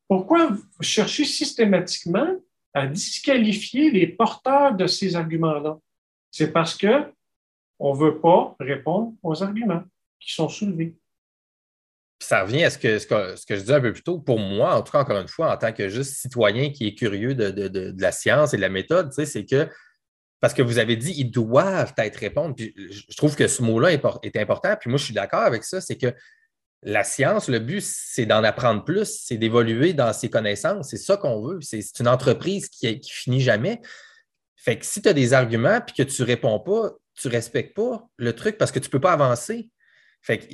Pourquoi 0.09 0.51
chercher 0.81 1.25
systématiquement 1.25 2.35
à 2.75 2.87
disqualifier 2.87 3.91
les 3.91 4.07
porteurs 4.07 4.75
de 4.75 4.87
ces 4.87 5.17
arguments-là? 5.17 5.79
C'est 6.31 6.53
parce 6.53 6.77
que 6.77 7.13
on 7.79 7.95
ne 7.95 7.99
veut 7.99 8.21
pas 8.21 8.57
répondre 8.59 9.15
aux 9.23 9.43
arguments 9.43 9.85
qui 10.19 10.33
sont 10.33 10.49
soulevés. 10.49 10.97
Ça 12.21 12.43
revient 12.43 12.65
à 12.65 12.71
ce 12.71 12.79
que, 12.79 12.99
ce 12.99 13.07
que, 13.07 13.55
je 13.55 13.61
disais 13.61 13.75
un 13.75 13.81
peu 13.81 13.93
plus 13.93 14.03
tôt. 14.03 14.19
Pour 14.19 14.41
moi, 14.41 14.75
en 14.75 14.83
tout 14.83 14.91
cas, 14.91 15.01
encore 15.01 15.21
une 15.21 15.29
fois, 15.29 15.55
en 15.55 15.57
tant 15.57 15.73
que 15.73 15.89
juste 15.89 16.15
citoyen 16.15 16.71
qui 16.71 16.89
est 16.89 16.95
curieux 16.95 17.37
de, 17.37 17.51
de 17.51 18.03
la 18.03 18.11
science 18.11 18.53
et 18.53 18.57
de 18.57 18.63
la 18.63 18.69
méthode, 18.69 19.13
c'est 19.13 19.45
que 19.45 19.69
parce 20.41 20.55
que 20.55 20.63
vous 20.63 20.79
avez 20.79 20.97
dit 20.97 21.15
ils 21.17 21.31
doivent 21.31 21.95
être 21.97 22.17
répondre. 22.17 22.55
Je 22.59 23.17
trouve 23.17 23.37
que 23.37 23.49
ce 23.49 23.63
mot-là 23.63 23.93
est 23.93 24.37
important. 24.37 24.77
Puis 24.81 24.91
moi, 24.91 24.99
je 24.99 25.05
suis 25.05 25.15
d'accord 25.15 25.43
avec 25.43 25.65
ça. 25.65 25.81
C'est 25.81 25.97
que 25.97 26.15
la 26.83 27.05
science, 27.05 27.49
le 27.49 27.59
but, 27.59 27.83
c'est 27.83 28.27
d'en 28.27 28.45
apprendre 28.45 28.85
plus, 28.85 29.23
c'est 29.25 29.37
d'évoluer 29.37 29.93
dans 29.93 30.13
ses 30.13 30.31
connaissances. 30.31 30.91
C'est 30.91 30.97
ça 30.97 31.17
qu'on 31.17 31.43
veut. 31.43 31.59
C'est 31.61 31.99
une 31.99 32.09
entreprise 32.09 32.69
qui, 32.69 33.01
qui 33.01 33.13
finit 33.13 33.41
jamais. 33.41 33.81
Fait 34.57 34.79
que 34.79 34.87
si 34.87 35.03
tu 35.03 35.09
as 35.09 35.13
des 35.13 35.33
arguments 35.33 35.81
puis 35.81 35.95
que 35.95 36.03
tu 36.03 36.23
réponds 36.23 36.61
pas, 36.61 36.93
tu 37.15 37.29
respectes 37.29 37.75
pas 37.75 38.07
le 38.17 38.35
truc 38.35 38.59
parce 38.59 38.71
que 38.71 38.79
tu 38.79 38.91
peux 38.91 39.01
pas 39.01 39.13
avancer. 39.13 39.71
Fait 40.23 40.49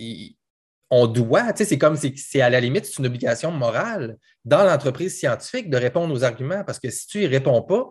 on 0.91 1.07
doit, 1.07 1.53
tu 1.53 1.59
sais, 1.59 1.65
c'est 1.65 1.79
comme, 1.79 1.97
c'est 1.97 2.41
à 2.41 2.51
la 2.51 2.61
limite, 2.61 2.85
c'est 2.85 2.99
une 2.99 3.07
obligation 3.07 3.51
morale 3.51 4.17
dans 4.45 4.65
l'entreprise 4.65 5.19
scientifique 5.19 5.69
de 5.71 5.77
répondre 5.77 6.15
aux 6.15 6.23
arguments 6.23 6.63
parce 6.63 6.79
que 6.79 6.91
si 6.91 7.07
tu 7.07 7.19
n'y 7.19 7.27
réponds 7.27 7.63
pas, 7.63 7.89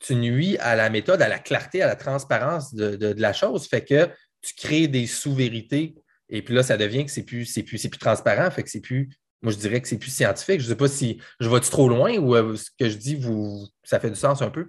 tu 0.00 0.14
nuis 0.16 0.58
à 0.58 0.74
la 0.74 0.90
méthode, 0.90 1.22
à 1.22 1.28
la 1.28 1.38
clarté, 1.38 1.82
à 1.82 1.86
la 1.86 1.96
transparence 1.96 2.74
de, 2.74 3.14
la 3.16 3.32
chose. 3.32 3.68
Fait 3.68 3.84
que 3.84 4.10
tu 4.42 4.54
crées 4.54 4.88
des 4.88 5.06
sous-vérités 5.06 5.94
et 6.28 6.42
puis 6.42 6.54
là, 6.54 6.62
ça 6.62 6.76
devient 6.76 7.04
que 7.04 7.10
c'est 7.10 7.24
plus, 7.24 7.44
c'est 7.44 7.62
plus, 7.62 7.80
plus 7.86 7.98
transparent. 7.98 8.50
Fait 8.50 8.62
que 8.62 8.70
c'est 8.70 8.80
plus, 8.80 9.10
moi, 9.42 9.52
je 9.52 9.58
dirais 9.58 9.80
que 9.80 9.88
c'est 9.88 9.98
plus 9.98 10.10
scientifique. 10.10 10.60
Je 10.60 10.66
ne 10.66 10.70
sais 10.70 10.76
pas 10.76 10.88
si 10.88 11.18
je 11.38 11.48
vais-tu 11.48 11.70
trop 11.70 11.88
loin 11.88 12.16
ou 12.16 12.34
euh, 12.34 12.56
ce 12.56 12.70
que 12.78 12.88
je 12.88 12.96
dis, 12.96 13.14
vous, 13.14 13.66
ça 13.82 14.00
fait 14.00 14.10
du 14.10 14.16
sens 14.16 14.40
un 14.42 14.50
peu? 14.50 14.68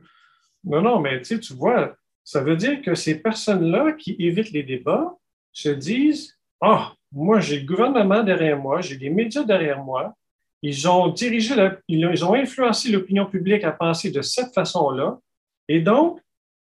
Non, 0.64 0.82
non, 0.82 1.00
mais 1.00 1.22
tu 1.22 1.40
vois, 1.54 1.96
ça 2.24 2.42
veut 2.42 2.58
dire 2.58 2.82
que 2.82 2.96
ces 2.96 3.22
personnes-là 3.22 3.94
qui 3.94 4.16
évitent 4.20 4.52
les 4.52 4.64
débats 4.64 5.16
se 5.54 5.70
disent 5.70 6.38
Ah, 6.60 6.94
moi, 7.12 7.40
j'ai 7.40 7.60
le 7.60 7.66
gouvernement 7.66 8.24
derrière 8.24 8.58
moi, 8.58 8.82
j'ai 8.82 8.98
les 8.98 9.10
médias 9.10 9.44
derrière 9.44 9.84
moi. 9.84 10.14
Ils 10.62 10.90
ont 10.90 11.10
dirigé, 11.10 11.54
ils 11.88 12.26
ont 12.26 12.34
influencé 12.34 12.90
l'opinion 12.92 13.28
publique 13.28 13.64
à 13.64 13.72
penser 13.72 14.10
de 14.10 14.22
cette 14.22 14.54
façon-là. 14.54 15.20
Et 15.68 15.80
donc, 15.80 16.20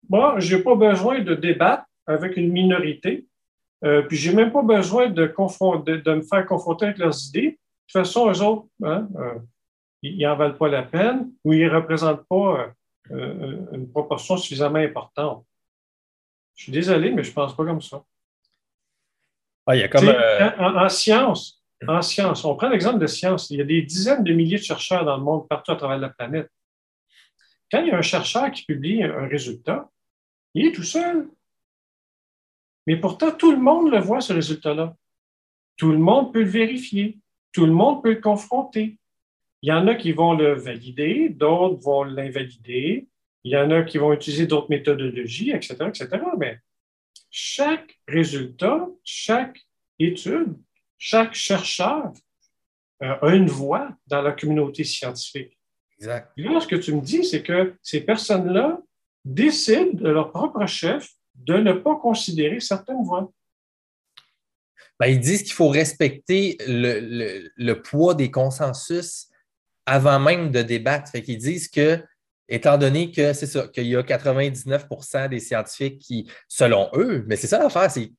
moi, 0.08 0.40
je 0.40 0.56
n'ai 0.56 0.62
pas 0.62 0.74
besoin 0.74 1.20
de 1.20 1.34
débattre 1.34 1.84
avec 2.06 2.36
une 2.36 2.50
minorité. 2.50 3.26
Euh, 3.84 4.02
puis, 4.02 4.16
je 4.16 4.30
n'ai 4.30 4.36
même 4.36 4.52
pas 4.52 4.62
besoin 4.62 5.08
de, 5.08 5.26
de, 5.26 6.14
me 6.14 6.22
faire 6.22 6.46
confronter 6.46 6.86
avec 6.86 6.98
leurs 6.98 7.26
idées. 7.28 7.52
De 7.52 7.92
toute 7.92 7.92
façon, 7.92 8.30
eux 8.30 8.42
autres, 8.42 8.66
hein, 8.84 9.08
euh, 9.16 9.38
ils 10.02 10.22
n'en 10.22 10.36
valent 10.36 10.54
pas 10.54 10.68
la 10.68 10.82
peine 10.82 11.32
ou 11.44 11.52
ils 11.52 11.64
ne 11.64 11.70
représentent 11.70 12.26
pas 12.28 12.72
euh, 13.10 13.66
une 13.72 13.90
proportion 13.90 14.36
suffisamment 14.36 14.78
importante. 14.78 15.46
Je 16.54 16.64
suis 16.64 16.72
désolé, 16.72 17.10
mais 17.10 17.24
je 17.24 17.30
ne 17.30 17.34
pense 17.34 17.56
pas 17.56 17.64
comme 17.64 17.80
ça. 17.80 18.02
Ah, 19.66 19.76
il 19.76 19.80
y 19.80 19.82
a 19.82 19.88
comme, 19.88 20.08
en, 20.08 20.88
science, 20.88 21.62
en 21.86 22.02
science, 22.02 22.44
on 22.44 22.54
prend 22.56 22.68
l'exemple 22.68 22.98
de 22.98 23.06
science. 23.06 23.50
Il 23.50 23.58
y 23.58 23.62
a 23.62 23.64
des 23.64 23.82
dizaines 23.82 24.24
de 24.24 24.32
milliers 24.32 24.58
de 24.58 24.62
chercheurs 24.62 25.04
dans 25.04 25.16
le 25.16 25.22
monde, 25.22 25.48
partout 25.48 25.72
à 25.72 25.76
travers 25.76 25.98
la 25.98 26.10
planète. 26.10 26.50
Quand 27.70 27.80
il 27.80 27.88
y 27.88 27.90
a 27.92 27.96
un 27.96 28.02
chercheur 28.02 28.50
qui 28.50 28.64
publie 28.64 29.02
un 29.02 29.28
résultat, 29.28 29.88
il 30.54 30.66
est 30.66 30.72
tout 30.72 30.82
seul. 30.82 31.28
Mais 32.90 32.96
pourtant, 32.96 33.30
tout 33.30 33.52
le 33.52 33.56
monde 33.56 33.88
le 33.88 34.00
voit, 34.00 34.20
ce 34.20 34.32
résultat-là. 34.32 34.96
Tout 35.76 35.92
le 35.92 35.98
monde 35.98 36.32
peut 36.32 36.42
le 36.42 36.50
vérifier. 36.50 37.20
Tout 37.52 37.64
le 37.64 37.70
monde 37.70 38.02
peut 38.02 38.14
le 38.14 38.20
confronter. 38.20 38.98
Il 39.62 39.68
y 39.68 39.72
en 39.72 39.86
a 39.86 39.94
qui 39.94 40.10
vont 40.10 40.34
le 40.34 40.54
valider, 40.54 41.28
d'autres 41.28 41.80
vont 41.80 42.02
l'invalider. 42.02 43.06
Il 43.44 43.52
y 43.52 43.56
en 43.56 43.70
a 43.70 43.82
qui 43.84 43.98
vont 43.98 44.12
utiliser 44.12 44.48
d'autres 44.48 44.70
méthodologies, 44.70 45.52
etc., 45.52 45.76
etc. 45.86 46.08
Mais 46.36 46.58
chaque 47.30 47.96
résultat, 48.08 48.88
chaque 49.04 49.60
étude, 50.00 50.58
chaque 50.98 51.34
chercheur 51.34 52.12
euh, 53.04 53.14
a 53.22 53.34
une 53.36 53.46
voix 53.46 53.88
dans 54.08 54.20
la 54.20 54.32
communauté 54.32 54.82
scientifique. 54.82 55.56
Exact. 55.96 56.32
là, 56.36 56.58
ce 56.58 56.66
que 56.66 56.74
tu 56.74 56.92
me 56.92 57.02
dis, 57.02 57.22
c'est 57.22 57.44
que 57.44 57.72
ces 57.82 58.00
personnes-là 58.00 58.80
décident 59.24 59.92
de 59.92 60.08
leur 60.08 60.32
propre 60.32 60.66
chef 60.66 61.14
de 61.46 61.54
ne 61.54 61.72
pas 61.72 61.96
considérer 61.96 62.60
certaines 62.60 63.02
voix. 63.02 63.30
Ben, 64.98 65.06
ils 65.06 65.20
disent 65.20 65.42
qu'il 65.42 65.54
faut 65.54 65.68
respecter 65.68 66.58
le, 66.66 67.72
poids 67.74 68.14
des 68.14 68.30
consensus 68.30 69.28
avant 69.86 70.20
même 70.20 70.50
de 70.50 70.60
débattre. 70.62 71.10
Fait 71.10 71.22
qu'ils 71.22 71.38
disent 71.38 71.68
que, 71.68 72.04
étant 72.48 72.76
donné 72.76 73.10
que 73.10 73.32
c'est 73.32 73.46
ça, 73.46 73.66
qu'il 73.68 73.86
y 73.86 73.96
a 73.96 74.02
99% 74.02 75.28
des 75.30 75.40
scientifiques 75.40 75.98
qui, 75.98 76.30
selon 76.48 76.90
eux, 76.94 77.24
mais 77.26 77.36
c'est 77.36 77.46
ça 77.46 77.58
l'affaire, 77.58 77.90
c'est, 77.90 78.12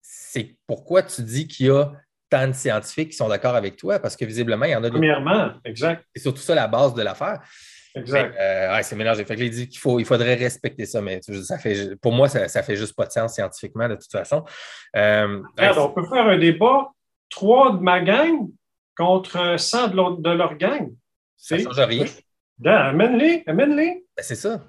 c'est 0.00 0.56
pourquoi 0.66 1.02
tu 1.02 1.22
dis 1.22 1.48
qu'il 1.48 1.66
y 1.66 1.70
a 1.70 1.92
tant 2.30 2.46
de 2.46 2.52
scientifiques 2.52 3.10
qui 3.10 3.16
sont 3.16 3.28
d'accord 3.28 3.56
avec 3.56 3.76
toi 3.76 3.98
parce 3.98 4.14
que 4.14 4.24
visiblement, 4.24 4.66
il 4.66 4.72
y 4.72 4.76
en 4.76 4.84
a. 4.84 4.90
Premièrement, 4.90 5.52
exact. 5.64 6.04
C'est 6.14 6.22
surtout 6.22 6.42
ça 6.42 6.54
la 6.54 6.68
base 6.68 6.94
de 6.94 7.02
l'affaire. 7.02 7.40
Exact. 7.94 8.34
Euh, 8.38 8.78
c'est 8.82 8.96
mélangé. 8.96 9.24
Fait 9.24 9.36
que 9.36 9.42
il 9.42 9.50
dit 9.50 9.68
qu'il 9.68 9.78
faut, 9.78 9.98
il 9.98 10.04
faudrait 10.04 10.34
respecter 10.34 10.86
ça, 10.86 11.00
mais 11.00 11.20
ça 11.22 11.58
fait, 11.58 11.96
pour 12.00 12.12
moi, 12.12 12.28
ça, 12.28 12.44
ne 12.44 12.64
fait 12.64 12.76
juste 12.76 12.94
pas 12.94 13.06
de 13.06 13.12
sens 13.12 13.34
scientifiquement 13.34 13.88
de 13.88 13.94
toute 13.94 14.10
façon. 14.10 14.44
Euh, 14.96 15.42
on 15.58 15.88
peut 15.90 16.06
faire 16.06 16.26
un 16.26 16.38
débat, 16.38 16.88
trois 17.30 17.72
de 17.72 17.80
ma 17.80 18.00
gang 18.00 18.48
contre 18.96 19.58
100 19.58 19.88
de, 19.88 20.22
de 20.22 20.30
leur 20.30 20.56
gang. 20.56 20.90
Ça 21.36 21.56
ne 21.56 21.62
change 21.62 21.80
rien. 21.80 22.04
Amène-les, 22.64 23.44
amène-les. 23.46 24.04
Ben, 24.16 24.22
c'est 24.22 24.34
ça. 24.34 24.64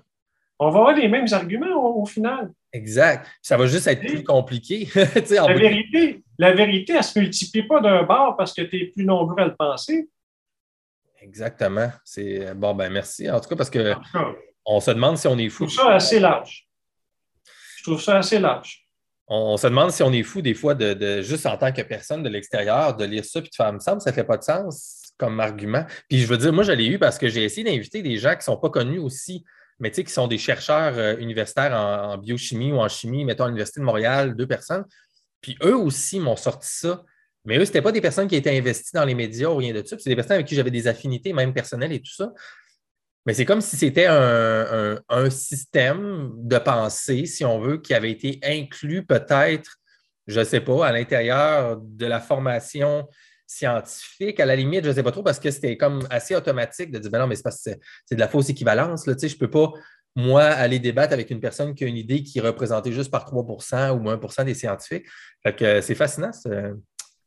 On 0.60 0.70
va 0.70 0.80
avoir 0.80 0.96
les 0.96 1.08
mêmes 1.08 1.28
arguments 1.32 1.98
au 1.98 2.06
final. 2.06 2.52
Exact. 2.74 3.26
Ça 3.42 3.58
va 3.58 3.66
juste 3.66 3.88
être 3.88 4.02
plus 4.02 4.24
compliqué. 4.24 4.88
la, 4.96 5.54
vérité, 5.54 6.24
la 6.38 6.54
vérité, 6.54 6.94
elle 6.94 7.00
ne 7.00 7.04
se 7.04 7.20
multiplie 7.20 7.64
pas 7.64 7.80
d'un 7.80 8.04
bord 8.04 8.36
parce 8.38 8.54
que 8.54 8.62
tu 8.62 8.78
es 8.78 8.86
plus 8.88 9.06
nombreux 9.06 9.42
à 9.42 9.46
le 9.46 9.56
penser. 9.56 10.10
Exactement. 11.22 11.92
C'est 12.04 12.54
bon, 12.56 12.74
ben 12.76 12.92
merci. 12.92 13.30
En 13.30 13.40
tout 13.40 13.50
cas, 13.50 13.56
parce 13.56 13.70
que 13.70 13.94
on 14.66 14.80
se 14.80 14.92
demande 14.92 15.18
si 15.18 15.28
on 15.28 15.38
est 15.38 15.50
fou. 15.50 15.68
Je 15.68 15.76
trouve 15.76 15.88
ça 15.88 15.96
assez 15.96 16.20
large. 16.20 16.68
Je 17.78 17.84
trouve 17.84 18.02
ça 18.02 18.18
assez 18.18 18.40
large. 18.40 18.86
On, 19.28 19.58
se 19.58 19.68
demande 19.68 19.92
si 19.92 20.02
on 20.02 20.12
est 20.12 20.24
fou 20.24 20.42
des 20.42 20.56
fois 20.56 20.74
de, 20.74 21.22
juste 21.22 21.46
en 21.46 21.56
tant 21.56 21.72
que 21.72 21.82
personne 21.84 22.24
de 22.24 22.30
l'extérieur, 22.30 22.96
de 22.96 23.06
lire 23.06 23.24
ça 23.24 23.42
puis 23.42 23.50
de 23.52 23.56
faire, 23.56 23.72
me 23.72 23.80
semble, 23.80 24.02
ça 24.02 24.10
ne 24.10 24.16
fait 24.16 24.24
pas 24.24 24.38
de 24.38 24.44
sens 24.44 25.14
comme 25.20 25.40
argument. 25.40 25.86
Puis 26.10 26.20
je 26.20 26.28
veux 26.28 26.38
dire, 26.38 26.52
moi, 26.52 26.64
je 26.64 26.72
l'ai 26.72 26.88
eu 26.88 26.98
parce 26.98 27.18
que 27.18 27.28
j'ai 27.28 27.44
essayé 27.44 27.64
d'inviter 27.64 28.02
des 28.02 28.18
gens 28.18 28.32
qui 28.32 28.38
ne 28.38 28.44
sont 28.44 28.58
pas 28.58 28.70
connus 28.70 29.00
aussi 29.00 29.44
mais 29.80 29.92
tu 29.92 29.96
sais, 29.96 30.04
qui 30.04 30.12
sont 30.12 30.28
des 30.28 30.38
chercheurs 30.38 30.98
euh, 30.98 31.18
universitaires 31.18 31.74
en, 31.74 32.18
biochimie 32.18 32.72
ou 32.72 32.80
en 32.80 32.90
chimie, 32.90 33.26
mettons 33.26 33.46
à 33.46 33.48
l'Université 33.48 33.80
de 33.80 33.86
Montréal, 33.86 34.36
deux 34.36 34.48
personnes. 34.48 34.86
Puis 35.42 35.58
eux 35.64 35.76
aussi 35.76 36.20
m'ont 36.20 36.36
sorti 36.36 36.68
ça. 36.70 37.04
Mais 37.46 37.58
eux, 37.58 37.66
ce 37.66 37.70
n'étaient 37.70 37.82
pas 37.82 37.92
des 37.92 38.02
personnes 38.02 38.28
qui 38.28 38.36
étaient 38.36 38.58
investies 38.58 38.94
dans 38.94 39.06
les 39.06 39.16
médias 39.16 39.50
ou 39.50 39.56
rien 39.56 39.74
de 39.74 39.86
ça. 39.86 39.98
C'est 39.98 40.10
des 40.10 40.16
personnes 40.16 40.36
avec 40.36 40.48
qui 40.48 40.56
j'avais 40.56 40.72
des 40.72 40.88
affinités, 40.88 41.34
même 41.34 41.54
personnelles 41.54 41.94
et 41.94 42.02
tout 42.02 42.14
ça. 42.14 42.34
Mais 43.26 43.34
c'est 43.34 43.46
comme 43.46 43.62
si 43.62 43.78
c'était 43.78 44.08
un, 44.08 45.30
système 45.30 46.32
de 46.36 46.58
pensée, 46.58 47.26
si 47.26 47.46
on 47.46 47.60
veut, 47.60 47.78
qui 47.78 47.94
avait 47.94 48.12
été 48.12 48.40
inclus 48.44 49.06
peut-être, 49.06 49.78
je 50.28 50.40
ne 50.40 50.46
sais 50.46 50.62
pas, 50.62 50.88
à 50.88 50.92
l'intérieur 50.92 51.78
de 51.80 52.06
la 52.06 52.20
formation 52.20 53.08
scientifique, 53.46 54.40
à 54.40 54.46
la 54.46 54.56
limite, 54.56 54.84
je 54.84 54.90
ne 54.90 54.94
sais 54.96 55.04
pas 55.04 55.12
trop, 55.12 55.24
parce 55.24 55.40
que 55.40 55.52
c'était 55.52 55.76
comme 55.76 56.08
assez 56.10 56.36
automatique 56.36 56.92
de 56.92 57.00
dire, 57.00 57.12
ben 57.12 57.20
non, 57.20 57.28
mais 57.28 57.36
c'est 57.36 57.80
de 58.12 58.20
la 58.20 58.28
fausse 58.28 58.50
équivalence. 58.50 59.04
Je 59.06 59.12
ne 59.12 59.38
peux 59.38 59.50
pas, 59.50 59.74
moi, 60.16 60.44
aller 60.44 60.80
débattre 60.80 61.14
avec 61.14 61.30
une 61.30 61.40
personne 61.40 61.76
qui 61.76 61.84
a 61.84 61.88
une 61.88 61.98
idée 61.98 62.24
qui 62.24 62.40
est 62.40 62.42
représentée 62.42 62.92
juste 62.92 63.12
par 63.12 63.26
3% 63.26 63.92
ou 63.92 64.10
1% 64.10 64.46
des 64.46 64.54
scientifiques. 64.54 65.06
Fait 65.44 65.56
que 65.56 65.82
c'est 65.82 65.96
fascinant. 65.96 66.32
Tu 66.32 66.50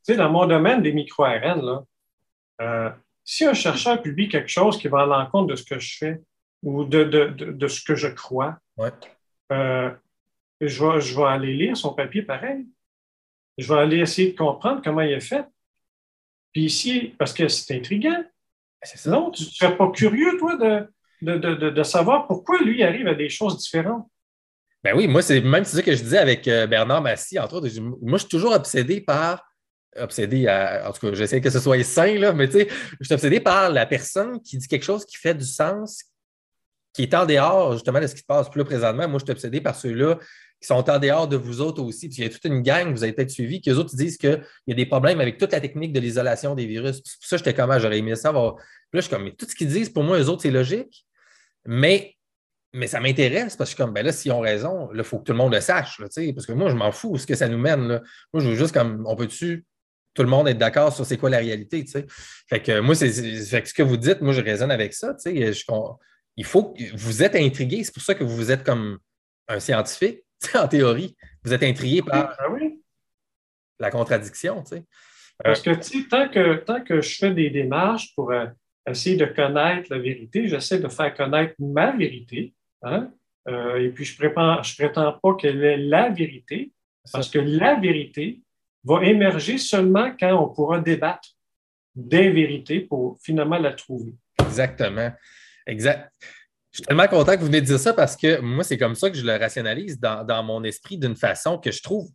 sais, 0.02 0.16
dans 0.16 0.30
mon 0.30 0.46
domaine 0.46 0.82
des 0.82 0.92
micro-RN, 0.92 1.84
euh, 2.60 2.90
si 3.24 3.44
un 3.44 3.54
chercheur 3.54 4.02
publie 4.02 4.28
quelque 4.28 4.48
chose 4.48 4.78
qui 4.78 4.88
va 4.88 5.02
à 5.02 5.06
l'encontre 5.06 5.48
de 5.48 5.56
ce 5.56 5.64
que 5.64 5.78
je 5.78 5.96
fais 5.98 6.20
ou 6.62 6.84
de, 6.84 7.04
de, 7.04 7.68
ce 7.68 7.82
que 7.84 7.94
je 7.94 8.08
crois, 8.08 8.58
euh, 9.52 9.90
je, 10.60 10.84
vais, 10.84 11.00
je 11.00 11.16
vais 11.16 11.26
aller 11.26 11.54
lire 11.54 11.76
son 11.76 11.94
papier 11.94 12.22
pareil. 12.22 12.66
Je 13.58 13.72
vais 13.72 13.80
aller 13.80 13.98
essayer 13.98 14.32
de 14.32 14.36
comprendre 14.36 14.80
comment 14.82 15.00
il 15.00 15.12
est 15.12 15.20
fait. 15.20 15.44
Puis 16.52 16.64
ici, 16.64 17.14
parce 17.18 17.32
que 17.32 17.48
c'est 17.48 17.76
intriguant. 17.76 18.24
Ben, 18.82 19.10
non, 19.10 19.30
tu 19.30 19.44
ne 19.44 19.48
serais 19.48 19.76
pas 19.76 19.90
curieux, 19.90 20.36
toi, 20.38 20.56
de, 20.56 21.70
de, 21.70 21.82
savoir 21.82 22.26
pourquoi 22.26 22.60
lui 22.62 22.82
arrive 22.82 23.06
à 23.06 23.14
des 23.14 23.28
choses 23.28 23.58
différentes? 23.58 24.08
Ben 24.82 24.96
oui, 24.96 25.06
moi, 25.06 25.22
c'est 25.22 25.40
même 25.40 25.64
ça 25.64 25.80
que 25.80 25.94
je 25.94 26.02
disais 26.02 26.18
avec 26.18 26.48
euh, 26.48 26.66
Bernard 26.66 27.02
Massy, 27.02 27.38
entre 27.38 27.56
autres. 27.56 27.68
Moi, 27.80 28.18
je 28.18 28.22
suis 28.22 28.28
toujours 28.28 28.52
obsédé 28.52 29.00
par. 29.00 29.44
Obsédé 29.96 30.46
à. 30.46 30.88
En 30.88 30.92
tout 30.92 31.06
cas, 31.06 31.14
j'essaie 31.14 31.40
que 31.40 31.50
ce 31.50 31.60
soit 31.60 31.82
sain, 31.82 32.18
là, 32.18 32.32
mais 32.32 32.48
tu 32.48 32.60
sais, 32.60 32.68
je 33.00 33.04
suis 33.04 33.14
obsédé 33.14 33.40
par 33.40 33.70
la 33.70 33.84
personne 33.84 34.40
qui 34.40 34.56
dit 34.56 34.66
quelque 34.66 34.84
chose 34.84 35.04
qui 35.04 35.16
fait 35.16 35.34
du 35.34 35.44
sens, 35.44 36.04
qui 36.94 37.02
est 37.02 37.14
en 37.14 37.26
dehors, 37.26 37.74
justement, 37.74 38.00
de 38.00 38.06
ce 38.06 38.14
qui 38.14 38.20
se 38.20 38.26
passe 38.26 38.48
plus 38.48 38.58
là 38.58 38.64
présentement. 38.64 39.08
Moi, 39.08 39.18
je 39.18 39.24
suis 39.24 39.32
obsédé 39.32 39.60
par 39.60 39.74
ceux-là 39.74 40.18
qui 40.62 40.68
sont 40.68 40.88
en 40.88 40.98
dehors 40.98 41.26
de 41.26 41.36
vous 41.36 41.60
autres 41.60 41.82
aussi. 41.82 42.08
Puis 42.08 42.18
il 42.18 42.24
y 42.24 42.26
a 42.26 42.30
toute 42.30 42.44
une 42.44 42.62
gang, 42.62 42.92
vous 42.92 43.02
avez 43.02 43.12
peut-être 43.12 43.30
suivi, 43.30 43.60
qui 43.60 43.70
eux 43.70 43.78
autres 43.78 43.94
disent 43.96 44.16
qu'il 44.16 44.42
y 44.68 44.72
a 44.72 44.76
des 44.76 44.86
problèmes 44.86 45.20
avec 45.20 45.36
toute 45.36 45.52
la 45.52 45.60
technique 45.60 45.92
de 45.92 46.00
l'isolation 46.00 46.54
des 46.54 46.66
virus. 46.66 47.00
Puis 47.00 47.16
ça, 47.20 47.36
j'étais 47.36 47.52
comme, 47.52 47.70
ah, 47.70 47.80
j'aurais 47.80 47.98
aimé 47.98 48.14
ça. 48.14 48.30
Puis 48.30 48.40
là, 48.40 48.54
je 48.94 49.00
suis 49.00 49.10
comme, 49.10 49.24
mais 49.24 49.32
tout 49.32 49.46
ce 49.46 49.56
qu'ils 49.56 49.68
disent, 49.68 49.88
pour 49.88 50.04
moi, 50.04 50.18
eux 50.20 50.28
autres, 50.28 50.42
c'est 50.42 50.52
logique. 50.52 51.04
Mais, 51.66 52.14
mais 52.72 52.86
ça 52.86 53.00
m'intéresse 53.00 53.56
parce 53.56 53.70
que 53.70 53.72
je 53.72 53.76
suis 53.76 53.76
comme, 53.76 53.92
ben 53.92 54.06
là, 54.06 54.12
s'ils 54.12 54.30
ont 54.30 54.40
raison, 54.40 54.88
il 54.94 55.02
faut 55.02 55.18
que 55.18 55.24
tout 55.24 55.32
le 55.32 55.38
monde 55.38 55.52
le 55.52 55.60
sache. 55.60 55.98
parce 55.98 56.46
que 56.46 56.52
moi, 56.52 56.70
je 56.70 56.76
m'en 56.76 56.92
fous 56.92 57.18
ce 57.18 57.26
que 57.26 57.34
ça 57.34 57.48
nous 57.48 57.58
mène. 57.58 57.88
Là. 57.88 58.02
Moi, 58.32 58.42
je 58.42 58.50
veux 58.50 58.56
juste 58.56 58.72
comme, 58.72 59.04
on 59.06 59.16
peut-tu 59.16 59.64
tout 60.14 60.22
le 60.22 60.28
monde 60.28 60.48
être 60.48 60.58
d'accord 60.58 60.92
sur 60.92 61.06
c'est 61.06 61.16
quoi 61.16 61.30
la 61.30 61.38
réalité, 61.38 61.84
Fait 62.48 62.60
que 62.60 62.80
moi, 62.80 62.94
c'est 62.94 63.10
ce 63.12 63.74
que 63.74 63.82
vous 63.82 63.96
dites, 63.96 64.20
moi, 64.20 64.32
je 64.32 64.40
raisonne 64.40 64.70
avec 64.70 64.92
ça, 64.92 65.14
tu 65.14 65.30
sais. 65.34 65.52
il 66.36 66.44
faut 66.44 66.74
vous 66.94 67.22
êtes 67.22 67.34
intrigué. 67.34 67.84
C'est 67.84 67.94
pour 67.94 68.02
ça 68.02 68.14
que 68.14 68.24
vous 68.24 68.50
êtes 68.50 68.64
comme 68.64 68.98
un 69.48 69.60
scientifique, 69.60 70.20
en 70.54 70.68
théorie. 70.68 71.16
Vous 71.44 71.52
êtes 71.52 71.62
intrigué 71.62 72.02
par 72.02 72.36
ben 72.36 72.72
la 73.78 73.90
contradiction. 73.90 74.62
Tu 74.62 74.76
sais. 74.76 74.84
Parce 75.42 75.60
que, 75.60 75.70
tu 75.70 76.02
sais, 76.02 76.08
tant 76.08 76.28
que, 76.28 76.56
tant 76.56 76.82
que 76.82 77.00
je 77.00 77.16
fais 77.16 77.32
des 77.32 77.50
démarches 77.50 78.14
pour 78.14 78.30
euh, 78.30 78.46
essayer 78.86 79.16
de 79.16 79.24
connaître 79.24 79.88
la 79.90 79.98
vérité, 79.98 80.46
j'essaie 80.46 80.78
de 80.78 80.88
faire 80.88 81.14
connaître 81.14 81.54
ma 81.58 81.90
vérité. 81.96 82.54
Hein? 82.82 83.10
Euh, 83.48 83.82
et 83.82 83.88
puis, 83.88 84.04
je 84.04 84.12
ne 84.12 84.28
prétends, 84.28 84.62
je 84.62 84.76
prétends 84.76 85.18
pas 85.20 85.34
qu'elle 85.34 85.64
est 85.64 85.78
la 85.78 86.10
vérité, 86.10 86.72
parce 87.12 87.28
que 87.28 87.40
la 87.40 87.74
vérité 87.74 88.40
va 88.84 89.04
émerger 89.04 89.58
seulement 89.58 90.12
quand 90.18 90.34
on 90.34 90.48
pourra 90.48 90.80
débattre 90.80 91.28
des 91.94 92.30
vérités 92.30 92.80
pour 92.80 93.18
finalement 93.22 93.58
la 93.58 93.72
trouver. 93.72 94.14
Exactement. 94.40 95.12
Exact. 95.66 96.10
Je 96.70 96.78
suis 96.78 96.86
tellement 96.86 97.06
content 97.06 97.34
que 97.34 97.40
vous 97.40 97.46
venez 97.46 97.60
de 97.60 97.66
dire 97.66 97.78
ça 97.78 97.92
parce 97.92 98.16
que 98.16 98.40
moi, 98.40 98.64
c'est 98.64 98.78
comme 98.78 98.94
ça 98.94 99.10
que 99.10 99.16
je 99.16 99.24
le 99.24 99.36
rationalise 99.36 100.00
dans, 100.00 100.24
dans 100.24 100.42
mon 100.42 100.64
esprit 100.64 100.96
d'une 100.96 101.16
façon 101.16 101.58
que 101.58 101.70
je 101.70 101.82
trouve 101.82 102.08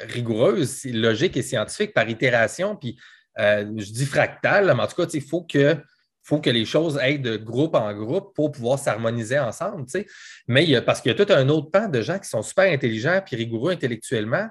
rigoureuse, 0.00 0.84
logique 0.84 1.36
et 1.36 1.42
scientifique 1.42 1.92
par 1.92 2.08
itération. 2.08 2.76
Puis 2.76 2.96
euh, 3.38 3.64
je 3.76 3.92
dis 3.92 4.06
fractal, 4.06 4.66
mais 4.66 4.82
en 4.82 4.86
tout 4.86 4.96
cas, 4.96 5.08
il 5.12 5.22
faut 5.22 5.42
que, 5.42 5.76
faut 6.22 6.40
que 6.40 6.50
les 6.50 6.64
choses 6.64 6.96
aillent 6.98 7.18
de 7.18 7.36
groupe 7.36 7.74
en 7.74 7.92
groupe 7.92 8.34
pour 8.34 8.52
pouvoir 8.52 8.78
s'harmoniser 8.78 9.38
ensemble. 9.38 9.84
Mais 10.46 10.64
y 10.64 10.76
a, 10.76 10.82
parce 10.82 11.00
qu'il 11.00 11.10
y 11.10 11.20
a 11.20 11.24
tout 11.24 11.32
un 11.32 11.48
autre 11.48 11.70
pan 11.70 11.88
de 11.88 12.00
gens 12.00 12.18
qui 12.18 12.28
sont 12.28 12.42
super 12.42 12.72
intelligents 12.72 13.20
puis 13.24 13.36
rigoureux 13.36 13.72
intellectuellement, 13.72 14.48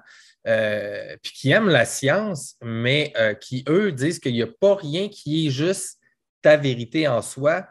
euh, 0.48 1.16
puis 1.22 1.32
qui 1.34 1.52
aiment 1.52 1.70
la 1.70 1.86
science, 1.86 2.56
mais 2.62 3.14
euh, 3.18 3.34
qui, 3.34 3.64
eux, 3.68 3.92
disent 3.92 4.20
qu'il 4.20 4.34
n'y 4.34 4.42
a 4.42 4.48
pas 4.48 4.76
rien 4.76 5.10
qui 5.10 5.48
est 5.48 5.50
juste 5.50 6.00
ta 6.42 6.58
vérité 6.58 7.08
en 7.08 7.22
soi, 7.22 7.68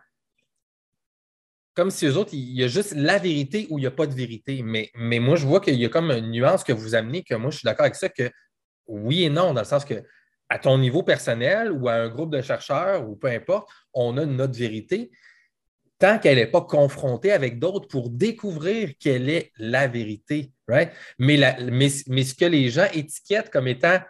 comme 1.74 1.90
si 1.90 2.06
eux 2.06 2.16
autres, 2.16 2.34
il 2.34 2.52
y 2.52 2.64
a 2.64 2.68
juste 2.68 2.94
la 2.94 3.18
vérité 3.18 3.66
ou 3.70 3.78
il 3.78 3.82
n'y 3.82 3.86
a 3.86 3.90
pas 3.90 4.06
de 4.06 4.14
vérité. 4.14 4.62
Mais, 4.62 4.90
mais 4.94 5.18
moi, 5.18 5.36
je 5.36 5.46
vois 5.46 5.60
qu'il 5.60 5.74
y 5.74 5.84
a 5.84 5.88
comme 5.88 6.10
une 6.10 6.30
nuance 6.30 6.64
que 6.64 6.72
vous 6.72 6.94
amenez, 6.94 7.22
que 7.22 7.34
moi, 7.34 7.50
je 7.50 7.58
suis 7.58 7.64
d'accord 7.64 7.84
avec 7.84 7.96
ça, 7.96 8.08
que 8.08 8.30
oui 8.86 9.24
et 9.24 9.30
non, 9.30 9.54
dans 9.54 9.62
le 9.62 9.66
sens 9.66 9.84
que 9.84 10.02
à 10.48 10.58
ton 10.58 10.76
niveau 10.76 11.02
personnel 11.02 11.72
ou 11.72 11.88
à 11.88 11.94
un 11.94 12.08
groupe 12.08 12.30
de 12.30 12.42
chercheurs 12.42 13.08
ou 13.08 13.16
peu 13.16 13.28
importe, 13.28 13.70
on 13.94 14.18
a 14.18 14.26
notre 14.26 14.58
vérité 14.58 15.10
tant 16.02 16.18
qu'elle 16.18 16.38
n'est 16.38 16.48
pas 16.48 16.62
confrontée 16.62 17.30
avec 17.30 17.60
d'autres 17.60 17.86
pour 17.86 18.10
découvrir 18.10 18.90
quelle 18.98 19.30
est 19.30 19.52
la 19.56 19.86
vérité. 19.86 20.50
Right? 20.66 20.90
Mais, 21.20 21.38
mais, 21.70 21.88
mais, 22.08 22.24
ce 22.24 22.34
que 22.34 22.44
les 22.44 22.70
gens 22.70 22.88
étiquettent 22.92 23.50
comme 23.50 23.68
étant 23.68 24.00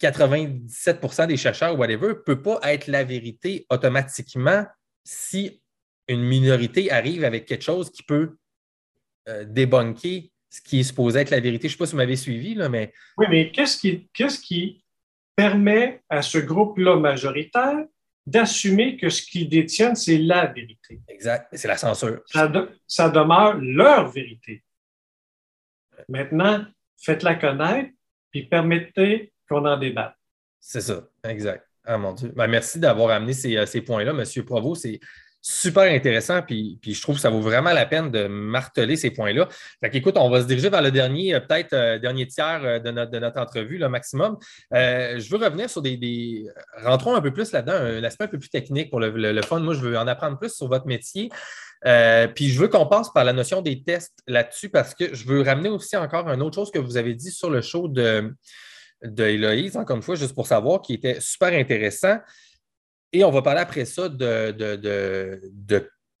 97% 0.00 1.26
des 1.26 1.36
chercheurs 1.36 1.74
ou 1.74 1.78
whatever 1.78 2.08
ne 2.08 2.12
peut 2.12 2.40
pas 2.40 2.60
être 2.62 2.86
la 2.86 3.02
vérité 3.02 3.66
automatiquement 3.68 4.64
si 5.02 5.60
une 6.06 6.22
minorité 6.22 6.92
arrive 6.92 7.24
avec 7.24 7.46
quelque 7.46 7.64
chose 7.64 7.90
qui 7.90 8.04
peut 8.04 8.36
euh, 9.28 9.44
débunker 9.44 10.30
ce 10.50 10.60
qui 10.60 10.78
est 10.78 10.84
supposé 10.84 11.18
être 11.18 11.30
la 11.30 11.40
vérité. 11.40 11.66
Je 11.66 11.74
ne 11.74 11.78
sais 11.78 11.78
pas 11.78 11.86
si 11.86 11.92
vous 11.92 11.98
m'avez 11.98 12.14
suivi, 12.14 12.54
là, 12.54 12.68
mais. 12.68 12.92
Oui, 13.16 13.26
mais 13.28 13.50
qu'est-ce 13.50 13.76
qui, 13.76 14.08
qu'est-ce 14.14 14.38
qui 14.38 14.84
permet 15.34 16.00
à 16.08 16.22
ce 16.22 16.38
groupe-là 16.38 16.94
majoritaire 16.94 17.84
d'assumer 18.26 18.96
que 18.96 19.08
ce 19.10 19.22
qu'ils 19.22 19.48
détiennent, 19.48 19.96
c'est 19.96 20.18
la 20.18 20.46
vérité? 20.46 21.00
Exact. 21.08 21.48
C'est 21.52 21.68
la 21.68 21.76
censure. 21.76 22.22
Ça, 22.26 22.50
ça 22.86 23.10
demeure 23.10 23.56
leur 23.56 24.10
vérité. 24.10 24.62
Maintenant, 26.08 26.64
faites-la 26.96 27.34
connaître, 27.36 27.90
puis 28.30 28.46
permettez 28.46 29.32
qu'on 29.48 29.64
en 29.64 29.78
débatte. 29.78 30.14
C'est 30.60 30.80
ça, 30.80 31.06
exact. 31.24 31.66
Ah 31.84 31.98
mon 31.98 32.14
Dieu. 32.14 32.32
Ben, 32.34 32.46
merci 32.46 32.80
d'avoir 32.80 33.10
amené 33.10 33.34
ces, 33.34 33.56
euh, 33.56 33.66
ces 33.66 33.82
points-là, 33.82 34.12
M. 34.12 34.44
Provost. 34.44 34.88
Super 35.46 35.92
intéressant, 35.92 36.40
puis, 36.40 36.78
je 36.82 37.02
trouve 37.02 37.16
que 37.16 37.20
ça 37.20 37.28
vaut 37.28 37.42
vraiment 37.42 37.74
la 37.74 37.84
peine 37.84 38.10
de 38.10 38.26
marteler 38.26 38.96
ces 38.96 39.10
points-là. 39.10 39.46
Fait 39.78 39.94
écoute, 39.94 40.16
on 40.16 40.30
va 40.30 40.40
se 40.40 40.46
diriger 40.46 40.70
vers 40.70 40.80
le 40.80 40.90
dernier, 40.90 41.34
euh, 41.34 41.40
peut-être 41.40 41.74
euh, 41.74 41.98
dernier 41.98 42.26
tiers 42.26 42.64
euh, 42.64 42.78
de 42.78 42.90
notre, 42.90 43.38
entrevue, 43.38 43.76
le 43.76 43.90
maximum. 43.90 44.38
je 44.72 45.30
veux 45.30 45.36
revenir 45.36 45.68
sur 45.68 45.82
des, 45.82 46.46
Rentrons 46.82 47.14
un 47.14 47.20
peu 47.20 47.30
plus 47.30 47.52
là-dedans, 47.52 47.74
un 47.74 48.02
aspect 48.04 48.24
un 48.24 48.28
peu 48.28 48.38
plus 48.38 48.48
technique 48.48 48.88
pour 48.88 49.00
le, 49.00 49.42
fun. 49.42 49.60
Moi, 49.60 49.74
je 49.74 49.80
veux 49.80 49.98
en 49.98 50.06
apprendre 50.06 50.38
plus 50.38 50.48
sur 50.48 50.66
votre 50.66 50.86
métier. 50.86 51.28
puis 51.82 52.48
je 52.48 52.58
veux 52.58 52.68
qu'on 52.68 52.86
passe 52.86 53.12
par 53.12 53.24
la 53.24 53.34
notion 53.34 53.60
des 53.60 53.82
tests 53.82 54.20
là-dessus 54.26 54.70
parce 54.70 54.94
que 54.94 55.14
je 55.14 55.26
veux 55.26 55.42
ramener 55.42 55.68
aussi 55.68 55.94
encore 55.98 56.26
une 56.30 56.40
autre 56.40 56.54
chose 56.54 56.70
que 56.70 56.78
vous 56.78 56.96
avez 56.96 57.12
dit 57.12 57.30
sur 57.30 57.50
le 57.50 57.60
show 57.60 57.86
de, 57.86 58.34
de 59.02 59.24
Héloïse, 59.24 59.76
encore 59.76 59.96
une 59.96 60.02
fois, 60.02 60.14
juste 60.14 60.34
pour 60.34 60.46
savoir, 60.46 60.80
qui 60.80 60.94
était 60.94 61.20
super 61.20 61.52
intéressant. 61.52 62.16
Et 63.14 63.22
on 63.22 63.30
va 63.30 63.42
parler 63.42 63.60
après 63.60 63.84
ça 63.84 64.08
de, 64.08 64.50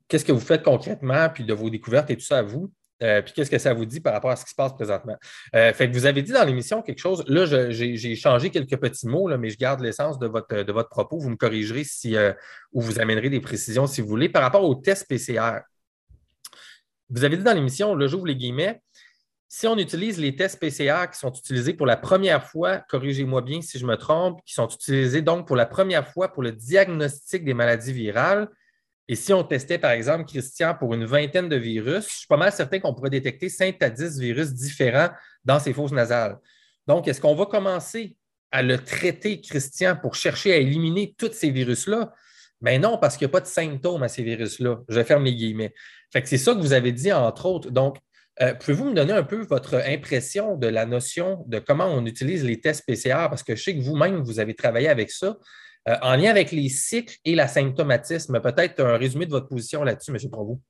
qu'est-ce 0.06 0.24
que 0.24 0.30
vous 0.30 0.38
faites 0.38 0.62
concrètement, 0.62 1.28
puis 1.28 1.42
de 1.42 1.52
vos 1.52 1.68
découvertes 1.68 2.08
et 2.10 2.16
tout 2.16 2.24
ça 2.24 2.38
à 2.38 2.42
vous. 2.42 2.72
Euh, 3.02 3.20
puis 3.20 3.32
qu'est-ce 3.34 3.50
que 3.50 3.58
ça 3.58 3.74
vous 3.74 3.84
dit 3.84 3.98
par 3.98 4.12
rapport 4.12 4.30
à 4.30 4.36
ce 4.36 4.44
qui 4.44 4.52
se 4.52 4.54
passe 4.54 4.72
présentement? 4.72 5.16
Euh, 5.56 5.72
fait 5.72 5.88
vous 5.88 6.06
avez 6.06 6.22
dit 6.22 6.30
dans 6.30 6.44
l'émission 6.44 6.82
quelque 6.82 7.00
chose, 7.00 7.24
là, 7.26 7.46
j'ai 7.72 8.14
changé 8.14 8.50
quelques 8.50 8.76
petits 8.76 9.08
mots, 9.08 9.36
mais 9.36 9.50
je 9.50 9.58
garde 9.58 9.80
l'essence 9.80 10.20
de 10.20 10.28
votre, 10.28 10.88
propos. 10.88 11.18
Vous 11.18 11.30
me 11.30 11.36
corrigerez 11.36 11.82
si, 11.82 12.14
euh, 12.14 12.32
ou 12.72 12.80
vous 12.80 13.00
amènerez 13.00 13.28
des 13.28 13.40
précisions 13.40 13.88
si 13.88 14.00
vous 14.00 14.06
voulez. 14.06 14.28
Par 14.28 14.42
rapport 14.42 14.62
au 14.62 14.76
test 14.76 15.08
PCR, 15.08 15.62
vous 17.10 17.24
avez 17.24 17.36
dit 17.36 17.42
dans 17.42 17.54
l'émission, 17.54 17.96
là, 17.96 18.06
j'ouvre 18.06 18.26
les 18.26 18.36
guillemets, 18.36 18.80
si 19.56 19.68
on 19.68 19.78
utilise 19.78 20.18
les 20.18 20.34
tests 20.34 20.58
PCR 20.58 21.08
qui 21.12 21.16
sont 21.16 21.32
utilisés 21.32 21.74
pour 21.74 21.86
la 21.86 21.96
première 21.96 22.44
fois, 22.44 22.78
corrigez-moi 22.78 23.40
bien 23.40 23.62
si 23.62 23.78
je 23.78 23.86
me 23.86 23.94
trompe, 23.94 24.40
qui 24.44 24.52
sont 24.52 24.66
utilisés 24.66 25.22
donc 25.22 25.46
pour 25.46 25.54
la 25.54 25.64
première 25.64 26.08
fois 26.08 26.32
pour 26.32 26.42
le 26.42 26.50
diagnostic 26.50 27.44
des 27.44 27.54
maladies 27.54 27.92
virales, 27.92 28.48
et 29.06 29.14
si 29.14 29.32
on 29.32 29.44
testait, 29.44 29.78
par 29.78 29.92
exemple, 29.92 30.24
Christian, 30.24 30.74
pour 30.74 30.92
une 30.92 31.04
vingtaine 31.04 31.48
de 31.48 31.54
virus, 31.54 32.08
je 32.08 32.16
suis 32.16 32.26
pas 32.26 32.36
mal 32.36 32.50
certain 32.50 32.80
qu'on 32.80 32.94
pourrait 32.94 33.10
détecter 33.10 33.48
5 33.48 33.80
à 33.80 33.90
10 33.90 34.18
virus 34.18 34.52
différents 34.52 35.10
dans 35.44 35.60
ces 35.60 35.72
fosses 35.72 35.92
nasales. 35.92 36.36
Donc, 36.88 37.06
est-ce 37.06 37.20
qu'on 37.20 37.36
va 37.36 37.46
commencer 37.46 38.16
à 38.50 38.60
le 38.60 38.78
traiter, 38.78 39.40
Christian, 39.40 39.94
pour 39.94 40.16
chercher 40.16 40.52
à 40.52 40.56
éliminer 40.56 41.14
tous 41.16 41.32
ces 41.32 41.50
virus-là? 41.50 42.12
Mais 42.60 42.80
non, 42.80 42.98
parce 42.98 43.16
qu'il 43.16 43.28
n'y 43.28 43.30
a 43.30 43.34
pas 43.34 43.40
de 43.40 43.46
symptômes 43.46 44.02
à 44.02 44.08
ces 44.08 44.24
virus-là. 44.24 44.80
Je 44.88 45.04
ferme 45.04 45.22
les 45.22 45.34
guillemets. 45.36 45.72
c'est 46.10 46.38
ça 46.38 46.54
que 46.54 46.58
vous 46.58 46.72
avez 46.72 46.90
dit, 46.90 47.12
entre 47.12 47.46
autres. 47.46 47.70
Donc, 47.70 47.98
euh, 48.42 48.54
pouvez-vous 48.54 48.86
me 48.90 48.94
donner 48.94 49.12
un 49.12 49.22
peu 49.22 49.42
votre 49.42 49.76
impression 49.86 50.56
de 50.56 50.66
la 50.66 50.86
notion 50.86 51.44
de 51.46 51.58
comment 51.60 51.86
on 51.86 52.04
utilise 52.04 52.44
les 52.44 52.60
tests 52.60 52.84
PCR? 52.86 53.28
Parce 53.28 53.42
que 53.42 53.54
je 53.54 53.62
sais 53.62 53.76
que 53.76 53.82
vous-même, 53.82 54.22
vous 54.22 54.40
avez 54.40 54.54
travaillé 54.54 54.88
avec 54.88 55.10
ça. 55.10 55.36
Euh, 55.88 55.96
en 56.02 56.16
lien 56.16 56.30
avec 56.30 56.50
les 56.50 56.68
cycles 56.68 57.16
et 57.24 57.34
la 57.34 57.46
symptomatisme, 57.46 58.40
peut-être 58.40 58.80
un 58.80 58.96
résumé 58.96 59.26
de 59.26 59.30
votre 59.30 59.48
position 59.48 59.84
là-dessus, 59.84 60.10
M. 60.10 60.30
Provost. 60.30 60.60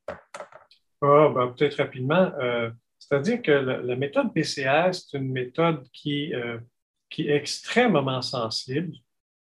Ah, 1.01 1.31
ben, 1.35 1.55
peut-être 1.57 1.77
rapidement. 1.77 2.33
Euh, 2.41 2.71
c'est-à-dire 2.99 3.41
que 3.41 3.53
la, 3.53 3.97
méthode 3.97 4.33
PCR, 4.35 4.91
c'est 4.93 5.17
une 5.17 5.31
méthode 5.31 5.83
qui 5.93 6.33
est 6.33 7.37
extrêmement 7.37 8.23
sensible 8.23 8.93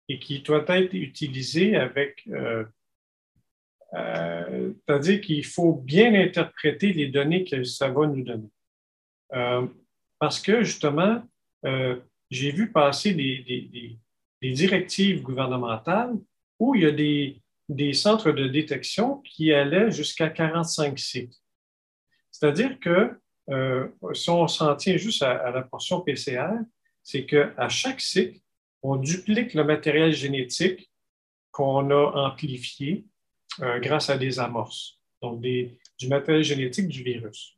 et 0.07 0.19
qui 0.19 0.41
doit 0.41 0.65
être 0.67 0.93
utilisée 0.93 1.75
avec 1.75 2.27
euh, 3.93 4.73
c'est-à-dire 4.87 5.21
qu'il 5.21 5.45
faut 5.45 5.73
bien 5.73 6.13
interpréter 6.13 6.93
les 6.93 7.07
données 7.07 7.43
que 7.43 7.63
ça 7.63 7.89
va 7.89 8.07
nous 8.07 8.23
donner. 8.23 8.49
Euh, 9.33 9.65
parce 10.19 10.39
que 10.39 10.63
justement, 10.63 11.23
euh, 11.65 11.99
j'ai 12.29 12.51
vu 12.51 12.71
passer 12.71 13.13
des, 13.13 13.97
directives 14.41 15.21
gouvernementales 15.21 16.13
où 16.59 16.75
il 16.75 16.83
y 16.83 16.85
a 16.85 16.91
des, 16.91 17.93
centres 17.93 18.31
de 18.31 18.47
détection 18.47 19.17
qui 19.21 19.51
allaient 19.53 19.91
jusqu'à 19.91 20.29
45 20.29 20.97
cycles. 20.97 21.35
C'est-à-dire 22.31 22.79
que 22.79 23.19
si 24.13 24.29
on 24.29 24.47
s'en 24.47 24.75
tient 24.75 24.97
juste 24.97 25.23
à, 25.23 25.31
à 25.31 25.51
la 25.51 25.63
portion 25.63 26.01
PCR, 26.01 26.51
c'est 27.03 27.25
qu'à 27.25 27.69
chaque 27.69 28.01
cycle, 28.01 28.39
on 28.83 28.95
duplique 28.95 29.53
le 29.53 29.63
matériel 29.63 30.13
génétique 30.13 30.91
qu'on 31.51 31.89
a 31.89 32.27
amplifié 32.27 33.05
euh, 33.61 33.79
grâce 33.79 34.09
à 34.09 34.17
des 34.17 34.39
amorces, 34.39 34.99
donc 35.21 35.41
du 35.41 36.07
matériel 36.07 36.43
génétique 36.43 36.87
du 36.87 37.03
virus. 37.03 37.57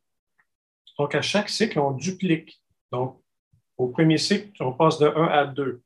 Donc, 0.97 1.13
à 1.13 1.21
chaque 1.21 1.49
cycle, 1.49 1.79
on 1.79 1.91
duplique. 1.91 2.59
Donc, 2.91 3.21
au 3.77 3.87
premier 3.87 4.17
cycle, 4.17 4.51
on 4.63 4.73
passe 4.73 4.97
de 4.99 5.07
1 5.07 5.23
à 5.25 5.45
2. 5.45 5.81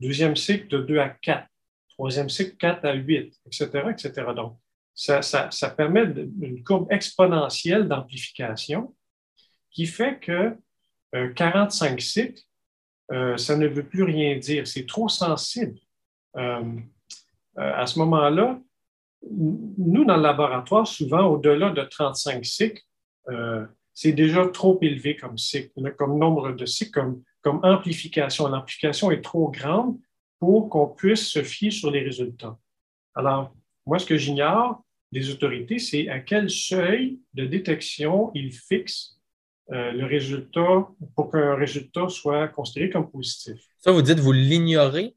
Deuxième 0.00 0.36
cycle, 0.36 0.68
de 0.68 0.78
2 0.78 0.98
à 0.98 1.10
4. 1.10 1.46
Troisième 1.90 2.28
cycle, 2.28 2.56
4 2.56 2.84
à 2.84 2.94
8, 2.94 3.34
etc., 3.46 3.66
etc. 3.90 4.26
Donc, 4.34 4.58
ça, 4.94 5.50
permet 5.76 6.04
une 6.40 6.62
courbe 6.64 6.90
exponentielle 6.90 7.88
d'amplification 7.88 8.94
qui 9.70 9.86
fait 9.86 10.18
que 10.18 10.56
45 11.34 11.92
euh, 11.92 11.98
cycles, 12.00 12.42
euh, 13.12 13.36
ça 13.36 13.56
ne 13.56 13.66
veut 13.66 13.86
plus 13.86 14.02
rien 14.02 14.36
dire. 14.36 14.66
C'est 14.66 14.86
trop 14.86 15.08
sensible. 15.08 15.78
à 16.34 17.86
ce 17.86 17.98
moment-là, 17.98 18.60
nous, 19.30 20.04
dans 20.04 20.16
le 20.16 20.22
laboratoire, 20.22 20.86
souvent, 20.86 21.26
au-delà 21.26 21.70
de 21.70 21.82
35 21.82 22.44
cycles, 22.44 22.82
euh, 23.28 23.66
c'est 23.94 24.12
déjà 24.12 24.46
trop 24.46 24.78
élevé 24.80 25.16
comme 25.16 25.36
cycle, 25.36 25.72
comme 25.96 26.18
nombre 26.18 26.52
de 26.52 26.66
cycles, 26.66 26.92
comme, 26.92 27.22
comme 27.42 27.60
amplification. 27.62 28.48
L'amplification 28.48 29.10
est 29.10 29.22
trop 29.22 29.50
grande 29.50 29.98
pour 30.38 30.68
qu'on 30.68 30.86
puisse 30.86 31.26
se 31.26 31.42
fier 31.42 31.70
sur 31.70 31.90
les 31.90 32.00
résultats. 32.00 32.56
Alors, 33.14 33.52
moi, 33.86 33.98
ce 33.98 34.06
que 34.06 34.16
j'ignore, 34.16 34.84
des 35.10 35.30
autorités, 35.30 35.78
c'est 35.78 36.08
à 36.08 36.20
quel 36.20 36.50
seuil 36.50 37.18
de 37.34 37.46
détection 37.46 38.30
ils 38.34 38.52
fixent 38.52 39.18
euh, 39.70 39.92
le 39.92 40.06
résultat 40.06 40.88
pour 41.14 41.30
qu'un 41.30 41.54
résultat 41.54 42.08
soit 42.08 42.48
considéré 42.48 42.90
comme 42.90 43.10
positif. 43.10 43.60
Ça, 43.78 43.90
vous 43.90 44.02
dites, 44.02 44.18
vous 44.18 44.32
l'ignorez? 44.32 45.16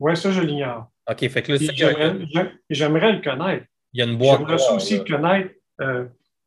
Oui, 0.00 0.16
ça, 0.16 0.32
je 0.32 0.40
l'ignore. 0.40 0.91
OK, 1.10 1.28
fait 1.28 1.42
que 1.42 1.52
là, 1.52 2.48
J'aimerais 2.70 3.12
le 3.12 3.22
connaître. 3.22 3.66
Il 3.92 4.00
y 4.00 4.02
a 4.02 4.06
une 4.06 4.16
boîte. 4.16 4.40
J'aimerais 4.40 4.74
aussi 4.74 5.04
connaître 5.04 5.50
euh, 5.80 6.06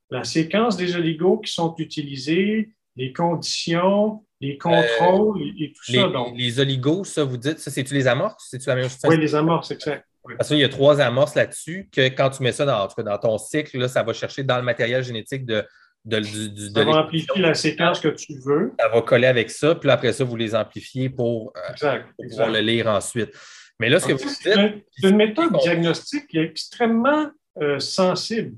la 0.09 0.23
séquence 0.23 0.77
des 0.77 0.95
oligos 0.95 1.39
qui 1.39 1.51
sont 1.51 1.75
utilisés, 1.77 2.69
les 2.95 3.13
conditions, 3.13 4.23
les 4.41 4.57
contrôles 4.57 5.41
et 5.41 5.73
tout 5.73 5.91
les, 5.91 5.99
ça. 5.99 6.09
Les 6.35 6.59
oligos, 6.59 7.03
ça, 7.03 7.23
vous 7.23 7.37
dites, 7.37 7.59
ça, 7.59 7.71
c'est-tu 7.71 7.93
les 7.93 8.07
amorces? 8.07 8.47
C'est-tu 8.49 8.67
la 8.69 8.75
même 8.75 8.89
chose? 8.89 8.99
Oui, 9.05 9.17
les 9.17 9.35
amorces, 9.35 9.71
exact. 9.71 10.05
Parce 10.37 10.49
qu'il 10.49 10.57
y 10.57 10.63
a 10.63 10.69
trois 10.69 10.99
amorces 11.01 11.35
là-dessus 11.35 11.87
que 11.91 12.07
quand 12.09 12.31
tu 12.31 12.41
mets 12.41 12.51
ça 12.51 12.65
dans, 12.65 12.87
dans 13.03 13.17
ton 13.17 13.37
cycle, 13.37 13.77
là, 13.77 13.87
ça 13.87 14.01
va 14.01 14.13
chercher 14.13 14.43
dans 14.43 14.57
le 14.57 14.63
matériel 14.63 15.03
génétique 15.03 15.45
de, 15.45 15.63
de, 16.03 16.19
du, 16.19 16.71
ça 16.73 16.83
va 16.83 17.03
amplifier 17.03 17.41
la 17.41 17.53
séquence 17.53 17.99
que 17.99 18.07
tu 18.07 18.33
veux. 18.43 18.73
Ça 18.79 18.89
va 18.89 19.01
coller 19.01 19.27
avec 19.27 19.51
ça, 19.51 19.75
puis 19.75 19.89
après 19.89 20.13
ça, 20.13 20.23
vous 20.23 20.35
les 20.35 20.55
amplifiez 20.55 21.09
pour, 21.09 21.53
euh, 21.57 21.99
pouvoir 22.29 22.49
le 22.49 22.59
lire 22.59 22.87
ensuite. 22.87 23.31
Mais 23.79 23.89
là, 23.89 23.99
ce 23.99 24.07
que 24.07 24.13
vous 24.13 24.27
dites. 24.27 24.41
C'est 24.41 25.09
une 25.09 25.17
méthode 25.17 25.57
diagnostique 25.61 26.27
qui 26.27 26.37
est 26.37 26.43
extrêmement 26.43 27.29
euh, 27.61 27.79
sensible. 27.79 28.57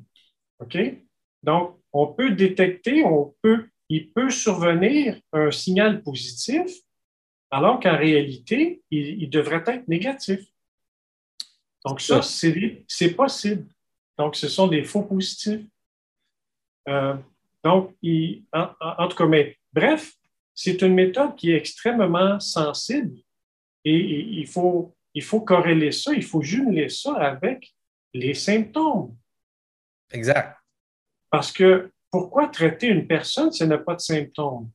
OK? 0.60 0.78
Donc, 1.44 1.80
on 1.94 2.08
peut 2.08 2.32
détecter, 2.32 3.04
on 3.04 3.36
peut, 3.42 3.70
il 3.90 4.12
peut 4.12 4.30
survenir 4.30 5.20
un 5.34 5.52
signal 5.52 6.04
positif, 6.04 6.72
alors 7.50 7.80
qu'en 7.80 7.98
réalité, 7.98 8.82
il, 8.92 9.30
devrait 9.30 9.64
être 9.68 9.88
négatif. 9.88 10.42
Donc, 11.86 12.02
ça, 12.02 12.22
c'est 12.22 13.16
possible. 13.16 13.66
Donc, 14.18 14.36
ce 14.36 14.50
sont 14.50 14.68
des 14.68 14.84
faux 14.84 15.04
positifs. 15.04 15.66
Euh, 16.90 17.16
donc, 17.64 17.96
en, 18.52 19.08
tout 19.08 19.18
cas, 19.18 19.26
mais 19.26 19.58
bref, 19.72 20.14
c'est 20.54 20.82
une 20.82 20.94
méthode 20.94 21.36
qui 21.36 21.52
est 21.52 21.58
extrêmement 21.58 22.40
sensible 22.40 23.18
et, 23.86 23.96
il, 23.96 24.48
faut, 24.48 24.97
il 25.18 25.24
faut 25.24 25.42
corréler 25.42 25.92
ça, 25.92 26.14
il 26.14 26.24
faut 26.24 26.44
jumeler 26.44 26.90
ça 26.90 27.16
avec 27.16 27.74
les 28.14 28.36
symptômes. 28.36 29.18
Exact. 30.12 30.56
Parce 31.32 31.52
que 31.52 31.92
pourquoi 32.12 32.50
traiter 32.50 32.86
une 32.86 33.08
personne 33.08 33.52
si 33.52 33.64
elle 33.64 33.70
n'a 33.70 33.80
pas 33.80 33.96
de 33.96 34.00
symptômes? 34.00 34.70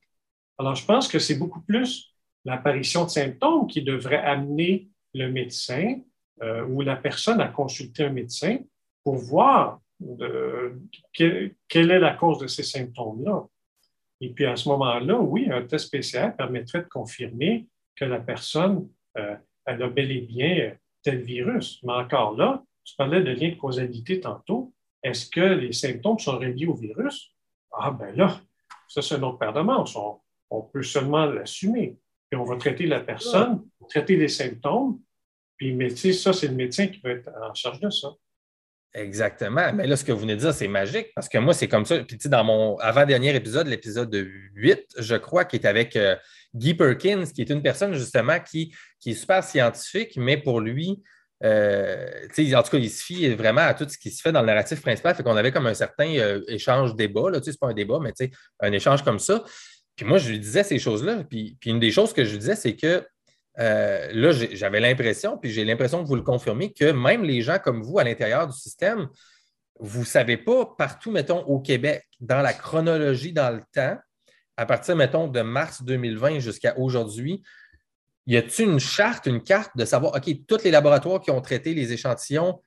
Alors, 0.58 0.74
je 0.74 0.84
pense 0.84 1.06
que 1.06 1.20
c'est 1.20 1.36
beaucoup 1.36 1.60
plus 1.60 2.12
l'apparition 2.44 3.04
de 3.04 3.10
symptômes 3.10 3.68
qui 3.68 3.82
devrait 3.82 4.24
amener 4.24 4.88
le 5.14 5.30
médecin 5.30 6.00
euh, 6.42 6.66
ou 6.66 6.80
la 6.80 6.96
personne 6.96 7.40
à 7.40 7.46
consulter 7.46 8.06
un 8.06 8.10
médecin 8.10 8.58
pour 9.04 9.14
voir 9.14 9.80
de, 10.00 10.76
quelle 11.12 11.54
est 11.92 12.00
la 12.00 12.14
cause 12.14 12.40
de 12.40 12.48
ces 12.48 12.64
symptômes-là. 12.64 13.46
Et 14.20 14.30
puis 14.30 14.46
à 14.46 14.56
ce 14.56 14.68
moment-là, 14.70 15.20
oui, 15.20 15.48
un 15.52 15.62
test 15.62 15.92
PCR 15.92 16.30
permettrait 16.36 16.82
de 16.82 16.88
confirmer 16.88 17.68
que 17.94 18.04
la 18.04 18.18
personne 18.18 18.88
euh, 19.16 19.36
elle 19.66 19.82
a 19.82 19.88
bel 19.88 20.10
et 20.10 20.20
bien 20.20 20.74
tel 21.02 21.22
virus. 21.22 21.80
Mais 21.82 21.92
encore 21.92 22.36
là, 22.36 22.62
tu 22.84 22.94
parlais 22.96 23.22
de 23.22 23.30
lien 23.30 23.50
de 23.50 23.54
causalité 23.54 24.20
tantôt. 24.20 24.72
Est-ce 25.02 25.28
que 25.28 25.40
les 25.40 25.72
symptômes 25.72 26.18
sont 26.18 26.38
reliés 26.38 26.66
au 26.66 26.74
virus? 26.74 27.34
Ah 27.72 27.90
ben 27.90 28.14
là, 28.14 28.40
ça 28.88 29.02
c'est 29.02 29.16
un 29.16 29.22
autre 29.22 29.38
paire 29.38 29.52
de 29.52 29.60
manches. 29.60 29.96
On, 29.96 30.62
peut 30.62 30.82
seulement 30.82 31.24
l'assumer. 31.26 31.96
Puis 32.30 32.38
on 32.38 32.44
va 32.44 32.56
traiter 32.56 32.86
la 32.86 33.00
personne, 33.00 33.64
traiter 33.88 34.16
les 34.16 34.28
symptômes, 34.28 35.00
puis 35.56 35.72
mais, 35.72 35.90
ça, 35.90 36.32
c'est 36.32 36.48
le 36.48 36.54
médecin 36.54 36.88
qui 36.88 36.98
va 37.00 37.10
être 37.10 37.30
en 37.40 37.54
charge 37.54 37.80
de 37.80 37.88
ça. 37.88 38.08
Exactement. 38.94 39.72
Mais 39.72 39.86
là, 39.86 39.96
ce 39.96 40.04
que 40.04 40.12
vous 40.12 40.20
venez 40.20 40.34
de 40.34 40.40
dire, 40.40 40.52
c'est 40.52 40.68
magique 40.68 41.08
parce 41.14 41.28
que 41.28 41.38
moi, 41.38 41.54
c'est 41.54 41.68
comme 41.68 41.86
ça. 41.86 41.98
Puis, 42.00 42.18
tu 42.18 42.24
sais, 42.24 42.28
dans 42.28 42.44
mon 42.44 42.76
avant-dernier 42.78 43.34
épisode, 43.34 43.66
l'épisode 43.66 44.14
8, 44.54 44.86
je 44.98 45.14
crois, 45.16 45.46
qui 45.46 45.56
est 45.56 45.64
avec 45.64 45.96
euh, 45.96 46.14
Guy 46.54 46.74
Perkins, 46.74 47.24
qui 47.24 47.40
est 47.40 47.50
une 47.50 47.62
personne 47.62 47.94
justement 47.94 48.38
qui, 48.38 48.74
qui 49.00 49.12
est 49.12 49.14
super 49.14 49.42
scientifique, 49.42 50.16
mais 50.16 50.36
pour 50.36 50.60
lui, 50.60 51.02
euh, 51.42 52.06
en 52.54 52.62
tout 52.62 52.70
cas, 52.70 52.78
il 52.78 52.90
se 52.90 53.02
fie 53.02 53.28
vraiment 53.30 53.62
à 53.62 53.74
tout 53.74 53.88
ce 53.88 53.96
qui 53.98 54.10
se 54.10 54.20
fait 54.20 54.30
dans 54.30 54.40
le 54.40 54.46
narratif 54.46 54.80
principal. 54.80 55.14
Fait 55.14 55.22
qu'on 55.22 55.36
avait 55.36 55.52
comme 55.52 55.66
un 55.66 55.74
certain 55.74 56.14
euh, 56.18 56.40
échange 56.48 56.94
débat. 56.94 57.22
Ce 57.32 57.50
n'est 57.50 57.56
pas 57.58 57.68
un 57.68 57.74
débat, 57.74 57.98
mais 58.00 58.12
un 58.60 58.72
échange 58.72 59.02
comme 59.02 59.18
ça. 59.18 59.42
Puis 59.96 60.06
moi, 60.06 60.18
je 60.18 60.30
lui 60.30 60.38
disais 60.38 60.62
ces 60.62 60.78
choses-là. 60.78 61.24
Puis 61.28 61.58
une 61.64 61.80
des 61.80 61.90
choses 61.90 62.12
que 62.12 62.24
je 62.24 62.32
lui 62.32 62.38
disais, 62.38 62.56
c'est 62.56 62.76
que 62.76 63.04
euh, 63.58 64.10
là, 64.12 64.32
j'avais 64.32 64.80
l'impression, 64.80 65.36
puis 65.36 65.50
j'ai 65.50 65.64
l'impression 65.64 66.02
que 66.02 66.08
vous 66.08 66.16
le 66.16 66.22
confirmez, 66.22 66.72
que 66.72 66.92
même 66.92 67.22
les 67.22 67.42
gens 67.42 67.58
comme 67.58 67.82
vous 67.82 67.98
à 67.98 68.04
l'intérieur 68.04 68.46
du 68.46 68.56
système, 68.56 69.08
vous 69.78 70.00
ne 70.00 70.06
savez 70.06 70.36
pas 70.36 70.66
partout, 70.78 71.10
mettons, 71.10 71.40
au 71.44 71.60
Québec, 71.60 72.04
dans 72.20 72.40
la 72.40 72.52
chronologie, 72.52 73.32
dans 73.32 73.54
le 73.54 73.62
temps, 73.72 73.98
à 74.56 74.66
partir, 74.66 74.96
mettons, 74.96 75.28
de 75.28 75.40
mars 75.40 75.82
2020 75.82 76.38
jusqu'à 76.38 76.78
aujourd'hui, 76.78 77.42
y 78.26 78.36
a-t-il 78.36 78.68
une 78.68 78.80
charte, 78.80 79.26
une 79.26 79.42
carte 79.42 79.76
de 79.76 79.84
savoir, 79.84 80.14
OK, 80.14 80.30
tous 80.46 80.62
les 80.64 80.70
laboratoires 80.70 81.20
qui 81.20 81.30
ont 81.30 81.40
traité 81.40 81.74
les 81.74 81.92
échantillons, 81.92 82.62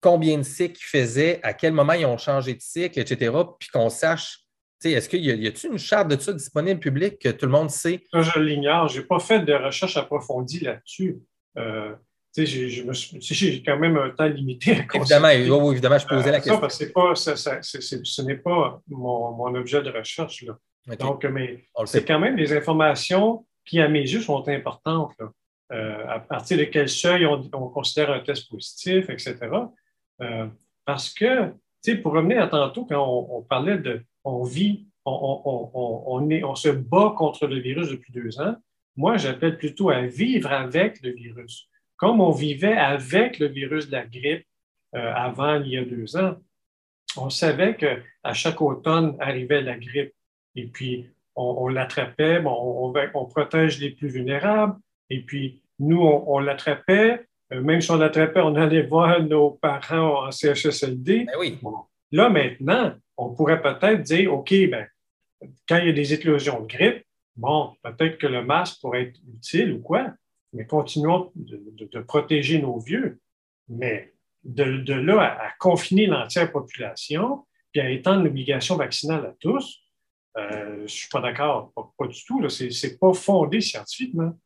combien 0.00 0.36
de 0.38 0.42
cycles 0.42 0.80
ils 0.80 0.98
faisaient, 0.98 1.40
à 1.42 1.54
quel 1.54 1.72
moment 1.72 1.92
ils 1.92 2.06
ont 2.06 2.18
changé 2.18 2.54
de 2.54 2.60
cycle, 2.60 2.98
etc., 2.98 3.32
puis 3.58 3.68
qu'on 3.68 3.88
sache 3.88 4.41
est-ce 4.90 5.08
qu'il 5.08 5.24
y 5.24 5.46
a, 5.46 5.50
une 5.64 5.78
charte 5.78 6.08
de 6.08 6.20
ça 6.20 6.32
disponible 6.32 6.80
public 6.80 7.18
que 7.18 7.28
tout 7.28 7.46
le 7.46 7.52
monde 7.52 7.70
sait? 7.70 8.02
je 8.12 8.38
l'ignore. 8.40 8.88
Je 8.88 9.00
n'ai 9.00 9.06
pas 9.06 9.20
fait 9.20 9.40
de 9.40 9.52
recherche 9.52 9.96
approfondie 9.96 10.60
là-dessus. 10.60 11.18
Euh, 11.58 11.94
j'ai 12.34 13.62
quand 13.64 13.78
même 13.78 13.96
un 13.96 14.10
temps 14.10 14.26
limité 14.26 14.72
à 14.72 14.96
Évidemment, 14.96 15.28
oui, 15.28 15.72
évidemment, 15.72 15.98
je 15.98 16.06
posais 16.06 16.30
la 16.30 16.38
question. 16.38 16.58
Parce 16.58 16.78
que 16.78 16.84
pas, 16.86 17.14
ce 17.14 18.22
n'est 18.22 18.36
pas 18.36 18.80
mon, 18.88 19.54
objet 19.54 19.82
de 19.82 19.90
recherche. 19.90 20.42
Là. 20.42 20.56
Donc, 20.96 21.24
mais 21.24 21.64
c'est 21.84 22.04
quand 22.04 22.18
même 22.18 22.36
des 22.36 22.56
informations 22.56 23.46
qui, 23.64 23.80
à 23.80 23.88
mes 23.88 24.00
yeux, 24.00 24.22
sont 24.22 24.48
importantes. 24.48 25.14
Euh, 25.72 26.06
à 26.06 26.20
partir 26.20 26.58
de 26.58 26.64
quel 26.64 26.88
seuil 26.88 27.24
on, 27.24 27.68
considère 27.68 28.10
un 28.10 28.20
test 28.20 28.50
positif, 28.50 29.08
etc. 29.08 29.38
Euh, 30.20 30.46
parce 30.84 31.12
que, 31.14 31.52
pour 32.02 32.12
revenir 32.12 32.42
à 32.42 32.48
tantôt, 32.48 32.84
quand 32.84 33.02
on 33.06 33.42
parlait 33.42 33.78
de 33.78 34.02
on 34.24 34.44
vit, 34.44 34.86
on, 35.04 36.28
est, 36.30 36.44
on 36.44 36.54
se 36.54 36.68
bat 36.68 37.14
contre 37.16 37.46
le 37.46 37.58
virus 37.58 37.90
depuis 37.90 38.12
deux 38.12 38.40
ans. 38.40 38.56
Moi, 38.96 39.16
j'appelle 39.16 39.56
plutôt 39.58 39.90
à 39.90 40.02
vivre 40.02 40.52
avec 40.52 41.02
le 41.02 41.12
virus. 41.12 41.68
Comme 41.96 42.20
on 42.20 42.30
vivait 42.30 42.76
avec 42.76 43.38
le 43.38 43.46
virus 43.46 43.86
de 43.86 43.92
la 43.92 44.06
grippe 44.06 44.46
euh, 44.94 45.12
avant 45.14 45.60
il 45.60 45.68
y 45.68 45.78
a 45.78 45.84
deux 45.84 46.16
ans, 46.16 46.36
on 47.16 47.30
savait 47.30 47.76
qu'à 47.76 48.32
chaque 48.32 48.60
automne 48.60 49.16
arrivait 49.20 49.62
la 49.62 49.78
grippe 49.78 50.12
et 50.54 50.66
puis 50.66 51.08
on, 51.34 51.68
l'attrapait, 51.68 52.40
bon, 52.40 52.92
on, 53.14 53.24
protège 53.24 53.78
les 53.80 53.90
plus 53.90 54.08
vulnérables 54.08 54.78
et 55.08 55.22
puis 55.22 55.62
nous, 55.78 56.02
on, 56.02 56.38
l'attrapait. 56.38 57.24
Euh, 57.52 57.62
même 57.62 57.80
si 57.80 57.90
on 57.90 57.96
l'attrapait, 57.96 58.40
on 58.40 58.54
allait 58.54 58.82
voir 58.82 59.22
nos 59.22 59.50
parents 59.50 60.26
en 60.26 60.30
CHSLD. 60.30 61.24
Ben 61.24 61.32
oui. 61.38 61.58
Là, 62.12 62.28
maintenant, 62.28 62.94
on 63.16 63.34
pourrait 63.34 63.62
peut-être 63.62 64.02
dire, 64.02 64.32
OK, 64.32 64.52
ben, 64.70 64.86
quand 65.68 65.78
il 65.78 65.86
y 65.86 65.90
a 65.90 65.92
des 65.92 66.12
éclosions 66.12 66.60
de 66.60 66.66
grippe, 66.66 67.04
bon, 67.36 67.74
peut-être 67.82 68.18
que 68.18 68.26
le 68.26 68.44
masque 68.44 68.80
pourrait 68.80 69.04
être 69.04 69.20
utile 69.34 69.72
ou 69.72 69.80
quoi, 69.80 70.12
mais 70.52 70.66
continuons 70.66 71.32
de, 71.34 72.00
protéger 72.00 72.60
nos 72.60 72.78
vieux. 72.78 73.18
Mais 73.68 74.12
de, 74.44 74.92
là 74.92 75.38
à, 75.40 75.50
confiner 75.58 76.06
l'entière 76.06 76.52
population, 76.52 77.46
puis 77.72 77.80
à 77.80 77.90
étendre 77.90 78.24
l'obligation 78.24 78.76
vaccinale 78.76 79.24
à 79.24 79.34
tous, 79.40 79.80
euh, 80.36 80.76
je 80.76 80.82
ne 80.82 80.86
suis 80.86 81.08
pas 81.08 81.20
d'accord, 81.20 81.72
pas, 81.96 82.06
du 82.06 82.24
tout. 82.24 82.46
Ce 82.48 82.64
n'est 82.64 82.96
pas 82.96 83.14
fondé 83.14 83.60
scientifiquement. 83.60 84.36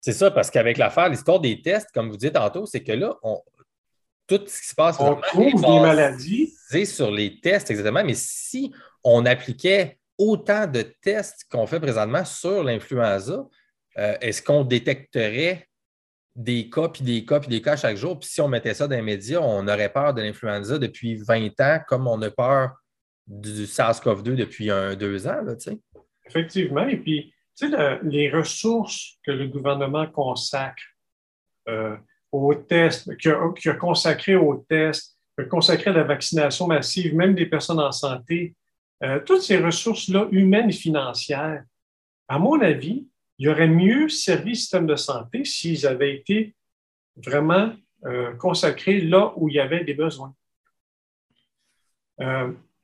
C'est 0.00 0.12
ça, 0.12 0.30
parce 0.30 0.50
qu'avec 0.50 0.78
l'affaire, 0.78 1.08
l'histoire 1.08 1.40
des 1.40 1.60
tests, 1.60 1.90
comme 1.92 2.10
vous 2.10 2.16
dites 2.16 2.34
tantôt, 2.34 2.66
c'est 2.66 2.82
que 2.82 2.92
là, 2.92 3.16
on, 3.22 3.40
tout 4.26 4.42
ce 4.46 4.60
qui 4.60 4.68
se 4.68 4.74
passe. 4.74 4.96
On 4.98 5.16
trouve 5.16 5.60
des 5.60 5.80
maladies. 5.80 6.52
sur 6.84 7.10
les 7.10 7.40
tests, 7.40 7.70
exactement. 7.70 8.04
Mais 8.04 8.14
si 8.14 8.72
on 9.04 9.24
appliquait 9.26 9.98
autant 10.18 10.66
de 10.66 10.82
tests 11.02 11.46
qu'on 11.50 11.66
fait 11.66 11.80
présentement 11.80 12.24
sur 12.24 12.64
l'influenza, 12.64 13.46
euh, 13.98 14.16
est-ce 14.20 14.42
qu'on 14.42 14.64
détecterait 14.64 15.66
des 16.34 16.68
cas, 16.68 16.88
puis 16.88 17.02
des 17.02 17.24
cas, 17.24 17.40
puis 17.40 17.48
des 17.48 17.62
cas 17.62 17.76
chaque 17.76 17.96
jour? 17.96 18.18
Puis 18.18 18.28
si 18.28 18.40
on 18.40 18.48
mettait 18.48 18.74
ça 18.74 18.86
dans 18.86 18.96
les 18.96 19.02
médias, 19.02 19.40
on 19.40 19.66
aurait 19.68 19.92
peur 19.92 20.12
de 20.12 20.22
l'influenza 20.22 20.78
depuis 20.78 21.16
20 21.16 21.60
ans, 21.60 21.80
comme 21.86 22.06
on 22.06 22.20
a 22.22 22.30
peur 22.30 22.72
du 23.26 23.64
SARS-CoV-2 23.64 24.34
depuis 24.34 24.70
un, 24.70 24.94
deux 24.94 25.26
ans. 25.26 25.42
Là, 25.42 25.54
Effectivement. 26.26 26.86
Et 26.86 26.96
puis, 26.96 27.32
tu 27.56 27.70
sais, 27.70 27.98
les 28.02 28.30
ressources 28.30 29.18
que 29.24 29.30
le 29.30 29.48
gouvernement 29.48 30.06
consacre, 30.06 30.82
euh, 31.68 31.96
aux 32.44 32.54
tests, 32.54 33.16
qui 33.16 33.28
a, 33.28 33.74
consacré 33.74 34.36
aux 34.36 34.64
tests, 34.68 35.16
qui 35.36 35.44
a 35.44 35.48
consacré 35.48 35.90
à 35.90 35.94
la 35.94 36.04
vaccination 36.04 36.66
massive, 36.66 37.14
même 37.14 37.34
des 37.34 37.46
personnes 37.46 37.80
en 37.80 37.92
santé, 37.92 38.54
euh, 39.02 39.20
toutes 39.20 39.42
ces 39.42 39.58
ressources-là, 39.58 40.28
humaines 40.30 40.70
et 40.70 40.72
financières, 40.72 41.64
à 42.28 42.38
mon 42.38 42.60
avis, 42.60 43.06
il 43.38 43.46
y 43.46 43.48
aurait 43.48 43.68
mieux 43.68 44.08
servi 44.08 44.50
le 44.50 44.54
système 44.56 44.86
de 44.86 44.96
santé 44.96 45.44
s'ils 45.44 45.86
avaient 45.86 46.14
été 46.14 46.54
vraiment 47.16 47.72
consacrés 48.38 49.00
là 49.00 49.32
où 49.36 49.48
il 49.48 49.56
y 49.56 49.60
avait 49.60 49.82
des 49.82 49.94
besoins. 49.94 50.34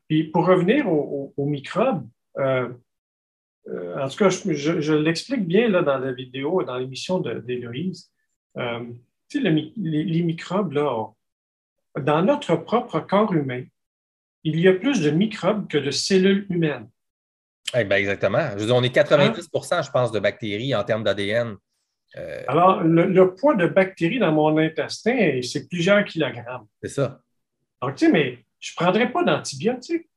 puis 0.08 0.24
pour 0.24 0.46
revenir 0.46 0.90
aux, 0.90 1.46
microbes, 1.46 2.06
en 2.36 4.08
tout 4.08 4.16
cas, 4.16 4.30
je, 4.30 4.92
l'explique 4.94 5.46
bien 5.46 5.68
là, 5.68 5.82
dans 5.82 5.98
la 5.98 6.12
vidéo, 6.12 6.62
dans 6.64 6.76
l'émission 6.76 7.18
d'Héloïse. 7.20 8.10
Tu 9.32 9.42
sais, 9.42 9.72
les, 9.76 10.22
microbes, 10.22 10.72
là, 10.72 11.06
dans 11.98 12.22
notre 12.22 12.56
propre 12.56 13.00
corps 13.00 13.32
humain, 13.32 13.64
il 14.44 14.58
y 14.60 14.68
a 14.68 14.74
plus 14.74 15.00
de 15.00 15.10
microbes 15.10 15.68
que 15.68 15.78
de 15.78 15.90
cellules 15.90 16.46
humaines. 16.50 16.88
Eh 17.74 17.84
ben 17.84 17.96
exactement. 17.96 18.50
Je 18.58 18.64
veux 18.64 18.72
on 18.72 18.82
est 18.82 18.94
90% 18.94 19.86
je 19.86 19.90
pense, 19.90 20.12
de 20.12 20.18
bactéries 20.18 20.74
en 20.74 20.84
termes 20.84 21.04
d'ADN. 21.04 21.56
Euh, 22.16 22.42
Alors, 22.48 22.82
le, 22.82 23.34
poids 23.34 23.54
de 23.54 23.66
bactéries 23.66 24.18
dans 24.18 24.32
mon 24.32 24.58
intestin, 24.58 25.40
c'est 25.42 25.68
plusieurs 25.68 26.04
kilogrammes. 26.04 26.66
C'est 26.82 26.90
ça. 26.90 27.20
Donc, 27.80 27.94
tu 27.94 28.06
sais, 28.06 28.12
mais 28.12 28.44
je 28.60 28.72
ne 28.72 28.84
prendrais 28.84 29.10
pas 29.10 29.24
d'antibiotiques. 29.24 30.08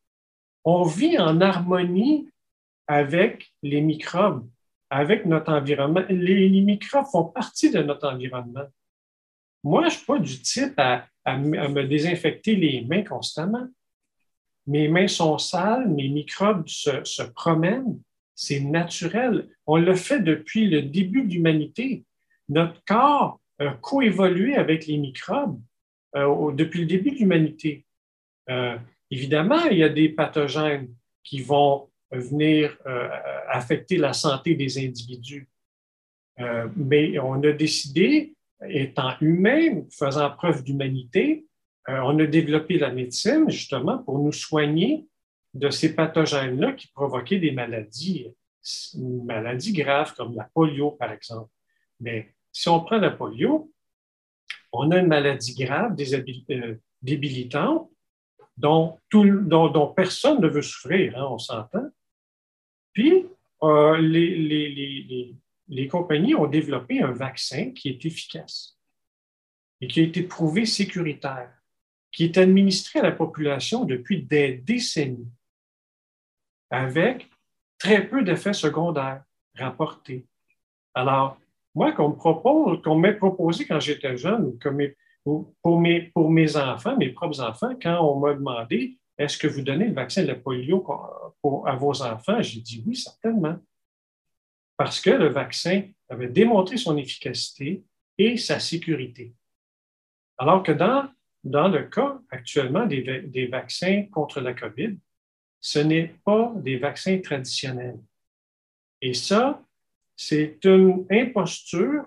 On 0.66 0.84
vit 0.84 1.18
en 1.18 1.40
harmonie 1.40 2.30
avec 2.88 3.54
les 3.64 3.82
microbes, 3.82 4.46
avec 4.90 5.26
notre 5.26 5.54
environnement. 5.54 6.04
Les, 6.10 6.50
microbes 6.62 7.06
font 7.12 7.26
partie 7.26 7.72
de 7.72 7.82
notre 7.82 8.08
environnement. 8.10 8.66
Moi, 9.66 9.82
je 9.82 9.86
ne 9.86 9.90
suis 9.90 10.06
pas 10.06 10.20
du 10.20 10.42
type 10.42 10.80
à 10.80 11.38
me 11.38 11.84
désinfecter 11.84 12.56
les 12.56 12.86
mains 12.86 13.04
constamment 13.04 13.68
mes 14.68 14.88
mains 14.88 15.08
sont 15.08 15.38
sales, 15.38 15.88
mes 15.90 16.10
microbes 16.10 16.68
se, 16.68 17.24
promènent, 17.34 18.00
c'est 18.34 18.60
naturel. 18.60 19.50
On 19.68 19.78
le 19.78 19.96
fait 19.96 20.20
depuis 20.20 20.68
le 20.68 20.82
début 20.82 21.24
de 21.24 21.34
l'humanité. 21.34 22.04
Notre 22.50 22.84
corps 22.86 23.40
a 23.60 23.72
coévolué 23.82 24.56
avec 24.56 24.88
les 24.88 24.98
microbes 24.98 25.60
euh, 26.16 26.52
depuis 26.52 26.82
le 26.82 26.86
début 26.88 27.12
de 27.12 27.18
l'humanité. 27.18 27.86
Euh, 28.50 28.78
évidemment, 29.12 29.66
il 29.66 29.78
y 29.78 29.84
a 29.84 29.90
des 29.90 30.10
pathogènes 30.10 30.90
qui 31.24 31.42
vont 31.42 31.90
venir 32.12 32.78
euh, 32.86 33.10
affecter 33.50 33.98
la 33.98 34.14
santé 34.14 34.56
des 34.56 34.78
individus. 34.86 35.48
mais 36.76 37.18
on 37.20 37.42
a 37.44 37.52
décidé, 37.54 38.35
étant 38.68 39.14
humain, 39.22 39.84
faisant 39.92 40.30
preuve 40.32 40.64
d'humanité, 40.64 41.46
euh, 41.90 42.00
on 42.04 42.18
a 42.20 42.26
développé 42.26 42.80
la 42.80 42.92
médecine 42.92 43.50
justement 43.50 44.00
pour 44.00 44.20
nous 44.20 44.32
soigner 44.32 45.06
de 45.54 45.70
ces 45.70 45.96
pathogènes-là 45.96 46.74
qui 46.74 46.88
provoquaient 46.88 47.40
des 47.40 47.52
maladies, 47.52 48.28
maladies 48.96 49.74
graves 49.74 50.14
comme 50.16 50.36
la 50.36 50.50
polio, 50.54 50.92
par 50.92 51.12
exemple. 51.12 51.50
Mais 52.00 52.34
si 52.52 52.68
on 52.70 52.82
prend 52.82 52.98
la 52.98 53.12
polio, 53.12 53.72
on 54.72 54.92
a 54.92 54.98
une 55.00 55.08
maladie 55.08 55.54
grave, 55.54 55.96
euh, 56.50 56.76
débilitante, 57.02 57.90
dont, 58.58 58.98
personne 59.96 60.42
ne 60.42 60.48
veut 60.48 60.62
souffrir, 60.62 61.18
hein, 61.18 61.28
on 61.30 61.38
s'entend. 61.38 61.90
Puis, 62.94 63.26
euh, 63.64 63.98
les 63.98 65.36
compagnies 65.88 66.36
ont 66.36 66.48
développé 66.48 67.02
un 67.02 67.12
vaccin 67.12 67.72
qui 67.72 67.90
est 67.90 68.06
efficace 68.06 68.78
et 69.82 69.88
qui 69.88 70.00
a 70.00 70.04
été 70.04 70.24
prouvé 70.24 70.66
sécuritaire 70.66 71.52
qui 72.16 72.24
est 72.24 72.38
administré 72.38 73.00
à 73.00 73.04
la 73.04 73.12
population 73.12 73.84
depuis 73.84 74.24
des 74.24 74.54
décennies, 74.54 75.28
avec 76.70 77.30
très 77.78 78.08
peu 78.08 78.24
d'effets 78.24 78.54
secondaires 78.54 79.22
rapportés. 79.54 80.26
Alors, 80.94 81.38
moi, 81.74 81.92
qu'on 81.92 82.10
me 82.10 82.16
propose, 82.16 82.80
m'ait 82.98 83.16
proposé 83.16 83.66
quand 83.66 83.82
j'étais 83.82 84.16
jeune, 84.16 84.58
pour 85.62 85.82
mes 85.82 86.56
enfants, 86.56 86.96
mes 86.96 87.10
propres 87.10 87.42
enfants, 87.42 87.76
quand 87.82 88.00
on 88.00 88.18
m'a 88.18 88.34
demandé 88.34 88.98
est-ce 89.18 89.38
que 89.38 89.48
vous 89.48 89.62
donnez 89.62 89.88
le 89.88 89.94
vaccin 89.94 90.22
de 90.22 90.28
la 90.28 90.36
polio 90.36 90.86
à 91.66 91.76
vos 91.76 92.02
enfants, 92.02 92.42
j'ai 92.42 92.62
dit 92.62 92.82
oui, 92.88 92.96
certainement. 92.96 93.58
Parce 94.78 95.00
que 95.00 95.10
le 95.10 95.30
vaccin 95.30 95.84
avait 96.10 96.28
démontré 96.28 96.78
son 96.78 96.98
efficacité 96.98 97.84
et 98.18 98.38
sa 98.38 98.60
sécurité. 98.60 99.34
Alors 100.38 100.64
que 100.64 100.72
dans 100.72 101.10
dans 101.46 101.68
le 101.68 101.84
cas 101.84 102.20
actuellement 102.32 102.88
des, 102.88 103.48
vaccins 103.52 104.08
contre 104.12 104.42
la 104.42 104.54
COVID, 104.54 104.98
ce 105.62 105.80
n'est 105.80 106.16
pas 106.26 106.52
des 106.58 106.78
vaccins 106.78 107.20
traditionnels. 107.20 108.00
Et 109.00 109.14
ça, 109.14 109.64
c'est 110.16 110.58
une 110.66 111.06
imposture 111.12 112.06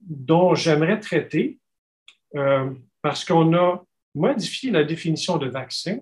dont 0.00 0.54
j'aimerais 0.54 0.98
traiter 0.98 1.60
euh, 2.34 2.70
parce 3.00 3.24
qu'on 3.24 3.54
a 3.54 3.84
modifié 4.14 4.72
la 4.72 4.82
définition 4.82 5.36
de 5.36 5.48
vaccin 5.48 6.00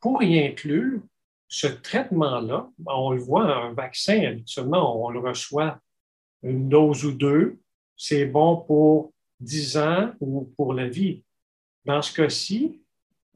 pour 0.00 0.22
y 0.22 0.38
inclure 0.38 1.00
ce 1.48 1.66
traitement-là. 1.66 2.68
On 2.86 3.12
le 3.12 3.20
voit, 3.20 3.44
un 3.44 3.72
vaccin, 3.72 4.22
habituellement, 4.24 5.04
on 5.04 5.10
le 5.10 5.20
reçoit 5.20 5.78
une 6.42 6.68
dose 6.68 7.04
ou 7.04 7.12
deux. 7.12 7.58
C'est 7.96 8.26
bon 8.26 8.56
pour 8.58 9.12
10 9.40 9.76
ans 9.78 10.12
ou 10.20 10.52
pour 10.56 10.74
la 10.74 10.88
vie. 10.88 11.24
Dans 11.84 12.02
ce 12.02 12.12
cas-ci, 12.14 12.82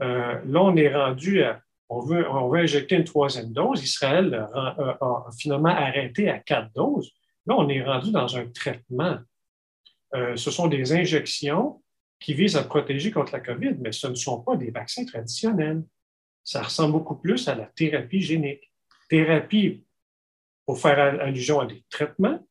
euh, 0.03 0.41
là, 0.45 0.63
on 0.63 0.77
est 0.77 0.95
rendu 0.95 1.43
à, 1.43 1.61
on 1.89 2.01
veut, 2.01 2.29
on 2.31 2.49
veut 2.49 2.61
injecter 2.61 2.97
une 2.97 3.05
troisième 3.05 3.53
dose. 3.53 3.83
Israël 3.83 4.49
a, 4.55 5.27
finalement 5.39 5.71
arrêté 5.71 6.29
à 6.29 6.39
quatre 6.39 6.73
doses. 6.75 7.13
Là, 7.47 7.57
on 7.59 7.69
est 7.69 7.83
rendu 7.83 8.13
dans 8.13 8.37
un 8.37 8.47
traitement. 8.47 9.19
Euh, 10.15 10.37
ce 10.37 10.51
sont 10.51 10.69
des 10.69 10.93
injections 10.93 11.83
qui 12.19 12.35
visent 12.35 12.57
à 12.57 12.63
protéger 12.63 13.11
contre 13.11 13.33
la 13.33 13.41
COVID, 13.41 13.77
mais 13.81 13.93
ce 13.93 14.07
ne 14.07 14.15
sont 14.15 14.41
pas 14.41 14.57
des 14.57 14.71
vaccins 14.71 15.05
traditionnels. 15.05 15.83
Ça 16.45 16.63
ressemble 16.63 16.93
beaucoup 16.93 17.17
plus 17.17 17.49
à 17.49 17.55
la 17.55 17.67
thérapie 17.67 18.21
génique. 18.21 18.73
Thérapie 19.09 19.85
pour 20.67 20.79
faire 20.79 21.21
allusion 21.21 21.61
à 21.61 21.67
des 21.67 21.85
traitements, 21.91 22.47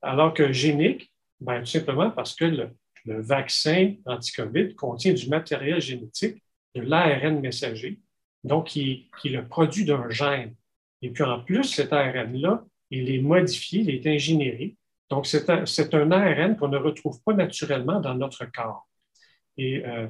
alors 0.00 0.32
que 0.32 0.52
génique, 0.52 1.12
ben, 1.40 1.60
tout 1.60 1.66
simplement 1.66 2.10
parce 2.10 2.34
que 2.34 2.44
le, 2.44 2.70
vaccin 3.04 3.94
anti-COVID 4.06 4.74
contient 4.76 5.12
du 5.12 5.28
matériel 5.28 5.80
génétique, 5.80 6.42
de 6.74 6.82
l'ARN 6.82 7.40
messager, 7.40 8.00
donc 8.44 8.68
qui, 8.68 9.10
est 9.24 9.28
le 9.28 9.46
produit 9.46 9.84
d'un 9.84 10.08
gène. 10.08 10.54
Et 11.02 11.10
puis 11.10 11.24
en 11.24 11.42
plus, 11.42 11.64
cet 11.64 11.92
ARN-là, 11.92 12.64
il 12.90 13.10
est 13.10 13.20
modifié, 13.20 13.80
il 13.80 13.90
est 13.90 14.06
ingénieré. 14.06 14.76
Donc 15.10 15.26
c'est 15.26 15.50
un, 15.50 16.10
ARN 16.12 16.56
qu'on 16.56 16.68
ne 16.68 16.78
retrouve 16.78 17.20
pas 17.22 17.34
naturellement 17.34 18.00
dans 18.00 18.14
notre 18.14 18.44
corps. 18.46 18.88
Et 19.58 19.84
euh, 19.84 20.06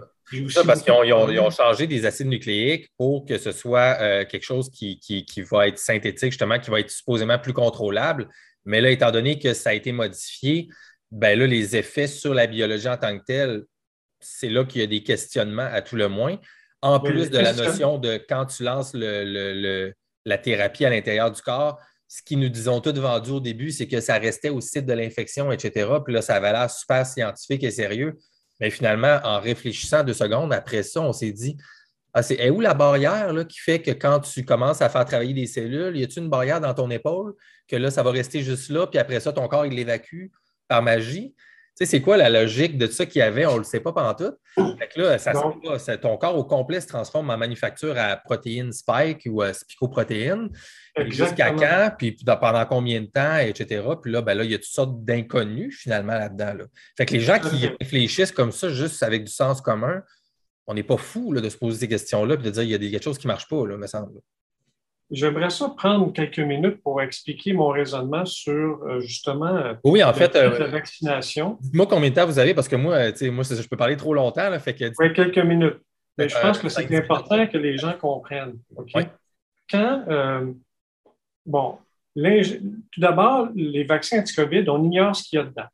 ça 0.50 0.64
parce 0.64 0.82
qu'ils 0.82 0.92
ont, 0.92 1.50
changé 1.50 1.86
des 1.86 2.06
acides 2.06 2.28
nucléiques 2.28 2.90
pour 2.96 3.24
que 3.24 3.38
ce 3.38 3.52
soit 3.52 3.98
euh, 4.00 4.24
quelque 4.24 4.44
chose 4.44 4.70
qui, 4.70 4.98
qui, 4.98 5.42
va 5.42 5.68
être 5.68 5.78
synthétique, 5.78 6.32
justement, 6.32 6.58
qui 6.58 6.70
va 6.70 6.80
être 6.80 6.90
supposément 6.90 7.38
plus 7.38 7.52
contrôlable. 7.52 8.28
Mais 8.64 8.80
là, 8.80 8.90
étant 8.90 9.10
donné 9.10 9.38
que 9.38 9.54
ça 9.54 9.70
a 9.70 9.74
été 9.74 9.92
modifié, 9.92 10.68
ben 11.10 11.38
là, 11.38 11.46
les 11.46 11.76
effets 11.76 12.06
sur 12.06 12.32
la 12.32 12.46
biologie 12.46 12.88
en 12.88 12.96
tant 12.96 13.18
que 13.18 13.24
telle, 13.24 13.64
c'est 14.20 14.48
là 14.48 14.64
qu'il 14.64 14.80
y 14.80 14.84
a 14.84 14.86
des 14.86 15.02
questionnements 15.02 15.68
à 15.70 15.82
tout 15.82 15.96
le 15.96 16.08
moins. 16.08 16.38
En 16.80 16.98
plus 17.00 17.30
de 17.30 17.38
la 17.38 17.52
notion 17.52 17.98
de 17.98 18.20
quand 18.28 18.46
tu 18.46 18.62
lances 18.64 18.94
la 18.94 20.38
thérapie 20.38 20.84
à 20.84 20.90
l'intérieur 20.90 21.30
du 21.30 21.40
corps, 21.42 21.78
ce 22.08 22.22
qu'ils 22.22 22.40
nous 22.40 22.48
disons 22.48 22.80
tous 22.80 22.92
vendu 22.92 23.30
au 23.30 23.40
début, 23.40 23.70
c'est 23.70 23.88
que 23.88 24.00
ça 24.00 24.18
restait 24.18 24.50
au 24.50 24.60
site 24.60 24.84
de 24.84 24.92
l'infection, 24.92 25.50
etc. 25.50 25.88
Puis 26.04 26.12
là, 26.12 26.20
ça 26.22 26.34
avait 26.34 26.52
l'air 26.52 26.70
super 26.70 27.06
scientifique 27.06 27.64
et 27.64 27.70
sérieux. 27.70 28.18
Mais 28.62 28.70
finalement, 28.70 29.18
en 29.24 29.40
réfléchissant 29.40 30.02
deux 30.02 30.14
secondes, 30.14 30.54
après 30.54 30.82
ça, 30.82 31.02
on 31.02 31.12
s'est 31.12 31.32
dit 31.32 31.58
ah, 32.14 32.22
c'est 32.22 32.48
où 32.48 32.60
la 32.60 32.72
barrière 32.74 33.34
qui 33.48 33.58
fait 33.58 33.82
que 33.82 33.90
quand 33.90 34.20
tu 34.20 34.44
commences 34.44 34.80
à 34.80 34.88
faire 34.88 35.04
travailler 35.04 35.34
des 35.34 35.46
cellules, 35.46 35.96
y 35.96 36.04
a-t-il 36.04 36.22
une 36.22 36.30
barrière 36.30 36.60
dans 36.60 36.72
ton 36.72 36.90
épaule 36.90 37.34
que 37.68 37.76
là, 37.76 37.90
ça 37.90 38.02
va 38.02 38.10
rester 38.10 38.42
juste 38.42 38.70
là, 38.70 38.86
puis 38.86 38.98
après 38.98 39.20
ça, 39.20 39.32
ton 39.32 39.48
corps, 39.48 39.66
il 39.66 39.74
l'évacue? 39.74 40.28
par 40.72 40.82
magie. 40.82 41.34
Tu 41.78 41.86
sais, 41.86 41.90
c'est 41.90 42.02
quoi 42.02 42.18
la 42.18 42.28
logique 42.28 42.76
de 42.76 42.86
ça 42.86 43.06
qu'il 43.06 43.20
y 43.20 43.22
avait? 43.22 43.46
On 43.46 43.54
ne 43.54 43.58
le 43.58 43.64
sait 43.64 43.80
pas 43.80 43.92
pendant 43.92 44.12
tout. 44.12 44.34
Fait 44.78 44.88
que 44.88 45.00
là, 45.00 45.18
ça 45.18 45.32
pas, 45.32 45.96
ton 45.96 46.18
corps 46.18 46.36
au 46.36 46.44
complet 46.44 46.82
se 46.82 46.86
transforme 46.86 47.30
en 47.30 47.38
manufacture 47.38 47.96
à 47.96 48.16
protéines 48.18 48.72
spike 48.72 49.26
ou 49.26 49.40
à 49.40 49.54
spicoprotéines. 49.54 50.50
Jusqu'à 51.06 51.50
quand, 51.52 51.92
puis 51.96 52.14
pendant 52.40 52.66
combien 52.66 53.00
de 53.00 53.06
temps, 53.06 53.38
etc. 53.38 53.82
Puis 54.02 54.12
là, 54.12 54.20
ben 54.20 54.34
là, 54.34 54.44
il 54.44 54.50
y 54.50 54.54
a 54.54 54.58
toutes 54.58 54.66
sortes 54.66 55.02
d'inconnus 55.02 55.78
finalement 55.80 56.12
là-dedans. 56.12 56.52
Là. 56.58 56.64
Fait 56.98 57.06
que 57.06 57.14
les 57.14 57.20
gens 57.20 57.38
qui 57.38 57.66
réfléchissent 57.80 58.32
comme 58.32 58.52
ça, 58.52 58.68
juste 58.68 59.02
avec 59.02 59.24
du 59.24 59.32
sens 59.32 59.62
commun, 59.62 60.02
on 60.66 60.74
n'est 60.74 60.82
pas 60.82 60.98
fou 60.98 61.34
de 61.34 61.48
se 61.48 61.56
poser 61.56 61.80
ces 61.80 61.88
questions-là 61.88 62.34
et 62.34 62.36
de 62.36 62.50
dire 62.50 62.62
qu'il 62.62 62.70
y 62.70 62.74
a 62.74 62.78
des, 62.78 62.90
quelque 62.90 63.02
chose 63.02 63.18
qui 63.18 63.26
ne 63.26 63.32
marche 63.32 63.48
pas, 63.48 63.66
là, 63.66 63.78
me 63.78 63.86
semble. 63.86 64.20
J'aimerais 65.12 65.50
ça 65.50 65.68
prendre 65.76 66.10
quelques 66.10 66.38
minutes 66.38 66.82
pour 66.82 67.02
expliquer 67.02 67.52
mon 67.52 67.68
raisonnement 67.68 68.24
sur 68.24 68.82
euh, 68.82 69.00
justement 69.00 69.54
euh, 69.54 69.74
oui, 69.84 70.02
en 70.02 70.14
fait, 70.14 70.34
euh, 70.34 70.58
la 70.58 70.68
vaccination. 70.68 71.58
Dites-moi 71.60 71.86
combien 71.86 72.08
de 72.08 72.14
temps 72.14 72.24
vous 72.24 72.38
avez, 72.38 72.54
parce 72.54 72.66
que 72.66 72.76
moi, 72.76 73.10
moi 73.30 73.44
je 73.44 73.68
peux 73.68 73.76
parler 73.76 73.98
trop 73.98 74.14
longtemps. 74.14 74.48
Là, 74.48 74.58
fait 74.58 74.74
que... 74.74 74.86
Oui, 74.98 75.12
quelques 75.12 75.36
minutes. 75.38 75.76
Mais 76.16 76.30
je 76.30 76.38
pense 76.40 76.58
que 76.58 76.68
c'est 76.70 76.94
important 76.96 77.46
que 77.46 77.58
les 77.58 77.76
gens 77.76 77.92
comprennent. 77.92 78.58
Quand, 79.70 80.54
bon, 81.44 81.78
tout 82.14 83.00
d'abord, 83.00 83.48
les 83.54 83.84
vaccins 83.84 84.20
anti-COVID, 84.20 84.64
on 84.68 84.82
ignore 84.82 85.14
ce 85.14 85.24
qu'il 85.24 85.38
y 85.38 85.42
a 85.42 85.44
dedans. 85.44 85.68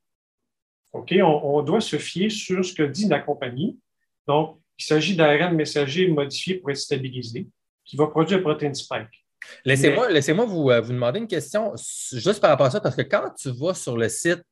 OK, 0.93 1.15
on, 1.23 1.63
doit 1.63 1.81
se 1.81 1.97
fier 1.97 2.29
sur 2.29 2.65
ce 2.65 2.75
que 2.75 2.83
dit 2.83 3.07
la 3.07 3.21
compagnie. 3.21 3.79
Donc, 4.27 4.59
il 4.79 4.85
s'agit 4.85 5.15
d'ARN 5.15 5.55
messager 5.55 6.09
modifié 6.09 6.55
pour 6.55 6.71
être 6.71 6.77
stabilisé, 6.77 7.47
qui 7.85 7.97
va 7.97 8.09
produire 8.09 8.39
la 8.39 8.45
protéine 8.45 8.75
spike. 8.75 9.25
Laissez-moi 9.65 10.11
laissez 10.11 10.33
vous, 10.33 10.71
euh, 10.71 10.81
vous 10.81 10.93
demander 10.93 11.21
une 11.21 11.27
question 11.27 11.73
juste 12.13 12.41
par 12.41 12.51
rapport 12.51 12.67
à 12.67 12.71
ça, 12.71 12.81
parce 12.81 12.97
que 12.97 13.03
quand 13.03 13.31
tu 13.39 13.51
vas 13.51 13.75
sur 13.75 13.97
le 13.97 14.09
site, 14.09 14.43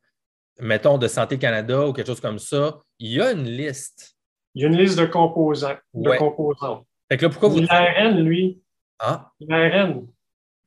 mettons, 0.61 0.99
de 0.99 1.09
Santé 1.09 1.39
Canada 1.39 1.87
ou 1.87 1.93
quelque 1.93 2.07
chose 2.07 2.21
comme 2.21 2.39
ça, 2.39 2.79
il 2.99 3.13
y 3.13 3.21
a 3.21 3.33
une 3.33 3.45
liste. 3.45 4.17
Il 4.55 4.63
y 4.63 4.65
a 4.65 4.69
une 4.69 4.77
liste 4.77 4.99
de 4.99 5.07
composants. 5.07 5.77
De 5.93 6.17
composants. 6.17 6.87
pourquoi 7.11 7.49
vous... 7.49 7.61
L'ARN, 7.61 8.21
lui, 8.21 8.61
ah. 8.99 9.31
l'ARN, 9.41 10.07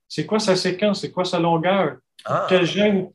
c'est 0.08 0.26
quoi 0.26 0.40
sa 0.40 0.56
séquence? 0.56 1.02
C'est 1.02 1.12
quoi 1.12 1.26
sa 1.26 1.40
longueur? 1.40 1.98
Ah. 2.26 2.46
Quel 2.50 2.66
gène? 2.66 3.10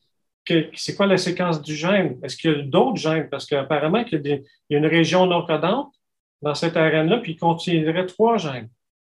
C'est 0.75 0.95
quoi 0.95 1.07
la 1.07 1.17
séquence 1.17 1.63
du 1.63 1.75
gène? 1.75 2.19
Est-ce 2.23 2.37
qu'il 2.37 2.51
y 2.51 2.55
a 2.55 2.63
d'autres 2.63 2.97
gènes? 2.97 3.29
Parce 3.31 3.47
qu'apparemment, 3.47 4.05
il, 4.11 4.45
y 4.71 4.75
a 4.75 4.79
une 4.79 4.87
région 4.87 5.27
non 5.27 5.47
codante 5.47 5.95
dans 6.43 6.55
cet 6.55 6.77
ARN-là, 6.77 7.19
puis 7.19 7.33
il 7.33 7.39
contiendrait 7.39 8.07
trois 8.07 8.37
gènes. 8.37 8.69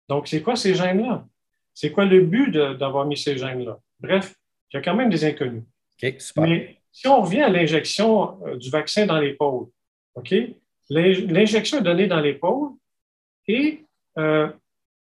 Donc, 0.08 0.28
c'est 0.28 0.40
quoi 0.40 0.56
ces 0.56 0.74
gènes-là? 0.74 1.26
C'est 1.77 1.93
quoi 1.93 2.07
le 2.07 2.23
but 2.23 2.51
d'avoir 2.53 3.05
mis 3.05 3.19
ces 3.19 3.36
gènes-là? 3.36 3.78
Bref, 4.01 4.35
il 4.73 4.77
y 4.77 4.78
a 4.78 4.82
quand 4.82 4.94
même 4.94 5.11
des 5.11 5.27
inconnus. 5.27 5.62
Mais 6.39 6.81
si 6.90 7.07
on 7.07 7.20
revient 7.20 7.43
à 7.43 7.51
l'injection 7.51 8.43
euh, 8.47 8.57
du 8.57 8.70
vaccin 8.70 9.05
dans 9.05 9.19
l'épaule, 9.19 9.66
OK? 10.15 10.35
L'injection 10.89 11.78
est 11.78 11.82
donnée 11.82 12.07
dans 12.07 12.20
l'épaule 12.20 12.70
et 13.47 13.85
euh, 14.16 14.48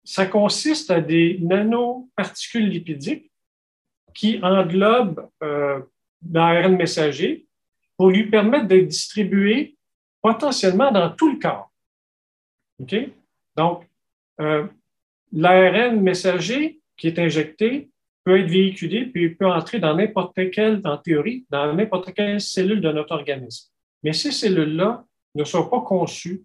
ça 0.03 0.25
consiste 0.25 0.91
à 0.91 0.99
des 0.99 1.37
nanoparticules 1.41 2.67
lipidiques 2.67 3.31
qui 4.13 4.37
englobent 4.43 5.29
euh, 5.43 5.79
l'ARN 6.29 6.75
messager 6.75 7.47
pour 7.95 8.09
lui 8.09 8.29
permettre 8.29 8.67
d'être 8.67 8.87
distribué 8.87 9.77
potentiellement 10.21 10.91
dans 10.91 11.11
tout 11.11 11.31
le 11.31 11.39
corps. 11.39 11.71
OK? 12.79 12.93
Donc, 13.55 13.87
euh, 14.41 14.67
l'ARN 15.31 16.01
messager 16.01 16.79
qui 16.97 17.07
est 17.07 17.19
injecté 17.19 17.89
peut 18.23 18.39
être 18.39 18.49
véhiculé, 18.49 19.05
puis 19.05 19.35
peut 19.35 19.47
entrer 19.47 19.79
dans 19.79 19.95
n'importe 19.95 20.51
quelle, 20.51 20.81
en 20.83 20.97
théorie, 20.97 21.45
dans 21.49 21.73
n'importe 21.73 22.13
quelle 22.13 22.41
cellule 22.41 22.81
de 22.81 22.91
notre 22.91 23.13
organisme. 23.13 23.69
Mais 24.03 24.13
ces 24.13 24.31
cellules-là 24.31 25.05
ne 25.35 25.43
sont 25.43 25.69
pas 25.69 25.81
conçues 25.81 26.43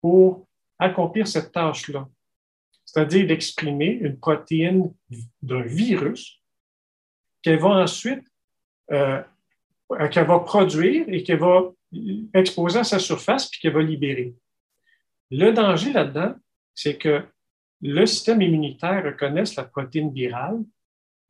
pour 0.00 0.46
accomplir 0.78 1.26
cette 1.26 1.52
tâche-là, 1.52 2.08
c'est-à-dire 2.84 3.26
d'exprimer 3.26 3.98
une 4.00 4.18
protéine 4.18 4.92
d'un 5.42 5.62
virus 5.62 6.40
qu'elle 7.42 7.58
va 7.58 7.70
ensuite 7.70 8.24
euh, 8.92 9.22
qu'elle 10.10 10.26
va 10.26 10.40
produire 10.40 11.04
et 11.08 11.22
qu'elle 11.22 11.38
va 11.38 11.72
exposer 12.32 12.78
à 12.78 12.84
sa 12.84 12.98
surface 12.98 13.48
puis 13.48 13.60
qu'elle 13.60 13.72
va 13.72 13.82
libérer. 13.82 14.34
Le 15.30 15.52
danger 15.52 15.92
là-dedans, 15.92 16.34
c'est 16.74 16.96
que 16.96 17.24
le 17.86 18.06
système 18.06 18.40
immunitaire 18.40 19.04
reconnaisse 19.04 19.56
la 19.56 19.64
protéine 19.64 20.10
virale. 20.10 20.58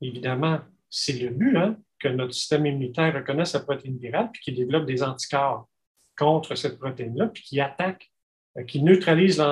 Évidemment, 0.00 0.60
c'est 0.88 1.18
le 1.18 1.30
but, 1.30 1.56
hein, 1.56 1.76
que 1.98 2.06
notre 2.06 2.32
système 2.32 2.64
immunitaire 2.64 3.12
reconnaisse 3.12 3.54
la 3.54 3.60
protéine 3.60 3.98
virale 3.98 4.30
puis 4.32 4.40
qu'il 4.40 4.54
développe 4.54 4.86
des 4.86 5.02
anticorps 5.02 5.68
contre 6.16 6.54
cette 6.54 6.78
protéine-là, 6.78 7.26
puis 7.26 7.42
qui 7.42 7.60
attaque, 7.60 8.08
euh, 8.56 8.62
qui 8.62 8.80
neutralise 8.80 9.42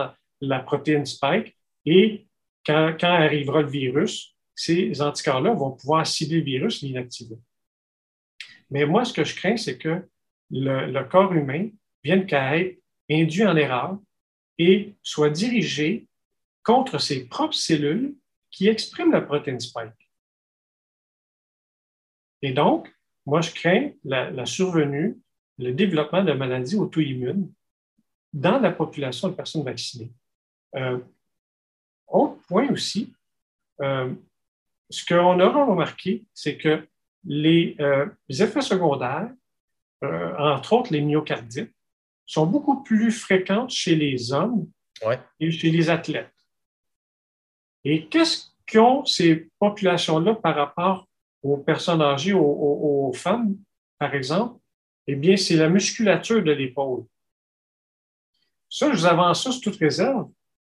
la, 0.41 0.61
protéine 0.61 1.05
spike. 1.05 1.57
Et 1.85 2.29
quand, 2.65 2.97
arrivera 3.03 3.63
le 3.63 3.69
virus, 3.69 4.37
ces 4.55 5.03
anticorps-là 5.03 5.55
vont 5.55 5.73
pouvoir 5.73 6.07
cibler 6.07 6.39
le 6.39 6.45
virus 6.45 6.85
et 6.85 6.87
l'inactiver. 6.87 7.39
Mais 8.71 8.87
moi, 8.87 9.05
ce 9.05 9.13
que 9.13 9.25
je 9.25 9.35
crains, 9.35 9.57
c'est 9.57 9.77
que 9.77 10.09
le, 10.51 10.87
le, 10.87 11.05
corps 11.05 11.33
humain 11.33 11.69
vienne 12.05 12.27
qu'à 12.27 12.57
être 12.59 12.81
induit 13.11 13.45
en 13.45 13.57
erreur 13.57 13.99
et 14.57 14.95
soit 15.03 15.31
dirigé 15.31 16.07
contre 16.63 16.99
ses 16.99 17.27
propres 17.29 17.55
cellules 17.55 18.15
qui 18.51 18.69
expriment 18.69 19.13
la 19.13 19.23
protéine 19.23 19.61
spike. 19.61 20.11
Et 22.43 22.53
donc, 22.53 22.93
moi, 23.25 23.41
je 23.41 23.53
crains 23.53 23.91
la, 24.05 24.47
survenue, 24.47 25.19
le 25.59 25.73
développement 25.73 26.25
de 26.25 26.33
maladies 26.33 26.77
auto-immunes 26.77 27.53
dans 28.33 28.59
la 28.59 28.73
population 28.73 29.29
de 29.29 29.35
personnes 29.35 29.65
vaccinées. 29.65 30.13
Euh, 30.75 30.99
autre 32.09 32.41
point 32.49 32.69
aussi, 32.71 33.13
euh, 33.81 34.13
ce 34.91 35.05
qu'on 35.07 35.41
aura 35.41 35.65
remarqué, 35.65 36.25
c'est 36.35 36.57
que 36.57 36.87
les, 37.25 37.77
euh, 37.81 38.07
effets 38.29 38.61
secondaires, 38.61 39.31
entre 40.03 40.73
autres 40.73 40.93
les 40.93 41.01
myocardites, 41.01 41.73
sont 42.27 42.47
beaucoup 42.47 42.83
plus 42.83 43.13
fréquentes 43.13 43.71
chez 43.71 43.95
les 43.95 44.33
hommes 44.33 44.69
et 45.39 45.51
chez 45.53 45.71
les 45.71 45.91
athlètes. 45.91 46.32
Et 47.85 48.07
qu'est-ce 48.07 48.49
qu'ont 48.71 49.05
ces 49.05 49.49
populations-là 49.59 50.35
par 50.35 50.55
rapport 50.55 51.07
aux 51.43 51.57
personnes 51.57 52.03
âgées, 52.03 52.33
aux, 52.33 53.13
femmes, 53.15 53.57
par 53.99 54.15
exemple? 54.15 54.61
Eh 55.07 55.17
bien, 55.17 55.37
c'est 55.37 55.57
la 55.57 55.69
musculature 55.69 56.43
de 56.43 56.53
l'épaule. 56.53 57.05
Ça, 58.71 58.91
je 58.93 58.99
vous 58.99 59.07
avance 59.07 59.45
ça 59.45 59.51
sous 59.51 59.61
toute 59.61 59.77
réserve. 59.77 60.29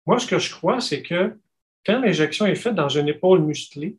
Moi, 0.06 0.18
ce 0.18 0.26
que 0.26 0.39
je 0.39 0.55
crois, 0.55 0.80
c'est 0.80 1.02
que 1.02 1.39
quand 1.85 1.98
l'injection 2.01 2.47
est 2.47 2.55
faite 2.55 2.74
dans 2.74 2.89
une 2.89 3.09
épaule 3.09 3.40
musclée, 3.40 3.97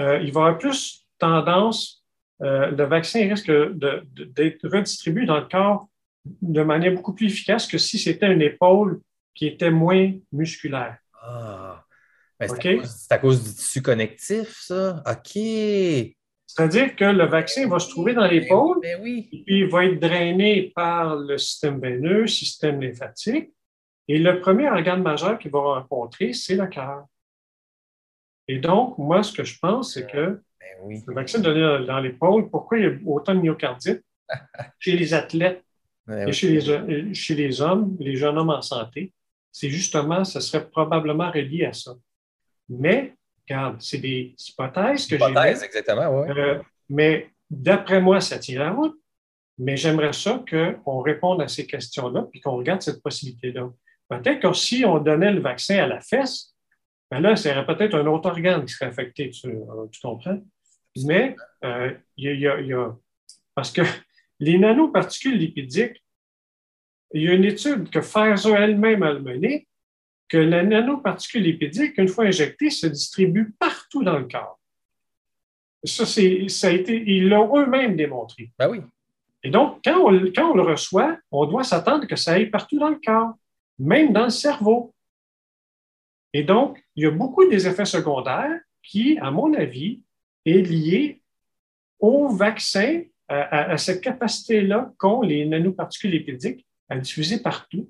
euh, 0.00 0.18
il 0.22 0.32
va 0.32 0.40
avoir 0.40 0.58
plus 0.58 1.06
tendance, 1.18 2.04
euh, 2.40 2.70
le 2.70 2.84
vaccin 2.84 3.28
risque 3.28 3.50
d'être 3.50 4.68
redistribué 4.68 5.26
dans 5.26 5.38
le 5.38 5.46
corps 5.46 5.88
de 6.24 6.62
manière 6.62 6.94
beaucoup 6.94 7.14
plus 7.14 7.26
efficace 7.26 7.66
que 7.66 7.78
si 7.78 7.98
c'était 7.98 8.32
une 8.32 8.42
épaule 8.42 9.00
qui 9.34 9.46
était 9.46 9.70
moins 9.70 10.12
musculaire. 10.32 10.98
Ah. 11.22 11.84
Ben, 12.40 12.48
c'est 12.48 13.12
à, 13.12 13.18
cause 13.18 13.42
du 13.42 13.52
tissu 13.52 13.82
connectif, 13.82 14.60
ça? 14.60 15.02
OK. 15.04 15.32
C'est-à-dire 16.46 16.94
que 16.94 17.04
le 17.04 17.26
vaccin 17.26 17.68
va 17.68 17.78
se 17.78 17.90
trouver 17.90 18.14
dans 18.14 18.26
l'épaule, 18.26 18.78
ben 18.80 19.00
oui. 19.02 19.28
et 19.32 19.42
puis 19.42 19.58
il 19.60 19.68
va 19.68 19.84
être 19.84 19.98
drainé 19.98 20.72
par 20.74 21.16
le 21.16 21.36
système 21.36 21.80
veineux, 21.80 22.22
le 22.22 22.26
système 22.26 22.80
lymphatique, 22.80 23.50
et 24.06 24.18
le 24.18 24.40
premier 24.40 24.68
organe 24.70 25.02
majeur 25.02 25.38
qu'il 25.38 25.50
va 25.50 25.60
rencontrer, 25.60 26.32
c'est 26.32 26.54
le 26.54 26.66
cœur. 26.66 27.04
Et 28.46 28.58
donc, 28.58 28.96
moi, 28.96 29.22
ce 29.22 29.32
que 29.32 29.44
je 29.44 29.58
pense, 29.58 29.94
c'est 29.94 30.10
que 30.10 30.40
ben 30.58 31.02
le 31.06 31.14
vaccin 31.14 31.40
donné 31.40 31.84
dans 31.86 32.00
l'épaule, 32.00 32.48
pourquoi 32.48 32.78
il 32.78 32.84
y 32.84 32.86
a 32.86 32.92
autant 33.04 33.34
de 33.34 33.40
myocardite 33.40 34.02
chez 34.78 34.96
les 34.96 35.12
athlètes 35.12 35.62
et 36.08 36.32
chez, 36.32 36.48
les, 36.48 37.14
chez 37.14 37.34
les 37.34 37.60
hommes, 37.60 37.96
les 38.00 38.16
jeunes 38.16 38.38
hommes 38.38 38.50
en 38.50 38.62
santé? 38.62 39.12
C'est 39.52 39.68
justement, 39.68 40.24
ce 40.24 40.40
serait 40.40 40.66
probablement 40.68 41.30
relié 41.30 41.66
à 41.66 41.72
ça. 41.72 41.94
Mais, 42.68 43.14
regarde, 43.48 43.80
c'est 43.80 43.98
des 43.98 44.34
hypothèses 44.48 45.06
que 45.06 45.18
j'ai. 45.18 45.24
Hypothèses, 45.24 45.62
exactement, 45.62 46.20
oui. 46.20 46.30
Euh, 46.30 46.58
mais 46.88 47.30
d'après 47.50 48.00
moi, 48.00 48.20
ça 48.20 48.38
tient 48.38 48.58
la 48.58 48.70
route. 48.72 48.98
Mais 49.58 49.76
j'aimerais 49.76 50.12
ça 50.12 50.42
qu'on 50.48 51.00
réponde 51.00 51.42
à 51.42 51.48
ces 51.48 51.66
questions-là 51.66 52.26
puis 52.30 52.40
qu'on 52.40 52.56
regarde 52.56 52.80
cette 52.80 53.02
possibilité-là. 53.02 53.68
Peut-être 54.08 54.40
que 54.40 54.52
si 54.52 54.84
on 54.84 54.98
donnait 54.98 55.32
le 55.32 55.40
vaccin 55.40 55.78
à 55.78 55.86
la 55.86 56.00
fesse, 56.00 56.54
ben 57.10 57.20
là, 57.20 57.36
c'est 57.36 57.54
peut-être 57.66 57.94
un 57.94 58.06
autre 58.06 58.28
organe 58.28 58.64
qui 58.64 58.72
serait 58.72 58.86
affecté, 58.86 59.30
tu, 59.30 59.50
comprends? 60.00 60.40
Mais 61.04 61.34
euh, 61.64 61.92
il 62.16 62.38
y, 62.38 62.46
a, 62.46 62.96
Parce 63.54 63.72
que 63.72 63.82
les 64.40 64.58
nanoparticules 64.58 65.36
lipidiques, 65.36 66.02
il 67.12 67.22
y 67.22 67.28
a 67.28 67.32
une 67.32 67.44
étude 67.44 67.90
que 67.90 67.98
Pfizer 67.98 68.56
elle-même 68.56 69.02
a 69.02 69.14
menée 69.14 69.67
que 70.28 70.36
la 70.36 70.62
nanoparticule 70.62 71.42
lipidique, 71.42 71.98
une 71.98 72.08
fois 72.08 72.24
injectée, 72.24 72.70
se 72.70 72.86
distribue 72.86 73.52
partout 73.58 74.02
dans 74.02 74.18
le 74.18 74.28
corps. 74.28 74.58
Ça, 75.84 76.04
ça 76.04 76.68
a 76.68 76.70
été, 76.70 77.02
ils 77.06 77.28
l'ont 77.28 77.56
eux-mêmes 77.56 77.96
démontré. 77.96 78.50
Ben 78.58 78.68
oui. 78.68 78.80
Et 79.42 79.50
donc, 79.50 79.80
quand 79.84 79.98
on, 80.00 80.32
quand 80.34 80.50
on 80.50 80.54
le 80.54 80.62
reçoit, 80.62 81.16
on 81.30 81.46
doit 81.46 81.64
s'attendre 81.64 82.06
que 82.06 82.16
ça 82.16 82.32
aille 82.32 82.50
partout 82.50 82.78
dans 82.78 82.90
le 82.90 83.00
corps, 83.02 83.34
même 83.78 84.12
dans 84.12 84.24
le 84.24 84.30
cerveau. 84.30 84.92
Et 86.32 86.42
donc, 86.42 86.82
il 86.96 87.04
y 87.04 87.06
a 87.06 87.10
beaucoup 87.10 87.48
des 87.48 87.66
effets 87.66 87.84
secondaires 87.84 88.60
qui, 88.82 89.18
à 89.18 89.30
mon 89.30 89.54
avis, 89.54 90.02
est 90.44 90.60
lié 90.60 91.22
au 92.00 92.28
vaccin, 92.28 93.02
à, 93.28 93.72
à 93.72 93.78
cette 93.78 94.00
capacité-là 94.02 94.92
qu'ont 94.98 95.22
les 95.22 95.46
nanoparticules 95.46 96.10
lipidiques 96.10 96.66
à 96.88 96.98
diffuser 96.98 97.40
partout. 97.40 97.88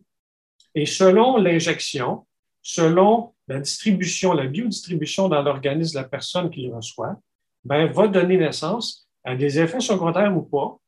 Et 0.75 0.87
selon 0.87 1.39
l'injection, 1.39 2.27
selon 2.69 3.33
la 3.47 3.61
distribution, 3.61 4.35
la 4.35 4.47
biodistribution 4.47 5.31
dans 5.31 5.41
l'organisme 5.41 5.97
de 5.97 6.03
la 6.03 6.09
personne 6.09 6.51
qui 6.51 6.67
le 6.67 6.75
reçoit, 6.77 7.19
ben, 7.65 7.91
va 7.91 8.09
donner 8.09 8.37
naissance 8.37 9.09
à 9.25 9.35
des 9.37 9.59
effets 9.59 9.81
secondaires 9.81 10.37
ou 10.37 10.43
pas, 10.43 10.79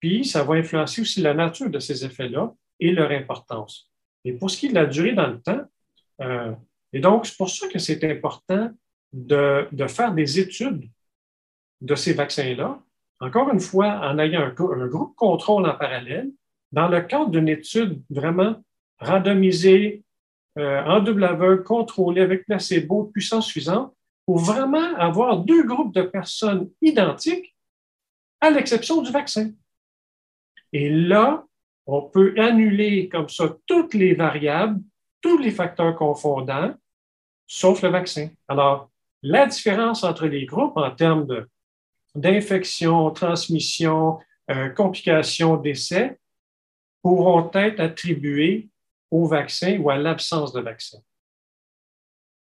puis 0.00 0.24
ça 0.24 0.42
va 0.44 0.54
influencer 0.54 1.02
aussi 1.02 1.20
la 1.20 1.34
nature 1.34 1.68
de 1.68 1.78
ces 1.78 2.06
effets-là 2.06 2.54
et 2.80 2.90
leur 2.90 3.10
importance. 3.10 3.90
Et 4.24 4.32
pour 4.32 4.50
ce 4.50 4.56
qui 4.56 4.66
est 4.66 4.70
de 4.70 4.74
la 4.76 4.86
durée 4.86 5.12
dans 5.12 5.26
le 5.26 5.38
temps, 5.42 5.60
euh, 6.22 6.52
et 6.94 7.00
donc 7.00 7.26
c'est 7.26 7.36
pour 7.36 7.50
ça 7.50 7.68
que 7.68 7.78
c'est 7.78 8.02
important 8.10 8.70
de, 9.12 9.68
de, 9.72 9.86
faire 9.88 10.14
des 10.14 10.40
études 10.40 10.88
de 11.82 11.94
ces 11.94 12.14
vaccins-là 12.14 12.80
encore 13.20 13.50
une 13.50 13.60
fois, 13.60 14.00
en 14.02 14.18
ayant 14.18 14.42
un, 14.42 14.86
groupe 14.88 15.14
contrôle 15.16 15.66
en 15.66 15.74
parallèle, 15.74 16.30
dans 16.72 16.88
le 16.88 17.00
cadre 17.02 17.30
d'une 17.30 17.48
étude 17.48 18.02
vraiment 18.10 18.56
randomisée, 18.98 20.02
euh, 20.58 20.82
en 20.84 21.00
double 21.00 21.24
aveugle, 21.24 21.62
contrôlée 21.62 22.22
avec 22.22 22.46
placebo, 22.46 23.04
puissance 23.04 23.46
suffisante, 23.46 23.94
pour 24.24 24.38
vraiment 24.38 24.94
avoir 24.96 25.38
deux 25.38 25.64
groupes 25.64 25.94
de 25.94 26.02
personnes 26.02 26.70
identiques, 26.82 27.54
à 28.40 28.50
l'exception 28.50 29.02
du 29.02 29.10
vaccin. 29.10 29.50
Et 30.72 30.90
là, 30.90 31.44
on 31.86 32.02
peut 32.02 32.34
annuler 32.38 33.08
comme 33.08 33.28
ça 33.28 33.56
toutes 33.66 33.94
les 33.94 34.14
variables, 34.14 34.80
tous 35.20 35.38
les 35.38 35.50
facteurs 35.50 35.94
confondants, 35.94 36.74
sauf 37.46 37.82
le 37.82 37.90
vaccin. 37.90 38.28
Alors, 38.48 38.90
la 39.22 39.46
différence 39.46 40.04
entre 40.04 40.26
les 40.26 40.44
groupes 40.44 40.76
en 40.76 40.90
termes 40.90 41.46
d'infection, 42.14 43.10
transmission, 43.10 44.18
euh, 44.50 44.68
complications, 44.70 45.56
décès 45.56 46.18
pourront 47.02 47.50
être 47.54 47.80
attribués 47.80 48.68
au 49.10 49.26
vaccin 49.26 49.78
ou 49.78 49.90
à 49.90 49.96
l'absence 49.96 50.52
de 50.52 50.60
vaccin. 50.60 50.98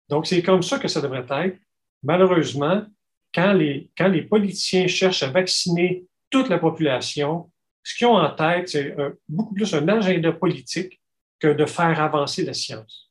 Donc, 0.09 0.27
c'est 0.27 0.43
comme 0.43 0.63
ça 0.63 0.79
que 0.79 0.89
ça 0.89 1.01
devrait 1.01 1.27
être. 1.47 1.59
Malheureusement, 2.03 2.85
quand 3.35 3.53
les, 3.53 3.91
quand 3.97 4.09
les 4.09 4.23
politiciens 4.23 4.87
cherchent 4.87 5.23
à 5.23 5.31
vacciner 5.31 6.05
toute 6.31 6.49
la 6.49 6.59
population, 6.59 7.51
ce 7.83 7.95
qu'ils 7.95 8.07
ont 8.07 8.17
en 8.17 8.31
tête, 8.31 8.69
c'est 8.69 8.95
beaucoup 9.29 9.55
plus 9.55 9.73
un 9.75 9.89
agenda 9.89 10.33
politique 10.33 11.01
que 11.39 11.49
de 11.49 11.67
faire 11.67 12.01
avancer 12.01 12.45
la 12.45 12.53
science. 12.53 13.11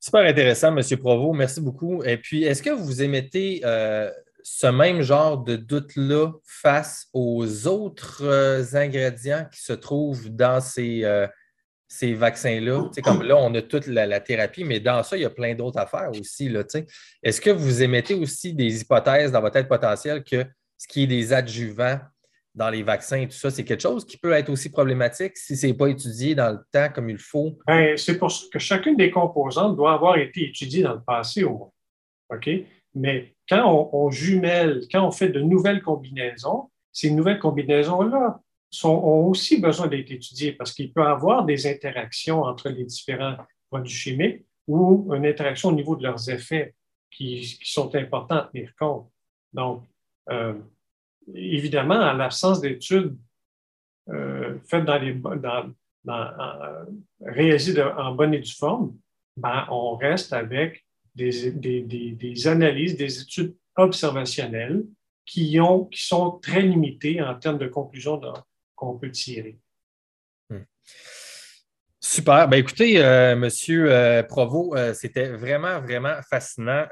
Super 0.00 0.24
intéressant, 0.24 0.76
M. 0.76 0.98
Provost. 0.98 1.36
Merci 1.36 1.60
beaucoup. 1.60 2.02
Et 2.04 2.16
puis, 2.16 2.44
est-ce 2.44 2.62
que 2.62 2.70
vous 2.70 3.02
émettez 3.02 3.60
euh, 3.64 4.10
ce 4.48 4.68
même 4.68 5.02
genre 5.02 5.38
de 5.38 5.56
doute-là 5.56 6.30
face 6.44 7.08
aux 7.12 7.66
autres 7.66 8.22
euh, 8.22 8.62
ingrédients 8.74 9.44
qui 9.52 9.60
se 9.60 9.72
trouvent 9.72 10.30
dans 10.30 10.60
ces, 10.60 11.02
euh, 11.02 11.26
ces 11.88 12.14
vaccins-là? 12.14 12.88
Comme 13.02 13.24
là, 13.24 13.36
on 13.36 13.52
a 13.56 13.60
toute 13.60 13.88
la, 13.88 14.20
thérapie, 14.20 14.62
mais 14.62 14.78
dans 14.78 15.02
ça, 15.02 15.16
il 15.16 15.22
y 15.22 15.24
a 15.24 15.30
plein 15.30 15.56
d'autres 15.56 15.80
affaires 15.80 16.12
aussi. 16.12 16.48
Est-ce 17.24 17.40
que 17.40 17.50
vous 17.50 17.82
émettez 17.82 18.14
aussi 18.14 18.54
des 18.54 18.82
hypothèses 18.82 19.32
dans 19.32 19.40
votre 19.40 19.54
tête 19.54 19.68
potentielle 19.68 20.22
que 20.22 20.44
ce 20.78 20.86
qui 20.86 21.02
est 21.02 21.08
des 21.08 21.32
adjuvants 21.32 21.98
dans 22.54 22.70
les 22.70 22.84
vaccins 22.84 23.22
et 23.22 23.26
tout 23.26 23.36
ça, 23.36 23.50
c'est 23.50 23.64
quelque 23.64 23.82
chose 23.82 24.06
qui 24.06 24.16
peut 24.16 24.32
être 24.32 24.48
aussi 24.48 24.70
problématique 24.70 25.36
si 25.36 25.56
ce 25.56 25.66
n'est 25.66 25.74
pas 25.74 25.88
étudié 25.88 26.36
dans 26.36 26.52
le 26.52 26.60
temps 26.70 26.88
comme 26.94 27.10
il 27.10 27.18
faut? 27.18 27.58
Ben, 27.66 27.96
c'est 27.96 28.16
pour 28.16 28.30
ça 28.30 28.46
que 28.52 28.60
chacune 28.60 28.96
des 28.96 29.10
composantes 29.10 29.74
doit 29.74 29.94
avoir 29.94 30.16
été 30.18 30.48
étudiée 30.50 30.84
dans 30.84 30.94
le 30.94 31.02
passé 31.04 31.42
au 31.42 31.50
moins. 31.50 31.72
OK? 32.30 32.48
Mais 32.96 33.34
quand 33.46 33.90
on, 33.92 34.10
jumelle, 34.10 34.80
quand 34.90 35.06
on 35.06 35.10
fait 35.10 35.28
de 35.28 35.40
nouvelles 35.40 35.82
combinaisons, 35.82 36.70
ces 36.92 37.10
nouvelles 37.10 37.38
combinaisons-là 37.38 38.40
ont 38.84 39.26
aussi 39.26 39.60
besoin 39.60 39.86
d'être 39.86 40.10
étudiées 40.10 40.52
parce 40.52 40.72
qu'il 40.72 40.92
peut 40.94 41.02
y 41.02 41.06
avoir 41.06 41.44
des 41.44 41.66
interactions 41.66 42.42
entre 42.42 42.70
les 42.70 42.84
différents 42.84 43.36
produits 43.70 43.92
chimiques 43.92 44.46
ou 44.66 45.14
une 45.14 45.26
interaction 45.26 45.68
au 45.68 45.72
niveau 45.72 45.94
de 45.94 46.04
leurs 46.04 46.30
effets 46.30 46.74
qui, 47.10 47.58
sont 47.64 47.94
importants 47.94 48.36
à 48.36 48.50
tenir 48.50 48.72
compte. 48.78 49.10
Donc, 49.52 49.82
euh, 50.30 50.54
évidemment, 51.34 51.96
en 51.96 52.14
l'absence 52.14 52.62
d'études 52.62 53.14
euh, 54.08 54.58
faites 54.66 54.86
dans 54.86 54.98
les, 54.98 55.12
dans, 55.12 55.70
euh, 56.08 56.84
réalisées 57.20 57.82
en 57.82 58.14
bonne 58.14 58.32
et 58.32 58.38
due 58.38 58.54
forme, 58.54 58.96
ben, 59.36 59.66
on 59.70 59.96
reste 59.96 60.32
avec 60.32 60.85
des, 61.16 61.50
des, 61.50 62.12
des, 62.12 62.48
analyses, 62.48 62.96
des 62.96 63.20
études 63.20 63.56
observationnelles 63.76 64.84
qui, 65.24 65.58
ont, 65.60 65.86
qui 65.86 66.04
sont 66.04 66.38
très 66.42 66.62
limitées 66.62 67.20
en 67.20 67.34
termes 67.34 67.58
de 67.58 67.66
conclusions 67.66 68.20
qu'on 68.74 68.98
peut 68.98 69.10
tirer. 69.10 69.58
Hmm. 70.50 70.64
Super. 71.98 72.48
Ben, 72.48 72.58
écoutez, 72.58 73.02
euh, 73.02 73.34
Monsieur 73.34 73.90
euh, 73.90 74.22
Provo, 74.22 74.76
c'était 74.94 75.28
vraiment, 75.28 75.80
vraiment 75.80 76.20
fascinant. 76.30 76.86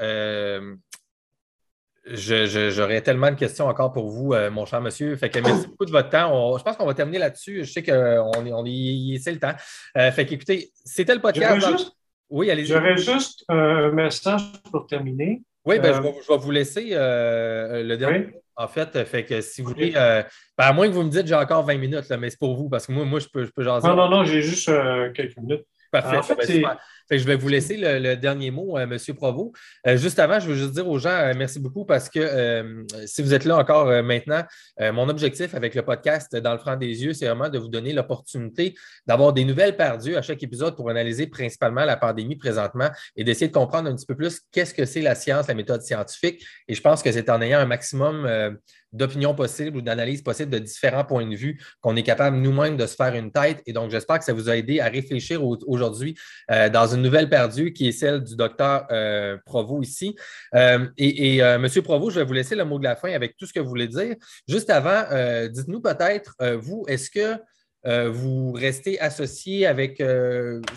J'aurais 2.06 3.00
tellement 3.00 3.30
de 3.30 3.36
questions 3.36 3.66
encore 3.66 3.92
pour 3.92 4.10
vous, 4.10 4.34
euh, 4.34 4.50
mon 4.50 4.66
cher 4.66 4.80
monsieur. 4.82 5.16
Fait 5.16 5.30
que 5.30 5.38
merci 5.38 5.66
beaucoup 5.66 5.86
de 5.86 5.90
votre 5.90 6.10
temps. 6.10 6.58
je 6.58 6.62
pense 6.62 6.76
qu'on 6.76 6.84
va 6.84 6.92
terminer 6.92 7.18
là-dessus. 7.18 7.64
Je 7.64 7.72
sais 7.72 7.82
qu'on 7.82 8.44
est, 8.46 8.52
on 8.52 8.64
est, 8.66 9.18
c'est 9.22 9.32
le 9.32 9.38
temps. 9.38 9.54
Euh, 9.96 10.12
fait 10.12 10.26
qu'écoutez, 10.26 10.70
c'était 10.84 11.14
le 11.14 11.20
podcast. 11.20 11.94
Oui, 12.30 12.50
allez-y. 12.50 12.66
J'aurais 12.66 12.96
juste 12.96 13.44
un 13.48 13.90
message 13.90 14.42
pour 14.70 14.86
terminer. 14.86 15.42
Oui, 15.64 15.78
ben, 15.78 15.94
je, 15.94 16.00
vais, 16.02 16.38
vous 16.38 16.50
laisser 16.50 16.90
euh, 16.92 17.82
le 17.82 17.96
dernier. 17.96 18.28
En 18.56 18.68
fait, 18.68 19.04
fait 19.04 19.24
que 19.24 19.40
si 19.40 19.62
vous 19.62 19.70
voulez, 19.70 19.92
ben, 19.92 20.24
à 20.58 20.72
moins 20.72 20.86
que 20.88 20.92
vous 20.92 21.02
me 21.02 21.10
dites 21.10 21.26
j'ai 21.26 21.34
encore 21.34 21.64
20 21.64 21.78
minutes, 21.78 22.10
mais 22.18 22.30
c'est 22.30 22.38
pour 22.38 22.54
vous, 22.54 22.68
parce 22.68 22.86
que 22.86 22.92
moi, 22.92 23.04
moi 23.04 23.18
je 23.18 23.26
peux, 23.32 23.44
je 23.44 23.50
peux 23.50 23.64
jaser. 23.64 23.88
Non, 23.88 23.96
non, 23.96 24.08
non, 24.08 24.24
j'ai 24.24 24.42
juste 24.42 24.70
quelques 25.14 25.36
minutes. 25.38 25.64
Parfait. 25.94 26.16
En 26.16 26.22
fait, 26.22 26.60
ben, 26.60 27.18
je 27.18 27.24
vais 27.24 27.36
vous 27.36 27.48
laisser 27.48 27.76
le, 27.76 28.16
dernier 28.16 28.50
mot, 28.50 28.76
M. 28.76 28.82
Euh, 28.82 28.94
Monsieur 28.94 29.14
Provo. 29.14 29.52
Euh, 29.86 29.96
juste 29.96 30.18
avant, 30.18 30.40
je 30.40 30.48
veux 30.48 30.56
juste 30.56 30.72
dire 30.72 30.88
aux 30.88 30.98
gens 30.98 31.10
euh, 31.10 31.34
merci 31.36 31.60
beaucoup 31.60 31.84
parce 31.84 32.08
que 32.08 32.84
si 33.06 33.22
vous 33.22 33.32
êtes 33.32 33.44
là 33.44 33.56
encore 33.56 33.86
maintenant, 34.02 34.42
mon 34.80 35.08
objectif 35.08 35.54
avec 35.54 35.74
le 35.74 35.82
podcast 35.82 36.34
Dans 36.34 36.52
le 36.52 36.58
franc 36.58 36.76
des 36.76 37.04
yeux, 37.04 37.12
c'est 37.12 37.26
vraiment 37.26 37.48
de 37.48 37.58
vous 37.58 37.68
donner 37.68 37.92
l'opportunité 37.92 38.74
d'avoir 39.06 39.32
des 39.32 39.44
nouvelles 39.44 39.76
perdues 39.76 40.16
à 40.16 40.22
chaque 40.22 40.42
épisode 40.42 40.74
pour 40.74 40.90
analyser 40.90 41.28
principalement 41.28 41.84
la 41.84 41.96
pandémie 41.96 42.36
présentement 42.36 42.90
et 43.16 43.22
d'essayer 43.22 43.48
de 43.48 43.52
comprendre 43.52 43.88
un 43.88 43.94
petit 43.94 44.06
peu 44.06 44.16
plus 44.16 44.40
qu'est-ce 44.50 44.74
que 44.74 44.84
c'est 44.84 45.02
la 45.02 45.14
science, 45.14 45.46
la 45.46 45.54
méthode 45.54 45.82
scientifique. 45.82 46.44
Et 46.66 46.74
je 46.74 46.80
pense 46.80 47.02
que 47.02 47.12
c'est 47.12 47.30
en 47.30 47.40
ayant 47.40 47.60
un 47.60 47.66
maximum 47.66 48.58
d'opinions 48.94 49.34
possibles 49.34 49.76
ou 49.76 49.82
d'analyses 49.82 50.22
possibles 50.22 50.50
de 50.50 50.58
différents 50.58 51.04
points 51.04 51.26
de 51.26 51.34
vue 51.34 51.60
qu'on 51.80 51.96
est 51.96 52.02
capable 52.02 52.36
nous-mêmes 52.38 52.76
de 52.76 52.86
se 52.86 52.94
faire 52.94 53.14
une 53.14 53.32
tête. 53.32 53.60
Et 53.66 53.72
donc, 53.72 53.90
j'espère 53.90 54.18
que 54.18 54.24
ça 54.24 54.32
vous 54.32 54.48
a 54.48 54.56
aidé 54.56 54.80
à 54.80 54.88
réfléchir 54.88 55.44
aujourd'hui 55.44 56.16
euh, 56.50 56.68
dans 56.68 56.86
une 56.86 57.02
nouvelle 57.02 57.28
perdue 57.28 57.72
qui 57.72 57.88
est 57.88 57.92
celle 57.92 58.22
du 58.22 58.36
docteur 58.36 58.86
euh, 58.90 59.36
Provo 59.44 59.82
ici. 59.82 60.16
Euh, 60.54 60.86
et, 60.96 61.42
Monsieur 61.58 61.82
Provo, 61.82 62.10
je 62.10 62.20
vais 62.20 62.24
vous 62.24 62.32
laisser 62.32 62.54
le 62.54 62.64
mot 62.64 62.78
de 62.78 62.84
la 62.84 62.94
fin 62.96 63.12
avec 63.12 63.36
tout 63.36 63.46
ce 63.46 63.52
que 63.52 63.60
vous 63.60 63.68
voulez 63.68 63.88
dire. 63.88 64.14
Juste 64.48 64.70
avant, 64.70 65.04
dites-nous 65.48 65.80
peut-être, 65.80 66.36
vous, 66.56 66.84
est-ce 66.86 67.10
que 67.10 68.08
vous 68.08 68.52
restez 68.52 69.00
associé 69.00 69.66
avec 69.66 70.02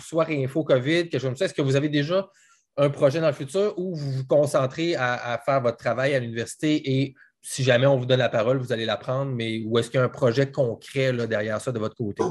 soit 0.04 0.24
Réinfo 0.24 0.64
COVID, 0.64 1.08
quelque 1.08 1.20
chose 1.20 1.30
comme 1.30 1.36
ça? 1.36 1.44
Est-ce 1.44 1.54
que 1.54 1.62
vous 1.62 1.76
avez 1.76 1.88
déjà 1.88 2.28
un 2.76 2.90
projet 2.90 3.20
dans 3.20 3.28
le 3.28 3.32
futur 3.32 3.74
ou 3.76 3.94
vous 3.94 4.10
vous 4.12 4.26
concentrez 4.26 4.94
à, 4.94 5.14
à 5.32 5.38
faire 5.38 5.60
votre 5.60 5.76
travail 5.76 6.14
à 6.14 6.20
l'université 6.20 7.00
et 7.00 7.14
si 7.50 7.64
jamais 7.64 7.86
on 7.86 7.96
vous 7.96 8.04
donne 8.04 8.18
la 8.18 8.28
parole, 8.28 8.58
vous 8.58 8.74
allez 8.74 8.84
la 8.84 8.98
prendre, 8.98 9.32
mais 9.32 9.62
où 9.64 9.78
est-ce 9.78 9.88
qu'il 9.88 9.98
y 9.98 10.02
a 10.02 10.04
un 10.04 10.10
projet 10.10 10.52
concret 10.52 11.14
derrière 11.26 11.58
ça 11.62 11.72
de 11.72 11.78
votre 11.78 11.96
côté? 11.96 12.22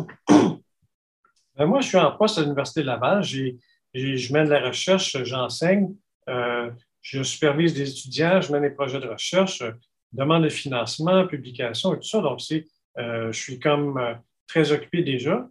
Ben, 1.57 1.65
moi, 1.65 1.81
je 1.81 1.88
suis 1.88 1.98
en 1.98 2.11
poste 2.11 2.38
à 2.38 2.41
l'Université 2.41 2.81
de 2.81 2.85
Laval. 2.85 3.23
je 3.23 4.31
mène 4.31 4.48
la 4.48 4.68
recherche, 4.68 5.18
j'enseigne, 5.23 5.95
euh, 6.30 6.69
je 7.02 7.23
supervise 7.23 7.73
des 7.73 7.89
étudiants, 7.89 8.41
je 8.41 8.52
mène 8.52 8.61
des 8.61 8.69
projets 8.69 8.99
de 8.99 9.07
recherche, 9.07 9.64
demande 10.14 10.44
de 10.44 10.49
financement, 10.49 11.26
publication 11.26 11.95
et 11.95 11.98
tout 11.98 12.07
ça. 12.07 12.22
Donc, 12.22 12.39
euh, 12.99 13.31
je 13.31 13.39
suis 13.39 13.60
comme 13.60 13.98
euh, 13.98 14.14
très 14.48 14.72
occupé 14.72 15.02
déjà. 15.02 15.49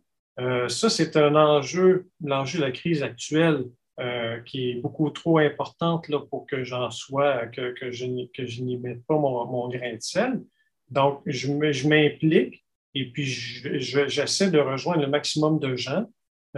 ça, 0.68 0.88
c'est 0.88 1.16
un 1.16 1.34
enjeu, 1.34 2.06
l'enjeu 2.22 2.60
de 2.60 2.64
la 2.66 2.70
crise 2.70 3.02
actuelle 3.02 3.64
euh, 3.98 4.40
qui 4.40 4.70
est 4.70 4.74
beaucoup 4.74 5.08
trop 5.08 5.38
importante 5.38 6.10
là, 6.10 6.20
pour 6.20 6.46
que 6.46 6.64
j'en 6.64 6.90
sois, 6.90 7.46
que, 7.46 7.72
que 7.72 7.90
je 7.90 8.04
n'y 8.04 8.76
mette 8.76 9.02
pas 9.06 9.16
mon, 9.16 9.68
grain 9.70 9.94
de 9.94 10.02
sel. 10.02 10.42
Donc, 10.90 11.22
je 11.24 11.88
m'implique 11.88 12.62
et 12.94 13.10
puis 13.10 13.24
j'essaie 13.24 14.50
de 14.50 14.58
rejoindre 14.58 15.00
le 15.00 15.06
maximum 15.06 15.58
de 15.58 15.76
gens 15.76 16.04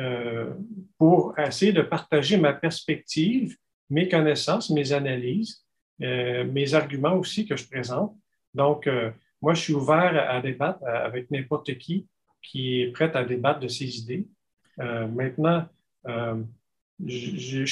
euh, 0.01 0.53
pour 0.99 1.39
essayer 1.39 1.73
de 1.73 1.83
partager 1.83 2.39
ma 2.39 2.53
perspective, 2.53 3.57
mes 3.89 4.09
connaissances, 4.09 4.69
mes 4.71 4.93
analyses, 4.93 5.65
euh, 6.03 6.45
mes 6.45 6.75
arguments 6.75 7.15
aussi 7.15 7.47
que 7.47 7.57
je 7.57 7.69
présente. 7.69 8.17
Donc, 8.53 8.89
moi, 9.41 9.55
je 9.55 9.61
suis 9.61 9.75
ouvert 9.75 10.29
à 10.29 10.41
débattre 10.41 10.85
avec 10.85 11.31
n'importe 11.31 11.79
qui 11.79 12.09
qui 12.43 12.81
est 12.81 12.91
prêt 12.91 13.15
à 13.15 13.23
débattre 13.23 13.61
de 13.61 13.69
ses 13.69 13.99
idées. 13.99 14.27
maintenant, 14.77 15.69
je, 17.07 17.65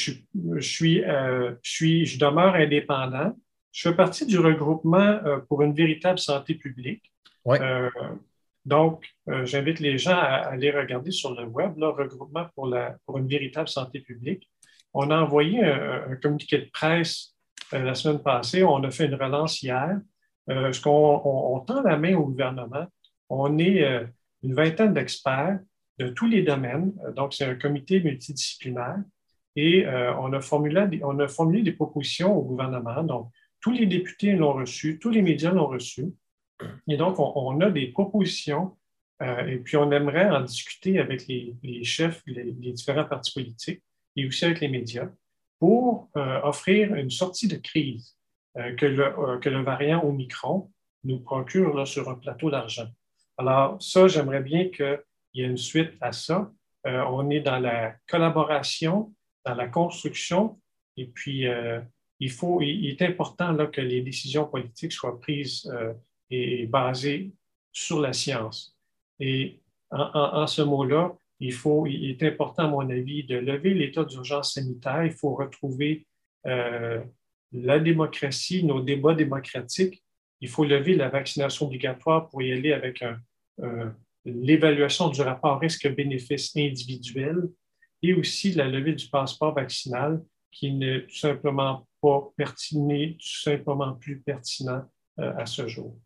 suis, 0.60 1.04
euh, 1.04 1.54
je, 1.62 1.70
suis, 1.70 2.06
je 2.06 2.18
demeure 2.18 2.54
indépendant. 2.54 3.36
Je 3.72 3.88
fais 3.88 3.96
partie 3.96 4.26
du 4.26 4.38
regroupement 4.38 4.98
euh, 4.98 5.38
pour 5.48 5.62
une 5.62 5.74
véritable 5.74 6.18
santé 6.18 6.54
publique. 6.54 7.12
Euh, 7.48 7.90
donc, 8.64 9.06
j'invite 9.44 9.78
les 9.78 9.96
gens 9.98 10.16
à, 10.16 10.48
aller 10.50 10.72
regarder 10.72 11.12
sur 11.12 11.32
le 11.40 11.46
web, 11.46 11.78
le 11.78 11.88
regroupement 11.88 12.46
pour, 12.54 12.66
la, 12.66 12.96
pour 13.06 13.18
une 13.18 13.28
véritable 13.28 13.68
santé 13.68 14.00
publique. 14.00 14.50
On 14.92 15.10
a 15.10 15.20
envoyé 15.20 15.62
un, 15.62 16.16
communiqué 16.16 16.58
de 16.58 16.70
presse 16.72 17.34
la 17.70 17.94
semaine 17.94 18.20
passée. 18.20 18.64
On 18.64 18.82
a 18.82 18.90
fait 18.90 19.06
une 19.06 19.14
relance 19.14 19.62
hier. 19.62 20.00
ce 20.48 20.80
qu'on, 20.80 21.22
on, 21.24 21.60
tend 21.60 21.82
la 21.82 21.96
main 21.96 22.16
au 22.16 22.24
gouvernement. 22.24 22.86
On 23.28 23.56
est 23.58 23.84
une 24.42 24.54
vingtaine 24.54 24.94
d'experts 24.94 25.60
de 26.00 26.08
tous 26.08 26.26
les 26.26 26.42
domaines. 26.42 26.92
Donc, 27.14 27.34
c'est 27.34 27.44
un 27.44 27.54
comité 27.54 28.00
multidisciplinaire 28.00 28.98
et 29.56 29.86
euh, 29.86 30.14
on, 30.18 30.32
a 30.34 30.40
formulé, 30.40 31.00
on 31.02 31.18
a 31.18 31.28
formulé 31.28 31.62
des 31.62 31.72
propositions 31.72 32.36
au 32.36 32.42
gouvernement. 32.42 33.02
Donc, 33.02 33.30
tous 33.60 33.72
les 33.72 33.86
députés 33.86 34.32
l'ont 34.32 34.52
reçu, 34.52 34.98
tous 34.98 35.10
les 35.10 35.22
médias 35.22 35.50
l'ont 35.50 35.66
reçu. 35.66 36.12
Et 36.86 36.96
donc, 36.96 37.18
on, 37.18 37.60
a 37.60 37.70
des 37.70 37.88
propositions 37.88 38.76
euh, 39.22 39.46
et 39.46 39.56
puis 39.56 39.76
on 39.78 39.90
aimerait 39.90 40.28
en 40.28 40.42
discuter 40.42 40.98
avec 40.98 41.26
les, 41.26 41.84
chefs, 41.84 42.22
les, 42.26 42.52
différents 42.72 43.06
partis 43.06 43.32
politiques 43.32 43.82
et 44.14 44.26
aussi 44.26 44.44
avec 44.44 44.60
les 44.60 44.68
médias 44.68 45.08
pour 45.58 46.10
euh, 46.16 46.40
offrir 46.42 46.94
une 46.94 47.10
sortie 47.10 47.48
de 47.48 47.56
crise 47.56 48.14
que, 48.78 48.86
le, 48.86 49.38
que 49.38 49.50
le 49.50 49.62
variant 49.62 50.02
Omicron 50.02 50.70
nous 51.04 51.20
procure 51.20 51.74
là, 51.74 51.84
sur 51.84 52.08
un 52.08 52.14
plateau 52.14 52.50
d'argent. 52.50 52.86
Alors, 53.36 53.80
ça, 53.82 54.08
j'aimerais 54.08 54.40
bien 54.40 54.68
qu'il 54.70 54.98
y 55.34 55.42
ait 55.42 55.46
une 55.46 55.58
suite 55.58 55.92
à 56.00 56.12
ça. 56.12 56.50
on 56.84 57.28
est 57.28 57.40
dans 57.40 57.58
la 57.58 57.94
collaboration, 58.08 59.12
dans 59.46 59.54
la 59.54 59.68
construction, 59.68 60.58
et 60.96 61.06
puis 61.06 61.46
il, 62.20 62.30
faut, 62.30 62.60
il 62.60 62.88
est 62.88 63.02
important 63.02 63.52
là, 63.52 63.66
que 63.66 63.80
les 63.80 64.02
décisions 64.02 64.46
politiques 64.46 64.92
soient 64.92 65.20
prises 65.20 65.70
euh, 65.72 65.94
et, 66.30 66.66
basées 66.66 67.32
sur 67.72 68.00
la 68.00 68.12
science. 68.12 68.76
Et 69.20 69.60
en, 69.90 70.46
ce 70.46 70.62
mot-là, 70.62 71.14
il, 71.40 71.52
faut, 71.52 71.86
il 71.86 72.10
est 72.10 72.22
important, 72.24 72.64
à 72.64 72.68
mon 72.68 72.90
avis, 72.90 73.24
de 73.24 73.36
lever 73.36 73.72
l'état 73.72 74.04
d'urgence 74.04 74.54
sanitaire. 74.54 75.04
Il 75.04 75.12
faut 75.12 75.34
retrouver 75.34 76.06
euh, 76.46 77.02
la 77.52 77.78
démocratie, 77.78 78.64
nos 78.64 78.80
débats 78.80 79.14
démocratiques. 79.14 80.02
Il 80.40 80.48
faut 80.48 80.64
lever 80.64 80.96
la 80.96 81.08
vaccination 81.08 81.66
obligatoire 81.66 82.28
pour 82.28 82.42
y 82.42 82.52
aller 82.52 82.72
avec 82.72 83.02
l'évaluation 84.24 85.08
du 85.08 85.22
rapport 85.22 85.60
risque-bénéfice 85.60 86.54
individuel 86.56 87.48
et 88.02 88.14
aussi 88.14 88.52
la 88.52 88.66
levée 88.66 88.94
du 88.94 89.08
passeport 89.08 89.54
vaccinal 89.54 90.22
qui 90.50 90.72
n'est 90.72 91.02
tout 91.02 91.16
simplement 91.16 91.86
pas 92.00 92.28
pertinent, 92.36 93.12
tout 93.12 93.42
simplement 93.42 93.94
plus 93.94 94.20
pertinent 94.20 94.84
euh, 95.18 95.32
à 95.36 95.46
ce 95.46 95.66
jour. 95.68 95.96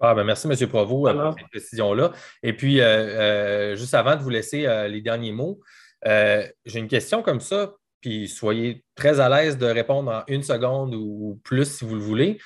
Ah, 0.00 0.14
ben 0.14 0.24
merci, 0.24 0.46
M. 0.46 0.68
Provost, 0.68 1.14
pour 1.14 1.34
cette 1.38 1.48
précision-là. 1.48 2.12
Et 2.42 2.52
puis, 2.52 2.80
euh, 2.80 2.84
euh, 2.84 3.76
juste 3.76 3.94
avant 3.94 4.16
de 4.16 4.22
vous 4.22 4.30
laisser 4.30 4.66
les 4.88 5.00
derniers 5.00 5.32
mots, 5.32 5.60
j'ai 6.04 6.78
une 6.78 6.88
question 6.88 7.22
comme 7.22 7.40
ça, 7.40 7.74
puis 8.00 8.28
soyez 8.28 8.84
très 8.94 9.20
à 9.20 9.28
l'aise 9.28 9.56
de 9.56 9.66
répondre 9.66 10.10
en 10.10 10.22
une 10.28 10.42
seconde 10.42 10.94
ou 10.94 11.40
plus 11.44 11.78
si 11.78 11.84
vous 11.84 11.94
le 11.94 12.00
voulez. 12.00 12.38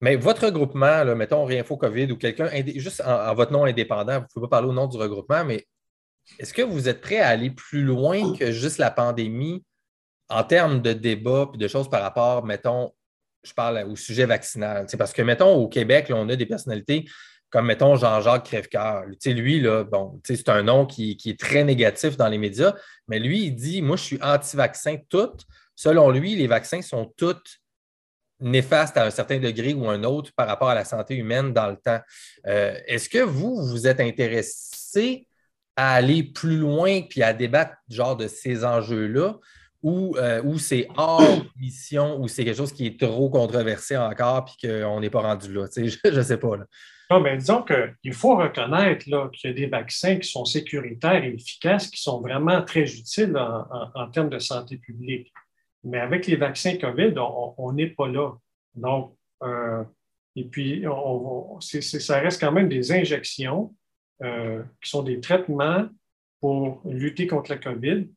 Mais 0.00 0.16
votre 0.16 0.44
regroupement, 0.44 1.04
là, 1.04 1.14
mettons 1.14 1.46
Réinfo 1.46 1.78
COVID 1.78 2.12
ou 2.12 2.16
quelqu'un, 2.16 2.50
juste 2.76 3.00
en, 3.06 3.34
votre 3.34 3.52
nom 3.52 3.64
indépendant, 3.64 4.16
vous 4.16 4.24
ne 4.24 4.26
pouvez 4.34 4.44
pas 4.44 4.56
parler 4.56 4.68
au 4.68 4.74
nom 4.74 4.86
du 4.86 4.98
regroupement, 4.98 5.44
mais 5.46 5.66
est-ce 6.38 6.54
que 6.54 6.62
vous 6.62 6.88
êtes 6.88 7.00
prêt 7.00 7.18
à 7.18 7.28
aller 7.28 7.50
plus 7.50 7.82
loin 7.82 8.34
que 8.36 8.50
juste 8.50 8.78
la 8.78 8.90
pandémie 8.90 9.64
en 10.28 10.42
termes 10.42 10.80
de 10.80 10.92
débat 10.92 11.50
et 11.54 11.58
de 11.58 11.68
choses 11.68 11.88
par 11.88 12.02
rapport, 12.02 12.44
mettons, 12.44 12.92
je 13.42 13.52
parle 13.52 13.84
au 13.88 13.94
sujet 13.94 14.26
vaccinal. 14.26 14.86
Parce 14.98 15.12
que, 15.12 15.22
mettons, 15.22 15.54
au 15.54 15.68
Québec, 15.68 16.10
on 16.10 16.28
a 16.28 16.36
des 16.36 16.46
personnalités 16.46 17.04
comme, 17.50 17.66
mettons, 17.66 17.94
Jean-Jacques 17.94 18.46
Crèvecoeur. 18.46 19.04
Lui, 19.26 19.60
là, 19.60 19.84
bon, 19.84 20.20
c'est 20.24 20.48
un 20.48 20.62
nom 20.62 20.86
qui, 20.86 21.16
est 21.24 21.38
très 21.38 21.62
négatif 21.62 22.16
dans 22.16 22.28
les 22.28 22.38
médias, 22.38 22.74
mais 23.06 23.20
lui, 23.20 23.44
il 23.44 23.54
dit 23.54 23.80
Moi, 23.80 23.96
je 23.96 24.02
suis 24.02 24.18
anti-vaccin 24.22 24.96
toutes. 25.08 25.44
Selon 25.76 26.10
lui, 26.10 26.34
les 26.34 26.46
vaccins 26.46 26.82
sont 26.82 27.12
toutes 27.16 27.60
néfastes 28.40 28.96
à 28.96 29.06
un 29.06 29.10
certain 29.10 29.38
degré 29.38 29.72
ou 29.74 29.88
un 29.88 30.02
autre 30.04 30.32
par 30.34 30.48
rapport 30.48 30.68
à 30.68 30.74
la 30.74 30.84
santé 30.84 31.14
humaine 31.14 31.52
dans 31.52 31.68
le 31.68 31.76
temps. 31.76 32.00
Euh, 32.46 32.78
est-ce 32.86 33.08
que 33.08 33.18
vous, 33.18 33.64
vous 33.66 33.86
êtes 33.86 34.00
intéressé 34.00 35.28
à 35.76 35.94
aller 35.94 36.22
plus 36.22 36.56
loin 36.56 37.02
puis 37.02 37.22
à 37.22 37.32
débattre 37.32 37.74
genre 37.88 38.16
de 38.16 38.28
ces 38.28 38.64
enjeux-là? 38.64 39.38
Euh, 39.84 40.42
ou, 40.42 40.58
c'est 40.58 40.88
hors 40.96 41.22
mission, 41.60 42.18
ou 42.18 42.28
c'est 42.28 42.44
quelque 42.44 42.56
chose 42.56 42.72
qui 42.72 42.86
est 42.86 42.98
trop 42.98 43.28
controversé 43.28 43.96
encore, 43.96 44.46
puis 44.46 44.68
qu'on 44.68 45.00
n'est 45.00 45.10
pas 45.10 45.20
rendu 45.20 45.52
là. 45.52 45.66
Je 45.76 46.08
ne 46.08 46.22
sais 46.22 46.38
pas. 46.38 46.56
Là. 46.56 46.64
Non, 47.10 47.20
mais 47.20 47.36
disons 47.36 47.62
qu'il 47.62 48.14
faut 48.14 48.36
reconnaître 48.36 49.04
qu'il 49.04 49.50
y 49.50 49.52
a 49.52 49.52
des 49.52 49.66
vaccins 49.66 50.16
qui 50.16 50.28
sont 50.28 50.46
sécuritaires 50.46 51.22
et 51.22 51.34
efficaces, 51.34 51.88
qui 51.88 52.00
sont 52.00 52.20
vraiment 52.20 52.62
très 52.62 52.84
utiles 52.84 53.36
en, 53.36 54.08
termes 54.10 54.30
de 54.30 54.38
santé 54.38 54.78
publique. 54.78 55.30
Mais 55.82 56.00
avec 56.00 56.26
les 56.26 56.36
vaccins 56.36 56.78
COVID, 56.78 57.12
on 57.18 57.72
n'est 57.72 57.88
pas 57.88 58.08
là. 58.08 58.32
Donc, 58.74 59.14
euh, 59.42 59.84
et 60.34 60.44
puis, 60.44 60.84
ça 61.60 62.20
reste 62.20 62.40
quand 62.40 62.52
même 62.52 62.70
des 62.70 62.90
injections 62.90 63.74
euh, 64.22 64.62
qui 64.82 64.90
sont 64.90 65.02
des 65.02 65.20
traitements 65.20 65.88
pour 66.40 66.82
lutter 66.84 67.26
contre 67.26 67.50
la 67.50 67.58
COVID 67.58 68.08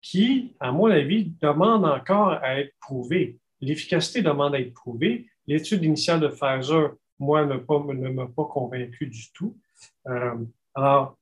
qui, 0.00 0.54
à 0.58 0.72
mon 0.72 0.86
avis, 0.86 1.32
demande 1.40 1.84
encore 1.84 2.32
à 2.32 2.58
être 2.58 2.74
prouvée. 2.80 3.38
L'efficacité 3.60 4.22
demande 4.22 4.54
à 4.54 4.60
être 4.60 4.74
prouvée. 4.74 5.26
L'étude 5.46 5.84
initiale 5.84 6.20
de 6.20 6.28
Pfizer, 6.28 6.94
moi, 7.18 7.44
ne, 7.44 8.08
m'a 8.08 8.26
pas 8.26 8.44
convaincu 8.44 9.06
du 9.06 9.32
tout. 9.32 9.56
Euh, 10.08 10.34
alors, 10.74 11.16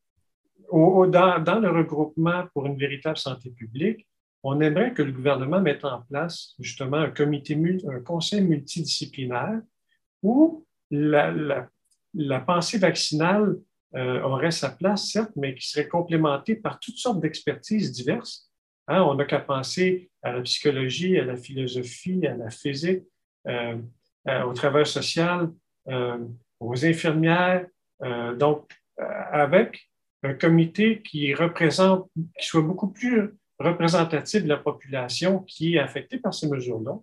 dans, 0.73 1.61
le 1.61 1.70
regroupement 1.70 2.44
pour 2.55 2.66
une 2.66 2.78
véritable 2.78 3.19
santé 3.19 3.51
publique, 3.51 4.07
on 4.43 4.61
aimerait 4.61 4.94
que 4.94 5.02
le 5.02 5.12
gouvernement 5.12 5.61
mette 5.61 5.85
en 5.85 6.01
place 6.02 6.55
justement 6.59 6.97
un 6.97 7.11
comité, 7.11 7.59
un 7.86 8.01
conseil 8.01 8.40
multidisciplinaire 8.40 9.61
où 10.23 10.65
la, 10.90 11.69
pensée 12.47 12.78
vaccinale 12.78 13.57
euh, 13.96 14.22
aurait 14.22 14.50
sa 14.50 14.70
place, 14.70 15.10
certes, 15.10 15.32
mais 15.36 15.54
qui 15.54 15.68
serait 15.68 15.88
complémentée 15.88 16.56
par 16.56 16.78
toutes 16.78 16.96
sortes 16.96 17.20
d'expertises 17.20 17.92
diverses 17.92 18.50
Hein, 18.90 19.02
on 19.02 19.14
n'a 19.14 19.24
qu'à 19.24 19.38
penser 19.38 20.10
à 20.20 20.32
la 20.32 20.40
psychologie, 20.42 21.16
à 21.16 21.24
la 21.24 21.36
philosophie, 21.36 22.26
à 22.26 22.36
la 22.36 22.50
physique, 22.50 23.04
euh, 23.46 23.76
euh, 24.26 24.42
au 24.42 24.52
travail 24.52 24.84
social, 24.84 25.48
euh, 25.88 26.18
aux 26.58 26.84
infirmières. 26.84 27.66
donc, 28.36 28.70
avec 28.96 29.90
un 30.22 30.34
comité 30.34 31.02
qui 31.02 31.34
représente, 31.34 32.10
qui 32.38 32.46
soit 32.46 32.62
beaucoup 32.62 32.88
plus 32.88 33.30
représentatif 33.58 34.42
de 34.42 34.48
la 34.48 34.56
population 34.56 35.40
qui 35.40 35.76
est 35.76 35.78
affectée 35.78 36.18
par 36.18 36.34
ces 36.34 36.48
mesures-là, 36.48 36.98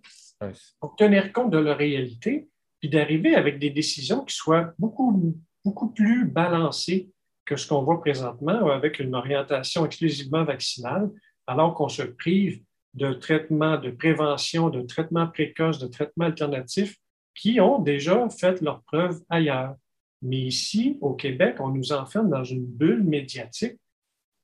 pour 0.80 0.94
tenir 0.96 1.32
compte 1.32 1.50
de 1.50 1.58
leur 1.58 1.78
réalité, 1.78 2.48
puis 2.80 2.88
d'arriver 2.88 3.34
avec 3.34 3.58
des 3.58 3.70
décisions 3.70 4.24
qui 4.24 4.34
soient 4.34 4.72
beaucoup, 4.78 5.34
beaucoup 5.68 5.90
plus 5.90 6.24
balancées 6.24 7.10
que 7.44 7.56
ce 7.56 7.68
qu'on 7.68 7.82
voit 7.82 8.00
présentement, 8.00 8.70
avec 8.70 9.00
une 9.00 9.14
orientation 9.14 9.84
exclusivement 9.84 10.44
vaccinale, 10.44 11.10
alors 11.46 11.74
qu'on 11.74 11.90
se 11.90 12.02
prive 12.02 12.62
de 12.94 13.12
traitements 13.12 13.76
de 13.76 13.90
prévention, 13.90 14.70
de 14.70 14.80
traitements 14.80 15.26
précoces, 15.28 15.78
de 15.78 15.86
traitements 15.86 16.24
alternatifs 16.24 16.96
qui 17.34 17.60
ont 17.60 17.80
déjà 17.80 18.28
fait 18.30 18.62
leurs 18.62 18.82
preuves 18.84 19.20
ailleurs. 19.28 19.74
Mais 20.22 20.38
ici, 20.38 20.96
au 21.02 21.12
Québec, 21.14 21.56
on 21.60 21.68
nous 21.68 21.92
enferme 21.92 22.30
dans 22.30 22.44
une 22.44 22.64
bulle 22.64 23.04
médiatique 23.04 23.78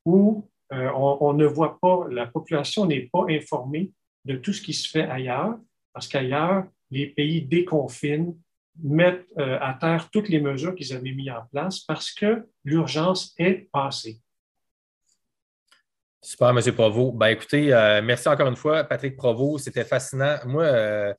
où 0.05 0.47
euh, 0.73 0.91
on, 0.95 1.33
ne 1.33 1.45
voit 1.45 1.79
pas, 1.81 2.05
la 2.11 2.27
population 2.27 2.85
n'est 2.85 3.09
pas 3.11 3.25
informée 3.29 3.91
de 4.25 4.35
tout 4.35 4.53
ce 4.53 4.61
qui 4.61 4.73
se 4.73 4.87
fait 4.87 5.07
ailleurs, 5.09 5.57
parce 5.91 6.07
qu'ailleurs, 6.07 6.65
les 6.91 7.07
pays 7.07 7.41
déconfinent, 7.41 8.35
mettent 8.83 9.25
euh, 9.37 9.57
à 9.61 9.73
terre 9.73 10.09
toutes 10.11 10.29
les 10.29 10.39
mesures 10.39 10.75
qu'ils 10.75 10.93
avaient 10.93 11.11
mises 11.11 11.31
en 11.31 11.45
place 11.51 11.79
parce 11.79 12.11
que 12.11 12.47
l'urgence 12.63 13.33
est 13.37 13.69
passée. 13.71 14.19
Super, 16.21 16.49
M. 16.49 16.59
Provo. 16.73 17.11
Ben, 17.11 17.27
écoutez, 17.27 17.71
euh, 17.71 18.01
merci 18.01 18.27
encore 18.27 18.47
une 18.47 18.55
fois, 18.55 18.83
Patrick 18.83 19.15
Provo. 19.15 19.59
C'était 19.59 19.83
fascinant. 19.83 20.37
Moi, 20.45 20.63
euh, 20.63 21.13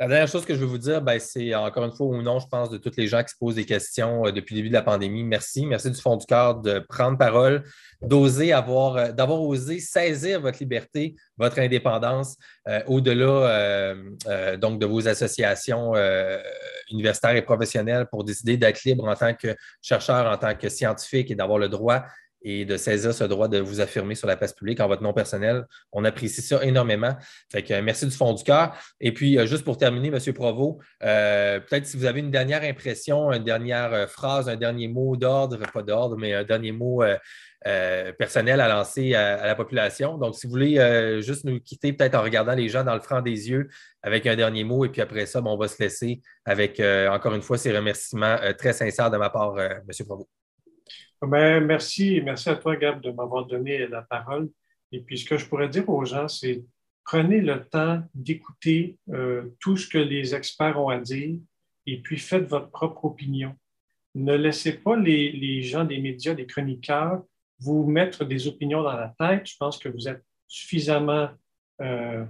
la 0.00 0.08
dernière 0.08 0.26
chose 0.26 0.44
que 0.44 0.54
je 0.54 0.58
veux 0.58 0.66
vous 0.66 0.78
dire, 0.78 1.00
ben, 1.00 1.20
c'est 1.20 1.54
encore 1.54 1.84
une 1.84 1.92
fois 1.92 2.06
ou 2.06 2.20
non, 2.20 2.40
je 2.40 2.48
pense, 2.48 2.68
de 2.68 2.78
tous 2.78 2.96
les 2.96 3.06
gens 3.06 3.22
qui 3.22 3.30
se 3.32 3.38
posent 3.38 3.54
des 3.54 3.64
questions 3.64 4.26
euh, 4.26 4.32
depuis 4.32 4.54
le 4.54 4.58
début 4.58 4.68
de 4.68 4.74
la 4.74 4.82
pandémie. 4.82 5.22
Merci. 5.22 5.66
Merci 5.66 5.90
du 5.90 6.00
fond 6.00 6.16
du 6.16 6.26
cœur 6.26 6.56
de 6.60 6.80
prendre 6.80 7.16
parole, 7.16 7.62
d'oser 8.02 8.52
avoir, 8.52 9.12
d'avoir 9.12 9.40
osé 9.40 9.78
saisir 9.78 10.40
votre 10.40 10.58
liberté, 10.58 11.14
votre 11.36 11.58
indépendance 11.58 12.36
au-delà 12.86 13.94
donc 14.56 14.80
de 14.80 14.86
vos 14.86 15.06
associations 15.06 15.94
universitaires 16.90 17.36
et 17.36 17.42
professionnelles 17.42 18.06
pour 18.10 18.24
décider 18.24 18.56
d'être 18.56 18.84
libre 18.84 19.06
en 19.08 19.14
tant 19.14 19.34
que 19.34 19.54
chercheur, 19.82 20.26
en 20.26 20.36
tant 20.36 20.54
que 20.54 20.68
scientifique 20.68 21.30
et 21.30 21.34
d'avoir 21.34 21.58
le 21.58 21.68
droit 21.68 22.04
et 22.44 22.66
de 22.66 22.76
saisir 22.76 23.14
ce 23.14 23.24
droit 23.24 23.48
de 23.48 23.58
vous 23.58 23.80
affirmer 23.80 24.14
sur 24.14 24.28
la 24.28 24.36
place 24.36 24.52
publique 24.52 24.78
en 24.80 24.86
votre 24.86 25.02
nom 25.02 25.14
personnel. 25.14 25.64
On 25.92 26.04
apprécie 26.04 26.42
ça 26.42 26.62
énormément. 26.62 27.16
Fait 27.50 27.62
que, 27.62 27.72
euh, 27.72 27.82
merci 27.82 28.06
du 28.06 28.14
fond 28.14 28.34
du 28.34 28.44
cœur. 28.44 28.76
Et 29.00 29.12
puis, 29.12 29.38
euh, 29.38 29.46
juste 29.46 29.64
pour 29.64 29.78
terminer, 29.78 30.08
M. 30.08 30.34
Provo, 30.34 30.78
euh, 31.02 31.58
peut-être 31.60 31.86
si 31.86 31.96
vous 31.96 32.04
avez 32.04 32.20
une 32.20 32.30
dernière 32.30 32.62
impression, 32.62 33.32
une 33.32 33.44
dernière 33.44 34.08
phrase, 34.10 34.48
un 34.48 34.56
dernier 34.56 34.88
mot 34.88 35.16
d'ordre, 35.16 35.58
pas 35.72 35.82
d'ordre, 35.82 36.16
mais 36.16 36.34
un 36.34 36.44
dernier 36.44 36.72
mot 36.72 37.02
personnel 38.18 38.60
à 38.60 38.68
lancer 38.68 39.14
à, 39.14 39.46
la 39.46 39.54
population. 39.54 40.18
Donc, 40.18 40.34
si 40.34 40.46
vous 40.46 40.52
voulez 40.52 41.22
juste 41.22 41.44
nous 41.44 41.58
quitter, 41.60 41.94
peut-être 41.94 42.14
en 42.14 42.22
regardant 42.22 42.54
les 42.54 42.68
gens 42.68 42.84
dans 42.84 42.94
le 42.94 43.00
franc 43.00 43.22
des 43.22 43.48
yeux 43.48 43.68
avec 44.02 44.26
un 44.26 44.36
dernier 44.36 44.64
mot, 44.64 44.84
et 44.84 44.90
puis 44.90 45.00
après 45.00 45.24
ça, 45.24 45.40
on 45.42 45.56
va 45.56 45.68
se 45.68 45.82
laisser 45.82 46.20
avec, 46.44 46.80
encore 47.10 47.34
une 47.34 47.42
fois, 47.42 47.56
ces 47.56 47.74
remerciements 47.74 48.36
très 48.58 48.74
sincères 48.74 49.10
de 49.10 49.16
ma 49.16 49.30
part, 49.30 49.58
M. 49.58 49.82
Provo. 50.06 50.28
Ben, 51.22 51.64
merci, 51.64 52.20
merci 52.22 52.50
à 52.50 52.56
toi, 52.56 52.76
Gab, 52.76 53.00
de 53.00 53.10
m'avoir 53.10 53.46
donné 53.46 53.86
la 53.86 54.02
parole. 54.02 54.50
Et 54.92 55.00
puis, 55.00 55.18
ce 55.18 55.24
que 55.24 55.38
je 55.38 55.46
pourrais 55.46 55.68
dire 55.68 55.88
aux 55.88 56.04
gens, 56.04 56.28
c'est 56.28 56.62
prenez 57.04 57.40
le 57.40 57.64
temps 57.64 58.02
d'écouter 58.14 58.96
euh, 59.10 59.50
tout 59.60 59.76
ce 59.76 59.86
que 59.86 59.98
les 59.98 60.34
experts 60.34 60.80
ont 60.80 60.88
à 60.88 60.98
dire 60.98 61.38
et 61.86 62.00
puis 62.00 62.18
faites 62.18 62.44
votre 62.44 62.70
propre 62.70 63.04
opinion. 63.04 63.54
Ne 64.14 64.34
laissez 64.34 64.72
pas 64.72 64.96
les, 64.96 65.62
gens 65.62 65.84
des 65.84 65.98
médias, 65.98 66.34
des 66.34 66.46
chroniqueurs, 66.46 67.22
vous 67.58 67.84
mettre 67.84 68.24
des 68.24 68.46
opinions 68.46 68.82
dans 68.82 68.92
la 68.92 69.14
tête. 69.18 69.46
Je 69.46 69.56
pense 69.58 69.78
que 69.78 69.88
vous 69.88 70.08
êtes 70.08 70.24
suffisamment 70.48 71.28
euh, 71.80 72.24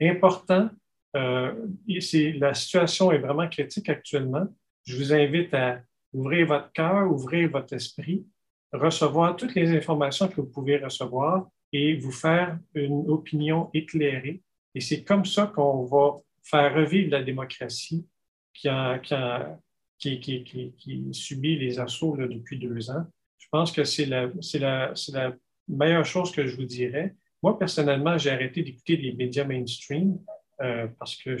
important. 0.00 0.70
Euh, 1.16 1.54
la 1.86 2.54
situation 2.54 3.12
est 3.12 3.18
vraiment 3.18 3.48
critique 3.48 3.88
actuellement. 3.88 4.46
Je 4.84 4.96
vous 4.96 5.12
invite 5.12 5.52
à 5.54 5.80
ouvrir 6.12 6.46
votre 6.46 6.72
cœur, 6.72 7.10
ouvrir 7.10 7.50
votre 7.50 7.74
esprit, 7.74 8.26
recevoir 8.72 9.36
toutes 9.36 9.54
les 9.54 9.70
informations 9.76 10.28
que 10.28 10.36
vous 10.36 10.50
pouvez 10.50 10.78
recevoir 10.78 11.48
et 11.72 11.96
vous 11.96 12.12
faire 12.12 12.58
une 12.74 13.08
opinion 13.08 13.70
éclairée. 13.74 14.42
Et 14.74 14.80
c'est 14.80 15.04
comme 15.04 15.24
ça 15.24 15.46
qu'on 15.46 15.84
va 15.84 16.18
faire 16.42 16.74
revivre 16.74 17.10
la 17.10 17.22
démocratie 17.22 18.06
qui, 18.52 18.68
qui, 19.98 20.44
qui, 20.76 21.08
subit 21.12 21.58
les 21.58 21.78
assauts 21.78 22.16
depuis 22.16 22.58
deux 22.58 22.90
ans. 22.90 23.06
Je 23.38 23.46
pense 23.50 23.72
que 23.72 23.84
c'est 23.84 24.06
la 24.06 24.30
meilleure 25.68 26.04
chose 26.04 26.32
que 26.32 26.46
je 26.46 26.56
vous 26.56 26.64
dirais. 26.64 27.14
Moi, 27.42 27.58
personnellement, 27.58 28.18
j'ai 28.18 28.30
arrêté 28.30 28.62
d'écouter 28.62 28.96
les 28.96 29.12
médias 29.12 29.44
mainstream 29.44 30.18
euh, 30.60 30.86
parce 30.98 31.16
que 31.16 31.36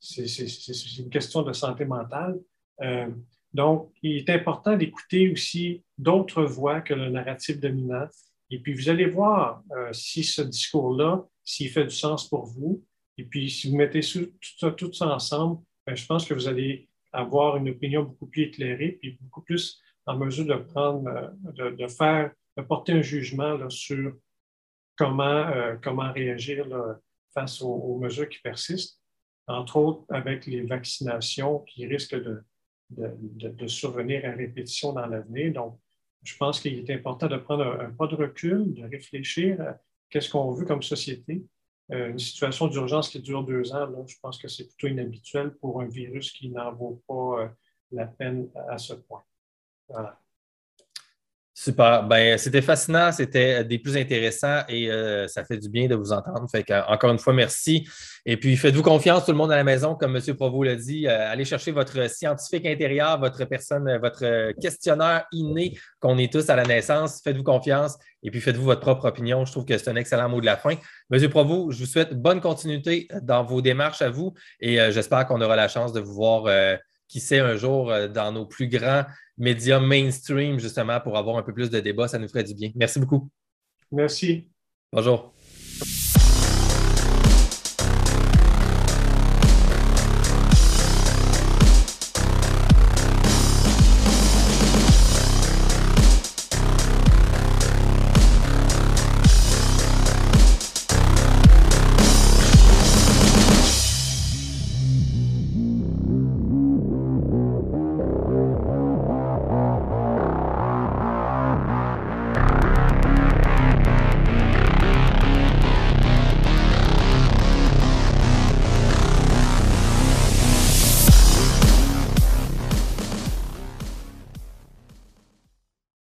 c'est 0.00 0.98
une 0.98 1.10
question 1.10 1.42
de 1.42 1.52
santé 1.52 1.84
mentale. 1.84 2.38
Euh, 2.82 3.08
donc, 3.58 3.90
il 4.02 4.16
est 4.16 4.30
important 4.30 4.76
d'écouter 4.76 5.30
aussi 5.30 5.82
d'autres 5.98 6.44
voix 6.44 6.80
que 6.80 6.94
le 6.94 7.08
narratif 7.10 7.58
dominant 7.60 8.08
et 8.50 8.58
puis, 8.60 8.74
vous 8.74 8.88
allez 8.88 9.06
voir 9.06 9.62
euh, 9.72 9.92
si 9.92 10.24
ce 10.24 10.42
discours-là, 10.42 11.24
s'il 11.44 11.70
fait 11.70 11.84
du 11.84 11.94
sens 11.94 12.28
pour 12.28 12.46
vous. 12.46 12.84
Et 13.18 13.24
puis, 13.24 13.50
si 13.50 13.70
vous 13.70 13.76
mettez 13.76 14.00
tout, 14.00 14.30
ça, 14.58 14.70
tout 14.70 14.92
ça 14.92 15.06
ensemble, 15.08 15.62
ben, 15.86 15.94
je 15.94 16.06
pense 16.06 16.24
que 16.24 16.34
vous 16.34 16.48
allez 16.48 16.88
avoir 17.12 17.56
une 17.56 17.68
opinion 17.68 18.02
beaucoup 18.02 18.26
plus 18.26 18.44
éclairée, 18.44 18.98
puis 19.00 19.18
beaucoup 19.20 19.42
plus 19.42 19.80
en 20.06 20.16
mesure 20.16 20.46
de 20.46 20.54
prendre, 20.54 21.08
euh, 21.58 21.70
de, 21.72 21.88
faire, 21.88 22.32
de 22.56 22.62
porter 22.62 22.92
un 22.92 23.02
jugement 23.02 23.68
sur 23.68 24.14
comment, 24.96 25.24
euh, 25.24 25.76
comment 25.82 26.12
réagir 26.12 26.66
face 27.34 27.60
aux, 27.60 27.98
mesures 27.98 28.28
qui 28.28 28.38
persistent, 28.38 28.98
entre 29.46 29.76
autres 29.76 30.04
avec 30.08 30.46
les 30.46 30.62
vaccinations 30.62 31.60
qui 31.60 31.86
risquent 31.86 32.22
de, 32.22 32.42
de, 32.90 33.66
survenir 33.66 34.24
à 34.24 34.32
répétition 34.32 34.92
dans 34.92 35.06
l'avenir. 35.06 35.52
Donc, 35.52 35.78
je 36.22 36.36
pense 36.36 36.60
qu'il 36.60 36.78
est 36.78 36.90
important 36.94 37.28
de 37.28 37.36
prendre 37.36 37.64
un, 37.80 37.90
pas 37.90 38.06
de 38.06 38.14
recul, 38.14 38.74
de 38.74 38.84
réfléchir 38.84 39.60
à 39.60 39.78
qu'est-ce 40.10 40.30
qu'on 40.30 40.52
veut 40.52 40.64
comme 40.64 40.82
société. 40.82 41.44
Euh, 41.90 42.10
une 42.10 42.18
situation 42.18 42.66
d'urgence 42.66 43.08
qui 43.08 43.20
dure 43.20 43.44
deux 43.44 43.72
ans, 43.72 44.06
je 44.06 44.16
pense 44.20 44.38
que 44.38 44.48
c'est 44.48 44.66
plutôt 44.66 44.88
inhabituel 44.88 45.54
pour 45.56 45.80
un 45.80 45.86
virus 45.86 46.32
qui 46.32 46.50
n'en 46.50 46.72
vaut 46.74 47.02
pas 47.06 47.42
euh, 47.42 47.48
la 47.92 48.06
peine 48.06 48.48
à 48.68 48.76
ce 48.76 48.94
point. 48.94 49.24
Voilà. 49.88 50.20
Super. 51.60 52.04
Ben, 52.04 52.38
c'était 52.38 52.62
fascinant, 52.62 53.10
c'était 53.10 53.64
des 53.64 53.80
plus 53.80 53.96
intéressants 53.96 54.60
et 54.68 54.88
euh, 54.92 55.26
ça 55.26 55.42
fait 55.44 55.56
du 55.56 55.68
bien 55.68 55.88
de 55.88 55.96
vous 55.96 56.12
entendre. 56.12 56.46
Fait 56.48 56.64
encore 56.86 57.10
une 57.10 57.18
fois, 57.18 57.32
merci. 57.32 57.84
Et 58.24 58.36
puis, 58.36 58.56
faites-vous 58.56 58.84
confiance, 58.84 59.24
tout 59.24 59.32
le 59.32 59.36
monde 59.36 59.50
à 59.50 59.56
la 59.56 59.64
maison, 59.64 59.96
comme 59.96 60.14
M. 60.14 60.36
Provost 60.36 60.68
l'a 60.68 60.76
dit. 60.76 61.08
Euh, 61.08 61.32
allez 61.32 61.44
chercher 61.44 61.72
votre 61.72 62.08
scientifique 62.08 62.64
intérieur, 62.64 63.18
votre 63.18 63.44
personne, 63.44 63.98
votre 64.00 64.52
questionnaire 64.60 65.26
inné 65.32 65.76
qu'on 65.98 66.16
est 66.16 66.32
tous 66.32 66.48
à 66.48 66.54
la 66.54 66.62
naissance. 66.62 67.22
Faites-vous 67.24 67.42
confiance 67.42 67.98
et 68.22 68.30
puis 68.30 68.40
faites-vous 68.40 68.62
votre 68.62 68.80
propre 68.80 69.06
opinion. 69.06 69.44
Je 69.44 69.50
trouve 69.50 69.64
que 69.64 69.76
c'est 69.76 69.90
un 69.90 69.96
excellent 69.96 70.28
mot 70.28 70.40
de 70.40 70.46
la 70.46 70.56
fin. 70.56 70.76
M. 71.12 71.28
Provost, 71.28 71.72
je 71.76 71.80
vous 71.80 71.90
souhaite 71.90 72.14
bonne 72.14 72.40
continuité 72.40 73.08
dans 73.20 73.42
vos 73.42 73.62
démarches 73.62 74.00
à 74.00 74.10
vous 74.10 74.32
et 74.60 74.80
euh, 74.80 74.92
j'espère 74.92 75.26
qu'on 75.26 75.40
aura 75.40 75.56
la 75.56 75.66
chance 75.66 75.92
de 75.92 75.98
vous 75.98 76.14
voir 76.14 76.44
qui 77.08 77.18
sait 77.18 77.40
un 77.40 77.56
jour 77.56 77.92
dans 78.10 78.30
nos 78.30 78.46
plus 78.46 78.68
grands 78.68 79.04
médias 79.38 79.80
mainstream, 79.80 80.58
justement, 80.58 81.00
pour 81.00 81.16
avoir 81.16 81.36
un 81.36 81.42
peu 81.42 81.54
plus 81.54 81.70
de 81.70 81.80
débat. 81.80 82.08
Ça 82.08 82.18
nous 82.18 82.28
ferait 82.28 82.44
du 82.44 82.54
bien. 82.54 82.70
Merci 82.74 82.98
beaucoup. 83.00 83.30
Merci. 83.90 84.48
Bonjour. 84.92 85.32